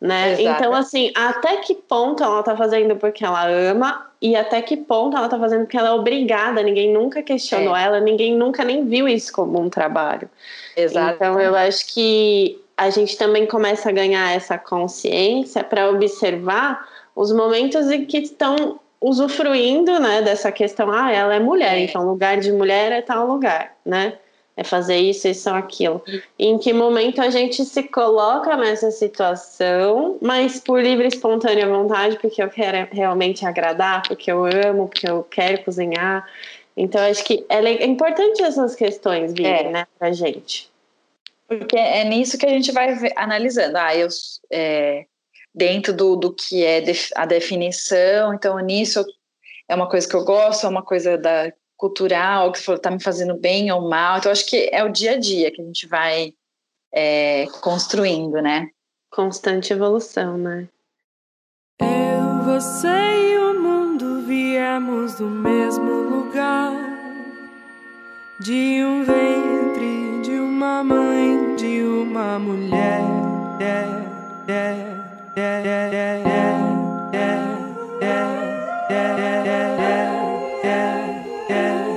né? 0.00 0.40
Exato. 0.40 0.60
Então, 0.60 0.74
assim, 0.74 1.12
até 1.14 1.56
que 1.56 1.74
ponto 1.74 2.22
ela 2.22 2.42
tá 2.42 2.56
fazendo 2.56 2.96
porque 2.96 3.24
ela 3.24 3.48
ama 3.48 4.07
e 4.20 4.34
até 4.34 4.60
que 4.60 4.76
ponto 4.76 5.16
ela 5.16 5.28
tá 5.28 5.38
fazendo 5.38 5.60
porque 5.60 5.76
ela 5.76 5.90
é 5.90 5.92
obrigada, 5.92 6.62
ninguém 6.62 6.92
nunca 6.92 7.22
questionou 7.22 7.76
é. 7.76 7.84
ela, 7.84 8.00
ninguém 8.00 8.34
nunca 8.34 8.64
nem 8.64 8.84
viu 8.84 9.08
isso 9.08 9.32
como 9.32 9.60
um 9.60 9.70
trabalho. 9.70 10.28
Exato. 10.76 11.14
Então, 11.14 11.40
eu 11.40 11.54
acho 11.54 11.86
que 11.92 12.60
a 12.76 12.90
gente 12.90 13.16
também 13.16 13.46
começa 13.46 13.88
a 13.88 13.92
ganhar 13.92 14.34
essa 14.34 14.58
consciência 14.58 15.62
para 15.62 15.88
observar 15.90 16.86
os 17.14 17.32
momentos 17.32 17.90
em 17.90 18.04
que 18.04 18.18
estão 18.18 18.80
usufruindo, 19.00 19.98
né, 20.00 20.22
dessa 20.22 20.50
questão, 20.50 20.90
ah, 20.90 21.12
ela 21.12 21.34
é 21.34 21.38
mulher, 21.38 21.76
é. 21.76 21.84
então 21.84 22.04
lugar 22.04 22.38
de 22.38 22.50
mulher 22.50 22.90
é 22.90 23.00
tal 23.00 23.26
lugar, 23.26 23.76
né? 23.84 24.14
É 24.58 24.64
fazer 24.64 24.96
isso, 24.96 25.28
isso 25.28 25.48
aquilo. 25.50 26.02
Em 26.36 26.58
que 26.58 26.72
momento 26.72 27.20
a 27.20 27.30
gente 27.30 27.64
se 27.64 27.84
coloca 27.84 28.56
nessa 28.56 28.90
situação, 28.90 30.18
mas 30.20 30.58
por 30.58 30.82
livre 30.82 31.04
e 31.04 31.08
espontânea 31.08 31.68
vontade, 31.68 32.18
porque 32.18 32.42
eu 32.42 32.50
quero 32.50 32.88
realmente 32.90 33.46
agradar, 33.46 34.02
porque 34.08 34.32
eu 34.32 34.44
amo, 34.44 34.88
porque 34.88 35.08
eu 35.08 35.22
quero 35.22 35.62
cozinhar. 35.62 36.28
Então, 36.76 37.00
acho 37.00 37.24
que 37.24 37.46
é 37.48 37.84
importante 37.84 38.42
essas 38.42 38.74
questões 38.74 39.32
virem, 39.32 39.68
é. 39.68 39.70
né, 39.70 39.86
pra 39.96 40.10
gente. 40.10 40.68
Porque 41.46 41.78
é 41.78 42.02
nisso 42.02 42.36
que 42.36 42.44
a 42.44 42.50
gente 42.50 42.72
vai 42.72 42.98
analisando. 43.14 43.78
Ah, 43.78 43.94
eu. 43.94 44.08
É, 44.50 45.06
dentro 45.54 45.92
do, 45.92 46.16
do 46.16 46.32
que 46.32 46.64
é 46.64 46.82
a 47.14 47.26
definição, 47.26 48.34
então 48.34 48.58
nisso 48.58 49.04
é 49.68 49.74
uma 49.74 49.88
coisa 49.88 50.08
que 50.08 50.14
eu 50.14 50.24
gosto, 50.24 50.66
é 50.66 50.68
uma 50.68 50.82
coisa 50.82 51.16
da, 51.16 51.52
cultural, 51.78 52.50
que 52.50 52.58
está 52.58 52.90
me 52.90 53.02
fazendo 53.02 53.34
bem 53.34 53.70
ou 53.72 53.88
mal. 53.88 54.18
Então, 54.18 54.32
acho 54.32 54.44
que 54.44 54.68
é 54.72 54.82
o 54.84 54.90
dia 54.90 55.12
a 55.12 55.18
dia 55.18 55.50
que 55.50 55.62
a 55.62 55.64
gente 55.64 55.86
vai 55.86 56.34
é, 56.92 57.46
construindo, 57.62 58.42
né? 58.42 58.68
Constante 59.10 59.72
evolução, 59.72 60.36
né? 60.36 60.68
Eu, 61.80 62.44
você 62.44 62.88
e 62.88 63.38
o 63.38 63.62
mundo 63.62 64.26
viemos 64.26 65.14
do 65.14 65.26
mesmo 65.26 65.90
lugar 66.02 66.72
de 68.40 68.82
um 68.84 69.04
ventre, 69.04 70.20
de 70.22 70.38
uma 70.38 70.82
mãe, 70.82 71.54
de 71.56 71.82
uma 71.84 72.38
mulher. 72.38 73.02
É, 73.60 74.50
é, 74.50 75.34
é, 75.36 75.88
yeah. 81.48 81.87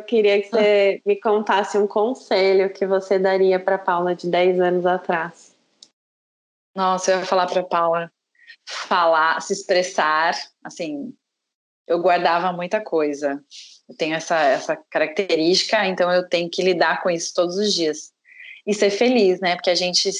Eu 0.00 0.02
queria 0.02 0.40
que 0.40 0.48
você 0.48 1.02
me 1.06 1.16
contasse 1.16 1.76
um 1.78 1.86
conselho 1.86 2.72
que 2.72 2.86
você 2.86 3.18
daria 3.18 3.60
para 3.60 3.78
Paula 3.78 4.14
de 4.14 4.28
10 4.28 4.60
anos 4.60 4.86
atrás. 4.86 5.54
Nossa, 6.74 7.12
eu 7.12 7.20
ia 7.20 7.26
falar 7.26 7.46
para 7.46 7.62
Paula 7.62 8.10
falar, 8.66 9.40
se 9.40 9.52
expressar, 9.52 10.34
assim, 10.64 11.14
eu 11.86 12.00
guardava 12.00 12.52
muita 12.52 12.80
coisa. 12.80 13.42
Eu 13.88 13.96
tenho 13.96 14.14
essa, 14.14 14.38
essa 14.38 14.76
característica, 14.90 15.86
então 15.86 16.10
eu 16.12 16.28
tenho 16.28 16.50
que 16.50 16.62
lidar 16.62 17.02
com 17.02 17.10
isso 17.10 17.32
todos 17.34 17.56
os 17.56 17.74
dias. 17.74 18.12
E 18.66 18.74
ser 18.74 18.90
feliz, 18.90 19.40
né? 19.40 19.56
Porque 19.56 19.70
a 19.70 19.74
gente 19.74 20.10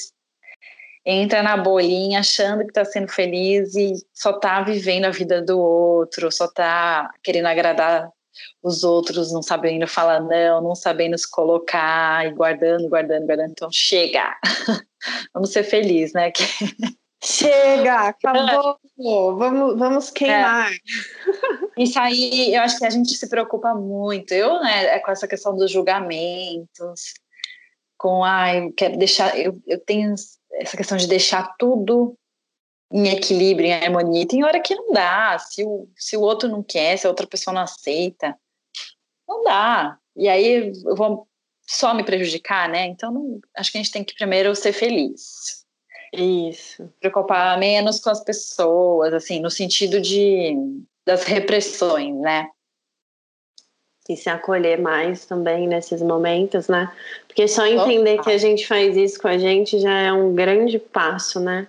entra 1.05 1.41
na 1.41 1.57
bolinha 1.57 2.19
achando 2.19 2.63
que 2.63 2.71
está 2.71 2.83
sendo 2.85 3.07
feliz 3.07 3.75
e 3.75 3.93
só 4.13 4.31
está 4.31 4.61
vivendo 4.61 5.05
a 5.05 5.11
vida 5.11 5.41
do 5.41 5.59
outro, 5.59 6.31
só 6.31 6.45
está 6.45 7.09
querendo 7.23 7.47
agradar 7.47 8.11
os 8.61 8.83
outros, 8.83 9.31
não 9.31 9.41
sabendo 9.41 9.87
falar 9.87 10.21
não, 10.21 10.61
não 10.61 10.75
sabendo 10.75 11.17
se 11.17 11.29
colocar 11.29 12.25
e 12.25 12.33
guardando, 12.33 12.87
guardando, 12.89 13.25
guardando. 13.25 13.51
Então 13.51 13.69
chega, 13.71 14.35
vamos 15.33 15.51
ser 15.51 15.63
felizes, 15.63 16.13
né? 16.13 16.31
Chega, 17.23 18.07
acabou, 18.07 18.79
vamos, 19.37 19.77
vamos 19.77 20.09
queimar. 20.09 20.71
É. 20.71 20.75
Isso 21.77 21.99
aí, 21.99 22.55
eu 22.55 22.61
acho 22.63 22.79
que 22.79 22.85
a 22.85 22.89
gente 22.89 23.13
se 23.13 23.29
preocupa 23.29 23.75
muito. 23.75 24.33
Eu, 24.33 24.59
né, 24.59 24.85
é 24.95 24.99
com 24.99 25.11
essa 25.11 25.27
questão 25.27 25.55
dos 25.55 25.69
julgamentos, 25.69 27.13
com, 27.95 28.23
ai, 28.23 28.71
quero 28.75 28.97
deixar, 28.97 29.37
eu, 29.37 29.55
eu 29.67 29.79
tenho 29.79 30.15
essa 30.53 30.75
questão 30.75 30.97
de 30.97 31.07
deixar 31.07 31.55
tudo 31.59 32.17
em 32.91 33.07
equilíbrio, 33.09 33.67
em 33.67 33.73
harmonia. 33.73 34.27
Tem 34.27 34.43
hora 34.43 34.59
que 34.59 34.75
não 34.75 34.91
dá, 34.91 35.37
se 35.39 35.63
o, 35.63 35.87
se 35.95 36.17
o 36.17 36.21
outro 36.21 36.49
não 36.49 36.61
quer, 36.61 36.97
se 36.97 37.07
a 37.07 37.09
outra 37.09 37.25
pessoa 37.25 37.53
não 37.53 37.61
aceita, 37.61 38.37
não 39.27 39.43
dá. 39.43 39.97
E 40.15 40.27
aí 40.27 40.73
eu 40.85 40.95
vou 40.95 41.27
só 41.65 41.93
me 41.93 42.03
prejudicar, 42.03 42.67
né? 42.67 42.87
Então, 42.87 43.11
não, 43.11 43.39
acho 43.55 43.71
que 43.71 43.77
a 43.77 43.81
gente 43.81 43.91
tem 43.91 44.03
que 44.03 44.13
primeiro 44.13 44.53
ser 44.55 44.73
feliz. 44.73 45.65
Isso. 46.13 46.91
Preocupar 46.99 47.57
menos 47.57 48.01
com 48.01 48.09
as 48.09 48.21
pessoas, 48.21 49.13
assim, 49.13 49.39
no 49.39 49.49
sentido 49.49 50.01
de 50.01 50.55
das 51.05 51.23
repressões, 51.23 52.15
né? 52.17 52.47
E 54.09 54.17
se 54.17 54.29
acolher 54.29 54.79
mais 54.79 55.25
também 55.25 55.67
nesses 55.67 56.01
momentos, 56.01 56.67
né? 56.67 56.91
Porque 57.27 57.47
só 57.47 57.65
entender 57.65 58.15
Opa. 58.15 58.23
que 58.23 58.31
a 58.31 58.37
gente 58.37 58.67
faz 58.67 58.97
isso 58.97 59.19
com 59.21 59.29
a 59.29 59.37
gente 59.37 59.79
já 59.79 59.97
é 59.99 60.11
um 60.11 60.35
grande 60.35 60.77
passo, 60.77 61.39
né? 61.39 61.67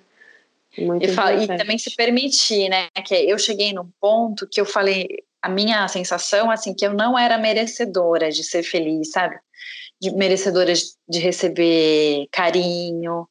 Muito 0.78 1.04
e, 1.04 1.08
fala, 1.08 1.42
e 1.42 1.46
também 1.46 1.76
se 1.76 1.94
permitir, 1.94 2.68
né? 2.68 2.88
Que 3.04 3.14
eu 3.14 3.38
cheguei 3.38 3.72
num 3.72 3.90
ponto 4.00 4.48
que 4.48 4.60
eu 4.60 4.64
falei, 4.64 5.06
a 5.42 5.48
minha 5.48 5.86
sensação, 5.88 6.50
assim, 6.50 6.72
que 6.72 6.86
eu 6.86 6.94
não 6.94 7.18
era 7.18 7.36
merecedora 7.36 8.30
de 8.30 8.42
ser 8.42 8.62
feliz, 8.62 9.10
sabe? 9.10 9.38
De, 10.00 10.10
merecedora 10.14 10.72
de, 10.72 10.82
de 11.08 11.18
receber 11.18 12.26
carinho. 12.30 13.28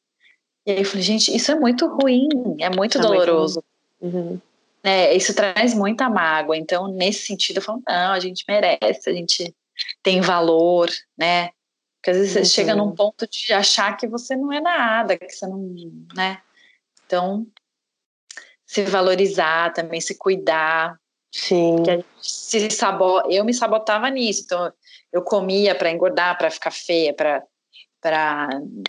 E 0.64 0.72
aí 0.72 0.78
eu 0.78 0.84
falei, 0.84 1.02
gente, 1.02 1.34
isso 1.34 1.50
é 1.50 1.54
muito 1.54 1.86
ruim, 1.86 2.28
é 2.60 2.70
muito 2.70 2.98
é 2.98 3.00
doloroso. 3.00 3.64
Muito 4.00 4.16
uhum. 4.16 4.40
É, 4.84 5.14
isso 5.14 5.34
traz 5.34 5.74
muita 5.74 6.10
mágoa. 6.10 6.56
Então, 6.56 6.88
nesse 6.88 7.26
sentido, 7.26 7.58
eu 7.58 7.62
falo, 7.62 7.82
não, 7.86 8.12
a 8.12 8.20
gente 8.20 8.44
merece, 8.48 9.08
a 9.08 9.12
gente 9.12 9.54
tem 10.02 10.20
valor, 10.20 10.90
né? 11.16 11.50
Porque 11.96 12.10
às 12.10 12.16
vezes 12.16 12.36
uhum. 12.36 12.44
você 12.44 12.50
chega 12.50 12.74
num 12.74 12.92
ponto 12.92 13.28
de 13.28 13.52
achar 13.52 13.96
que 13.96 14.08
você 14.08 14.34
não 14.34 14.52
é 14.52 14.60
nada, 14.60 15.16
que 15.16 15.30
você 15.30 15.46
não, 15.46 15.58
né? 16.14 16.40
Então, 17.12 17.46
se 18.64 18.84
valorizar 18.84 19.70
também, 19.74 20.00
se 20.00 20.16
cuidar. 20.16 20.98
Sim. 21.30 21.76
Se 22.22 22.70
sabo... 22.70 23.20
Eu 23.30 23.44
me 23.44 23.52
sabotava 23.52 24.08
nisso. 24.08 24.44
Então, 24.46 24.72
eu 25.12 25.22
comia 25.22 25.74
para 25.74 25.90
engordar, 25.90 26.38
para 26.38 26.50
ficar 26.50 26.70
feia, 26.70 27.14
para 27.14 28.48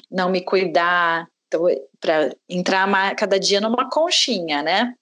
não 0.10 0.30
me 0.30 0.40
cuidar, 0.40 1.28
então, 1.48 1.66
para 2.00 2.34
entrar 2.48 2.88
mais, 2.88 3.14
cada 3.18 3.38
dia 3.38 3.60
numa 3.60 3.90
conchinha, 3.90 4.64
né? 4.64 4.96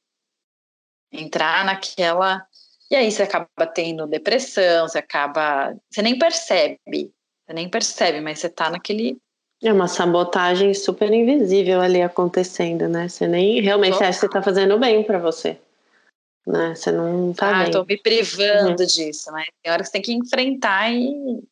Entrar 1.11 1.64
naquela. 1.64 2.43
E 2.89 2.95
aí 2.95 3.11
você 3.11 3.22
acaba 3.22 3.68
tendo 3.72 4.07
depressão, 4.07 4.88
você 4.88 4.98
acaba. 4.98 5.76
Você 5.91 6.02
nem 6.02 6.18
percebe, 6.18 7.14
você 7.45 7.53
nem 7.53 7.69
percebe, 7.69 8.19
mas 8.19 8.39
você 8.39 8.49
tá 8.49 8.72
naquele 8.72 9.22
é 9.63 9.71
uma 9.71 9.88
sabotagem 9.88 10.73
super 10.73 11.11
invisível 11.13 11.81
ali 11.81 12.01
acontecendo, 12.01 12.88
né? 12.88 13.07
Você 13.07 13.27
nem 13.27 13.61
realmente 13.61 14.03
acha 14.03 14.13
que 14.13 14.25
você 14.25 14.29
tá 14.29 14.41
fazendo 14.41 14.77
bem 14.79 15.03
para 15.03 15.19
você. 15.19 15.57
Né? 16.45 16.73
Você 16.73 16.91
não 16.91 17.31
tá 17.33 17.61
ah, 17.61 17.63
bem. 17.63 17.71
tô 17.71 17.85
me 17.85 17.97
privando 17.97 18.81
uhum. 18.81 18.88
disso, 18.88 19.31
né? 19.31 19.45
Tem 19.61 19.71
hora 19.71 19.83
que 19.83 19.88
você 19.88 19.93
tem 19.93 20.01
que 20.01 20.13
enfrentar 20.13 20.91
e, 20.91 21.43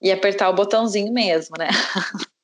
e 0.00 0.12
apertar 0.12 0.48
o 0.48 0.54
botãozinho 0.54 1.12
mesmo, 1.12 1.56
né? 1.58 1.68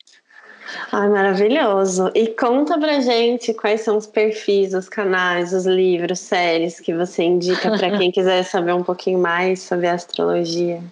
Ai, 0.91 1.09
maravilhoso. 1.09 2.11
E 2.13 2.29
conta 2.29 2.77
pra 2.77 3.01
gente 3.01 3.55
quais 3.55 3.83
são 3.83 3.97
os 3.97 4.07
perfis, 4.07 4.75
os 4.75 4.89
canais, 4.89 5.53
os 5.53 5.67
livros, 5.67 6.19
séries 6.19 6.81
que 6.81 6.93
você 6.93 7.23
indica 7.23 7.71
para 7.71 7.97
quem 7.97 8.11
quiser 8.13 8.43
saber 8.43 8.75
um 8.75 8.83
pouquinho 8.83 9.21
mais 9.21 9.63
sobre 9.63 9.87
astrologia. 9.87 10.83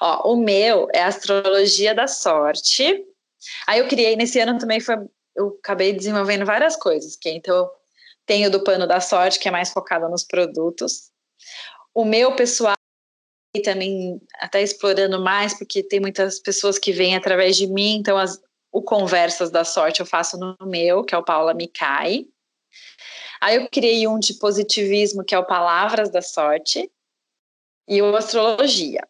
Ó, 0.00 0.32
o 0.32 0.36
meu 0.36 0.88
é 0.92 1.02
Astrologia 1.02 1.94
da 1.94 2.06
Sorte. 2.06 3.04
Aí 3.66 3.78
eu 3.78 3.88
criei, 3.88 4.16
nesse 4.16 4.38
ano 4.38 4.58
também 4.58 4.80
foi, 4.80 4.96
eu 5.36 5.58
acabei 5.62 5.92
desenvolvendo 5.92 6.44
várias 6.44 6.76
coisas, 6.76 7.16
que 7.16 7.30
então 7.30 7.70
tenho 8.26 8.50
do 8.50 8.62
Pano 8.62 8.86
da 8.86 9.00
Sorte, 9.00 9.38
que 9.38 9.48
é 9.48 9.50
mais 9.50 9.72
focado 9.72 10.08
nos 10.08 10.24
produtos. 10.24 11.10
O 11.94 12.04
meu 12.04 12.34
pessoal 12.36 12.76
e 13.54 13.60
também 13.60 14.20
até 14.38 14.62
explorando 14.62 15.20
mais, 15.20 15.58
porque 15.58 15.82
tem 15.82 15.98
muitas 15.98 16.38
pessoas 16.38 16.78
que 16.78 16.92
vêm 16.92 17.16
através 17.16 17.56
de 17.56 17.66
mim, 17.66 17.96
então 17.96 18.16
as, 18.16 18.40
o 18.70 18.80
Conversas 18.80 19.50
da 19.50 19.64
Sorte 19.64 20.00
eu 20.00 20.06
faço 20.06 20.38
no 20.38 20.56
meu, 20.66 21.02
que 21.02 21.14
é 21.14 21.18
o 21.18 21.24
Paula 21.24 21.52
Micai. 21.52 22.26
Aí 23.40 23.56
eu 23.56 23.68
criei 23.68 24.06
um 24.06 24.18
de 24.18 24.34
positivismo, 24.34 25.24
que 25.24 25.34
é 25.34 25.38
o 25.38 25.46
Palavras 25.46 26.10
da 26.10 26.22
Sorte, 26.22 26.90
e 27.88 28.00
o 28.02 28.16
Astrologia. 28.16 29.06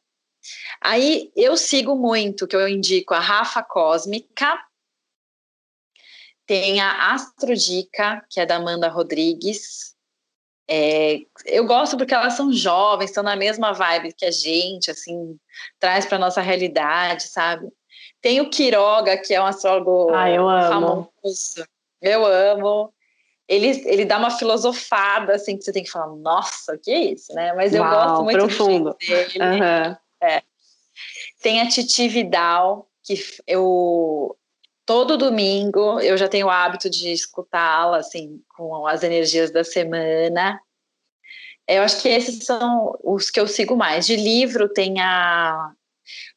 Aí 0.81 1.31
eu 1.37 1.57
sigo 1.57 1.95
muito, 1.95 2.47
que 2.47 2.57
eu 2.57 2.67
indico 2.67 3.15
a 3.15 3.21
Rafa 3.21 3.63
Cósmica, 3.63 4.59
tem 6.47 6.81
a 6.81 7.13
Astrodica, 7.13 8.25
que 8.29 8.41
é 8.41 8.47
da 8.47 8.57
Amanda 8.57 8.89
Rodrigues. 8.89 9.95
É, 10.69 11.21
eu 11.47 11.65
gosto 11.67 11.97
porque 11.97 12.15
elas 12.15 12.35
são 12.35 12.53
jovens, 12.53 13.11
estão 13.11 13.23
na 13.23 13.37
mesma 13.37 13.73
vibe 13.73 14.13
que 14.13 14.25
a 14.25 14.31
gente, 14.31 14.91
assim, 14.91 15.39
traz 15.79 16.07
para 16.07 16.19
nossa 16.19 16.41
realidade, 16.41 17.25
sabe? 17.25 17.69
Tem 18.21 18.41
o 18.41 18.51
Quiroga, 18.51 19.17
que 19.19 19.35
é 19.35 19.41
um 19.41 19.47
astrólogo 19.47 20.13
ah, 20.13 20.31
eu 20.31 20.49
amo. 20.49 21.13
famoso. 21.23 21.65
Eu 22.01 22.27
amo 22.27 22.93
ele, 23.51 23.83
ele 23.85 24.05
dá 24.05 24.17
uma 24.17 24.31
filosofada, 24.31 25.35
assim, 25.35 25.57
que 25.57 25.65
você 25.65 25.73
tem 25.73 25.83
que 25.83 25.91
falar, 25.91 26.15
nossa, 26.15 26.73
o 26.73 26.79
que 26.79 26.93
é 26.93 27.13
isso, 27.13 27.35
né? 27.35 27.53
Mas 27.55 27.75
eu 27.75 27.83
Uau, 27.83 27.91
gosto 27.91 28.23
muito 28.23 28.39
profundo. 28.39 28.97
dele. 29.01 29.39
Uhum. 29.41 29.97
É. 30.23 30.43
Tem 31.43 31.61
a 31.61 31.69
Titi 31.69 32.07
Vidal, 32.07 32.89
que 33.03 33.15
eu 33.49 34.37
todo 34.87 35.17
domingo 35.17 36.01
eu 36.01 36.17
já 36.17 36.29
tenho 36.29 36.47
o 36.47 36.51
hábito 36.51 36.89
de 36.89 37.13
escutá-la, 37.13 37.97
assim, 37.99 38.41
com 38.57 38.87
as 38.87 39.03
energias 39.03 39.51
da 39.51 39.65
semana. 39.65 40.61
Eu 41.67 41.83
acho 41.83 42.01
que 42.03 42.09
esses 42.09 42.45
são 42.45 42.97
os 43.03 43.31
que 43.31 43.41
eu 43.41 43.49
sigo 43.49 43.77
mais. 43.77 44.07
De 44.07 44.15
livro 44.15 44.69
tem 44.69 45.01
a 45.01 45.73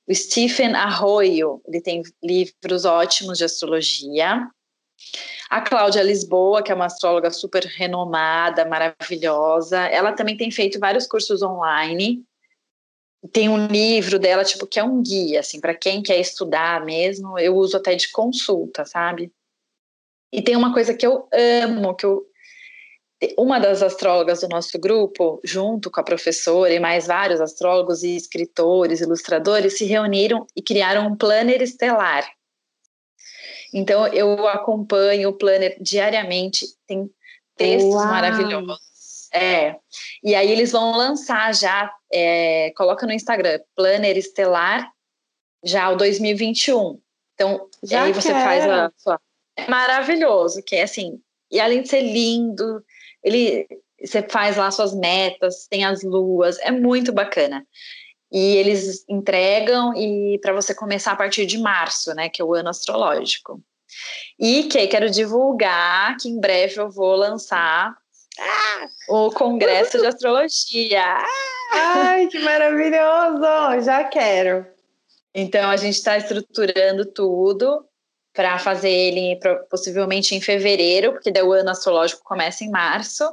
o 0.07 0.13
Stephen 0.13 0.75
Arroyo, 0.75 1.61
ele 1.67 1.79
tem 1.79 2.03
livros 2.23 2.85
ótimos 2.85 3.37
de 3.37 3.45
astrologia. 3.45 4.47
A 5.53 5.61
Cláudia 5.61 6.01
Lisboa, 6.01 6.63
que 6.63 6.71
é 6.71 6.75
uma 6.75 6.87
astróloga 6.87 7.29
super 7.29 7.63
renomada, 7.63 8.65
maravilhosa, 8.65 9.81
ela 9.81 10.11
também 10.11 10.35
tem 10.35 10.49
feito 10.49 10.79
vários 10.79 11.05
cursos 11.05 11.43
online. 11.43 12.25
Tem 13.31 13.47
um 13.47 13.67
livro 13.67 14.17
dela, 14.17 14.43
tipo, 14.43 14.65
que 14.65 14.79
é 14.79 14.83
um 14.83 15.03
guia, 15.03 15.41
assim, 15.41 15.61
para 15.61 15.75
quem 15.75 16.01
quer 16.01 16.19
estudar 16.19 16.83
mesmo. 16.83 17.37
Eu 17.37 17.55
uso 17.55 17.77
até 17.77 17.93
de 17.93 18.11
consulta, 18.11 18.83
sabe? 18.83 19.31
E 20.31 20.41
tem 20.41 20.55
uma 20.55 20.73
coisa 20.73 20.91
que 20.91 21.05
eu 21.05 21.29
amo, 21.31 21.93
que 21.93 22.07
eu 22.07 22.25
uma 23.37 23.59
das 23.59 23.83
astrólogas 23.83 24.41
do 24.41 24.49
nosso 24.49 24.79
grupo, 24.79 25.39
junto 25.43 25.91
com 25.91 25.99
a 25.99 26.03
professora 26.03 26.73
e 26.73 26.79
mais 26.79 27.05
vários 27.05 27.39
astrólogos 27.39 28.01
e 28.01 28.15
escritores, 28.15 29.01
ilustradores, 29.01 29.77
se 29.77 29.85
reuniram 29.85 30.47
e 30.55 30.63
criaram 30.63 31.05
um 31.05 31.15
planner 31.15 31.61
estelar. 31.61 32.27
Então 33.73 34.07
eu 34.07 34.47
acompanho 34.47 35.29
o 35.29 35.33
planner 35.33 35.77
diariamente, 35.81 36.65
tem 36.87 37.09
textos 37.57 37.95
Uau. 37.95 38.05
maravilhosos. 38.05 39.29
É. 39.33 39.75
E 40.23 40.35
aí 40.35 40.51
eles 40.51 40.71
vão 40.71 40.95
lançar 40.95 41.53
já, 41.55 41.91
é, 42.11 42.71
coloca 42.77 43.07
no 43.07 43.13
Instagram, 43.13 43.59
Planner 43.75 44.15
Estelar, 44.15 44.91
já 45.63 45.89
o 45.89 45.95
2021. 45.95 46.99
Então, 47.33 47.67
já 47.81 48.03
aí 48.03 48.13
você 48.13 48.29
quero. 48.29 48.43
faz 48.43 48.69
a 48.69 48.91
sua. 48.95 49.19
É 49.55 49.67
maravilhoso, 49.67 50.61
que 50.63 50.75
é 50.75 50.83
assim, 50.83 51.19
e 51.51 51.59
além 51.59 51.83
de 51.83 51.89
ser 51.89 52.01
lindo, 52.01 52.83
ele 53.23 53.67
você 54.03 54.21
faz 54.21 54.57
lá 54.57 54.69
suas 54.69 54.93
metas, 54.93 55.65
tem 55.67 55.85
as 55.85 56.03
luas, 56.03 56.59
é 56.59 56.71
muito 56.71 57.13
bacana. 57.13 57.65
E 58.33 58.57
eles 58.57 59.05
entregam 59.07 59.93
e 59.95 60.39
para 60.39 60.53
você 60.53 60.73
começar 60.73 61.11
a 61.11 61.15
partir 61.15 61.45
de 61.45 61.59
março, 61.59 62.15
né, 62.15 62.29
que 62.29 62.41
é 62.41 62.45
o 62.45 62.55
ano 62.55 62.69
astrológico. 62.69 63.61
E 64.39 64.63
que 64.63 64.87
quero 64.87 65.07
divulgar 65.07 66.17
que 66.17 66.27
em 66.27 66.39
breve 66.39 66.81
eu 66.81 66.89
vou 66.89 67.15
lançar 67.15 67.95
ah, 68.39 68.87
o 69.07 69.29
congresso 69.29 69.99
de 69.99 70.07
astrologia. 70.07 71.23
Ai, 71.71 72.25
que 72.25 72.39
maravilhoso! 72.39 73.85
Já 73.85 74.03
quero. 74.05 74.65
Então 75.33 75.69
a 75.69 75.77
gente 75.77 75.95
está 75.95 76.17
estruturando 76.17 77.05
tudo 77.05 77.85
para 78.33 78.57
fazer 78.57 78.89
ele 78.89 79.39
possivelmente 79.69 80.33
em 80.33 80.41
fevereiro, 80.41 81.13
porque 81.13 81.31
daí 81.31 81.43
o 81.43 81.51
ano 81.51 81.69
astrológico 81.69 82.23
começa 82.23 82.63
em 82.63 82.71
março. 82.71 83.31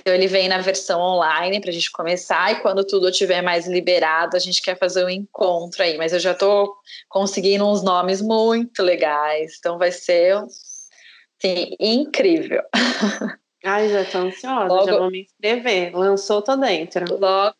Então 0.00 0.14
ele 0.14 0.26
vem 0.26 0.48
na 0.48 0.58
versão 0.58 1.00
online 1.00 1.60
para 1.60 1.70
a 1.70 1.72
gente 1.72 1.90
começar 1.90 2.52
e 2.52 2.60
quando 2.60 2.84
tudo 2.84 3.08
estiver 3.08 3.42
mais 3.42 3.66
liberado, 3.66 4.36
a 4.36 4.40
gente 4.40 4.62
quer 4.62 4.76
fazer 4.78 5.04
um 5.04 5.10
encontro 5.10 5.82
aí. 5.82 5.96
Mas 5.96 6.12
eu 6.12 6.18
já 6.18 6.32
estou 6.32 6.74
conseguindo 7.08 7.66
uns 7.66 7.82
nomes 7.82 8.20
muito 8.20 8.82
legais, 8.82 9.56
então 9.58 9.78
vai 9.78 9.92
ser 9.92 10.36
assim, 10.36 11.76
incrível. 11.78 12.62
Ai, 13.64 13.88
já 13.88 14.02
estou 14.02 14.22
ansiosa, 14.22 14.66
Logo, 14.66 14.86
já 14.86 14.98
vou 14.98 15.10
me 15.10 15.22
inscrever. 15.22 15.94
Lançou, 15.94 16.42
tô 16.42 16.56
dentro. 16.56 17.04
Logo. 17.16 17.54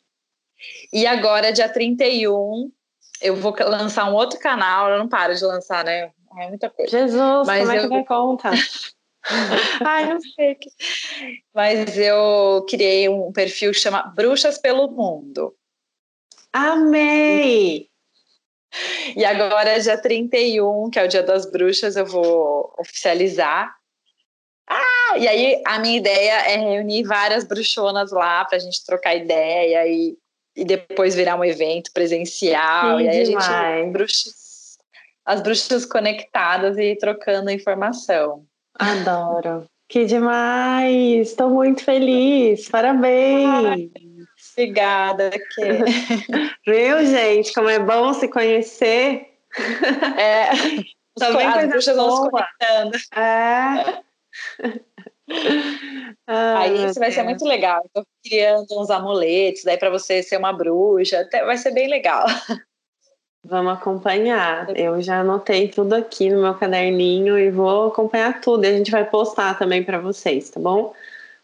E 0.93 1.07
agora, 1.07 1.53
dia 1.53 1.69
31, 1.69 2.71
eu 3.21 3.37
vou 3.37 3.55
lançar 3.61 4.11
um 4.11 4.15
outro 4.15 4.39
canal, 4.39 4.91
eu 4.91 4.99
não 4.99 5.09
paro 5.09 5.35
de 5.35 5.45
lançar, 5.45 5.85
né? 5.85 6.11
É 6.39 6.49
muita 6.49 6.71
coisa. 6.71 6.91
Jesus, 6.91 7.47
Mas 7.47 7.61
como 7.61 7.73
é 7.73 7.81
que 7.81 7.89
vai 7.89 8.05
contar? 8.05 8.53
Ai, 9.87 10.13
não 10.13 10.21
sei. 10.21 10.59
Mas 11.55 11.97
eu 11.97 12.65
criei 12.69 13.09
um 13.09 13.33
perfil 13.33 13.73
que 13.73 13.79
chama 13.79 14.03
Bruxas 14.15 14.59
pelo 14.59 14.91
Mundo. 14.91 15.55
Amei! 16.53 17.89
E 19.17 19.25
agora, 19.25 19.79
dia 19.79 19.99
31, 19.99 20.91
que 20.91 20.99
é 20.99 21.05
o 21.05 21.09
Dia 21.09 21.23
das 21.23 21.51
Bruxas, 21.51 21.97
eu 21.97 22.07
vou 22.07 22.75
oficializar. 22.79 23.75
Ah, 24.69 25.19
e 25.19 25.29
aí 25.29 25.63
a 25.67 25.79
minha 25.79 25.99
ideia 25.99 26.33
é 26.49 26.57
reunir 26.57 27.03
várias 27.05 27.45
bruxonas 27.45 28.11
lá 28.11 28.45
para 28.45 28.57
a 28.57 28.61
gente 28.61 28.85
trocar 28.85 29.15
ideia 29.15 29.87
e, 29.87 30.17
e 30.57 30.65
depois 30.65 31.15
virar 31.15 31.37
um 31.37 31.45
evento 31.45 31.93
presencial. 31.93 32.97
Que 32.97 33.05
e 33.05 33.09
aí 33.09 33.25
demais. 33.25 33.49
a 33.49 33.77
gente 33.77 33.93
bruxas, 33.93 34.79
as 35.27 35.43
bruxas 35.43 35.85
conectadas 35.85 36.79
e 36.79 36.97
trocando 36.97 37.51
informação. 37.51 38.47
Adoro. 38.79 39.65
Que 39.89 40.05
demais! 40.07 41.29
Estou 41.29 41.51
muito 41.51 41.85
feliz. 41.85 42.69
Parabéns! 42.69 43.91
Obrigada, 44.57 45.31
que... 45.31 45.63
Viu, 46.67 47.07
gente? 47.07 47.53
Como 47.53 47.69
é 47.69 47.79
bom 47.79 48.13
se 48.13 48.29
conhecer. 48.29 49.29
É, 50.19 50.51
também 51.19 51.47
as 51.47 51.69
bruxas 51.69 51.97
vão 51.97 52.25
se 52.25 52.31
conectando. 52.31 52.99
É. 53.15 54.03
Aí 56.27 56.87
isso 56.87 56.99
vai 56.99 57.09
Deus. 57.09 57.15
ser 57.15 57.23
muito 57.23 57.45
legal. 57.45 57.83
Estou 57.87 58.05
criando 58.25 58.67
uns 58.73 58.91
amuletos, 58.91 59.63
daí 59.65 59.79
para 59.79 59.91
você 59.91 60.23
ser 60.23 60.37
uma 60.37 60.53
bruxa, 60.53 61.29
vai 61.45 61.57
ser 61.57 61.73
bem 61.73 61.89
legal. 61.89 62.25
Vamos 63.45 63.73
acompanhar. 63.73 64.77
Eu 64.77 65.01
já 65.03 65.21
anotei 65.21 65.69
tudo 65.69 65.95
aqui 65.95 66.31
no 66.31 66.43
meu 66.43 66.55
caderninho 66.55 67.39
e 67.39 67.51
vou 67.51 67.89
acompanhar 67.89 68.41
tudo. 68.41 68.65
E 68.65 68.69
a 68.69 68.73
gente 68.73 68.91
vai 68.91 69.05
postar 69.05 69.59
também 69.59 69.83
para 69.83 69.99
vocês, 69.99 70.51
tá 70.51 70.61
bom? 70.61 70.95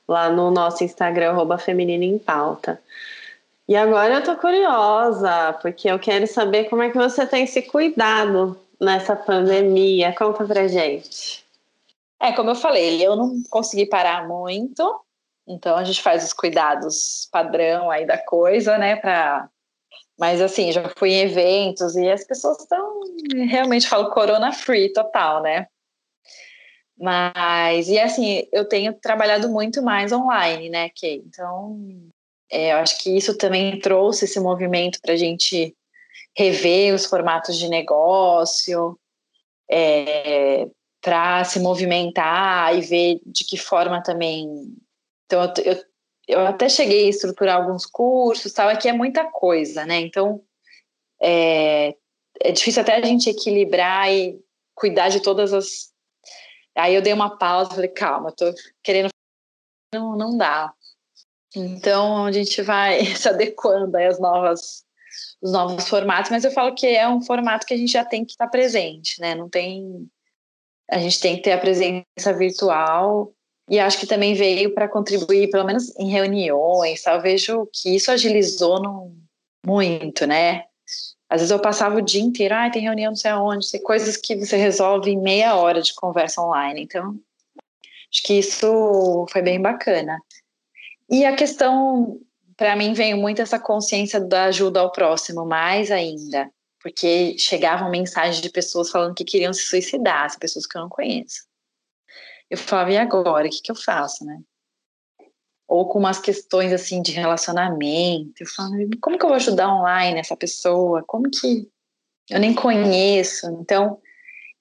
Lá 0.07 0.31
no 0.31 0.51
nosso 0.51 0.85
Instagram, 0.85 1.31
arroba 1.31 1.59
Feminina 1.59 2.05
em 2.05 2.19
Pauta. 2.19 2.81
E 3.69 3.77
agora 3.77 4.15
eu 4.15 4.25
tô 4.25 4.37
curiosa, 4.37 5.53
porque 5.61 5.91
eu 5.91 5.99
quero 5.99 6.27
saber 6.27 6.71
como 6.71 6.83
é 6.83 6.91
que 6.91 6.97
você 6.97 7.27
tem 7.27 7.47
se 7.47 7.63
cuidado 7.63 8.59
nessa 8.81 9.15
pandemia. 9.17 10.15
Conta 10.17 10.45
pra 10.45 10.69
gente. 10.69 11.45
É, 12.21 12.33
como 12.33 12.51
eu 12.51 12.55
falei, 12.55 13.05
eu 13.05 13.15
não 13.15 13.43
consegui 13.51 13.87
parar 13.87 14.27
muito, 14.27 15.01
então 15.47 15.77
a 15.77 15.85
gente 15.85 16.03
faz 16.03 16.25
os 16.25 16.33
cuidados 16.33 17.29
padrão 17.31 17.91
aí 17.91 18.07
da 18.07 18.19
coisa, 18.19 18.77
né, 18.77 18.97
para 18.97 19.49
mas 20.19 20.41
assim, 20.41 20.73
já 20.73 20.91
fui 20.97 21.11
em 21.11 21.21
eventos 21.21 21.97
e 21.97 22.11
as 22.11 22.25
pessoas 22.25 22.59
estão 22.59 23.01
realmente 23.49 23.89
falo 23.89 24.11
corona 24.11 24.53
free 24.53 24.93
total, 24.93 25.43
né? 25.43 25.69
Mas 26.99 27.89
e 27.89 27.99
assim, 27.99 28.47
eu 28.53 28.69
tenho 28.69 28.93
trabalhado 28.95 29.49
muito 29.49 29.81
mais 29.81 30.13
online, 30.13 30.69
né, 30.69 30.91
Kay? 31.01 31.23
Então, 31.25 31.79
é, 32.51 32.73
eu 32.73 32.79
acho 32.79 32.99
que 32.99 33.17
isso 33.17 33.39
também 33.39 33.79
trouxe 33.79 34.25
esse 34.25 34.41
movimento 34.41 34.99
para 35.01 35.13
a 35.13 35.17
gente 35.17 35.77
rever 36.37 36.95
os 36.95 37.07
formatos 37.07 37.57
de 37.57 37.69
negócio, 37.69 38.99
é, 39.71 40.69
para 41.01 41.45
se 41.45 41.61
movimentar 41.61 42.77
e 42.77 42.81
ver 42.81 43.21
de 43.25 43.45
que 43.45 43.57
forma 43.57 44.03
também. 44.03 44.49
Então, 45.27 45.53
eu, 45.65 45.73
eu 45.73 45.85
eu 46.29 46.47
até 46.47 46.69
cheguei 46.69 47.07
a 47.07 47.09
estruturar 47.09 47.57
alguns 47.57 47.87
cursos, 47.87 48.53
tal, 48.53 48.69
aqui 48.69 48.87
é 48.87 48.93
muita 48.93 49.25
coisa, 49.25 49.87
né? 49.87 49.99
Então, 49.99 50.43
é, 51.21 51.97
é 52.41 52.53
difícil 52.53 52.83
até 52.83 52.97
a 52.97 53.03
gente 53.03 53.31
equilibrar 53.31 54.13
e 54.13 54.39
cuidar 54.75 55.09
de 55.09 55.21
todas 55.23 55.55
as. 55.55 55.91
Aí 56.77 56.95
eu 56.95 57.01
dei 57.01 57.15
uma 57.15 57.39
pausa, 57.39 57.71
falei, 57.71 57.89
calma, 57.89 58.31
tô 58.31 58.53
querendo. 58.83 59.09
Não, 59.93 60.15
não 60.17 60.37
dá. 60.37 60.71
Então, 61.57 62.27
a 62.27 62.31
gente 62.31 62.61
vai 62.61 63.07
se 63.17 63.27
adequando 63.27 63.97
aí 63.97 64.05
às 64.05 64.21
novas, 64.21 64.85
os 65.41 65.51
novos 65.51 65.89
formatos, 65.89 66.31
mas 66.31 66.45
eu 66.45 66.51
falo 66.51 66.75
que 66.75 66.87
é 66.87 67.09
um 67.09 67.23
formato 67.23 67.67
que 67.67 67.73
a 67.73 67.77
gente 67.77 67.91
já 67.91 68.05
tem 68.05 68.23
que 68.23 68.33
estar 68.33 68.49
presente, 68.49 69.19
né? 69.19 69.35
Não 69.35 69.49
tem. 69.49 70.07
A 70.91 70.99
gente 70.99 71.21
tem 71.21 71.37
que 71.37 71.43
ter 71.43 71.53
a 71.53 71.59
presença 71.59 72.33
virtual 72.37 73.35
e 73.69 73.79
acho 73.79 73.99
que 73.99 74.07
também 74.07 74.35
veio 74.35 74.73
para 74.73 74.89
contribuir, 74.89 75.51
pelo 75.51 75.65
menos 75.65 75.95
em 75.99 76.09
reuniões, 76.09 77.07
eu 77.07 77.21
vejo 77.21 77.69
que 77.73 77.95
isso 77.95 78.11
agilizou 78.11 78.81
no, 78.83 79.15
muito, 79.65 80.27
né? 80.27 80.65
Às 81.29 81.43
vezes 81.43 81.51
eu 81.51 81.61
passava 81.61 81.97
o 81.97 82.03
dia 82.03 82.23
inteiro, 82.23 82.55
ah, 82.55 82.71
tem 82.71 82.83
reunião 82.83 83.11
não 83.11 83.17
sei 83.17 83.31
aonde, 83.31 83.71
tem 83.71 83.83
coisas 83.83 84.17
que 84.17 84.35
você 84.35 84.57
resolve 84.57 85.11
em 85.11 85.21
meia 85.21 85.55
hora 85.57 85.83
de 85.83 85.95
conversa 85.95 86.41
online. 86.41 86.83
Então, 86.83 87.15
acho 88.11 88.23
que 88.25 88.39
isso 88.39 89.27
foi 89.31 89.43
bem 89.43 89.61
bacana. 89.61 90.19
E 91.11 91.27
a 91.27 91.37
questão, 91.37 92.19
para 92.57 92.75
mim, 92.75 92.95
veio 92.95 93.19
muito 93.19 93.43
essa 93.43 93.59
consciência 93.59 94.19
da 94.19 94.45
ajuda 94.45 94.81
ao 94.81 94.91
próximo, 94.91 95.45
mais 95.45 95.91
ainda, 95.91 96.51
porque 96.83 97.37
chegavam 97.39 97.91
mensagens 97.91 98.41
de 98.41 98.49
pessoas 98.49 98.91
falando 98.91 99.15
que 99.15 99.25
queriam 99.25 99.53
se 99.53 99.65
suicidar, 99.65 100.39
pessoas 100.39 100.67
que 100.67 100.79
eu 100.79 100.83
não 100.83 100.89
conheço 100.89 101.48
eu 102.51 102.57
falava, 102.57 102.93
e 102.93 102.97
agora? 102.97 103.47
O 103.47 103.51
que, 103.51 103.63
que 103.63 103.71
eu 103.71 103.77
faço, 103.77 104.25
né? 104.25 104.41
Ou 105.67 105.89
com 105.89 105.99
umas 105.99 106.19
questões 106.19 106.73
assim 106.73 107.03
de 107.03 107.13
relacionamento. 107.13 108.33
Eu 108.41 108.47
falava, 108.47 108.75
como 109.01 109.19
que 109.19 109.25
eu 109.25 109.29
vou 109.29 109.37
ajudar 109.37 109.69
online 109.69 110.19
essa 110.19 110.37
pessoa? 110.37 111.05
Como 111.07 111.31
que 111.31 111.69
eu 112.31 112.41
nem 112.41 112.55
conheço? 112.55 113.47
Então, 113.61 114.01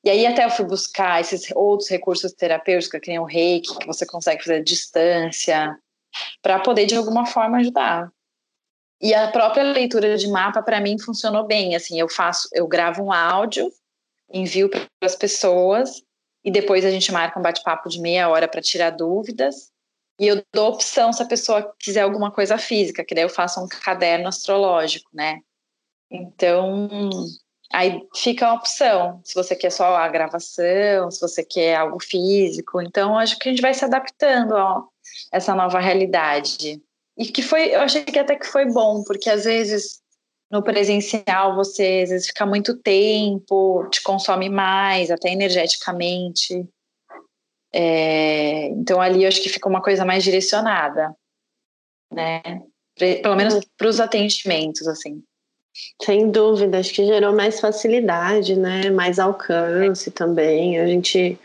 e 0.04 0.10
aí 0.10 0.26
até 0.26 0.44
eu 0.44 0.50
fui 0.50 0.66
buscar 0.66 1.22
esses 1.22 1.50
outros 1.56 1.90
recursos 1.90 2.34
terapêuticos, 2.34 3.00
que 3.00 3.10
nem 3.10 3.20
o 3.20 3.26
reiki, 3.26 3.78
que 3.78 3.88
você 3.88 4.06
consegue 4.06 4.44
fazer 4.44 4.56
à 4.56 4.64
distância, 4.64 5.78
para 6.42 6.60
poder 6.60 6.86
de 6.86 6.96
alguma 6.96 7.26
forma 7.26 7.58
ajudar. 7.58 8.12
E 9.02 9.14
a 9.14 9.32
própria 9.32 9.64
leitura 9.64 10.18
de 10.18 10.28
mapa 10.28 10.62
para 10.62 10.82
mim 10.82 11.00
funcionou 11.00 11.46
bem, 11.46 11.76
assim, 11.76 12.00
eu 12.00 12.10
faço, 12.10 12.50
eu 12.52 12.68
gravo 12.68 13.04
um 13.04 13.12
áudio, 13.12 13.72
envio 14.34 14.70
para 14.70 14.88
as 15.04 15.16
pessoas 15.16 16.02
e 16.48 16.52
depois 16.52 16.86
a 16.86 16.90
gente 16.90 17.12
marca 17.12 17.38
um 17.38 17.42
bate-papo 17.42 17.90
de 17.90 18.00
meia 18.00 18.30
hora 18.30 18.48
para 18.48 18.62
tirar 18.62 18.92
dúvidas. 18.92 19.70
E 20.18 20.28
eu 20.28 20.42
dou 20.54 20.70
opção 20.70 21.12
se 21.12 21.22
a 21.22 21.28
pessoa 21.28 21.76
quiser 21.78 22.04
alguma 22.04 22.32
coisa 22.32 22.58
física, 22.58 23.04
que 23.04 23.14
daí 23.14 23.26
eu 23.26 23.30
faço 23.30 23.62
um 23.62 23.68
caderno 23.68 24.30
astrológico, 24.30 25.10
né? 25.14 25.42
Então, 26.10 26.88
aí 27.74 28.02
fica 28.16 28.48
a 28.48 28.54
opção, 28.54 29.20
se 29.26 29.36
você 29.36 29.58
quer 29.58 29.72
só 29.72 29.98
a 29.98 30.08
gravação, 30.08 31.12
se 31.12 31.20
você 31.20 31.44
quer 31.44 31.76
algo 31.76 32.02
físico. 32.02 32.82
Então, 32.82 33.20
acho 33.20 33.38
que 33.38 33.50
a 33.50 33.52
gente 33.52 33.62
vai 33.62 33.74
se 33.74 33.84
adaptando 33.84 34.56
a 34.56 34.86
essa 35.34 35.54
nova 35.54 35.82
realidade. 35.82 36.82
E 37.18 37.26
que 37.26 37.42
foi, 37.42 37.76
eu 37.76 37.82
achei 37.82 38.06
que 38.06 38.20
até 38.20 38.38
que 38.38 38.48
foi 38.48 38.64
bom, 38.72 39.04
porque 39.04 39.30
às 39.30 39.44
vezes 39.44 40.02
no 40.50 40.64
presencial, 40.64 41.56
você 41.56 42.02
às 42.04 42.10
vezes 42.10 42.28
fica 42.28 42.46
muito 42.46 42.78
tempo, 42.78 43.88
te 43.90 44.02
consome 44.02 44.50
mais, 44.50 45.12
até 45.12 45.30
energeticamente. 45.30 46.66
É, 47.74 48.68
então 48.70 49.02
ali 49.02 49.24
eu 49.24 49.28
acho 49.28 49.42
que 49.42 49.50
fica 49.50 49.68
uma 49.68 49.82
coisa 49.82 50.06
mais 50.06 50.24
direcionada, 50.24 51.14
né? 52.12 52.42
Pelo 53.22 53.36
menos 53.36 53.56
uhum. 53.56 53.62
para 53.78 53.88
os 53.88 54.00
atendimentos, 54.00 54.88
assim. 54.88 55.22
Sem 56.02 56.32
dúvida, 56.32 56.80
acho 56.80 56.94
que 56.94 57.06
gerou 57.06 57.36
mais 57.36 57.60
facilidade, 57.60 58.56
né? 58.56 58.90
Mais 58.90 59.20
alcance 59.20 60.10
também. 60.10 60.80
A 60.80 60.88
gente 60.88 61.38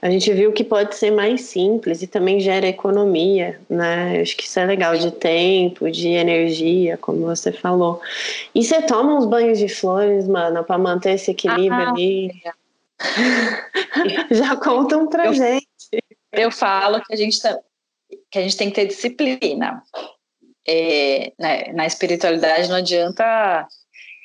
a 0.00 0.08
gente 0.10 0.32
viu 0.32 0.52
que 0.52 0.62
pode 0.62 0.94
ser 0.94 1.10
mais 1.10 1.42
simples 1.42 2.02
e 2.02 2.06
também 2.06 2.38
gera 2.38 2.66
economia, 2.66 3.60
né? 3.68 4.20
Acho 4.20 4.36
que 4.36 4.44
isso 4.44 4.58
é 4.60 4.64
legal 4.64 4.96
de 4.96 5.10
tempo, 5.10 5.90
de 5.90 6.08
energia, 6.08 6.96
como 6.96 7.26
você 7.26 7.50
falou. 7.50 8.00
E 8.54 8.62
você 8.62 8.80
toma 8.82 9.16
uns 9.16 9.26
banhos 9.26 9.58
de 9.58 9.68
flores, 9.68 10.28
mano, 10.28 10.62
para 10.62 10.78
manter 10.78 11.14
esse 11.14 11.32
equilíbrio 11.32 11.72
ah, 11.72 11.90
ali. 11.90 12.30
Já 14.30 14.56
contam 14.56 15.08
pra 15.08 15.26
eu, 15.26 15.34
gente. 15.34 15.66
Eu 16.32 16.52
falo 16.52 17.02
que 17.02 17.12
a 17.12 17.16
gente 17.16 17.40
tá, 17.40 17.58
que 18.30 18.38
a 18.38 18.42
gente 18.42 18.56
tem 18.56 18.68
que 18.68 18.76
ter 18.76 18.86
disciplina. 18.86 19.82
É, 20.70 21.32
né, 21.38 21.72
na 21.72 21.86
espiritualidade 21.86 22.68
não 22.68 22.76
adianta. 22.76 23.66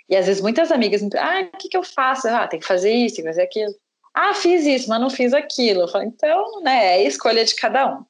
E 0.08 0.16
às 0.16 0.28
vezes 0.28 0.42
muitas 0.42 0.72
amigas 0.72 1.02
me 1.02 1.10
ah, 1.18 1.50
o 1.52 1.58
que, 1.58 1.70
que 1.70 1.78
eu 1.78 1.84
faço? 1.84 2.28
Ah, 2.28 2.48
tem 2.48 2.60
que 2.60 2.68
fazer 2.68 2.92
isso, 2.92 3.16
tem 3.16 3.24
que 3.24 3.32
fazer 3.32 3.42
aquilo. 3.42 3.74
Ah, 4.14 4.34
fiz 4.34 4.66
isso, 4.66 4.88
mas 4.90 5.02
não 5.02 5.10
fiz 5.10 5.34
aquilo. 5.34 5.82
Eu 5.82 5.88
falo, 5.88 6.04
então, 6.04 6.62
né, 6.62 7.00
é 7.00 7.04
escolha 7.04 7.44
de 7.44 7.56
cada 7.56 7.88
um. 7.88 8.06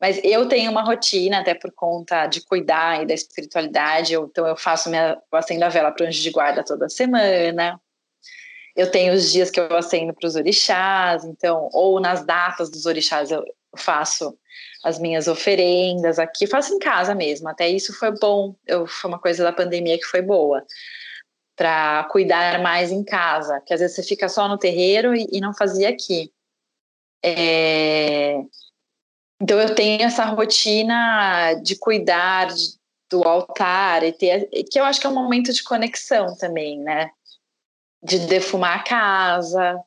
Mas 0.00 0.20
eu 0.22 0.46
tenho 0.48 0.70
uma 0.70 0.82
rotina, 0.82 1.40
até 1.40 1.54
por 1.54 1.72
conta 1.72 2.26
de 2.26 2.40
cuidar 2.42 3.02
e 3.02 3.06
da 3.06 3.14
espiritualidade. 3.14 4.12
Eu, 4.12 4.26
então, 4.26 4.46
eu 4.46 4.56
faço 4.56 4.90
minha. 4.90 5.18
Eu 5.32 5.38
acendo 5.38 5.64
a 5.64 5.68
vela 5.68 5.90
para 5.90 6.04
o 6.04 6.08
anjo 6.08 6.22
de 6.22 6.30
guarda 6.30 6.64
toda 6.64 6.88
semana. 6.88 7.80
Eu 8.76 8.90
tenho 8.90 9.14
os 9.14 9.32
dias 9.32 9.50
que 9.50 9.58
eu 9.58 9.74
acendo 9.74 10.12
para 10.12 10.26
os 10.28 10.36
orixás, 10.36 11.24
então, 11.24 11.70
ou 11.72 11.98
nas 11.98 12.24
datas 12.24 12.70
dos 12.70 12.84
orixás 12.84 13.30
eu 13.30 13.42
faço 13.74 14.36
as 14.84 14.98
minhas 14.98 15.26
oferendas 15.28 16.18
aqui, 16.18 16.46
faço 16.46 16.74
em 16.74 16.78
casa 16.78 17.14
mesmo. 17.14 17.48
Até 17.48 17.68
isso 17.68 17.98
foi 17.98 18.12
bom. 18.12 18.54
Eu, 18.66 18.86
foi 18.86 19.08
uma 19.08 19.18
coisa 19.18 19.42
da 19.42 19.52
pandemia 19.52 19.98
que 19.98 20.04
foi 20.04 20.20
boa 20.20 20.62
para 21.56 22.04
cuidar 22.04 22.60
mais 22.62 22.92
em 22.92 23.02
casa, 23.02 23.60
que 23.64 23.72
às 23.72 23.80
vezes 23.80 23.96
você 23.96 24.02
fica 24.02 24.28
só 24.28 24.46
no 24.46 24.58
terreiro 24.58 25.14
e, 25.14 25.26
e 25.32 25.40
não 25.40 25.54
fazia 25.54 25.88
aqui. 25.88 26.30
É... 27.24 28.36
Então 29.40 29.58
eu 29.58 29.74
tenho 29.74 30.02
essa 30.02 30.24
rotina 30.26 31.54
de 31.54 31.76
cuidar 31.76 32.48
do 33.10 33.22
altar 33.26 34.02
e 34.02 34.12
ter, 34.12 34.48
que 34.70 34.78
eu 34.78 34.84
acho 34.84 35.00
que 35.00 35.06
é 35.06 35.10
um 35.10 35.14
momento 35.14 35.52
de 35.52 35.62
conexão 35.62 36.36
também, 36.36 36.78
né? 36.80 37.10
De 38.02 38.20
defumar 38.20 38.80
a 38.80 38.82
casa. 38.82 39.80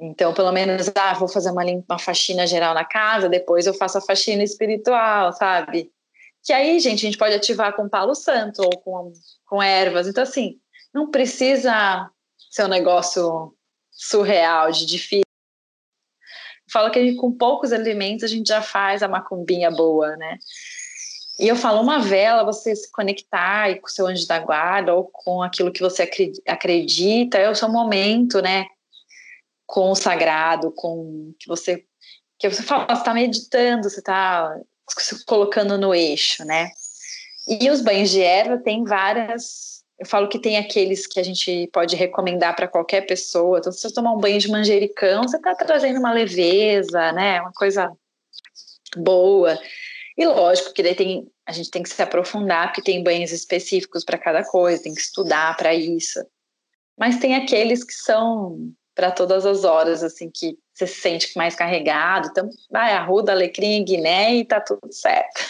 Então, 0.00 0.32
pelo 0.32 0.52
menos, 0.52 0.90
ah, 0.94 1.14
vou 1.14 1.28
fazer 1.28 1.50
uma, 1.50 1.64
uma 1.64 1.98
faxina 1.98 2.46
geral 2.46 2.72
na 2.72 2.84
casa, 2.84 3.28
depois 3.28 3.66
eu 3.66 3.74
faço 3.74 3.98
a 3.98 4.00
faxina 4.00 4.44
espiritual, 4.44 5.32
sabe? 5.32 5.90
Que 6.44 6.52
aí, 6.52 6.78
gente, 6.78 7.04
a 7.04 7.10
gente 7.10 7.18
pode 7.18 7.34
ativar 7.34 7.74
com 7.74 7.88
palo 7.88 8.14
santo 8.14 8.62
ou 8.62 8.70
com, 8.80 9.12
com 9.44 9.62
ervas. 9.62 10.06
Então, 10.06 10.22
assim, 10.22 10.60
não 10.92 11.10
precisa 11.10 12.10
ser 12.50 12.64
um 12.64 12.68
negócio 12.68 13.54
surreal, 13.90 14.70
de 14.70 14.86
difícil. 14.86 15.22
Falo 16.70 16.90
que 16.90 17.14
com 17.16 17.32
poucos 17.32 17.72
alimentos 17.72 18.24
a 18.24 18.26
gente 18.26 18.48
já 18.48 18.60
faz 18.60 19.02
a 19.02 19.08
macumbinha 19.08 19.70
boa, 19.70 20.16
né? 20.16 20.38
E 21.38 21.46
eu 21.46 21.56
falo, 21.56 21.80
uma 21.80 22.00
vela, 22.00 22.44
você 22.44 22.74
se 22.74 22.90
conectar 22.90 23.78
com 23.78 23.86
o 23.86 23.90
seu 23.90 24.06
anjo 24.06 24.26
da 24.26 24.40
guarda 24.40 24.92
ou 24.92 25.04
com 25.04 25.42
aquilo 25.42 25.72
que 25.72 25.80
você 25.80 26.10
acredita, 26.46 27.38
é 27.38 27.48
o 27.48 27.54
seu 27.54 27.68
momento, 27.68 28.42
né? 28.42 28.66
Com 29.64 29.90
o 29.90 29.94
sagrado, 29.94 30.72
com 30.72 31.32
que 31.38 31.46
você 31.46 31.84
que 32.38 32.48
você 32.48 32.62
fala, 32.62 32.86
está 32.92 33.12
meditando, 33.12 33.90
você 33.90 33.98
está 33.98 34.56
se 34.88 35.24
colocando 35.24 35.76
no 35.76 35.94
eixo, 35.94 36.44
né? 36.44 36.70
E 37.48 37.70
os 37.70 37.80
banhos 37.80 38.10
de 38.10 38.22
erva 38.22 38.58
têm 38.58 38.84
várias 38.84 39.77
eu 39.98 40.06
falo 40.06 40.28
que 40.28 40.38
tem 40.38 40.56
aqueles 40.56 41.06
que 41.06 41.18
a 41.18 41.22
gente 41.22 41.68
pode 41.72 41.96
recomendar 41.96 42.54
para 42.54 42.68
qualquer 42.68 43.02
pessoa. 43.02 43.58
Então, 43.58 43.72
se 43.72 43.80
você 43.80 43.92
tomar 43.92 44.12
um 44.12 44.20
banho 44.20 44.38
de 44.38 44.48
manjericão, 44.48 45.24
você 45.24 45.36
está 45.36 45.54
trazendo 45.56 45.98
uma 45.98 46.12
leveza, 46.12 47.12
né? 47.12 47.40
Uma 47.40 47.52
coisa 47.52 47.90
boa. 48.96 49.58
E 50.16 50.24
lógico 50.24 50.72
que 50.72 50.84
daí 50.84 50.94
tem, 50.94 51.28
a 51.44 51.52
gente 51.52 51.70
tem 51.70 51.82
que 51.82 51.88
se 51.88 52.00
aprofundar, 52.00 52.68
porque 52.68 52.82
tem 52.82 53.02
banhos 53.02 53.32
específicos 53.32 54.04
para 54.04 54.18
cada 54.18 54.44
coisa, 54.44 54.82
tem 54.82 54.94
que 54.94 55.00
estudar 55.00 55.56
para 55.56 55.74
isso. 55.74 56.24
Mas 56.96 57.18
tem 57.18 57.34
aqueles 57.34 57.82
que 57.82 57.94
são 57.94 58.72
para 58.94 59.10
todas 59.10 59.46
as 59.46 59.64
horas, 59.64 60.02
assim, 60.04 60.30
que 60.32 60.56
você 60.74 60.86
se 60.86 61.00
sente 61.00 61.36
mais 61.36 61.56
carregado. 61.56 62.28
Então, 62.30 62.48
vai, 62.70 62.92
arruda, 62.92 63.32
alecrim, 63.32 63.84
guiné 63.84 64.36
e 64.36 64.44
tá 64.44 64.60
tudo 64.60 64.92
certo. 64.92 65.40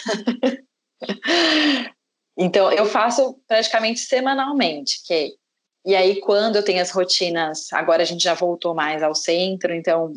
Então, 2.41 2.71
eu 2.71 2.85
faço 2.85 3.37
praticamente 3.45 3.99
semanalmente, 3.99 5.03
que 5.05 5.37
e 5.85 5.95
aí, 5.95 6.19
quando 6.19 6.57
eu 6.57 6.63
tenho 6.63 6.81
as 6.81 6.91
rotinas, 6.91 7.71
agora 7.71 8.03
a 8.03 8.05
gente 8.05 8.23
já 8.23 8.33
voltou 8.33 8.75
mais 8.75 9.01
ao 9.01 9.15
centro, 9.15 9.73
então 9.73 10.13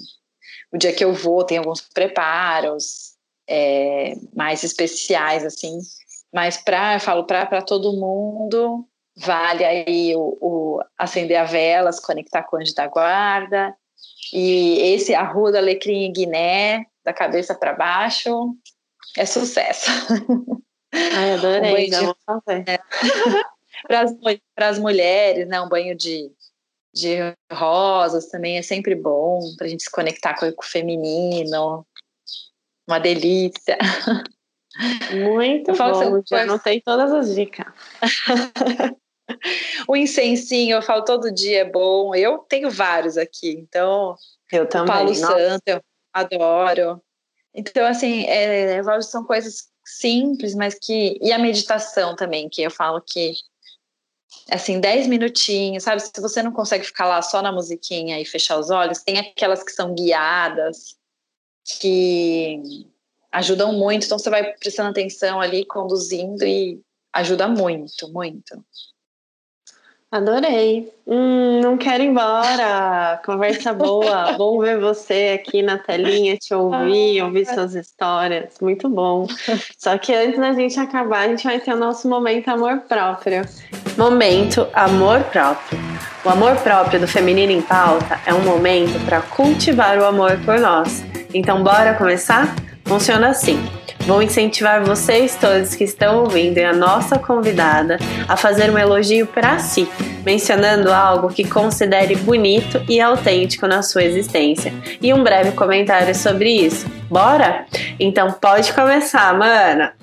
o 0.73 0.77
dia 0.77 0.93
que 0.93 1.05
eu 1.05 1.15
vou 1.15 1.44
tem 1.44 1.59
alguns 1.59 1.81
preparos 1.81 3.12
é, 3.49 4.15
mais 4.35 4.65
especiais, 4.65 5.44
assim. 5.44 5.78
Mas 6.32 6.57
para, 6.57 6.94
eu 6.94 7.01
falo, 7.01 7.24
para 7.24 7.62
todo 7.62 7.93
mundo, 7.93 8.86
vale 9.16 9.65
aí 9.65 10.15
o, 10.16 10.39
o, 10.40 10.81
acender 10.99 11.36
a 11.36 11.44
vela, 11.44 11.93
se 11.93 12.03
conectar 12.03 12.43
com 12.43 12.57
o 12.57 12.61
anjo 12.61 12.74
da 12.74 12.86
guarda. 12.86 13.74
E 14.32 14.78
esse 14.94 15.15
Arruda, 15.15 15.59
Alecrim 15.59 16.07
e 16.07 16.12
Guiné, 16.12 16.86
da 17.05 17.12
cabeça 17.12 17.55
para 17.55 17.73
baixo, 17.73 18.55
é 19.16 19.27
sucesso. 19.27 19.90
Ai, 20.93 21.32
adorei, 21.35 21.86
um 21.86 21.90
já 21.90 22.02
vou 22.02 22.16
fazer. 22.27 22.64
É. 22.69 22.78
para 24.55 24.69
as 24.69 24.78
mulheres, 24.78 25.48
né, 25.48 25.60
um 25.60 25.69
banho 25.69 25.97
de, 25.97 26.31
de 26.94 27.16
rosas 27.51 28.27
também 28.27 28.59
é 28.59 28.62
sempre 28.62 28.94
bom 28.94 29.40
para 29.56 29.66
a 29.66 29.70
gente 29.70 29.85
se 29.85 29.90
conectar 29.90 30.35
com, 30.39 30.51
com 30.52 30.62
o 30.62 30.66
feminino. 30.66 31.86
Uma 32.86 32.98
delícia. 32.98 33.78
Muito 35.12 35.70
eu 35.70 35.74
falo 35.74 36.10
bom, 36.10 36.23
já 36.27 36.43
anotei 36.43 36.81
todas 36.81 37.12
as 37.12 37.35
dicas. 37.35 37.66
o 39.89 39.97
incensinho, 39.97 40.77
eu 40.77 40.82
falo 40.82 41.05
todo 41.05 41.32
dia 41.32 41.60
é 41.60 41.64
bom. 41.64 42.14
Eu 42.14 42.39
tenho 42.39 42.70
vários 42.70 43.16
aqui, 43.16 43.51
então. 43.51 44.16
Eu 44.51 44.66
também. 44.69 44.89
Palo 44.89 45.09
Nossa. 45.09 45.27
Santo, 45.27 45.62
eu 45.66 45.82
adoro. 46.12 47.02
Então, 47.55 47.86
assim, 47.86 48.24
é, 48.27 48.82
são 49.02 49.24
coisas 49.24 49.72
simples, 49.98 50.55
mas 50.55 50.74
que. 50.74 51.19
E 51.20 51.32
a 51.32 51.39
meditação 51.39 52.16
também, 52.16 52.48
que 52.48 52.62
eu 52.62 52.70
falo 52.70 53.01
que. 53.01 53.35
Assim, 54.51 54.81
10 54.81 55.06
minutinhos, 55.09 55.85
sabe? 55.85 56.01
Se 56.01 56.20
você 56.20 56.43
não 56.43 56.52
consegue 56.52 56.85
ficar 56.85 57.06
lá 57.06 57.20
só 57.20 57.43
na 57.43 57.52
musiquinha 57.52 58.20
e 58.20 58.24
fechar 58.24 58.59
os 58.59 58.70
olhos, 58.70 59.02
tem 59.02 59.19
aquelas 59.19 59.62
que 59.62 59.70
são 59.70 59.94
guiadas, 59.94 60.97
que 61.64 62.86
ajudam 63.31 63.73
muito. 63.74 64.06
Então, 64.06 64.19
você 64.19 64.31
vai 64.31 64.52
prestando 64.55 64.90
atenção 64.90 65.40
ali, 65.40 65.64
conduzindo 65.66 66.44
e 66.44 66.81
ajuda 67.12 67.47
muito, 67.47 68.10
muito. 68.10 68.64
Adorei. 70.12 70.93
Hum, 71.06 71.62
não 71.62 71.78
quero 71.78 72.02
ir 72.02 72.09
embora. 72.09 73.18
Conversa 73.24 73.72
boa. 73.72 74.32
bom 74.36 74.59
ver 74.59 74.78
você 74.78 75.40
aqui 75.40 75.62
na 75.62 75.78
telinha, 75.78 76.36
te 76.36 76.52
ouvir, 76.52 77.22
ouvir 77.22 77.47
suas 77.47 77.74
histórias. 77.74 78.56
Muito 78.60 78.90
bom. 78.90 79.26
Só 79.78 79.97
que 79.97 80.12
antes 80.12 80.39
da 80.39 80.52
gente 80.52 80.78
acabar, 80.78 81.20
a 81.20 81.28
gente 81.28 81.44
vai 81.44 81.59
ter 81.59 81.72
o 81.72 81.78
nosso 81.78 82.10
momento 82.10 82.48
amor 82.48 82.80
próprio. 82.80 83.43
Momento 83.97 84.68
amor 84.74 85.24
próprio. 85.24 85.78
O 86.26 86.28
amor 86.28 86.56
próprio 86.56 87.01
do 87.01 87.09
Feminino 87.09 87.51
em 87.51 87.62
Pauta 87.62 88.20
é 88.26 88.34
um 88.34 88.43
momento 88.43 89.02
para 89.06 89.22
cultivar 89.22 89.98
o 89.98 90.05
amor 90.05 90.39
por 90.44 90.60
nós. 90.60 91.02
Então, 91.32 91.64
bora 91.64 91.94
começar? 91.94 92.55
Funciona 92.84 93.30
assim. 93.30 93.81
Vou 94.06 94.20
incentivar 94.20 94.84
vocês 94.84 95.36
todos 95.36 95.76
que 95.76 95.84
estão 95.84 96.24
ouvindo 96.24 96.58
e 96.58 96.64
a 96.64 96.72
nossa 96.72 97.20
convidada 97.20 97.98
a 98.28 98.36
fazer 98.36 98.68
um 98.68 98.76
elogio 98.76 99.28
para 99.28 99.60
si, 99.60 99.88
mencionando 100.24 100.92
algo 100.92 101.32
que 101.32 101.48
considere 101.48 102.16
bonito 102.16 102.84
e 102.88 103.00
autêntico 103.00 103.66
na 103.68 103.80
sua 103.80 104.02
existência 104.02 104.72
e 105.00 105.14
um 105.14 105.22
breve 105.22 105.52
comentário 105.52 106.12
sobre 106.16 106.50
isso. 106.50 106.86
Bora? 107.08 107.64
Então 108.00 108.32
pode 108.32 108.72
começar, 108.72 109.32
mana. 109.38 109.96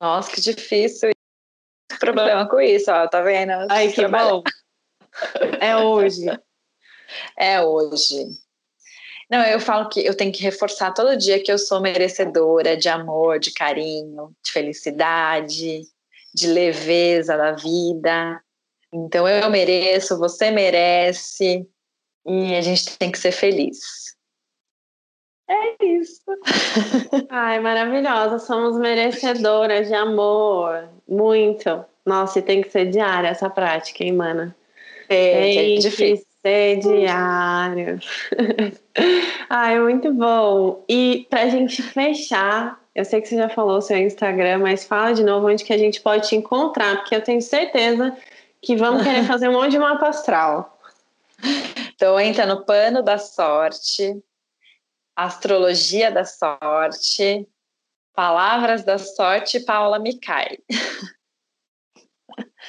Nossa, 0.00 0.32
que 0.32 0.40
difícil. 0.40 1.10
Problema 2.00 2.48
com 2.48 2.60
isso, 2.60 2.90
ó, 2.90 3.06
tá 3.08 3.20
vendo? 3.20 3.52
Ai, 3.68 3.88
que 3.88 3.96
trabalha. 3.96 4.30
bom. 4.30 4.42
É 5.60 5.76
hoje. 5.76 6.26
É 7.36 7.60
hoje. 7.60 8.24
Não, 9.30 9.42
eu 9.44 9.60
falo 9.60 9.88
que 9.88 10.00
eu 10.04 10.16
tenho 10.16 10.32
que 10.32 10.42
reforçar 10.42 10.92
todo 10.92 11.16
dia 11.16 11.42
que 11.42 11.52
eu 11.52 11.58
sou 11.58 11.80
merecedora 11.80 12.76
de 12.76 12.88
amor, 12.88 13.38
de 13.38 13.52
carinho, 13.52 14.34
de 14.42 14.50
felicidade, 14.50 15.82
de 16.34 16.46
leveza 16.46 17.36
da 17.36 17.52
vida. 17.52 18.42
Então 18.92 19.28
eu 19.28 19.50
mereço, 19.50 20.18
você 20.18 20.50
merece 20.50 21.68
e 22.26 22.54
a 22.54 22.62
gente 22.62 22.96
tem 22.96 23.12
que 23.12 23.18
ser 23.18 23.32
feliz. 23.32 24.16
É 25.50 25.84
isso. 25.84 26.24
Ai, 27.28 27.60
maravilhosa. 27.60 28.38
Somos 28.38 28.78
merecedoras 28.78 29.88
de 29.88 29.94
amor. 29.94 30.88
Muito. 31.06 31.84
Nossa, 32.04 32.38
e 32.38 32.42
tem 32.42 32.62
que 32.62 32.70
ser 32.70 32.86
diária 32.90 33.28
essa 33.28 33.48
prática, 33.48 34.04
hein, 34.04 34.12
mana? 34.12 34.56
É, 35.08 35.54
é, 35.54 35.74
é 35.74 35.78
difícil 35.78 36.27
Presidiário. 36.42 37.98
ah, 39.50 39.72
é 39.72 39.80
muito 39.80 40.12
bom. 40.12 40.84
E 40.88 41.26
para 41.28 41.42
a 41.42 41.48
gente 41.48 41.82
fechar, 41.82 42.80
eu 42.94 43.04
sei 43.04 43.20
que 43.20 43.28
você 43.28 43.36
já 43.36 43.48
falou 43.48 43.78
o 43.78 43.82
seu 43.82 43.96
Instagram, 43.96 44.58
mas 44.58 44.84
fala 44.84 45.12
de 45.12 45.24
novo 45.24 45.48
onde 45.48 45.64
que 45.64 45.72
a 45.72 45.78
gente 45.78 46.00
pode 46.00 46.28
te 46.28 46.36
encontrar, 46.36 46.96
porque 46.98 47.14
eu 47.14 47.22
tenho 47.22 47.42
certeza 47.42 48.16
que 48.62 48.76
vamos 48.76 49.02
querer 49.02 49.24
fazer 49.26 49.48
um 49.48 49.52
monte 49.52 49.72
de 49.72 49.78
mapa 49.78 50.08
astral. 50.08 50.78
Então 51.94 52.18
entra 52.18 52.46
no 52.46 52.64
pano 52.64 53.02
da 53.02 53.18
sorte, 53.18 54.20
astrologia 55.16 56.10
da 56.10 56.24
sorte, 56.24 57.46
palavras 58.14 58.84
da 58.84 58.98
sorte, 58.98 59.60
Paula 59.60 59.98
Micai. 59.98 60.58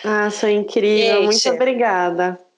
Ah, 0.04 0.30
sou 0.30 0.50
incrível, 0.50 1.24
gente, 1.24 1.26
muito 1.26 1.50
obrigada. 1.50 2.49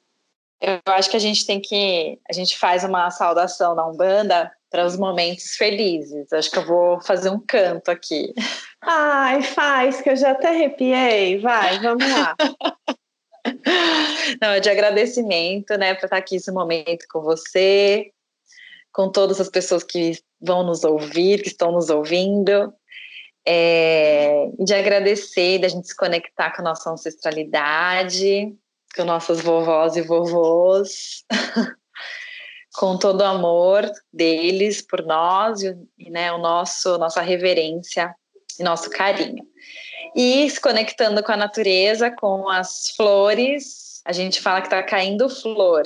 Eu 0.61 0.79
acho 0.93 1.09
que 1.09 1.17
a 1.17 1.19
gente 1.19 1.45
tem 1.45 1.59
que. 1.59 2.19
A 2.29 2.33
gente 2.33 2.57
faz 2.57 2.83
uma 2.83 3.09
saudação 3.09 3.73
na 3.73 3.87
Umbanda 3.87 4.51
para 4.69 4.85
os 4.85 4.95
momentos 4.95 5.55
felizes. 5.55 6.31
Acho 6.31 6.51
que 6.51 6.59
eu 6.59 6.65
vou 6.65 7.01
fazer 7.01 7.31
um 7.31 7.39
canto 7.39 7.89
aqui. 7.89 8.31
Ai, 8.79 9.41
faz, 9.41 10.01
que 10.01 10.11
eu 10.11 10.15
já 10.15 10.31
até 10.31 10.49
arrepiei. 10.49 11.39
Vai, 11.39 11.79
vamos 11.79 12.07
lá. 12.09 12.35
Não, 14.39 14.49
é 14.49 14.59
de 14.59 14.69
agradecimento, 14.69 15.75
né, 15.77 15.95
por 15.95 16.05
estar 16.05 16.17
aqui 16.17 16.35
esse 16.35 16.51
momento 16.51 17.05
com 17.11 17.21
você, 17.21 18.11
com 18.93 19.11
todas 19.11 19.41
as 19.41 19.49
pessoas 19.49 19.83
que 19.83 20.19
vão 20.39 20.63
nos 20.63 20.83
ouvir, 20.83 21.41
que 21.41 21.49
estão 21.49 21.71
nos 21.71 21.89
ouvindo. 21.89 22.71
É, 23.45 24.47
de 24.59 24.75
agradecer, 24.75 25.57
da 25.57 25.67
gente 25.67 25.87
se 25.87 25.95
conectar 25.95 26.51
com 26.51 26.61
a 26.61 26.65
nossa 26.65 26.91
ancestralidade, 26.91 28.55
com 28.95 29.03
nossas 29.03 29.41
vovós 29.41 29.95
e 29.95 30.01
vovôs, 30.01 31.23
com 32.75 32.97
todo 32.97 33.21
o 33.21 33.25
amor 33.25 33.89
deles 34.11 34.81
por 34.81 35.05
nós 35.05 35.61
e 35.61 36.09
né, 36.09 36.31
o 36.31 36.37
nosso 36.37 36.97
nossa 36.97 37.21
reverência 37.21 38.13
e 38.59 38.63
nosso 38.63 38.89
carinho. 38.89 39.45
E 40.15 40.49
se 40.49 40.59
conectando 40.59 41.23
com 41.23 41.31
a 41.31 41.37
natureza, 41.37 42.11
com 42.11 42.49
as 42.49 42.89
flores, 42.95 44.01
a 44.05 44.11
gente 44.11 44.41
fala 44.41 44.61
que 44.61 44.67
está 44.67 44.83
caindo 44.83 45.29
flor. 45.29 45.83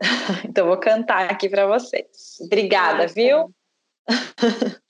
então 0.44 0.66
vou 0.66 0.78
cantar 0.78 1.30
aqui 1.30 1.48
para 1.48 1.66
vocês. 1.66 2.38
Obrigada, 2.40 3.06
viu? 3.06 3.54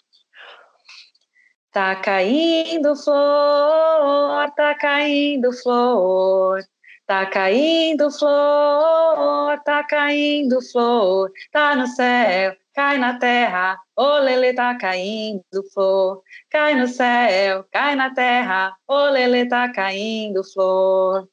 Tá 1.77 1.95
caindo 1.95 2.97
flor, 2.97 4.51
tá 4.57 4.75
caindo 4.77 5.53
flor, 5.53 6.63
tá 7.07 7.27
caindo 7.27 8.11
flor, 8.11 9.61
tá 9.63 9.85
caindo 9.85 10.59
flor, 10.73 11.31
tá 11.53 11.77
no 11.77 11.87
céu, 11.87 12.57
cai 12.75 12.97
na 12.97 13.19
terra, 13.19 13.79
ô 13.95 14.17
lele 14.21 14.55
tá 14.55 14.75
caindo 14.79 15.43
flor, 15.75 16.23
cai 16.51 16.75
no 16.75 16.89
céu, 16.89 17.67
cai 17.71 17.95
na 17.95 18.09
terra, 18.15 18.75
ô 18.89 19.11
lele 19.11 19.47
tá 19.47 19.71
caindo 19.71 20.43
flor, 20.45 21.29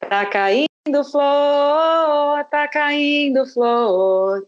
tá 0.00 0.26
caindo 0.26 1.04
flor, 1.08 2.44
tá 2.50 2.66
caindo 2.66 3.46
flor, 3.46 4.42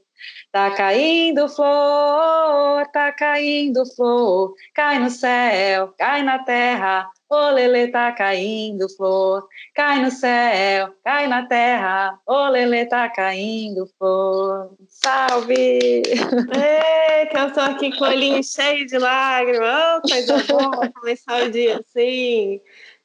Tá 0.56 0.70
caindo 0.70 1.50
flor, 1.50 2.86
tá 2.90 3.12
caindo 3.12 3.84
flor, 3.94 4.54
cai 4.72 4.98
no 4.98 5.10
céu, 5.10 5.92
cai 5.98 6.22
na 6.22 6.38
terra, 6.44 7.06
ô 7.28 7.50
lele 7.50 7.88
tá 7.88 8.10
caindo 8.12 8.88
flor, 8.96 9.46
cai 9.74 10.00
no 10.02 10.10
céu, 10.10 10.94
cai 11.04 11.26
na 11.26 11.46
terra, 11.46 12.18
ô 12.26 12.48
lele 12.48 12.86
tá 12.86 13.06
caindo 13.10 13.86
flor. 13.98 14.74
Salve! 14.88 16.02
Eita, 16.02 17.38
eu 17.38 17.52
tô 17.52 17.60
aqui 17.60 17.94
com 17.94 18.04
o 18.04 18.08
olhinho 18.08 18.42
cheio 18.42 18.86
de 18.86 18.96
lágrimas, 18.96 19.98
oh, 19.98 20.08
coisa 20.08 20.38
boa 20.44 20.90
começar 20.90 21.42
o 21.42 21.50
dia 21.50 21.80
assim. 21.80 22.62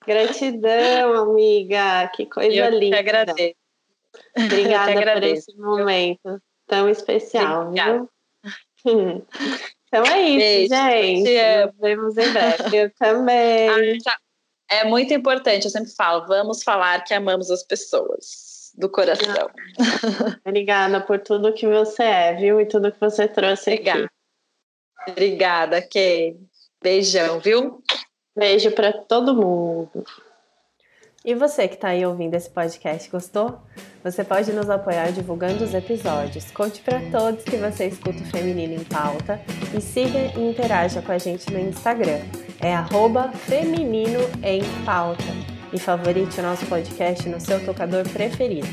Gratidão, 0.08 1.16
amiga, 1.16 2.10
que 2.16 2.28
coisa 2.28 2.56
eu 2.56 2.70
linda. 2.70 2.96
Eu 2.96 3.04
te 3.04 3.10
agradeço. 3.10 3.56
Obrigada 4.38 4.94
por 4.94 5.24
esse 5.24 5.58
momento 5.58 6.42
tão 6.72 6.88
especial, 6.88 7.68
Obrigada. 7.68 8.08
viu? 8.86 9.26
Então 9.94 10.06
é 10.06 10.22
isso, 10.22 10.70
Beijo, 10.70 10.74
gente. 10.74 11.66
Nos 11.66 11.78
vemos 11.82 12.18
em 12.18 12.32
breve. 12.32 12.78
Eu 12.78 12.94
também. 12.94 13.98
É 14.70 14.86
muito 14.86 15.14
importante, 15.14 15.66
eu 15.66 15.70
sempre 15.70 15.92
falo, 15.92 16.26
vamos 16.28 16.64
falar 16.64 17.04
que 17.04 17.14
amamos 17.14 17.52
as 17.52 17.62
pessoas 17.62 18.72
do 18.74 18.88
coração. 18.90 19.50
Obrigada 20.48 21.02
por 21.02 21.20
tudo 21.20 21.52
que 21.52 21.68
você 21.68 22.04
é, 22.04 22.34
viu? 22.36 22.62
E 22.62 22.66
tudo 22.66 22.90
que 22.90 23.02
você 23.02 23.28
trouxe 23.28 23.72
Obrigada. 23.72 24.06
aqui. 24.06 25.12
Obrigada, 25.12 25.82
Kay. 25.82 26.40
Beijão, 26.82 27.42
viu? 27.42 27.84
Beijo 28.34 28.72
para 28.72 28.94
todo 28.94 29.36
mundo. 29.36 30.06
E 31.24 31.36
você 31.36 31.68
que 31.68 31.76
está 31.76 31.90
aí 31.90 32.04
ouvindo 32.04 32.34
esse 32.34 32.50
podcast, 32.50 33.08
gostou? 33.08 33.60
Você 34.04 34.24
pode 34.24 34.52
nos 34.54 34.72
apoiar 34.72 35.12
divulgando 35.12 35.64
os 35.64 35.72
episódios. 35.72 36.50
Conte 36.50 36.82
para 36.82 37.00
todos 37.12 37.44
que 37.44 37.58
você 37.58 37.86
escuta 37.86 38.18
o 38.24 38.26
Feminino 38.26 38.74
em 38.74 38.84
Pauta 38.84 39.40
e 39.78 39.80
siga 39.80 40.18
e 40.36 40.50
interaja 40.50 41.00
com 41.00 41.12
a 41.12 41.20
gente 41.20 41.54
no 41.54 41.60
Instagram. 41.60 42.22
É 42.60 42.74
arroba 42.74 43.30
Feminino 43.34 44.20
em 44.42 44.64
Pauta. 44.84 45.24
E 45.72 45.78
favorite 45.78 46.40
o 46.40 46.44
nosso 46.44 46.66
podcast 46.66 47.30
no 47.30 47.40
seu 47.40 47.64
tocador 47.64 48.04
preferido. 48.10 48.68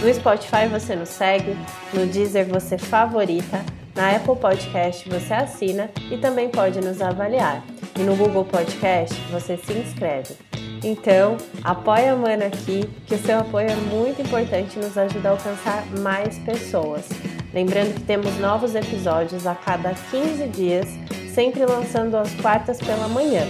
No 0.00 0.14
Spotify 0.14 0.68
você 0.70 0.94
nos 0.94 1.08
segue, 1.08 1.56
no 1.92 2.06
Deezer 2.06 2.46
você 2.46 2.78
favorita, 2.78 3.64
na 3.98 4.14
Apple 4.14 4.36
Podcast 4.36 5.08
você 5.08 5.34
assina 5.34 5.90
e 6.08 6.16
também 6.16 6.48
pode 6.48 6.80
nos 6.80 7.02
avaliar. 7.02 7.64
E 7.98 8.02
no 8.02 8.14
Google 8.14 8.44
Podcast 8.44 9.20
você 9.32 9.56
se 9.56 9.72
inscreve. 9.72 10.36
Então, 10.84 11.36
apoia 11.64 12.12
a 12.12 12.16
Mana 12.16 12.46
aqui, 12.46 12.88
que 13.08 13.16
o 13.16 13.18
seu 13.18 13.40
apoio 13.40 13.68
é 13.68 13.74
muito 13.74 14.22
importante 14.22 14.76
e 14.76 14.78
nos 14.78 14.96
ajuda 14.96 15.30
a 15.30 15.32
alcançar 15.32 15.84
mais 15.98 16.38
pessoas. 16.38 17.08
Lembrando 17.52 17.94
que 17.94 18.02
temos 18.02 18.38
novos 18.38 18.76
episódios 18.76 19.48
a 19.48 19.56
cada 19.56 19.92
15 19.92 20.46
dias, 20.46 20.86
sempre 21.34 21.66
lançando 21.66 22.16
às 22.16 22.32
quartas 22.36 22.78
pela 22.78 23.08
manhã. 23.08 23.42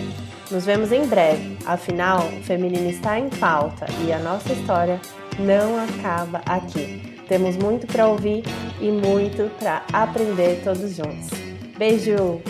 Nos 0.50 0.64
vemos 0.64 0.92
em 0.92 1.04
breve, 1.06 1.58
afinal, 1.66 2.26
o 2.26 2.42
feminino 2.42 2.88
está 2.88 3.18
em 3.18 3.28
pauta 3.28 3.84
e 4.06 4.10
a 4.14 4.18
nossa 4.18 4.50
história 4.50 4.98
não 5.38 5.78
acaba 5.78 6.40
aqui. 6.46 7.07
Temos 7.28 7.56
muito 7.56 7.86
para 7.86 8.06
ouvir 8.06 8.42
e 8.80 8.90
muito 8.90 9.50
para 9.58 9.84
aprender 9.92 10.62
todos 10.64 10.96
juntos. 10.96 11.28
Beijo! 11.76 12.40